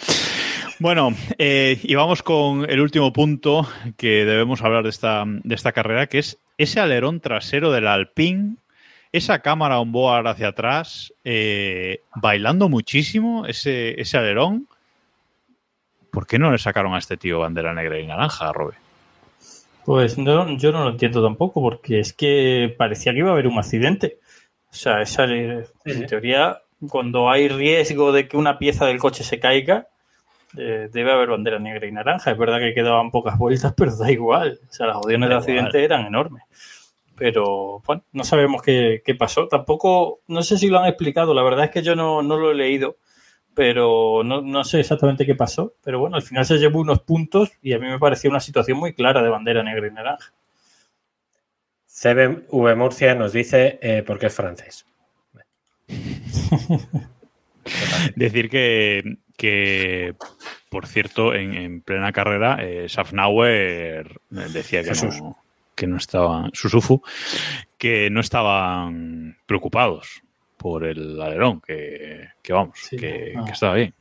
Bueno, 0.79 1.15
eh, 1.39 1.81
y 1.83 1.95
vamos 1.95 2.23
con 2.23 2.69
el 2.69 2.81
último 2.81 3.15
punto 3.15 3.67
que 3.97 4.27
debemos 4.27 4.61
hablar 4.61 4.83
de 4.83 4.91
esta, 4.91 5.25
de 5.27 5.55
esta 5.55 5.73
carrera, 5.73 6.07
que 6.07 6.19
es 6.19 6.39
ese 6.59 6.81
alerón 6.81 7.21
trasero 7.21 7.73
del 7.73 7.87
Alpine, 7.87 8.57
esa 9.11 9.39
cámara 9.39 9.81
on 9.81 9.91
board 9.91 10.27
hacia 10.27 10.49
atrás, 10.49 11.15
eh, 11.25 12.01
bailando 12.15 12.69
muchísimo 12.69 13.47
ese, 13.47 13.99
ese 13.99 14.19
alerón. 14.19 14.69
¿Por 16.11 16.27
qué 16.27 16.39
no 16.39 16.53
le 16.53 16.59
sacaron 16.59 16.93
a 16.93 16.99
este 16.99 17.17
tío 17.17 17.39
bandera 17.39 17.73
negra 17.73 17.99
y 17.99 18.07
naranja, 18.07 18.53
Robe? 18.53 18.75
Pues 19.87 20.17
no, 20.19 20.57
yo 20.59 20.73
no 20.73 20.85
lo 20.85 20.91
entiendo 20.91 21.23
tampoco, 21.23 21.61
porque 21.63 22.01
es 22.01 22.13
que 22.13 22.75
parecía 22.77 23.13
que 23.13 23.21
iba 23.21 23.31
a 23.31 23.33
haber 23.33 23.49
un 23.49 23.59
accidente. 23.59 24.19
O 24.73 24.75
sea, 24.75 25.03
esa, 25.03 25.25
en 25.25 25.65
Sí, 25.85 25.93
sí. 25.93 26.07
teoría, 26.07 26.63
cuando 26.89 27.31
hay 27.31 27.49
riesgo 27.49 28.11
de 28.13 28.27
que 28.27 28.37
una 28.37 28.59
pieza 28.59 28.87
del 28.87 28.99
coche 28.99 29.23
se 29.23 29.39
caiga, 29.39 29.89
eh, 30.57 30.89
debe 30.93 31.13
haber 31.13 31.29
bandera 31.29 31.59
negra 31.59 31.87
y 31.87 31.93
naranja. 31.93 32.31
Es 32.31 32.39
verdad 32.39 32.59
que 32.59 32.75
quedaban 32.75 33.11
pocas 33.11 33.39
vueltas, 33.39 33.73
pero 33.77 33.95
da 33.97 34.11
igual. 34.11 34.59
O 34.69 34.73
sea, 34.73 34.87
las 34.87 34.97
opciones 34.97 35.29
de 35.29 35.35
Da 35.35 35.39
accidente 35.41 35.85
eran 35.85 36.07
enormes. 36.07 36.43
Pero 37.17 37.83
bueno, 37.87 38.03
no 38.13 38.25
sabemos 38.25 38.63
qué, 38.63 39.03
qué 39.05 39.15
pasó. 39.15 39.47
Tampoco, 39.47 40.21
no 40.27 40.43
sé 40.43 40.59
si 40.59 40.69
lo 40.69 40.79
han 40.79 40.87
explicado. 40.87 41.35
La 41.35 41.43
verdad 41.43 41.67
es 41.67 41.71
que 41.71 41.83
yo 41.83 41.95
no, 41.95 42.23
no 42.23 42.37
lo 42.37 42.51
he 42.51 42.55
leído, 42.55 42.97
pero 43.55 44.23
no, 44.25 44.41
no 44.41 44.65
sé 44.65 44.81
exactamente 44.81 45.27
qué 45.27 45.35
pasó. 45.35 45.75
Pero 45.85 46.01
bueno, 46.01 46.17
al 46.17 46.23
final 46.23 46.47
se 46.47 46.57
llevó 46.59 46.81
unos 46.81 47.01
puntos 47.01 47.51
y 47.61 47.75
a 47.75 47.79
mí 47.79 47.87
me 47.87 47.99
pareció 47.99 48.31
una 48.31 48.41
situación 48.41 48.79
muy 48.79 48.95
clara 48.95 49.23
de 49.23 49.29
bandera 49.29 49.63
negra 49.63 49.87
y 49.87 49.91
naranja. 49.91 50.33
CBV 52.03 52.77
Murcia 52.77 53.15
nos 53.15 53.33
dice 53.33 53.79
eh, 53.81 54.03
porque 54.07 54.27
es 54.27 54.35
francés. 54.35 54.85
Decir 58.17 58.51
que, 58.51 59.19
que 59.37 60.15
por 60.69 60.87
cierto, 60.87 61.33
en, 61.35 61.55
en 61.55 61.81
plena 61.81 62.13
carrera, 62.13 62.59
eh, 62.61 62.89
Safnauer 62.89 64.21
decía 64.31 64.83
que 64.83 64.89
Jesús. 64.89 65.21
no, 65.21 65.39
que 65.77 65.87
no 65.87 65.97
estaban, 65.97 66.51
Susufu, 66.55 67.03
que 67.79 68.11
no 68.11 68.21
estaban 68.21 69.37
preocupados 69.47 70.23
por 70.57 70.85
el 70.85 71.21
alerón, 71.21 71.61
que, 71.61 72.29
que 72.43 72.53
vamos, 72.53 72.79
Sí, 72.89 72.97
que, 72.97 73.33
no. 73.35 73.45
que 73.45 73.53
estaba 73.53 73.75
bien. 73.75 73.95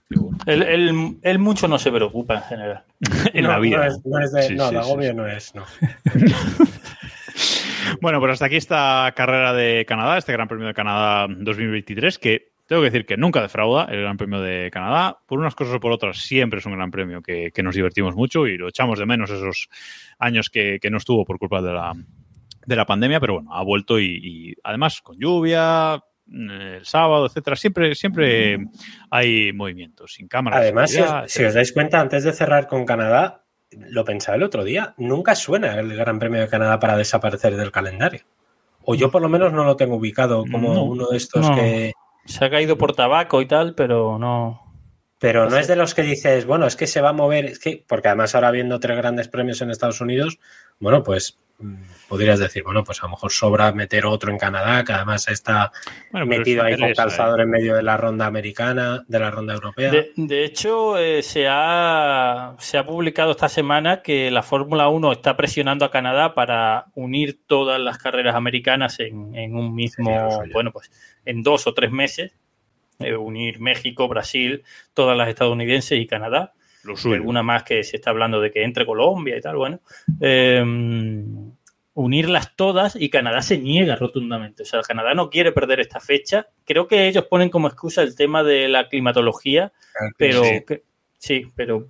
Él, 0.46 0.62
él- 0.64 1.18
él 1.22 1.40
mucho 1.40 1.68
no 1.68 1.78
se 1.80 1.92
preocupa 1.92 2.36
en 2.36 2.42
general. 2.44 2.84
en 3.34 3.44
no, 3.44 3.50
la 3.50 3.60
vida. 3.60 3.78
No, 3.78 3.84
es, 3.86 4.06
no, 4.06 4.20
es 4.20 4.32
de, 4.32 4.44
Sí, 4.44 4.56
no 4.56 4.70
sí, 4.70 4.76
agobio 4.76 5.10
sí. 5.12 5.16
no 5.16 5.28
es, 5.28 5.56
no. 5.56 5.66
Bueno, 8.00 8.20
pues 8.20 8.34
hasta 8.34 8.46
aquí 8.46 8.56
esta 8.56 9.12
carrera 9.16 9.54
de 9.54 9.86
Canadá, 9.86 10.18
este 10.18 10.32
Gran 10.32 10.48
Premio 10.48 10.68
de 10.68 10.74
Canadá 10.74 11.28
2023, 11.30 12.20
que 12.20 12.52
tengo 12.68 12.82
que 12.82 12.90
decir 12.90 13.06
que 13.06 13.18
nunca 13.18 13.42
defrauda 13.42 13.86
el 13.86 14.02
Gran 14.02 14.18
Premio 14.18 14.40
de 14.40 14.70
Canadá. 14.72 15.18
Por 15.26 15.40
unas 15.40 15.56
cosas 15.56 15.76
o 15.76 15.80
por 15.80 15.92
otras, 15.92 16.20
siempre 16.20 16.60
es 16.60 16.66
un 16.66 16.74
Gran 16.74 16.92
Premio 16.92 17.22
que, 17.22 17.52
que 17.52 17.64
nos 17.64 17.76
divertimos 17.76 18.16
mucho 18.16 18.48
y 18.48 18.58
lo 18.58 18.70
echamos 18.70 18.98
de 18.98 19.06
menos 19.06 19.30
esos 19.30 19.68
años 20.20 20.50
que, 20.50 20.80
que 20.80 20.90
no 20.90 20.98
estuvo 20.98 21.26
por 21.26 21.38
culpa 21.38 21.62
de 21.62 21.74
la, 21.74 21.94
de 22.66 22.76
la 22.76 22.86
pandemia, 22.86 23.20
pero 23.20 23.36
bueno, 23.36 23.54
ha 23.54 23.64
vuelto 23.64 24.00
y, 24.00 24.20
y 24.24 24.54
además 24.64 25.02
con 25.02 25.20
lluvia, 25.20 26.02
eh, 26.32 26.78
el 26.80 26.86
sábado, 26.86 27.26
etcétera, 27.26 27.56
siempre, 27.56 27.96
siempre 27.96 28.58
hay 29.10 29.52
movimientos 29.52 30.14
sin 30.14 30.28
cámara. 30.28 30.60
de 30.60 30.64
Además, 30.68 30.92
si 30.92 30.98
seguridad, 30.98 31.24
os, 31.26 31.32
si 31.32 31.44
os 31.44 31.54
dais 31.54 31.72
cuenta, 31.74 32.00
antes 32.00 32.24
de 32.24 32.32
cerrar 32.32 32.68
con 32.68 32.86
Canadá, 32.86 33.44
lo 33.72 34.06
pensaba 34.06 34.36
el 34.36 34.44
otro 34.44 34.64
día, 34.64 34.94
nunca 34.98 35.36
suena 35.36 35.80
el 35.80 35.96
Gran 35.96 36.20
Premio 36.20 36.42
de 36.42 36.48
Canadá 36.48 36.80
para 36.80 36.98
desaparecer 36.98 37.56
del 37.56 37.72
calendario. 37.72 38.22
O 38.84 38.96
yo 38.96 39.12
por 39.12 39.22
lo 39.22 39.30
menos 39.30 39.54
no 39.54 39.64
lo 39.64 39.76
tengo 39.76 39.96
ubicado 39.96 40.44
como 40.52 40.74
No, 40.74 40.84
uno 40.84 41.08
de 41.08 41.18
estos 41.18 41.50
no. 41.50 41.56
que... 41.56 41.94
Se 42.26 42.46
ha 42.46 42.50
caído 42.50 42.78
por 42.78 42.94
tabaco 42.96 43.42
y 43.42 43.48
tal, 43.48 43.74
pero 43.74 44.18
no. 44.20 44.62
Pero 45.20 45.50
no 45.50 45.58
es 45.58 45.68
de 45.68 45.76
los 45.76 45.94
que 45.94 46.02
dices, 46.02 46.46
bueno, 46.46 46.66
es 46.66 46.76
que 46.76 46.88
se 46.88 47.02
va 47.02 47.10
a 47.10 47.14
mover, 47.14 47.46
es 47.46 47.60
que, 47.60 47.84
porque 47.88 48.08
además 48.08 48.34
ahora 48.34 48.50
viendo 48.50 48.80
tres 48.80 48.98
grandes 48.98 49.28
premios 49.28 49.62
en 49.62 49.70
Estados 49.70 50.02
Unidos, 50.02 50.40
bueno, 50.80 51.04
pues 51.04 51.40
podrías 52.08 52.40
decir, 52.40 52.64
bueno, 52.64 52.84
pues 52.84 53.02
a 53.02 53.06
lo 53.06 53.12
mejor 53.12 53.32
sobra 53.32 53.72
meter 53.72 54.06
otro 54.06 54.32
en 54.32 54.38
Canadá, 54.38 54.84
que 54.84 54.92
además 54.92 55.28
está 55.30 55.72
Bueno, 56.12 56.26
metido 56.26 56.64
ahí 56.64 56.78
con 56.78 56.94
calzador 56.94 57.40
¿eh? 57.40 57.44
en 57.44 57.50
medio 57.50 57.76
de 57.76 57.84
la 57.84 57.96
ronda 57.96 58.26
americana, 58.26 59.04
de 59.08 59.20
la 59.20 59.32
ronda 59.32 59.54
europea. 59.54 59.92
De, 59.92 60.12
de 60.16 60.44
hecho, 60.44 60.98
eh, 60.98 61.24
se, 61.24 61.48
ha, 61.50 62.56
se 62.60 62.78
ha 62.78 62.86
publicado 62.86 63.32
esta 63.32 63.48
semana 63.48 64.02
que 64.02 64.30
la 64.30 64.44
Fórmula 64.44 64.90
1 64.90 65.12
está 65.14 65.38
presionando 65.38 65.86
a 65.86 65.92
Canadá 65.92 66.34
para 66.34 66.88
unir 66.96 67.40
todas 67.48 67.80
las 67.80 67.98
carreras 67.98 68.36
americanas 68.36 69.00
en, 69.00 69.34
en 69.36 69.56
un 69.56 69.74
mismo, 69.74 70.44
bueno, 70.54 70.72
pues 70.72 70.92
en 71.26 71.44
dos 71.44 71.66
o 71.68 71.74
tres 71.74 71.92
meses. 71.92 72.34
eh, 73.00 73.16
unir 73.16 73.60
México, 73.60 74.08
Brasil, 74.08 74.64
todas 74.94 75.18
las 75.18 75.30
estadounidenses 75.30 76.00
y 76.00 76.06
Canadá. 76.08 76.54
Lo 76.84 76.94
y 76.94 76.98
suyo. 76.98 77.16
alguna 77.16 77.44
más 77.44 77.64
que 77.64 77.84
se 77.84 77.98
está 77.98 78.10
hablando 78.10 78.40
de 78.42 78.52
que 78.52 78.64
entre 78.64 78.86
Colombia 78.86 79.38
y 79.38 79.42
tal, 79.42 79.56
bueno. 79.58 79.80
eh, 80.20 80.64
unirlas 81.94 82.56
todas 82.56 82.96
y 82.96 83.10
Canadá 83.10 83.42
se 83.42 83.58
niega 83.58 83.96
rotundamente. 83.98 84.64
O 84.64 84.66
sea, 84.66 84.82
Canadá 84.82 85.14
no 85.14 85.30
quiere 85.30 85.52
perder 85.52 85.82
esta 85.82 86.00
fecha. 86.00 86.48
Creo 86.66 86.88
que 86.88 87.08
ellos 87.08 87.26
ponen 87.26 87.50
como 87.50 87.68
excusa 87.68 88.02
el 88.02 88.16
tema 88.16 88.44
de 88.44 88.70
la 88.70 88.88
climatología, 88.88 89.74
pero 90.18 90.44
Sí. 90.44 90.64
que- 90.66 90.84
sí, 91.18 91.48
pero 91.56 91.88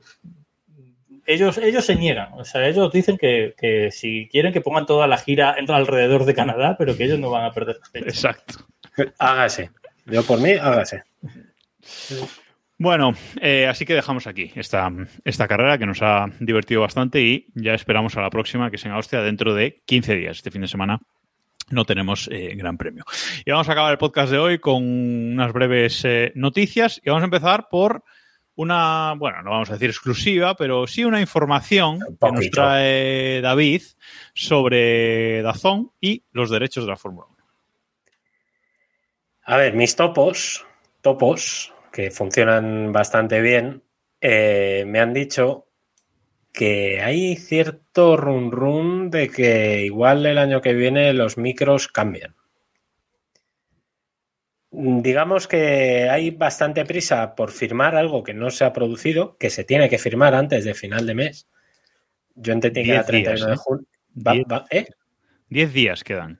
ellos, 1.27 1.59
ellos 1.59 1.85
se 1.85 1.95
niegan. 1.95 2.33
O 2.33 2.43
sea, 2.43 2.67
ellos 2.67 2.91
dicen 2.91 3.15
que, 3.17 3.53
que 3.55 3.91
si 3.91 4.27
quieren 4.31 4.51
que 4.51 4.59
pongan 4.61 4.87
toda 4.87 5.05
la 5.07 5.17
gira 5.17 5.51
alrededor 5.67 6.25
de 6.25 6.33
Canadá, 6.33 6.75
pero 6.79 6.97
que 6.97 7.03
ellos 7.03 7.19
no 7.19 7.29
van 7.29 7.45
a 7.45 7.51
perder 7.53 7.77
la 7.79 7.85
fecha. 7.85 8.07
Exacto. 8.09 8.55
Hágase. 9.19 9.69
Yo 10.07 10.23
por 10.23 10.39
mí, 10.41 10.51
hágase. 10.53 11.03
Bueno, 12.81 13.13
eh, 13.39 13.67
así 13.67 13.85
que 13.85 13.93
dejamos 13.93 14.25
aquí 14.25 14.51
esta, 14.55 14.91
esta 15.23 15.47
carrera 15.47 15.77
que 15.77 15.85
nos 15.85 16.01
ha 16.01 16.25
divertido 16.39 16.81
bastante 16.81 17.21
y 17.21 17.45
ya 17.53 17.75
esperamos 17.75 18.17
a 18.17 18.21
la 18.21 18.31
próxima, 18.31 18.71
que 18.71 18.77
es 18.77 18.85
en 18.87 18.91
Austria, 18.91 19.21
dentro 19.21 19.53
de 19.53 19.83
15 19.85 20.15
días. 20.15 20.37
Este 20.37 20.49
fin 20.49 20.61
de 20.61 20.67
semana 20.67 20.99
no 21.69 21.85
tenemos 21.85 22.27
eh, 22.31 22.55
gran 22.55 22.79
premio. 22.79 23.05
Y 23.45 23.51
vamos 23.51 23.69
a 23.69 23.73
acabar 23.73 23.91
el 23.91 23.99
podcast 23.99 24.31
de 24.31 24.39
hoy 24.39 24.57
con 24.57 24.83
unas 24.83 25.53
breves 25.53 26.03
eh, 26.05 26.31
noticias 26.33 26.99
y 27.05 27.11
vamos 27.11 27.21
a 27.21 27.25
empezar 27.25 27.67
por 27.69 28.03
una, 28.55 29.13
bueno, 29.15 29.43
no 29.43 29.51
vamos 29.51 29.69
a 29.69 29.73
decir 29.73 29.91
exclusiva, 29.91 30.55
pero 30.55 30.87
sí 30.87 31.05
una 31.05 31.21
información 31.21 31.99
Un 32.07 32.17
que 32.17 32.31
nos 32.31 32.49
trae 32.49 33.41
David 33.41 33.83
sobre 34.33 35.43
Dazón 35.43 35.91
y 36.01 36.23
los 36.31 36.49
derechos 36.49 36.85
de 36.85 36.89
la 36.89 36.97
Fórmula 36.97 37.27
1. 37.29 37.37
A 39.43 39.57
ver, 39.57 39.75
mis 39.75 39.95
topos, 39.95 40.65
topos, 41.01 41.70
que 41.91 42.11
funcionan 42.11 42.91
bastante 42.91 43.41
bien, 43.41 43.83
eh, 44.21 44.83
me 44.87 44.99
han 44.99 45.13
dicho 45.13 45.67
que 46.53 47.01
hay 47.01 47.35
cierto 47.37 48.17
run 48.17 48.51
run 48.51 49.09
de 49.09 49.29
que 49.29 49.81
igual 49.85 50.25
el 50.25 50.37
año 50.37 50.61
que 50.61 50.73
viene 50.73 51.13
los 51.13 51.37
micros 51.37 51.87
cambian. 51.87 52.35
Digamos 54.73 55.47
que 55.49 56.09
hay 56.09 56.31
bastante 56.31 56.85
prisa 56.85 57.35
por 57.35 57.51
firmar 57.51 57.95
algo 57.95 58.23
que 58.23 58.33
no 58.33 58.49
se 58.51 58.63
ha 58.63 58.71
producido, 58.71 59.35
que 59.37 59.49
se 59.49 59.65
tiene 59.65 59.89
que 59.89 59.97
firmar 59.97 60.33
antes 60.33 60.63
de 60.63 60.73
final 60.73 61.05
de 61.05 61.15
mes. 61.15 61.47
Yo 62.35 62.53
entendí 62.53 62.83
que 62.83 62.91
era 62.91 63.03
Diez 63.03 63.07
días, 63.23 63.39
31 63.39 63.47
de 63.47 63.53
¿eh? 63.53 63.57
junio. 63.57 63.85
Va- 64.25 64.33
Diez. 64.33 64.45
va- 64.49 64.65
¿eh? 64.71 64.85
Diez 65.49 65.73
días 65.73 66.03
quedan. 66.05 66.39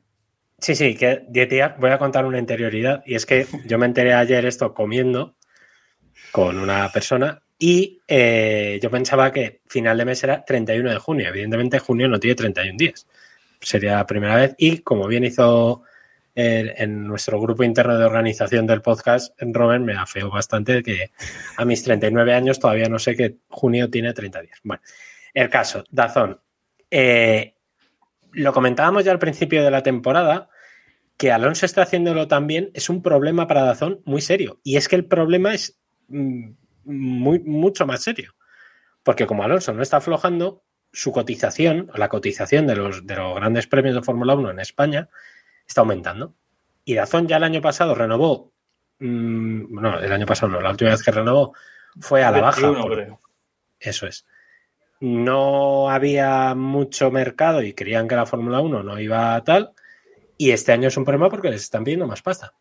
Sí, 0.60 0.76
sí, 0.76 0.96
que 0.96 1.24
10 1.28 1.50
días. 1.50 1.74
Voy 1.78 1.90
a 1.90 1.98
contar 1.98 2.26
una 2.26 2.40
interioridad. 2.40 3.04
Y 3.06 3.16
es 3.16 3.26
que 3.26 3.48
yo 3.66 3.78
me 3.78 3.86
enteré 3.86 4.14
ayer 4.14 4.46
esto 4.46 4.74
comiendo 4.74 5.36
con 6.32 6.58
una 6.58 6.92
persona 6.92 7.42
y 7.64 8.02
eh, 8.08 8.80
yo 8.82 8.90
pensaba 8.90 9.32
que 9.32 9.62
final 9.68 9.96
de 9.96 10.06
mes 10.06 10.24
era 10.24 10.44
31 10.44 10.90
de 10.90 10.98
junio. 10.98 11.30
Evidentemente, 11.30 11.78
junio 11.78 12.08
no 12.08 12.20
tiene 12.20 12.34
31 12.34 12.76
días. 12.76 13.06
Sería 13.60 13.98
la 13.98 14.08
primera 14.08 14.36
vez. 14.36 14.56
Y 14.58 14.80
como 14.80 15.08
bien 15.08 15.26
hizo 15.26 15.84
eh, 16.34 16.74
en 16.78 17.06
nuestro 17.06 17.40
grupo 17.40 17.64
interno 17.64 18.00
de 18.00 18.06
organización 18.06 18.66
del 18.66 18.82
podcast, 18.82 19.40
Robert 19.40 19.84
me 19.84 19.94
afeó 19.94 20.32
bastante 20.32 20.82
que 20.82 21.12
a 21.56 21.64
mis 21.64 21.84
39 21.84 22.34
años 22.34 22.58
todavía 22.58 22.90
no 22.90 22.98
sé 22.98 23.16
que 23.16 23.36
junio 23.48 23.92
tiene 23.92 24.12
30 24.12 24.42
días. 24.42 24.60
Bueno, 24.64 24.82
el 25.36 25.48
caso, 25.48 25.84
Dazón. 25.92 26.42
Eh, 26.90 27.54
lo 28.32 28.54
comentábamos 28.54 29.06
ya 29.06 29.12
al 29.12 29.20
principio 29.20 29.64
de 29.64 29.70
la 29.70 29.84
temporada, 29.84 30.50
que 31.16 31.32
Alonso 31.32 31.68
está 31.68 31.84
haciéndolo 31.84 32.28
también 32.28 32.72
es 32.74 32.90
un 32.90 33.04
problema 33.04 33.48
para 33.48 33.62
Dazón 33.62 34.02
muy 34.06 34.22
serio. 34.22 34.60
Y 34.64 34.78
es 34.78 34.88
que 34.88 34.96
el 34.96 35.06
problema 35.06 35.54
es 35.54 35.81
muy, 36.84 37.40
mucho 37.40 37.86
más 37.86 38.04
serio. 38.04 38.34
Porque 39.04 39.26
como 39.26 39.44
Alonso 39.44 39.74
no 39.74 39.82
está 39.82 39.98
aflojando, 39.98 40.64
su 40.94 41.12
cotización, 41.12 41.90
o 41.94 41.98
la 41.98 42.10
cotización 42.10 42.68
de 42.68 42.76
los, 42.76 43.08
de 43.08 43.16
los 43.16 43.36
grandes 43.36 43.68
premios 43.68 43.96
de 43.96 44.04
Fórmula 44.04 44.36
1 44.36 44.52
en 44.52 44.60
España, 44.60 45.10
está 45.68 45.82
aumentando. 45.82 46.36
Y 46.86 46.96
Dazón 46.96 47.28
ya 47.28 47.38
el 47.38 47.44
año 47.44 47.62
pasado 47.62 47.96
renovó, 47.96 48.52
mm, 49.00 49.80
no, 49.82 50.00
el 50.00 50.12
año 50.12 50.26
pasado 50.26 50.52
no, 50.52 50.62
la 50.62 50.72
última 50.72 50.92
vez 50.92 51.02
que 51.04 51.12
renovó 51.12 51.54
fue 52.00 52.24
a 52.24 52.32
la 52.32 52.42
baja. 52.42 52.62
21, 52.62 52.84
por- 52.84 52.94
creo. 52.94 53.20
eso 53.80 54.06
es. 54.08 54.26
No 55.00 55.90
había 55.90 56.54
mucho 56.54 57.10
mercado 57.10 57.64
y 57.64 57.74
creían 57.74 58.08
que 58.08 58.16
la 58.16 58.26
Fórmula 58.28 58.60
1 58.60 58.84
no 58.84 59.00
iba 59.00 59.34
a 59.36 59.44
tal. 59.44 59.74
Y 60.38 60.52
este 60.52 60.72
año 60.72 60.90
es 60.90 60.98
un 60.98 61.06
problema 61.06 61.30
porque 61.30 61.50
les 61.50 61.62
están 61.62 61.84
pidiendo 61.84 62.06
más 62.08 62.22
pasta. 62.22 62.54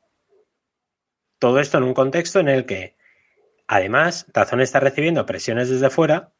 Todo 1.38 1.60
esto 1.60 1.78
en 1.78 1.84
un 1.84 1.94
contexto 1.94 2.40
en 2.40 2.48
el 2.48 2.64
que, 2.66 2.96
además, 3.70 4.26
Dazón 4.34 4.60
está 4.60 4.80
recibiendo 4.80 5.24
presiones 5.26 5.70
desde 5.70 5.90
fuera, 5.90 6.32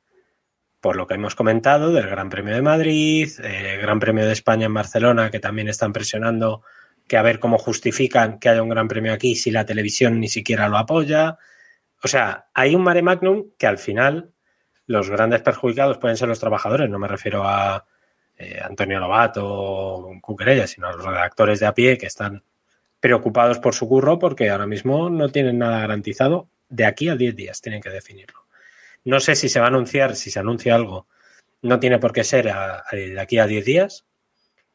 por 0.80 0.96
lo 0.96 1.06
que 1.06 1.14
hemos 1.14 1.36
comentado 1.36 1.92
del 1.92 2.08
Gran 2.08 2.28
Premio 2.28 2.54
de 2.54 2.62
Madrid, 2.62 3.30
eh, 3.40 3.78
Gran 3.80 4.00
Premio 4.00 4.26
de 4.26 4.32
España 4.32 4.66
en 4.66 4.74
Barcelona, 4.74 5.30
que 5.30 5.38
también 5.38 5.68
están 5.68 5.92
presionando 5.92 6.62
que 7.06 7.16
a 7.16 7.22
ver 7.22 7.38
cómo 7.38 7.56
justifican 7.56 8.40
que 8.40 8.48
haya 8.48 8.64
un 8.64 8.68
Gran 8.68 8.88
Premio 8.88 9.12
aquí 9.12 9.36
si 9.36 9.52
la 9.52 9.64
televisión 9.64 10.18
ni 10.18 10.26
siquiera 10.26 10.68
lo 10.68 10.76
apoya. 10.76 11.38
O 12.02 12.08
sea, 12.08 12.48
hay 12.52 12.74
un 12.74 12.82
mare 12.82 13.02
magnum 13.02 13.50
que 13.56 13.68
al 13.68 13.78
final 13.78 14.32
los 14.86 15.08
grandes 15.08 15.40
perjudicados 15.42 15.98
pueden 15.98 16.16
ser 16.16 16.26
los 16.26 16.40
trabajadores, 16.40 16.90
no 16.90 16.98
me 16.98 17.06
refiero 17.06 17.44
a 17.46 17.86
eh, 18.36 18.58
Antonio 18.60 18.98
Lobato 18.98 19.46
o 19.46 20.20
Cuquerella, 20.20 20.66
sino 20.66 20.88
a 20.88 20.92
los 20.92 21.04
redactores 21.04 21.60
de 21.60 21.66
a 21.66 21.74
pie 21.74 21.96
que 21.96 22.06
están 22.06 22.42
preocupados 22.98 23.60
por 23.60 23.72
su 23.72 23.88
curro 23.88 24.18
porque 24.18 24.50
ahora 24.50 24.66
mismo 24.66 25.10
no 25.10 25.28
tienen 25.28 25.58
nada 25.58 25.78
garantizado. 25.78 26.48
De 26.70 26.86
aquí 26.86 27.08
a 27.08 27.16
10 27.16 27.36
días 27.36 27.60
tienen 27.60 27.82
que 27.82 27.90
definirlo. 27.90 28.46
No 29.04 29.20
sé 29.20 29.34
si 29.34 29.48
se 29.48 29.60
va 29.60 29.66
a 29.66 29.68
anunciar, 29.68 30.16
si 30.16 30.30
se 30.30 30.38
anuncia 30.38 30.74
algo, 30.74 31.06
no 31.62 31.78
tiene 31.78 31.98
por 31.98 32.12
qué 32.12 32.24
ser 32.24 32.46
de 32.46 33.20
aquí 33.20 33.38
a 33.38 33.46
10 33.46 33.64
días. 33.64 34.06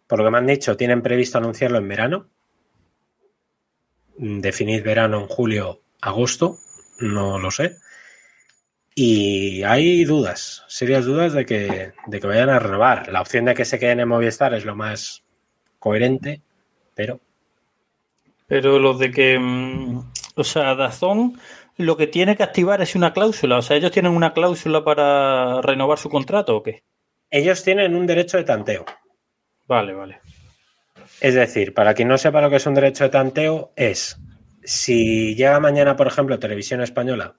Por 0.07 0.19
lo 0.19 0.25
que 0.25 0.31
me 0.31 0.37
han 0.37 0.47
dicho, 0.47 0.77
tienen 0.77 1.01
previsto 1.01 1.37
anunciarlo 1.37 1.79
en 1.79 1.87
verano. 1.87 2.29
Mm, 4.17 4.39
Definir 4.39 4.83
verano 4.83 5.21
en 5.21 5.27
julio, 5.27 5.81
agosto, 6.01 6.59
no 6.99 7.39
lo 7.39 7.49
sé. 7.49 7.77
Y 8.93 9.63
hay 9.63 10.05
dudas, 10.05 10.63
serias 10.67 11.05
dudas 11.05 11.33
de 11.33 11.45
que, 11.45 11.91
de 12.07 12.19
que 12.19 12.27
vayan 12.27 12.49
a 12.49 12.59
renovar. 12.59 13.11
La 13.11 13.21
opción 13.21 13.45
de 13.45 13.53
que 13.53 13.65
se 13.65 13.77
queden 13.77 13.99
en 13.99 14.07
Movistar 14.07 14.53
es 14.53 14.63
lo 14.63 14.75
más 14.75 15.23
coherente, 15.79 16.41
pero 16.95 17.19
Pero 18.47 18.79
lo 18.79 18.93
de 18.93 19.11
que, 19.11 19.37
mm, 19.37 20.11
o 20.35 20.43
sea, 20.43 20.75
Dazón 20.75 21.39
lo 21.78 21.97
que 21.97 22.07
tiene 22.07 22.36
que 22.36 22.43
activar 22.43 22.82
es 22.82 22.95
una 22.95 23.13
cláusula. 23.13 23.57
O 23.57 23.61
sea, 23.61 23.78
ellos 23.78 23.91
tienen 23.91 24.13
una 24.13 24.34
cláusula 24.34 24.84
para 24.84 25.61
renovar 25.61 25.97
su 25.97 26.09
contrato 26.09 26.55
o 26.55 26.63
qué? 26.63 26.84
ellos 27.36 27.63
tienen 27.63 27.95
un 27.95 28.07
derecho 28.07 28.38
de 28.38 28.43
tanteo. 28.43 28.86
Vale, 29.67 29.93
vale. 29.93 30.19
Es 31.19 31.34
decir, 31.34 31.73
para 31.73 31.93
quien 31.93 32.07
no 32.07 32.17
sepa 32.17 32.41
lo 32.41 32.49
que 32.49 32.57
es 32.57 32.65
un 32.65 32.73
derecho 32.73 33.03
de 33.03 33.09
tanteo, 33.09 33.73
es 33.76 34.17
si 34.63 35.36
llega 35.36 35.59
mañana, 35.59 35.95
por 35.95 36.07
ejemplo, 36.07 36.39
Televisión 36.39 36.82
Española 36.82 37.36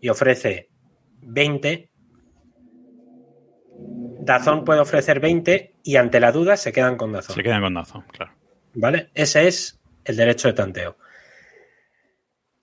y 0.00 0.08
ofrece 0.08 0.68
20, 1.22 1.90
Dazón 4.20 4.64
puede 4.64 4.80
ofrecer 4.80 5.20
20 5.20 5.76
y 5.82 5.96
ante 5.96 6.20
la 6.20 6.32
duda 6.32 6.56
se 6.56 6.72
quedan 6.72 6.96
con 6.96 7.12
Dazón. 7.12 7.36
Se 7.36 7.42
quedan 7.42 7.62
con 7.62 7.74
Dazón, 7.74 8.04
claro. 8.10 8.32
¿Vale? 8.74 9.10
Ese 9.14 9.46
es 9.46 9.80
el 10.04 10.16
derecho 10.16 10.48
de 10.48 10.54
tanteo. 10.54 10.96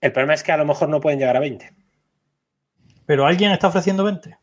El 0.02 0.12
problema 0.12 0.34
es 0.34 0.42
que 0.42 0.52
a 0.52 0.56
lo 0.58 0.66
mejor 0.66 0.88
no 0.90 1.00
pueden 1.00 1.18
llegar 1.18 1.36
a 1.36 1.40
20. 1.40 1.72
Pero 3.06 3.24
alguien 3.26 3.52
está 3.52 3.68
ofreciendo 3.68 4.04
20. 4.04 4.36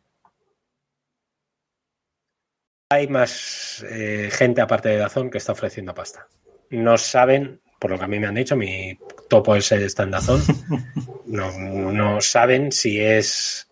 Hay 2.91 3.07
más 3.07 3.85
eh, 3.89 4.29
gente 4.31 4.61
aparte 4.61 4.89
de 4.89 4.97
Dazón 4.97 5.29
que 5.29 5.37
está 5.37 5.51
ofreciendo 5.51 5.93
pasta. 5.93 6.27
No 6.71 6.97
saben, 6.97 7.61
por 7.79 7.91
lo 7.91 7.99
que 7.99 8.05
a 8.05 8.07
mí 8.07 8.19
me 8.19 8.27
han 8.27 8.35
dicho, 8.35 8.55
mi 8.55 8.97
topo 9.29 9.55
es 9.55 9.71
está 9.71 10.03
en 10.03 10.11
Dazón. 10.11 10.41
No, 11.25 11.51
no 11.91 12.21
saben 12.21 12.71
si 12.71 12.99
es 12.99 13.69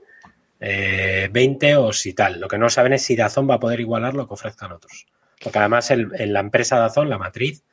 eh, 0.59 1.27
20 1.31 1.75
o 1.77 1.91
si 1.91 2.13
tal. 2.13 2.39
Lo 2.39 2.47
que 2.47 2.59
no 2.59 2.69
saben 2.69 2.93
es 2.93 3.01
si 3.01 3.15
Dazón 3.15 3.49
va 3.49 3.55
a 3.55 3.59
poder 3.59 3.79
igualar 3.79 4.13
lo 4.13 4.27
que 4.27 4.35
ofrezcan 4.35 4.73
otros. 4.73 5.07
Porque 5.41 5.57
además 5.57 5.89
el- 5.89 6.11
en 6.19 6.33
la 6.33 6.39
empresa 6.41 6.77
Dazón, 6.77 7.09
la 7.09 7.17
matriz, 7.17 7.63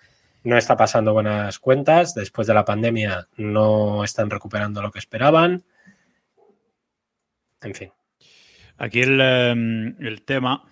no 0.44 0.56
está 0.56 0.76
pasando 0.76 1.12
buenas 1.12 1.58
cuentas. 1.58 2.14
Después 2.14 2.46
de 2.46 2.54
la 2.54 2.64
pandemia 2.64 3.26
no 3.36 4.04
están 4.04 4.30
recuperando 4.30 4.80
lo 4.82 4.90
que 4.90 4.98
esperaban. 5.00 5.64
En 7.62 7.74
fin. 7.74 7.90
Aquí 8.76 9.00
el, 9.02 9.18
eh, 9.22 9.50
el 10.00 10.22
tema 10.24 10.64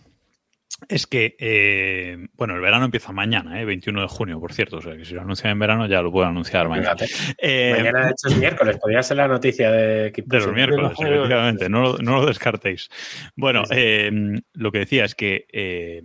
es 0.88 1.06
que, 1.06 1.36
eh, 1.38 2.26
bueno, 2.34 2.54
el 2.56 2.60
verano 2.60 2.84
empieza 2.86 3.12
mañana, 3.12 3.60
eh, 3.60 3.64
21 3.64 4.02
de 4.02 4.08
junio, 4.08 4.40
por 4.40 4.52
cierto. 4.52 4.78
O 4.78 4.82
sea, 4.82 4.96
que 4.96 5.04
si 5.04 5.14
lo 5.14 5.20
anuncian 5.22 5.52
en 5.52 5.58
verano 5.60 5.86
ya 5.86 6.02
lo 6.02 6.10
pueden 6.10 6.30
anunciar 6.30 6.68
mañana. 6.68 6.96
Eh, 7.38 7.72
Mañana, 7.78 8.06
de 8.06 8.10
hecho, 8.10 8.28
es 8.28 8.36
miércoles. 8.36 8.78
Podría 8.78 9.02
ser 9.02 9.16
la 9.18 9.28
noticia 9.28 9.70
de 9.70 10.08
equipo. 10.08 10.28
De 10.36 10.38
los 10.44 10.52
miércoles, 10.52 10.90
efectivamente, 10.98 11.68
no, 11.68 11.82
lo- 11.82 11.98
no 11.98 12.16
lo 12.16 12.26
descartéis. 12.26 12.88
Bueno, 13.36 13.62
eh, 13.70 14.10
lo 14.54 14.72
que 14.72 14.78
decía 14.80 15.04
es 15.04 15.14
que 15.14 15.46
eh, 15.52 16.02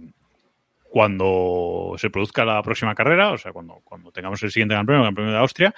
cuando 0.97 1.93
se 1.99 2.09
produzca 2.09 2.43
la 2.43 2.63
próxima 2.63 2.95
carrera, 2.95 3.31
o 3.31 3.37
sea, 3.37 3.51
cuando, 3.53 3.81
cuando 3.83 4.11
tengamos 4.11 4.41
el 4.41 4.49
siguiente 4.49 4.73
Gran 4.73 4.87
Premio, 4.87 5.01
el 5.01 5.05
Gran 5.05 5.13
Premio 5.13 5.31
de 5.31 5.37
Austria, 5.37 5.75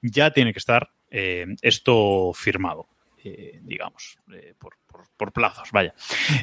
ya 0.00 0.30
tiene 0.30 0.52
que 0.52 0.60
estar 0.60 0.90
eh, 1.10 1.44
esto 1.60 2.30
firmado, 2.32 2.86
eh, 3.24 3.58
digamos, 3.64 4.16
eh, 4.32 4.54
por, 4.56 4.76
por- 4.86 5.08
por 5.16 5.32
plazos, 5.32 5.72
vaya. 5.72 5.92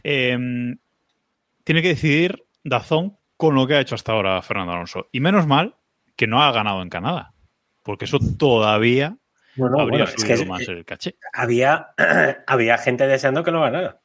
Eh, 0.04 0.38
tiene 1.64 1.82
que 1.82 1.88
decidir 1.88 2.44
Dazón 2.66 3.18
con 3.38 3.56
lo 3.56 3.66
que 3.66 3.76
ha 3.76 3.80
hecho 3.80 3.96
hasta 3.96 4.12
ahora 4.12 4.42
Fernando 4.42 4.74
Alonso. 4.74 5.08
Y 5.14 5.22
menos 5.22 5.48
mal 5.48 5.76
que 6.18 6.28
no 6.28 6.44
ha 6.44 6.52
ganado 6.52 6.82
en 6.82 6.90
Canadá, 6.90 7.32
porque 7.82 8.04
eso 8.04 8.20
todavía 8.38 9.16
habría 9.80 9.86
bueno, 9.86 10.04
es 10.04 10.12
subido 10.12 10.40
que 10.40 10.46
más 10.50 10.68
el 10.68 10.84
caché. 10.84 11.16
había, 11.32 11.92
había 12.46 12.78
gente 12.78 13.08
deseando 13.08 13.42
que 13.46 13.54
no 13.54 13.62
ganara. 13.62 14.02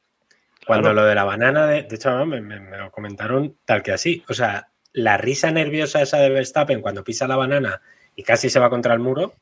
Cuando 0.72 0.88
Claro. 0.90 1.02
lo 1.02 1.06
de 1.08 1.14
la 1.14 1.24
banana, 1.24 1.66
de, 1.66 1.82
de 1.84 1.96
hecho, 1.96 2.24
me, 2.26 2.40
me- 2.40 2.60
me 2.60 2.76
lo 2.78 2.90
comentaron 2.90 3.56
tal 3.64 3.82
que 3.82 3.92
así. 3.92 4.24
O 4.28 4.34
sea, 4.34 4.68
la 4.92 5.16
risa 5.16 5.50
nerviosa 5.50 6.02
esa 6.02 6.18
de 6.18 6.30
Verstappen 6.30 6.80
cuando 6.80 7.02
pisa 7.04 7.26
la 7.26 7.36
banana 7.36 7.80
y 8.16 8.22
casi 8.22 8.50
se 8.50 8.58
va 8.58 8.68
contra 8.70 8.92
el 8.94 9.00
muro, 9.00 9.34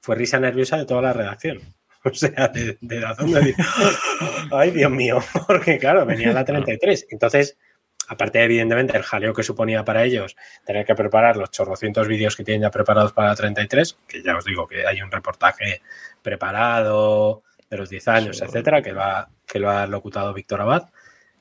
fue 0.00 0.14
risa 0.16 0.38
nerviosa 0.38 0.76
de 0.76 0.86
toda 0.86 1.02
la 1.02 1.12
redacción. 1.12 1.58
O 2.04 2.14
sea, 2.14 2.46
de, 2.48 2.78
de 2.80 3.00
razón 3.00 3.32
de 3.32 3.40
decir, 3.40 3.56
ay 4.52 4.70
Dios 4.70 4.90
mío, 4.90 5.18
porque 5.48 5.78
claro, 5.78 6.06
venía 6.06 6.32
la 6.32 6.44
33. 6.44 7.08
Entonces, 7.10 7.58
aparte 8.06 8.40
evidentemente 8.42 8.96
el 8.96 9.02
jaleo 9.02 9.34
que 9.34 9.42
suponía 9.42 9.84
para 9.84 10.04
ellos 10.04 10.36
tener 10.64 10.86
que 10.86 10.94
preparar 10.94 11.36
los 11.36 11.50
chorrocientos 11.50 12.06
vídeos 12.06 12.36
que 12.36 12.44
tienen 12.44 12.62
ya 12.62 12.70
preparados 12.70 13.12
para 13.12 13.28
la 13.30 13.34
33, 13.34 13.98
que 14.06 14.22
ya 14.22 14.36
os 14.36 14.44
digo 14.44 14.68
que 14.68 14.86
hay 14.86 15.02
un 15.02 15.10
reportaje 15.10 15.82
preparado 16.22 17.42
de 17.70 17.76
los 17.76 17.90
10 17.90 18.08
años, 18.08 18.42
etcétera, 18.42 18.82
que, 18.82 18.92
va, 18.92 19.28
que 19.46 19.58
lo 19.58 19.70
ha 19.70 19.86
locutado 19.86 20.34
Víctor 20.34 20.60
Abad. 20.60 20.88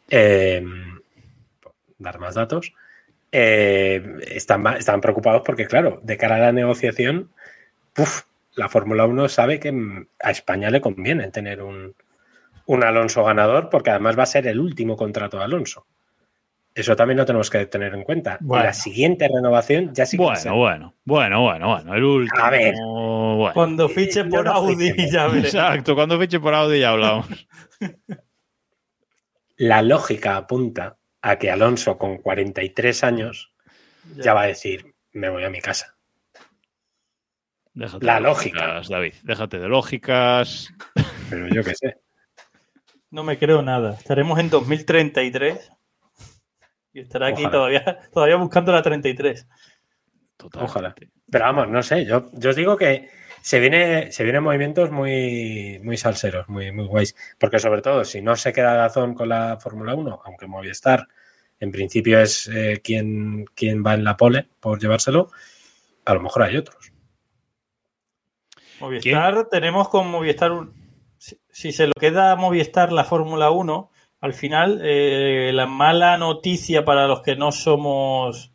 Eh, 0.09 0.63
dar 1.97 2.19
más 2.19 2.35
datos. 2.35 2.73
Eh, 3.31 4.19
están, 4.21 4.65
están 4.67 5.01
preocupados 5.01 5.41
porque, 5.45 5.65
claro, 5.65 5.99
de 6.03 6.17
cara 6.17 6.35
a 6.35 6.39
la 6.39 6.51
negociación, 6.51 7.31
uf, 7.97 8.23
la 8.55 8.69
Fórmula 8.69 9.05
1 9.05 9.29
sabe 9.29 9.59
que 9.59 9.73
a 10.19 10.31
España 10.31 10.69
le 10.69 10.81
conviene 10.81 11.29
tener 11.31 11.61
un, 11.61 11.95
un 12.65 12.83
Alonso 12.83 13.23
ganador 13.23 13.69
porque 13.69 13.91
además 13.91 14.17
va 14.17 14.23
a 14.23 14.27
ser 14.27 14.47
el 14.47 14.59
último 14.59 14.95
contrato 14.95 15.37
de 15.37 15.43
Alonso. 15.43 15.85
Eso 16.77 16.95
también 16.95 17.17
lo 17.17 17.25
tenemos 17.25 17.49
que 17.49 17.65
tener 17.65 17.95
en 17.95 18.03
cuenta. 18.03 18.37
Bueno. 18.39 18.65
La 18.65 18.71
siguiente 18.73 19.27
renovación 19.27 19.95
ya 19.95 20.05
sí 20.05 20.15
que 20.15 20.23
va 20.23 20.33
a 20.33 20.51
Bueno, 20.53 20.93
bueno, 21.05 21.41
bueno, 21.41 21.41
bueno, 21.41 21.67
bueno. 21.69 21.95
El 21.95 22.03
último. 22.03 22.43
A 22.43 22.51
ver. 22.51 22.75
bueno. 22.75 23.51
Cuando 23.55 23.89
fiche 23.89 24.23
Yo 24.23 24.29
por 24.29 24.45
no 24.45 24.51
Audi, 24.51 25.09
ya 25.11 25.25
veré. 25.25 25.39
Exacto, 25.39 25.95
cuando 25.95 26.19
fiche 26.19 26.39
por 26.39 26.53
Audi 26.53 26.81
ya 26.81 26.91
hablamos. 26.91 27.25
La 29.57 29.81
lógica 29.81 30.37
apunta 30.37 30.99
a 31.23 31.37
que 31.39 31.49
Alonso 31.49 31.97
con 31.97 32.17
43 32.17 33.03
años 33.03 33.53
ya 34.15 34.35
va 34.35 34.43
a 34.43 34.47
decir, 34.47 34.93
me 35.13 35.29
voy 35.29 35.45
a 35.45 35.49
mi 35.49 35.61
casa. 35.61 35.97
Déjate 37.73 38.05
La 38.05 38.15
de 38.15 38.21
lógica. 38.21 38.59
lógicas, 38.67 38.89
David. 38.89 39.13
Déjate 39.23 39.57
de 39.57 39.67
lógicas. 39.67 40.71
Pero 41.31 41.47
yo 41.47 41.63
qué 41.63 41.73
sé. 41.73 41.97
No 43.09 43.23
me 43.23 43.39
creo 43.39 43.63
nada. 43.63 43.93
Estaremos 43.93 44.37
en 44.37 44.51
2033 44.51 45.71
y 46.97 47.01
estará 47.01 47.27
aquí 47.27 47.43
todavía, 47.51 47.99
todavía 48.11 48.35
buscando 48.37 48.71
la 48.71 48.81
33. 48.81 49.47
Totalmente. 50.35 50.71
Ojalá. 50.71 50.95
Pero 51.29 51.45
vamos, 51.45 51.69
no 51.69 51.83
sé, 51.83 52.05
yo, 52.05 52.29
yo 52.33 52.49
os 52.49 52.55
digo 52.55 52.75
que 52.77 53.09
se 53.41 53.59
viene, 53.59 54.11
se 54.11 54.23
vienen 54.23 54.43
movimientos 54.43 54.91
muy, 54.91 55.79
muy 55.83 55.95
salseros, 55.97 56.49
muy, 56.49 56.71
muy 56.71 56.85
guays. 56.85 57.15
Porque 57.39 57.59
sobre 57.59 57.81
todo, 57.81 58.03
si 58.03 58.21
no 58.21 58.35
se 58.35 58.51
queda 58.53 58.73
Dazón 58.73 59.13
con 59.13 59.29
la 59.29 59.57
Fórmula 59.59 59.93
1, 59.95 60.21
aunque 60.25 60.47
Movistar 60.47 61.07
en 61.59 61.71
principio 61.71 62.19
es 62.19 62.47
eh, 62.47 62.81
quien, 62.83 63.45
quien 63.55 63.83
va 63.85 63.93
en 63.93 64.03
la 64.03 64.17
pole 64.17 64.47
por 64.59 64.79
llevárselo, 64.79 65.29
a 66.05 66.13
lo 66.13 66.21
mejor 66.21 66.43
hay 66.43 66.57
otros. 66.57 66.91
Movistar, 68.79 69.47
tenemos 69.49 69.89
con 69.89 70.07
Movistar, 70.09 70.51
un- 70.51 70.73
si, 71.17 71.39
si 71.49 71.71
se 71.71 71.87
lo 71.87 71.93
queda 71.99 72.31
a 72.31 72.35
Movistar 72.35 72.91
la 72.91 73.03
Fórmula 73.03 73.49
1, 73.49 73.91
al 74.21 74.33
final 74.33 74.79
eh, 74.83 75.51
la 75.53 75.65
mala 75.65 76.17
noticia 76.17 76.83
para 76.85 77.07
los 77.07 77.21
que 77.21 77.35
no 77.35 77.51
somos... 77.51 78.51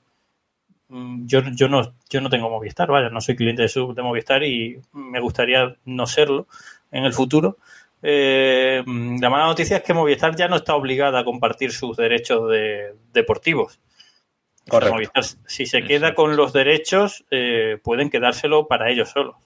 mm, 0.89 1.27
Yo, 1.27 1.41
yo, 1.55 1.69
no, 1.69 1.95
yo 2.11 2.21
no 2.21 2.29
tengo 2.31 2.51
Movistar, 2.51 2.89
vaya, 2.89 3.09
no 3.11 3.21
soy 3.21 3.37
cliente 3.37 3.63
de, 3.63 3.69
su, 3.69 3.95
de 3.95 4.03
Movistar 4.03 4.43
y 4.43 4.81
me 4.93 5.21
gustaría 5.21 5.77
no 5.85 6.07
serlo 6.07 6.47
en 6.91 7.05
el 7.05 7.13
futuro. 7.13 7.59
Eh, 8.03 8.83
la 8.87 9.31
mala 9.31 9.47
noticia 9.47 9.77
es 9.77 9.83
que 9.85 9.95
Movistar 9.95 10.35
ya 10.35 10.49
no 10.49 10.57
está 10.57 10.75
obligada 10.75 11.21
a 11.21 11.25
compartir 11.25 11.73
sus 11.73 11.97
derechos 11.97 12.51
de- 12.51 12.95
deportivos. 13.13 13.75
O 13.75 14.65
sea, 14.65 14.71
Correcto. 14.71 14.95
Movistar, 14.95 15.25
si 15.47 15.67
se 15.67 15.83
queda 15.85 16.15
con 16.15 16.37
los 16.37 16.53
derechos, 16.53 17.25
eh, 17.31 17.79
pueden 17.83 18.11
quedárselo 18.11 18.67
para 18.69 18.91
ellos 18.91 19.11
solos. 19.11 19.37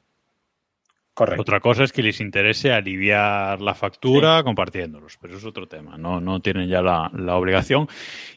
Correcto. 1.16 1.40
Otra 1.40 1.60
cosa 1.60 1.82
es 1.82 1.92
que 1.92 2.02
les 2.02 2.20
interese 2.20 2.74
aliviar 2.74 3.62
la 3.62 3.74
factura 3.74 4.42
compartiéndolos, 4.42 5.16
pero 5.18 5.32
eso 5.32 5.46
es 5.46 5.50
otro 5.50 5.66
tema. 5.66 5.96
No, 5.96 6.20
no 6.20 6.40
tienen 6.40 6.68
ya 6.68 6.82
la, 6.82 7.10
la 7.14 7.36
obligación. 7.36 7.88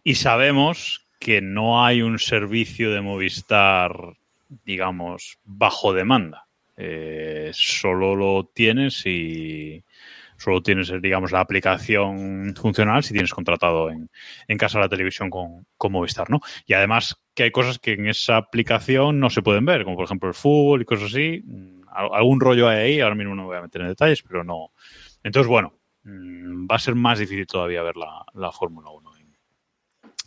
Y 0.02 0.16
sabemos 0.16 1.06
que 1.20 1.42
no 1.42 1.84
hay 1.84 2.02
un 2.02 2.20
servicio 2.20 2.90
de 2.92 3.02
Movistar, 3.02 3.92
digamos, 4.64 5.40
bajo 5.44 5.92
demanda. 5.92 6.48
Eh, 6.78 7.50
solo 7.54 8.16
lo 8.16 8.46
tienes 8.46 9.02
si 9.02 9.84
solo 10.38 10.64
tienes, 10.64 10.90
digamos, 11.02 11.34
la 11.34 11.42
aplicación 11.42 12.56
funcional 12.56 13.04
si 13.04 13.12
tienes 13.12 13.34
contratado 13.34 13.90
en, 13.90 14.10
en 14.48 14.58
casa 14.58 14.80
la 14.80 14.88
televisión 14.88 15.30
con, 15.30 15.66
con 15.76 15.92
Movistar, 15.92 16.30
¿no? 16.30 16.40
Y 16.66 16.76
además 16.76 17.18
que 17.34 17.44
hay 17.44 17.52
cosas 17.52 17.78
que 17.78 17.92
en 17.92 18.08
esa 18.08 18.38
aplicación 18.38 19.20
no 19.20 19.30
se 19.30 19.42
pueden 19.42 19.66
ver, 19.66 19.84
como 19.84 19.98
por 19.98 20.06
ejemplo 20.06 20.30
el 20.30 20.36
fútbol 20.36 20.82
y 20.82 20.86
cosas 20.86 21.12
así. 21.12 21.44
Al- 21.92 22.10
Algún 22.14 22.40
rollo 22.40 22.68
hay 22.68 22.78
ahí, 22.80 23.00
ahora 23.00 23.16
mismo 23.16 23.36
no 23.36 23.46
voy 23.46 23.58
a 23.58 23.62
meter 23.62 23.82
en 23.82 23.88
detalles, 23.90 24.22
pero 24.24 24.44
no. 24.44 24.72
Entonces, 25.24 25.48
bueno, 25.50 25.74
mm, 26.04 26.68
va 26.70 26.76
a 26.76 26.80
ser 26.80 26.96
más 26.96 27.20
difícil 27.20 27.46
todavía 27.48 27.82
ver 27.84 27.98
la, 27.98 28.24
la 28.34 28.52
Fórmula 28.52 28.90
1 28.90 29.18
en, 29.18 29.20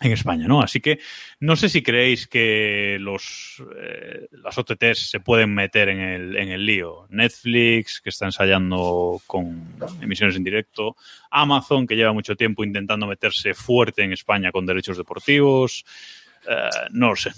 en 0.00 0.12
España, 0.12 0.46
¿no? 0.48 0.60
Así 0.62 0.80
que 0.80 0.98
no 1.40 1.54
sé 1.56 1.68
si 1.68 1.80
creéis 1.82 2.26
que 2.26 2.96
los 3.00 3.62
eh, 3.80 4.26
las 4.32 4.58
OTTs 4.58 5.08
se 5.10 5.20
pueden 5.20 5.54
meter 5.54 5.88
en 5.90 6.00
el, 6.00 6.36
en 6.36 6.48
el 6.50 6.66
lío. 6.66 7.06
Netflix, 7.10 8.00
que 8.00 8.10
está 8.10 8.26
ensayando 8.26 9.20
con 9.28 9.62
emisiones 10.00 10.34
en 10.36 10.42
directo. 10.44 10.96
Amazon, 11.30 11.86
que 11.86 11.94
lleva 11.96 12.12
mucho 12.12 12.34
tiempo 12.36 12.64
intentando 12.64 13.06
meterse 13.06 13.54
fuerte 13.54 14.02
en 14.02 14.12
España 14.12 14.50
con 14.50 14.66
derechos 14.66 14.96
deportivos. 14.98 15.84
Eh, 16.48 16.88
no 16.90 17.10
lo 17.10 17.16
sé. 17.16 17.30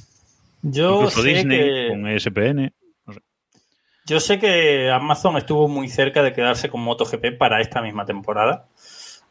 Yo 0.63 0.95
Incluso 0.95 1.21
sé 1.23 1.29
Disney 1.29 1.59
que- 1.59 1.87
con 1.91 2.07
ESPN. 2.09 2.73
Yo 4.07 4.21
sé 4.21 4.39
que 4.39 4.91
Amazon 4.91 5.37
estuvo 5.37 5.67
muy 5.69 5.89
cerca 5.89 6.23
de 6.23 6.33
quedarse 6.33 6.69
con 6.69 6.83
MotoGP 6.83 7.39
para 7.39 7.61
esta 7.61 7.81
misma 7.81 8.05
temporada. 8.05 8.67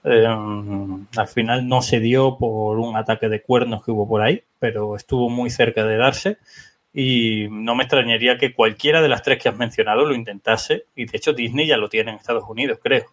Eh, 0.03 0.25
al 0.25 1.27
final 1.27 1.67
no 1.67 1.81
se 1.81 1.99
dio 1.99 2.37
por 2.37 2.79
un 2.79 2.97
ataque 2.97 3.29
de 3.29 3.41
cuernos 3.41 3.85
que 3.85 3.91
hubo 3.91 4.07
por 4.07 4.21
ahí, 4.21 4.43
pero 4.59 4.95
estuvo 4.95 5.29
muy 5.29 5.49
cerca 5.49 5.85
de 5.85 5.97
darse. 5.97 6.37
Y 6.91 7.47
no 7.51 7.75
me 7.75 7.83
extrañaría 7.83 8.37
que 8.37 8.53
cualquiera 8.53 9.01
de 9.01 9.09
las 9.09 9.21
tres 9.23 9.41
que 9.41 9.49
has 9.49 9.55
mencionado 9.57 10.05
lo 10.05 10.15
intentase. 10.15 10.85
Y 10.95 11.05
de 11.05 11.17
hecho 11.17 11.33
Disney 11.33 11.67
ya 11.67 11.77
lo 11.77 11.89
tiene 11.89 12.11
en 12.11 12.17
Estados 12.17 12.43
Unidos, 12.47 12.79
creo. 12.81 13.05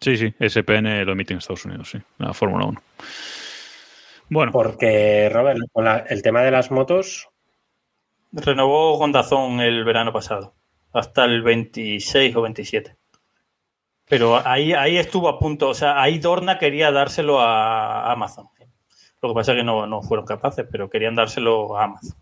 Sí, 0.00 0.16
sí, 0.16 0.32
ESPN 0.38 1.04
lo 1.04 1.12
emite 1.12 1.32
en 1.32 1.38
Estados 1.38 1.64
Unidos, 1.64 1.90
sí, 1.90 1.98
la 2.18 2.32
Fórmula 2.32 2.66
1. 2.66 2.80
Bueno, 4.30 4.52
Porque, 4.52 5.28
Robert, 5.32 5.58
con 5.72 5.84
la- 5.84 6.04
el 6.08 6.22
tema 6.22 6.42
de 6.42 6.50
las 6.50 6.70
motos, 6.70 7.28
Renovó 8.30 8.96
Gondazón 8.98 9.60
el 9.60 9.84
verano 9.84 10.12
pasado, 10.12 10.54
hasta 10.92 11.24
el 11.24 11.42
26 11.42 12.36
o 12.36 12.42
27. 12.42 12.96
Pero 14.08 14.46
ahí, 14.46 14.72
ahí 14.72 14.96
estuvo 14.96 15.28
a 15.28 15.38
punto, 15.38 15.68
o 15.68 15.74
sea, 15.74 16.00
ahí 16.00 16.18
Dorna 16.18 16.58
quería 16.58 16.90
dárselo 16.90 17.40
a 17.40 18.10
Amazon. 18.10 18.46
Lo 19.20 19.30
que 19.30 19.34
pasa 19.34 19.52
es 19.52 19.58
que 19.58 19.64
no, 19.64 19.86
no 19.86 20.02
fueron 20.02 20.24
capaces, 20.24 20.66
pero 20.70 20.88
querían 20.88 21.14
dárselo 21.14 21.76
a 21.76 21.84
Amazon. 21.84 22.16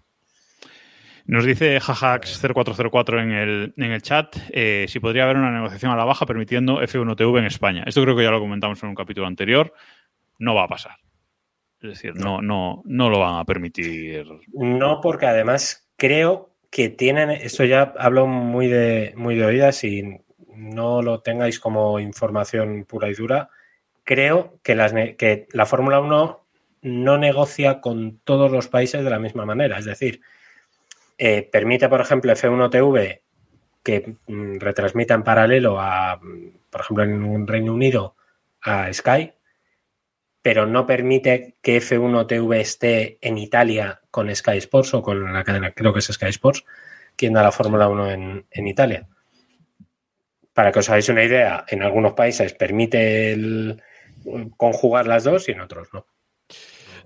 Nos 1.26 1.44
dice 1.44 1.80
Jajax0404 1.80 3.22
en 3.22 3.32
el, 3.32 3.74
en 3.76 3.92
el 3.92 4.00
chat 4.00 4.36
eh, 4.50 4.86
si 4.88 5.00
podría 5.00 5.24
haber 5.24 5.36
una 5.36 5.50
negociación 5.50 5.90
a 5.90 5.96
la 5.96 6.04
baja 6.04 6.24
permitiendo 6.24 6.80
F1TV 6.80 7.40
en 7.40 7.46
España. 7.46 7.82
Esto 7.84 8.02
creo 8.02 8.16
que 8.16 8.22
ya 8.22 8.30
lo 8.30 8.40
comentamos 8.40 8.80
en 8.82 8.90
un 8.90 8.94
capítulo 8.94 9.26
anterior. 9.26 9.72
No 10.38 10.54
va 10.54 10.64
a 10.64 10.68
pasar. 10.68 10.96
Es 11.80 11.90
decir, 11.90 12.14
no, 12.14 12.40
no, 12.40 12.82
no 12.84 13.10
lo 13.10 13.18
van 13.18 13.40
a 13.40 13.44
permitir. 13.44 14.26
no 14.52 15.00
porque 15.00 15.26
además 15.26 15.90
creo 15.96 16.55
que 16.70 16.88
tienen, 16.88 17.30
esto 17.30 17.64
ya 17.64 17.94
hablo 17.98 18.26
muy 18.26 18.68
de, 18.68 19.12
muy 19.16 19.36
de 19.36 19.44
oídas 19.44 19.84
y 19.84 20.20
no 20.55 21.02
lo 21.02 21.20
tengáis 21.20 21.60
como 21.60 22.01
información 22.01 22.84
pura 22.84 23.09
y 23.09 23.14
dura, 23.14 23.51
creo 24.05 24.59
que, 24.62 24.74
las, 24.74 24.93
que 24.93 25.47
la 25.52 25.66
Fórmula 25.66 26.01
1 26.01 26.47
no 26.82 27.18
negocia 27.18 27.80
con 27.80 28.18
todos 28.24 28.51
los 28.51 28.68
países 28.68 29.05
de 29.05 29.10
la 29.10 29.18
misma 29.18 29.44
manera. 29.44 29.78
Es 29.78 29.84
decir, 29.84 30.20
eh, 31.18 31.48
permite, 31.51 31.88
por 31.88 32.01
ejemplo, 32.01 32.32
F1 32.32 32.70
TV 32.70 33.22
que 33.82 34.16
mm, 34.26 34.59
retransmita 34.59 35.14
en 35.14 35.22
paralelo 35.22 35.80
a, 35.80 36.16
mm, 36.16 36.59
por 36.70 36.80
ejemplo, 36.80 37.05
en 37.05 37.47
Reino 37.47 37.72
Unido 37.72 38.16
a 38.62 38.93
Sky, 38.93 39.32
pero 40.47 40.64
no 40.64 40.86
permite 40.86 41.56
que 41.60 41.78
F1 41.78 42.28
TV 42.28 42.60
esté 42.60 43.18
en 43.20 43.36
Italia 43.36 44.01
con 44.12 44.32
Sky 44.32 44.59
Sports 44.59 44.94
o 44.94 45.02
con 45.02 45.32
la 45.32 45.43
cadena, 45.43 45.73
creo 45.73 45.93
que 45.93 45.98
es 45.98 46.05
Sky 46.05 46.27
Sports, 46.27 46.64
quien 47.16 47.32
da 47.32 47.43
la 47.43 47.51
Fórmula 47.51 47.89
1 47.89 48.10
en, 48.12 48.47
en 48.52 48.68
Italia. 48.68 49.09
Para 50.52 50.70
que 50.70 50.78
os 50.78 50.89
hagáis 50.89 51.09
una 51.09 51.24
idea, 51.24 51.64
en 51.66 51.82
algunos 51.82 52.12
países 52.12 52.55
permite 52.55 53.77
conjugar 54.56 55.09
las 55.09 55.24
dos 55.24 55.48
y 55.48 55.51
en 55.51 55.62
otros 55.62 55.89
no. 55.93 56.06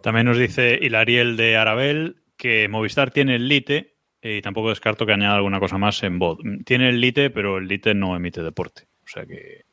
También 0.03 0.27
nos 0.27 0.37
dice 0.37 0.79
Hilariel 0.79 1.39
de 1.39 1.57
Arabel 1.57 2.17
que 2.37 2.69
Movistar 2.69 3.11
tiene 3.11 3.37
el 3.37 3.49
Lite 3.49 3.97
y 4.21 4.43
tampoco 4.43 4.69
descarto 4.69 5.07
que 5.07 5.15
añada 5.15 5.37
alguna 5.37 5.61
cosa 5.61 5.79
más 5.79 6.03
en 6.03 6.19
VOD. 6.19 6.41
Tiene 6.67 6.91
el 6.91 7.01
Lite, 7.01 7.31
pero 7.31 7.57
el 7.57 7.69
Lite 7.69 7.95
no 7.95 8.15
emite 8.15 8.43
deporte. 8.43 8.89
O 9.03 9.09
sea 9.09 9.25
que 9.25 9.65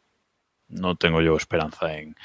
no 0.70 0.96
tengo 0.96 1.22
yo 1.22 1.36
esperanza 1.36 1.98
en, 1.98 2.16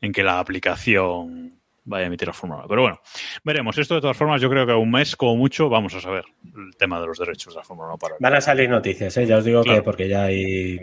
en 0.00 0.12
que 0.12 0.22
la 0.22 0.38
aplicación 0.38 1.54
vaya 1.84 2.04
a 2.04 2.06
emitir 2.06 2.28
la 2.28 2.34
Fórmula 2.34 2.60
1. 2.60 2.68
Pero 2.68 2.82
bueno, 2.82 3.00
veremos. 3.44 3.76
Esto 3.78 3.94
de 3.96 4.00
todas 4.00 4.16
formas, 4.16 4.40
yo 4.40 4.48
creo 4.50 4.66
que 4.66 4.72
un 4.72 4.90
mes 4.90 5.16
como 5.16 5.36
mucho 5.36 5.68
vamos 5.68 5.94
a 5.94 6.00
saber 6.00 6.24
el 6.44 6.76
tema 6.76 7.00
de 7.00 7.06
los 7.06 7.18
derechos 7.18 7.54
de 7.54 7.58
la 7.60 7.64
Fórmula 7.64 7.88
1 7.88 7.98
para 7.98 8.14
Van 8.20 8.34
a 8.34 8.40
salir 8.40 8.68
noticias, 8.68 9.16
¿eh? 9.16 9.26
ya 9.26 9.38
os 9.38 9.44
digo 9.44 9.62
Claro. 9.62 9.78
que 9.78 9.84
porque 9.84 10.08
ya 10.08 10.24
hay 10.24 10.78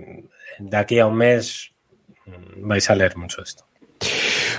de 0.59 0.77
aquí 0.77 0.99
a 0.99 1.05
un 1.07 1.15
mes 1.15 1.71
mm, 2.25 2.67
vais 2.67 2.89
a 2.89 2.95
leer 2.95 3.15
mucho 3.17 3.41
esto. 3.41 3.65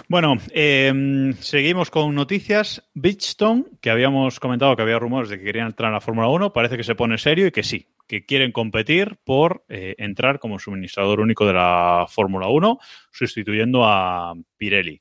Bueno, 0.09 0.36
eh, 0.52 1.35
seguimos 1.40 1.90
con 1.90 2.14
noticias. 2.14 2.82
Bridgestone, 2.94 3.64
que 3.80 3.90
habíamos 3.90 4.40
comentado 4.40 4.74
que 4.74 4.82
había 4.82 4.98
rumores 4.98 5.28
de 5.28 5.39
que 5.39 5.44
querían 5.44 5.66
entrar 5.66 5.89
en 5.89 5.94
la 5.94 6.01
Fórmula 6.01 6.28
1, 6.28 6.52
parece 6.52 6.76
que 6.78 6.85
se 6.85 6.94
pone 6.94 7.18
serio 7.18 7.47
y 7.47 7.51
que 7.51 7.62
sí, 7.62 7.86
que 8.09 8.24
quieren 8.24 8.51
competir 8.51 9.18
por 9.22 9.64
eh, 9.68 9.94
entrar 9.98 10.40
como 10.40 10.59
suministrador 10.59 11.20
único 11.20 11.47
de 11.47 11.52
la 11.52 12.06
Fórmula 12.09 12.48
1, 12.48 12.78
sustituyendo 13.12 13.85
a 13.85 14.35
Pirelli. 14.56 15.01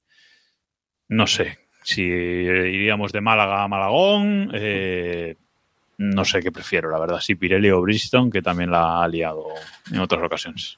No 1.07 1.25
sé 1.25 1.57
si 1.83 2.03
iríamos 2.03 3.13
de 3.13 3.21
Málaga 3.21 3.63
a 3.63 3.67
Malagón. 3.67 4.51
eh, 4.53 5.35
no 5.97 6.25
sé 6.25 6.41
qué 6.41 6.51
prefiero, 6.51 6.91
la 6.91 6.99
verdad, 6.99 7.19
si 7.21 7.35
Pirelli 7.35 7.71
o 7.71 7.81
Bridgestone, 7.81 8.29
que 8.29 8.43
también 8.43 8.69
la 8.69 9.01
ha 9.01 9.07
liado 9.07 9.47
en 9.91 9.99
otras 9.99 10.21
ocasiones. 10.21 10.77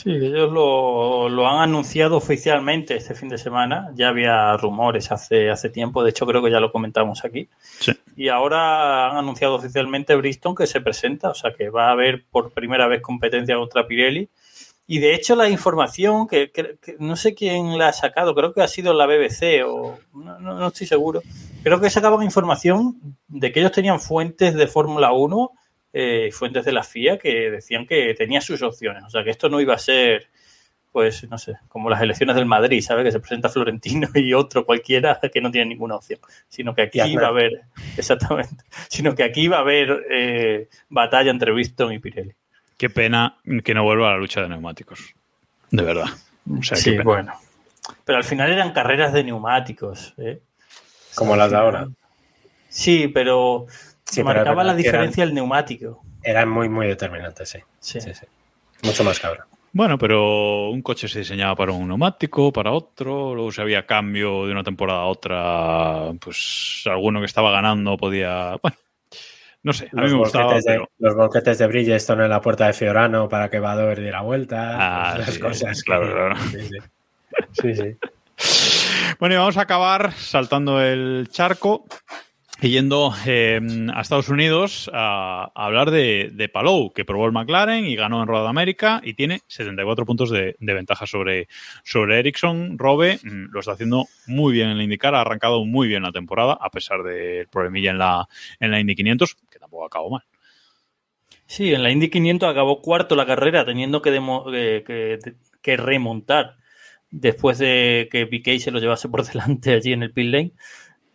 Sí, 0.00 0.10
ellos 0.10 0.52
lo, 0.52 1.28
lo 1.28 1.48
han 1.48 1.58
anunciado 1.60 2.16
oficialmente 2.16 2.94
este 2.96 3.16
fin 3.16 3.28
de 3.28 3.36
semana. 3.38 3.90
Ya 3.96 4.10
había 4.10 4.56
rumores 4.56 5.10
hace, 5.10 5.50
hace 5.50 5.70
tiempo, 5.70 6.04
de 6.04 6.10
hecho 6.10 6.24
creo 6.24 6.40
que 6.42 6.50
ya 6.52 6.60
lo 6.60 6.70
comentamos 6.70 7.24
aquí. 7.24 7.48
Sí. 7.80 7.92
Y 8.16 8.28
ahora 8.28 9.10
han 9.10 9.16
anunciado 9.16 9.56
oficialmente 9.56 10.14
Bristol 10.14 10.54
que 10.54 10.68
se 10.68 10.80
presenta, 10.80 11.30
o 11.30 11.34
sea 11.34 11.52
que 11.52 11.68
va 11.70 11.88
a 11.88 11.92
haber 11.92 12.24
por 12.30 12.52
primera 12.52 12.86
vez 12.86 13.02
competencia 13.02 13.56
contra 13.56 13.86
Pirelli. 13.88 14.28
Y 14.86 15.00
de 15.00 15.14
hecho 15.14 15.34
la 15.34 15.48
información, 15.50 16.28
que, 16.28 16.50
que- 16.52 16.78
que 16.80 16.96
no 17.00 17.16
sé 17.16 17.34
quién 17.34 17.76
la 17.76 17.88
ha 17.88 17.92
sacado, 17.92 18.34
creo 18.36 18.54
que 18.54 18.62
ha 18.62 18.68
sido 18.68 18.94
la 18.94 19.06
BBC 19.06 19.62
o 19.66 19.98
no, 20.14 20.38
no- 20.38 20.54
no 20.54 20.68
estoy 20.68 20.86
seguro, 20.86 21.22
creo 21.64 21.80
que 21.80 21.90
sacaban 21.90 22.22
información 22.22 23.18
de 23.26 23.50
que 23.52 23.60
ellos 23.60 23.72
tenían 23.72 23.98
fuentes 24.00 24.54
de 24.54 24.66
Fórmula 24.68 25.12
1 25.12 25.50
eh, 26.00 26.30
fuentes 26.30 26.64
de 26.64 26.70
la 26.70 26.84
FIA 26.84 27.18
que 27.18 27.50
decían 27.50 27.84
que 27.84 28.14
tenía 28.14 28.40
sus 28.40 28.62
opciones. 28.62 29.02
O 29.02 29.10
sea, 29.10 29.24
que 29.24 29.30
esto 29.30 29.48
no 29.48 29.60
iba 29.60 29.74
a 29.74 29.78
ser, 29.78 30.28
pues, 30.92 31.28
no 31.28 31.38
sé, 31.38 31.54
como 31.66 31.90
las 31.90 32.00
elecciones 32.00 32.36
del 32.36 32.46
Madrid, 32.46 32.80
¿sabes? 32.82 33.04
Que 33.04 33.10
se 33.10 33.18
presenta 33.18 33.48
Florentino 33.48 34.06
y 34.14 34.32
otro 34.32 34.64
cualquiera 34.64 35.18
que 35.32 35.40
no 35.40 35.50
tiene 35.50 35.70
ninguna 35.70 35.96
opción. 35.96 36.20
Sino 36.48 36.72
que 36.72 36.82
aquí 36.82 37.00
iba 37.00 37.24
a 37.24 37.30
haber, 37.30 37.62
exactamente, 37.96 38.64
sino 38.88 39.16
que 39.16 39.24
aquí 39.24 39.40
iba 39.40 39.56
a 39.56 39.60
haber 39.62 40.06
eh, 40.08 40.68
batalla 40.88 41.32
entre 41.32 41.50
Bristol 41.50 41.92
y 41.92 41.98
Pirelli. 41.98 42.32
Qué 42.76 42.88
pena 42.88 43.36
que 43.64 43.74
no 43.74 43.82
vuelva 43.82 44.10
a 44.10 44.12
la 44.12 44.18
lucha 44.18 44.42
de 44.42 44.50
neumáticos. 44.50 45.16
De 45.72 45.82
verdad. 45.82 46.06
O 46.48 46.62
sea, 46.62 46.76
qué 46.76 46.82
Sí, 46.82 46.98
bueno. 46.98 47.34
Pero 48.04 48.18
al 48.18 48.24
final 48.24 48.52
eran 48.52 48.72
carreras 48.72 49.12
de 49.12 49.24
neumáticos. 49.24 50.14
¿eh? 50.16 50.38
Como 51.16 51.34
las 51.34 51.50
de 51.50 51.56
ahora. 51.56 51.88
Sí, 52.68 53.08
pero 53.08 53.66
Sí, 54.10 54.22
marcaba 54.22 54.62
la 54.64 54.72
eran- 54.72 54.76
diferencia 54.76 55.24
el 55.24 55.34
neumático. 55.34 56.02
Eran 56.22 56.48
muy, 56.48 56.68
muy 56.68 56.86
determinantes, 56.86 57.48
sí. 57.50 57.58
Sí. 57.78 58.00
Sí, 58.00 58.14
sí. 58.14 58.26
Mucho 58.82 59.04
más 59.04 59.18
cabra. 59.20 59.46
Bueno, 59.72 59.98
pero 59.98 60.70
un 60.70 60.80
coche 60.82 61.08
se 61.08 61.18
diseñaba 61.20 61.54
para 61.54 61.72
un 61.72 61.86
neumático, 61.88 62.50
para 62.52 62.72
otro, 62.72 63.34
luego 63.34 63.52
si 63.52 63.60
había 63.60 63.84
cambio 63.86 64.46
de 64.46 64.52
una 64.52 64.64
temporada 64.64 65.00
a 65.02 65.06
otra, 65.06 66.12
pues 66.20 66.82
alguno 66.86 67.20
que 67.20 67.26
estaba 67.26 67.50
ganando 67.50 67.96
podía... 67.96 68.56
Bueno, 68.62 68.76
no 69.62 69.72
sé, 69.74 69.88
a 69.92 69.96
mí 69.96 70.02
Los 70.02 70.12
me 70.12 70.18
gustaba, 70.18 70.44
volquetes, 70.44 70.64
de, 70.64 70.72
pero... 70.72 70.88
los 70.98 71.58
de 71.58 71.66
Bridgestone 71.66 72.24
en 72.24 72.30
la 72.30 72.40
puerta 72.40 72.66
de 72.66 72.72
Fiorano 72.72 73.28
para 73.28 73.50
que 73.50 73.58
Badoer 73.58 74.00
diera 74.00 74.22
vuelta. 74.22 74.76
Ah, 75.12 75.18
esas 75.20 75.34
sí, 75.34 75.40
cosas. 75.40 75.82
claro, 75.82 76.06
que- 76.06 76.12
claro. 76.12 76.36
Sí, 76.50 76.60
sí. 76.62 76.78
Sí, 77.52 77.74
sí. 77.74 77.96
Bueno, 79.20 79.34
y 79.34 79.38
vamos 79.38 79.56
a 79.56 79.62
acabar 79.62 80.12
saltando 80.12 80.80
el 80.80 81.28
charco 81.30 81.84
y 82.60 82.70
yendo 82.70 83.12
eh, 83.24 83.60
a 83.94 84.00
Estados 84.00 84.28
Unidos 84.28 84.90
a, 84.92 85.50
hablar 85.54 85.90
de, 85.92 86.30
de 86.32 86.48
Palou, 86.48 86.92
que 86.92 87.04
probó 87.04 87.26
el 87.26 87.32
McLaren 87.32 87.86
y 87.86 87.94
ganó 87.94 88.20
en 88.20 88.26
Roda 88.26 88.42
de 88.44 88.48
América 88.48 89.00
y 89.04 89.14
tiene 89.14 89.40
74 89.46 90.04
puntos 90.04 90.30
de, 90.30 90.56
de 90.58 90.74
ventaja 90.74 91.06
sobre, 91.06 91.46
sobre 91.84 92.18
Ericsson. 92.18 92.76
Robe 92.76 93.20
mm, 93.22 93.52
lo 93.52 93.60
está 93.60 93.72
haciendo 93.72 94.06
muy 94.26 94.52
bien 94.52 94.70
en 94.70 94.78
la 94.78 94.82
IndyCar, 94.84 95.14
ha 95.14 95.20
arrancado 95.20 95.64
muy 95.64 95.86
bien 95.86 96.02
la 96.02 96.10
temporada, 96.12 96.58
a 96.60 96.70
pesar 96.70 97.02
del 97.04 97.46
problemilla 97.48 97.92
en 97.92 97.98
la, 97.98 98.28
en 98.58 98.70
la 98.72 98.80
Indy 98.80 98.96
500, 98.96 99.36
que 99.50 99.58
tampoco 99.60 99.86
acabó 99.86 100.10
mal. 100.10 100.22
Sí, 101.46 101.72
en 101.74 101.82
la 101.82 101.90
Indy 101.90 102.10
500 102.10 102.48
acabó 102.48 102.80
cuarto 102.82 103.16
la 103.16 103.26
carrera, 103.26 103.64
teniendo 103.64 104.02
que, 104.02 104.10
demo- 104.10 104.44
que, 104.50 104.84
que- 104.86 105.34
que 105.62 105.76
remontar 105.76 106.56
después 107.10 107.58
de 107.58 108.08
que 108.10 108.26
Piquet 108.26 108.60
se 108.60 108.70
lo 108.70 108.78
llevase 108.80 109.08
por 109.08 109.24
delante 109.26 109.72
allí 109.74 109.92
en 109.92 110.02
el 110.04 110.12
pit 110.12 110.26
lane. 110.32 110.52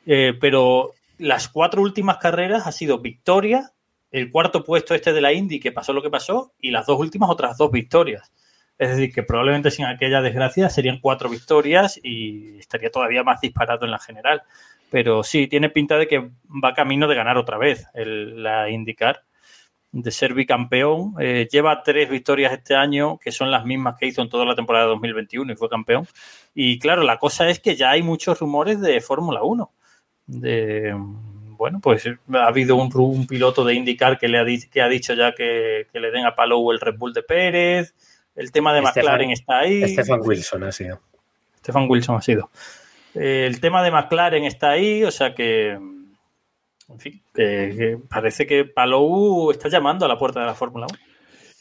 Eh, 0.05 0.33
pero 0.41 0.93
las 1.23 1.47
cuatro 1.47 1.81
últimas 1.81 2.17
carreras 2.17 2.67
ha 2.67 2.71
sido 2.71 2.99
victoria, 2.99 3.71
el 4.11 4.29
cuarto 4.29 4.63
puesto 4.63 4.93
este 4.93 5.13
de 5.13 5.21
la 5.21 5.33
Indy, 5.33 5.59
que 5.59 5.71
pasó 5.71 5.93
lo 5.93 6.01
que 6.01 6.09
pasó, 6.09 6.53
y 6.59 6.71
las 6.71 6.85
dos 6.85 6.99
últimas 6.99 7.29
otras 7.29 7.57
dos 7.57 7.71
victorias. 7.71 8.31
Es 8.77 8.89
decir, 8.89 9.13
que 9.13 9.23
probablemente 9.23 9.71
sin 9.71 9.85
aquella 9.85 10.21
desgracia 10.21 10.69
serían 10.69 10.99
cuatro 10.99 11.29
victorias 11.29 11.99
y 12.03 12.57
estaría 12.57 12.91
todavía 12.91 13.23
más 13.23 13.39
disparado 13.39 13.85
en 13.85 13.91
la 13.91 13.99
general. 13.99 14.43
Pero 14.91 15.23
sí, 15.23 15.47
tiene 15.47 15.69
pinta 15.69 15.97
de 15.97 16.07
que 16.07 16.29
va 16.63 16.73
camino 16.73 17.07
de 17.07 17.15
ganar 17.15 17.37
otra 17.37 17.57
vez 17.57 17.87
el- 17.93 18.43
la 18.43 18.69
IndyCar 18.69 19.23
de 19.91 20.11
ser 20.11 20.33
bicampeón. 20.33 21.13
Eh, 21.19 21.47
lleva 21.51 21.81
tres 21.83 22.09
victorias 22.09 22.51
este 22.51 22.75
año, 22.75 23.17
que 23.19 23.31
son 23.31 23.49
las 23.49 23.63
mismas 23.63 23.95
que 23.97 24.07
hizo 24.07 24.21
en 24.21 24.29
toda 24.29 24.43
la 24.43 24.55
temporada 24.55 24.85
de 24.85 24.89
2021 24.91 25.53
y 25.53 25.55
fue 25.55 25.69
campeón. 25.69 26.05
Y 26.53 26.79
claro, 26.79 27.03
la 27.03 27.17
cosa 27.17 27.47
es 27.47 27.59
que 27.59 27.75
ya 27.75 27.91
hay 27.91 28.01
muchos 28.01 28.39
rumores 28.39 28.81
de 28.81 28.99
Fórmula 29.01 29.43
1. 29.43 29.71
De, 30.25 30.93
bueno, 30.95 31.79
pues 31.81 32.07
ha 32.07 32.47
habido 32.47 32.75
un, 32.75 33.27
piloto 33.27 33.63
de 33.63 33.73
IndyCar 33.73 34.17
que, 34.17 34.27
le 34.27 34.37
ha, 34.39 34.43
di- 34.43 34.67
que 34.69 34.81
ha 34.81 34.87
dicho 34.87 35.13
ya 35.13 35.33
que, 35.33 35.87
que 35.91 35.99
le 35.99 36.11
den 36.11 36.25
a 36.25 36.35
Palou 36.35 36.71
el 36.71 36.79
Red 36.79 36.97
Bull 36.97 37.13
de 37.13 37.23
Pérez. 37.23 37.93
El 38.35 38.51
tema 38.51 38.73
de 38.73 38.81
Estefan- 38.81 38.95
McLaren 38.95 39.31
está 39.31 39.59
ahí. 39.59 39.87
Stefan 39.87 40.21
Wilson 40.23 40.63
ha 40.63 40.71
sido. 40.71 41.01
Stefan 41.59 41.85
Wilson 41.89 42.15
ha 42.17 42.21
sido. 42.21 42.49
Eh, 43.15 43.45
el 43.47 43.59
tema 43.59 43.83
de 43.83 43.91
McLaren 43.91 44.43
está 44.45 44.71
ahí, 44.71 45.03
o 45.03 45.11
sea 45.11 45.35
que, 45.35 45.69
en 45.71 46.99
fin, 46.99 47.21
que, 47.33 47.75
que 47.77 47.97
parece 48.09 48.47
que 48.47 48.65
Palou 48.65 49.51
está 49.51 49.69
llamando 49.69 50.05
a 50.05 50.09
la 50.09 50.17
puerta 50.17 50.39
de 50.39 50.47
la 50.47 50.55
Fórmula 50.55 50.87
1. 50.89 50.99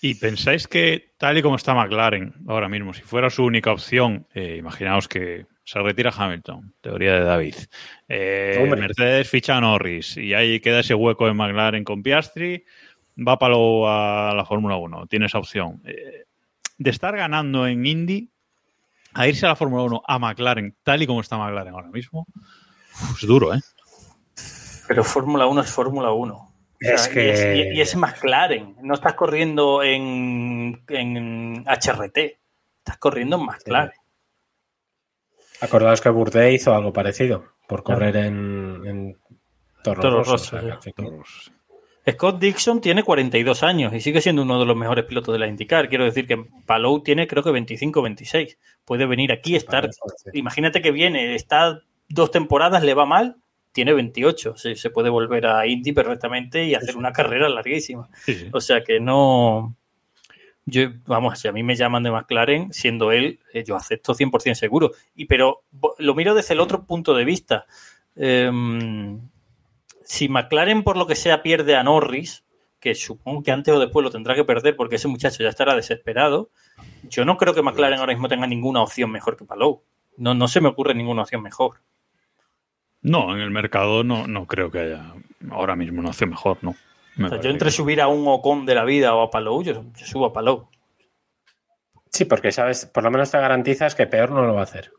¿Y 0.00 0.14
pensáis 0.16 0.66
que 0.66 1.12
tal 1.18 1.38
y 1.38 1.42
como 1.42 1.56
está 1.56 1.74
McLaren 1.74 2.34
ahora 2.48 2.68
mismo, 2.68 2.92
si 2.94 3.02
fuera 3.02 3.30
su 3.30 3.44
única 3.44 3.70
opción, 3.70 4.26
eh, 4.34 4.56
imaginaos 4.58 5.06
que 5.06 5.46
se 5.72 5.78
retira 5.78 6.12
Hamilton, 6.14 6.74
teoría 6.82 7.14
de 7.14 7.24
David, 7.24 7.54
eh. 8.06 8.62
Mercedes 8.78 9.26
ficha 9.26 9.56
a 9.56 9.60
Norris 9.62 10.18
y 10.18 10.34
ahí 10.34 10.60
queda 10.60 10.80
ese 10.80 10.92
hueco 10.92 11.28
en 11.28 11.36
McLaren 11.36 11.82
con 11.82 12.02
Piastri, 12.02 12.62
va 13.16 13.38
Palou 13.38 13.86
a 13.86 14.34
la 14.36 14.44
Fórmula 14.44 14.76
1, 14.76 15.06
tiene 15.06 15.26
esa 15.26 15.38
opción. 15.38 15.80
Eh, 15.86 16.26
de 16.76 16.90
estar 16.90 17.16
ganando 17.16 17.66
en 17.66 17.86
Indy 17.86 18.28
a 19.14 19.26
irse 19.28 19.46
a 19.46 19.50
la 19.50 19.56
Fórmula 19.56 19.84
1 19.84 20.02
a 20.06 20.18
McLaren, 20.18 20.76
tal 20.82 21.00
y 21.00 21.06
como 21.06 21.22
está 21.22 21.38
McLaren 21.38 21.72
ahora 21.72 21.88
mismo, 21.88 22.26
es 23.14 23.26
duro, 23.26 23.54
¿eh? 23.54 23.60
Pero 24.88 25.04
Fórmula 25.04 25.46
1 25.46 25.62
es 25.62 25.70
Fórmula 25.70 26.12
1. 26.12 26.34
O 26.34 26.50
sea, 26.80 26.94
Es 26.96 27.10
y, 27.14 27.18
es, 27.18 27.76
y 27.76 27.80
es 27.80 27.96
McLaren. 27.96 28.76
No 28.82 28.92
estás 28.92 29.14
corriendo 29.14 29.82
en, 29.82 30.82
en 30.88 31.64
HRT. 31.64 32.18
Estás 32.18 32.98
corriendo 32.98 33.36
en 33.36 33.46
McLaren. 33.46 34.01
Acordaos 35.62 36.00
que 36.00 36.08
Bourdais 36.10 36.60
hizo 36.60 36.74
algo 36.74 36.92
parecido 36.92 37.44
por 37.68 37.82
Claro. 37.82 38.00
correr 38.00 38.16
en, 38.16 38.80
en 38.84 39.16
Toro, 39.82 40.00
Toro 40.02 40.24
Rosso, 40.24 40.56
o 40.56 40.60
sea, 40.60 40.78
sí. 40.80 40.92
Scott 42.10 42.40
Dixon 42.40 42.80
tiene 42.80 43.04
42 43.04 43.62
años 43.62 43.94
y 43.94 44.00
sigue 44.00 44.20
siendo 44.20 44.42
uno 44.42 44.58
de 44.58 44.66
los 44.66 44.76
mejores 44.76 45.04
pilotos 45.04 45.32
de 45.32 45.38
la 45.38 45.46
IndyCar. 45.46 45.88
Quiero 45.88 46.04
decir 46.04 46.26
que 46.26 46.44
Palou 46.66 47.00
tiene 47.02 47.28
creo 47.28 47.44
que 47.44 47.52
25 47.52 48.02
26. 48.02 48.58
Puede 48.84 49.06
venir 49.06 49.30
aquí, 49.30 49.54
estar. 49.54 49.88
Sí. 49.92 50.30
Imagínate 50.34 50.82
que 50.82 50.90
viene, 50.90 51.34
está 51.36 51.80
dos 52.08 52.32
temporadas, 52.32 52.82
le 52.82 52.94
va 52.94 53.06
mal, 53.06 53.36
tiene 53.70 53.92
28. 53.92 54.56
Se, 54.56 54.74
se 54.74 54.90
puede 54.90 55.10
volver 55.10 55.46
a 55.46 55.64
Indy 55.66 55.92
perfectamente 55.92 56.64
y 56.64 56.74
hacer 56.74 56.96
una 56.96 57.12
carrera 57.12 57.48
larguísima. 57.48 58.08
Sí, 58.24 58.34
sí. 58.34 58.48
O 58.52 58.60
sea 58.60 58.82
que 58.82 58.98
no. 58.98 59.76
Yo, 60.64 60.90
vamos, 61.06 61.40
si 61.40 61.48
a 61.48 61.52
mí 61.52 61.62
me 61.62 61.74
llaman 61.74 62.02
de 62.02 62.10
McLaren, 62.10 62.72
siendo 62.72 63.10
él, 63.10 63.40
eh, 63.52 63.64
yo 63.64 63.74
acepto 63.74 64.14
100% 64.14 64.54
seguro. 64.54 64.92
Y 65.14 65.26
pero 65.26 65.64
lo 65.98 66.14
miro 66.14 66.34
desde 66.34 66.54
el 66.54 66.60
otro 66.60 66.84
punto 66.84 67.14
de 67.14 67.24
vista. 67.24 67.66
Em, 68.14 69.20
si 70.04 70.28
McLaren, 70.28 70.82
por 70.82 70.96
lo 70.96 71.06
que 71.06 71.16
sea, 71.16 71.42
pierde 71.42 71.74
a 71.74 71.82
Norris, 71.82 72.44
que 72.78 72.94
supongo 72.94 73.42
que 73.42 73.52
antes 73.52 73.74
o 73.74 73.80
después 73.80 74.04
lo 74.04 74.10
tendrá 74.10 74.34
que 74.34 74.44
perder 74.44 74.76
porque 74.76 74.96
ese 74.96 75.08
muchacho 75.08 75.42
ya 75.42 75.48
estará 75.48 75.74
desesperado, 75.74 76.50
yo 77.08 77.24
no 77.24 77.36
creo 77.36 77.54
que 77.54 77.62
McLaren 77.62 78.00
ahora 78.00 78.12
mismo 78.12 78.28
tenga 78.28 78.46
ninguna 78.46 78.82
opción 78.82 79.10
mejor 79.10 79.36
que 79.36 79.44
Palou. 79.44 79.82
No, 80.16 80.34
no 80.34 80.48
se 80.48 80.60
me 80.60 80.68
ocurre 80.68 80.94
ninguna 80.94 81.22
opción 81.22 81.42
mejor. 81.42 81.80
No, 83.00 83.34
en 83.34 83.40
el 83.40 83.50
mercado 83.50 84.04
no, 84.04 84.26
no 84.26 84.46
creo 84.46 84.70
que 84.70 84.80
haya 84.80 85.14
ahora 85.50 85.74
mismo 85.74 86.00
una 86.00 86.10
opción 86.10 86.30
mejor, 86.30 86.58
no. 86.62 86.76
O 87.20 87.28
sea, 87.28 87.40
yo 87.40 87.50
entre 87.50 87.66
que- 87.66 87.72
subir 87.72 88.00
a 88.00 88.08
un 88.08 88.26
Ocon 88.26 88.64
de 88.66 88.74
la 88.74 88.84
vida 88.84 89.14
o 89.14 89.22
a 89.22 89.30
Palou, 89.30 89.62
yo, 89.62 89.84
yo 89.94 90.06
subo 90.06 90.26
a 90.26 90.32
Palou. 90.32 90.68
Sí, 92.10 92.24
porque 92.24 92.52
sabes, 92.52 92.86
por 92.86 93.02
lo 93.04 93.10
menos 93.10 93.30
te 93.30 93.38
garantizas 93.38 93.94
que 93.94 94.06
peor 94.06 94.30
no 94.30 94.42
lo 94.42 94.54
va 94.54 94.60
a 94.60 94.64
hacer. 94.64 94.92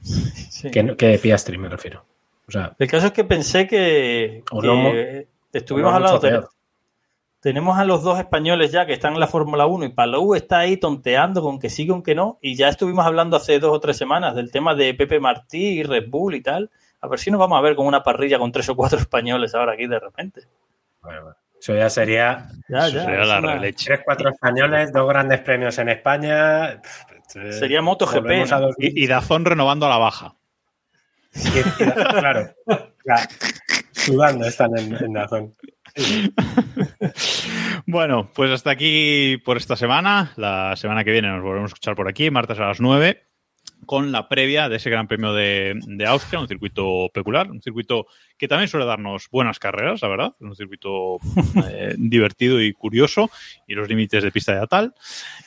Sí. 0.54 0.70
Que, 0.70 0.96
que 0.96 1.18
Piastri, 1.18 1.58
me 1.58 1.68
refiero. 1.68 2.04
O 2.48 2.50
sea, 2.52 2.74
El 2.78 2.88
caso 2.88 3.06
es 3.06 3.12
que 3.12 3.24
pensé 3.24 3.66
que, 3.66 4.44
O 4.50 4.60
que 4.60 4.66
no 4.66 4.92
estuvimos 5.52 5.90
no 5.90 5.96
hablando 5.96 6.20
peor. 6.20 6.48
tenemos 7.40 7.76
a 7.78 7.84
los 7.84 8.02
dos 8.02 8.18
españoles 8.18 8.70
ya 8.72 8.86
que 8.86 8.92
están 8.94 9.14
en 9.14 9.20
la 9.20 9.26
Fórmula 9.26 9.66
1 9.66 9.84
y 9.86 9.88
Palou 9.90 10.34
está 10.34 10.58
ahí 10.60 10.76
tonteando 10.78 11.42
con 11.42 11.58
que 11.58 11.68
sí, 11.70 11.86
con 11.86 12.02
que 12.02 12.14
no. 12.14 12.38
Y 12.40 12.54
ya 12.54 12.68
estuvimos 12.68 13.04
hablando 13.04 13.36
hace 13.36 13.58
dos 13.58 13.72
o 13.76 13.80
tres 13.80 13.96
semanas 13.96 14.34
del 14.36 14.50
tema 14.52 14.74
de 14.74 14.94
Pepe 14.94 15.20
Martí 15.20 15.80
y 15.80 15.82
Red 15.82 16.08
Bull 16.08 16.34
y 16.36 16.42
tal. 16.42 16.70
A 17.00 17.08
ver 17.08 17.18
si 17.18 17.30
nos 17.30 17.40
vamos 17.40 17.58
a 17.58 17.62
ver 17.62 17.74
con 17.76 17.86
una 17.86 18.02
parrilla 18.02 18.38
con 18.38 18.52
tres 18.52 18.68
o 18.68 18.76
cuatro 18.76 18.98
españoles 18.98 19.54
ahora 19.54 19.72
aquí 19.72 19.86
de 19.86 19.98
repente. 20.00 20.42
Bueno, 21.02 21.22
bueno. 21.24 21.36
Eso 21.64 21.74
ya 21.74 21.88
sería 21.88 22.46
Ya, 22.68 22.88
ya, 22.88 23.04
sería 23.06 23.24
la 23.24 23.38
una- 23.38 23.54
releche. 23.54 23.86
tres, 23.86 24.00
cuatro 24.04 24.28
españoles, 24.28 24.92
dos 24.92 25.08
grandes 25.08 25.40
premios 25.40 25.78
en 25.78 25.88
España. 25.88 26.78
Sería 27.26 27.80
MotoGP, 27.80 28.26
Y, 28.80 29.04
y 29.04 29.06
Dazón 29.06 29.46
renovando 29.46 29.86
a 29.86 29.88
la 29.88 29.96
baja. 29.96 30.34
y- 31.34 31.38
y- 31.58 31.62
claro, 32.20 32.50
claro. 33.02 33.28
Sudando 33.92 34.46
están 34.46 34.76
en, 34.78 34.94
en 35.02 35.12
Dazón. 35.14 35.54
Bueno, 37.86 38.30
pues 38.34 38.50
hasta 38.50 38.70
aquí 38.70 39.38
por 39.42 39.56
esta 39.56 39.74
semana. 39.76 40.32
La 40.36 40.76
semana 40.76 41.02
que 41.02 41.12
viene 41.12 41.28
nos 41.28 41.42
volvemos 41.42 41.70
a 41.70 41.72
escuchar 41.72 41.94
por 41.96 42.08
aquí, 42.08 42.30
martes 42.30 42.58
a 42.60 42.66
las 42.66 42.80
9, 42.82 43.22
con 43.86 44.12
la 44.12 44.28
previa 44.28 44.68
de 44.68 44.76
ese 44.76 44.90
Gran 44.90 45.08
Premio 45.08 45.32
de, 45.32 45.78
de 45.86 46.06
Austria, 46.06 46.40
un 46.40 46.48
circuito 46.48 47.10
peculiar, 47.12 47.50
un 47.50 47.60
circuito 47.60 48.06
que 48.36 48.48
también 48.48 48.68
suele 48.68 48.86
darnos 48.86 49.28
buenas 49.30 49.58
carreras, 49.58 50.02
la 50.02 50.08
verdad. 50.08 50.34
Un 50.40 50.56
circuito 50.56 51.18
eh, 51.68 51.94
divertido 51.98 52.60
y 52.60 52.72
curioso, 52.72 53.30
y 53.66 53.74
los 53.74 53.88
límites 53.88 54.22
de 54.22 54.32
pista 54.32 54.58
de 54.58 54.66
tal. 54.66 54.94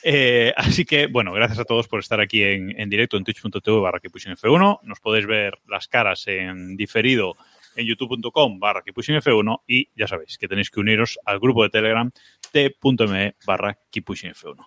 Eh, 0.02 0.52
así 0.56 0.84
que, 0.84 1.06
bueno, 1.06 1.32
gracias 1.32 1.58
a 1.58 1.64
todos 1.64 1.88
por 1.88 2.00
estar 2.00 2.20
aquí 2.20 2.42
en, 2.42 2.78
en 2.80 2.88
directo 2.88 3.16
en 3.16 3.24
twitch.tv 3.24 3.80
barra 3.80 4.00
F1. 4.00 4.80
Nos 4.82 5.00
podéis 5.00 5.26
ver 5.26 5.58
las 5.68 5.88
caras 5.88 6.26
en 6.28 6.76
diferido 6.76 7.36
en 7.78 7.86
youtube.com 7.86 8.58
barra 8.58 8.82
F1 8.84 9.60
y 9.66 9.88
ya 9.94 10.06
sabéis 10.06 10.36
que 10.36 10.48
tenéis 10.48 10.70
que 10.70 10.80
uniros 10.80 11.18
al 11.24 11.38
grupo 11.40 11.62
de 11.62 11.70
Telegram 11.70 12.10
t.me 12.52 13.36
barra 13.46 13.78
F1. 13.92 14.66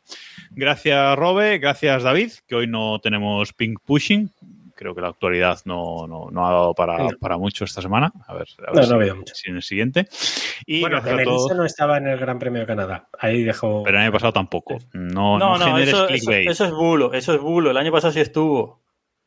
Gracias 0.51 1.15
Robe, 1.17 1.57
gracias 1.59 2.03
David, 2.03 2.31
que 2.47 2.55
hoy 2.55 2.67
no 2.67 2.99
tenemos 2.99 3.53
ping 3.53 3.75
pushing. 3.85 4.31
Creo 4.75 4.95
que 4.95 5.01
la 5.01 5.09
actualidad 5.09 5.59
no, 5.65 6.07
no, 6.07 6.29
no 6.31 6.47
ha 6.47 6.51
dado 6.51 6.73
para, 6.73 6.97
No. 6.97 7.09
para 7.19 7.37
mucho 7.37 7.65
esta 7.65 7.83
semana. 7.83 8.11
A 8.27 8.33
ver, 8.33 8.47
a 8.67 8.71
ver 8.71 8.87
No, 8.89 9.03
si, 9.05 9.13
no 9.13 9.23
si 9.31 9.49
en 9.51 9.55
el 9.57 9.61
siguiente. 9.61 10.07
Y 10.65 10.81
Bueno. 10.81 11.01
Melissa 11.03 11.53
no 11.53 11.65
estaba 11.65 11.97
en 11.97 12.07
el 12.07 12.17
Gran 12.17 12.39
Premio 12.39 12.61
de 12.61 12.65
Canadá. 12.67 13.07
Ahí 13.19 13.43
dejó. 13.43 13.83
Pero 13.83 13.97
el 13.97 14.03
año 14.05 14.11
pasado 14.11 14.33
tampoco. 14.33 14.79
No, 14.93 15.37
no, 15.37 15.57
No, 15.59 15.77
eso, 15.77 15.97
eso, 15.97 16.07
clickbait. 16.07 16.49
eso 16.49 16.65
es 16.65 16.71
bulo, 16.71 17.13
eso 17.13 17.35
es 17.35 17.41
bulo. 17.41 17.69
El 17.69 17.77
año 17.77 17.91
pasado 17.91 18.11
sí 18.11 18.21
estuvo. 18.21 18.81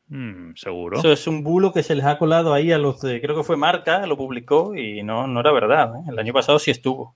Mm, 0.07 0.53
Seguro. 0.55 0.99
Eso 0.99 1.11
es 1.11 1.25
un 1.27 1.43
bulo 1.43 1.71
que 1.73 1.81
se 1.83 1.95
les 1.95 2.05
ha 2.05 2.17
colado 2.17 2.53
ahí 2.53 2.71
a 2.71 2.77
los 2.77 3.01
de, 3.01 3.19
creo 3.21 3.35
que 3.35 3.43
fue 3.43 3.57
Marca, 3.57 4.05
lo 4.05 4.15
publicó 4.17 4.75
y 4.75 5.01
no, 5.03 5.25
no 5.27 5.39
era 5.39 5.51
verdad. 5.51 5.95
¿eh? 5.97 6.03
El 6.09 6.19
año 6.19 6.31
pasado 6.33 6.59
sí 6.59 6.71
estuvo. 6.71 7.15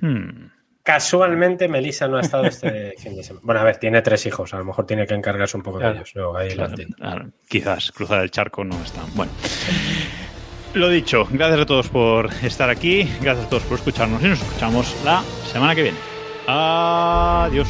Hmm. 0.00 0.46
Casualmente, 0.84 1.68
Melissa 1.68 2.08
no 2.08 2.16
ha 2.16 2.20
estado 2.20 2.44
este 2.44 2.94
fin 2.98 3.14
de 3.16 3.22
semana. 3.22 3.44
Bueno, 3.46 3.60
a 3.60 3.64
ver, 3.64 3.76
tiene 3.76 4.02
tres 4.02 4.26
hijos. 4.26 4.52
A 4.54 4.58
lo 4.58 4.64
mejor 4.64 4.84
tiene 4.86 5.06
que 5.06 5.14
encargarse 5.14 5.56
un 5.56 5.62
poco 5.62 5.78
Claro. 5.78 5.94
de 5.94 5.98
ellos. 6.00 6.12
Yo 6.12 6.36
ahí 6.36 6.50
Claro, 6.50 6.74
claro, 6.96 7.30
quizás 7.48 7.92
cruzar 7.92 8.22
el 8.22 8.30
charco 8.30 8.64
no 8.64 8.74
es 8.82 8.92
tan 8.92 9.06
bueno. 9.14 9.30
Lo 10.74 10.88
dicho, 10.88 11.26
gracias 11.30 11.60
a 11.60 11.66
todos 11.66 11.88
por 11.88 12.30
estar 12.42 12.70
aquí, 12.70 13.02
gracias 13.20 13.46
a 13.46 13.48
todos 13.50 13.62
por 13.64 13.76
escucharnos 13.78 14.22
y 14.22 14.28
nos 14.28 14.40
escuchamos 14.42 14.96
la 15.04 15.22
semana 15.44 15.74
que 15.74 15.82
viene. 15.82 15.98
Adiós. 16.46 17.68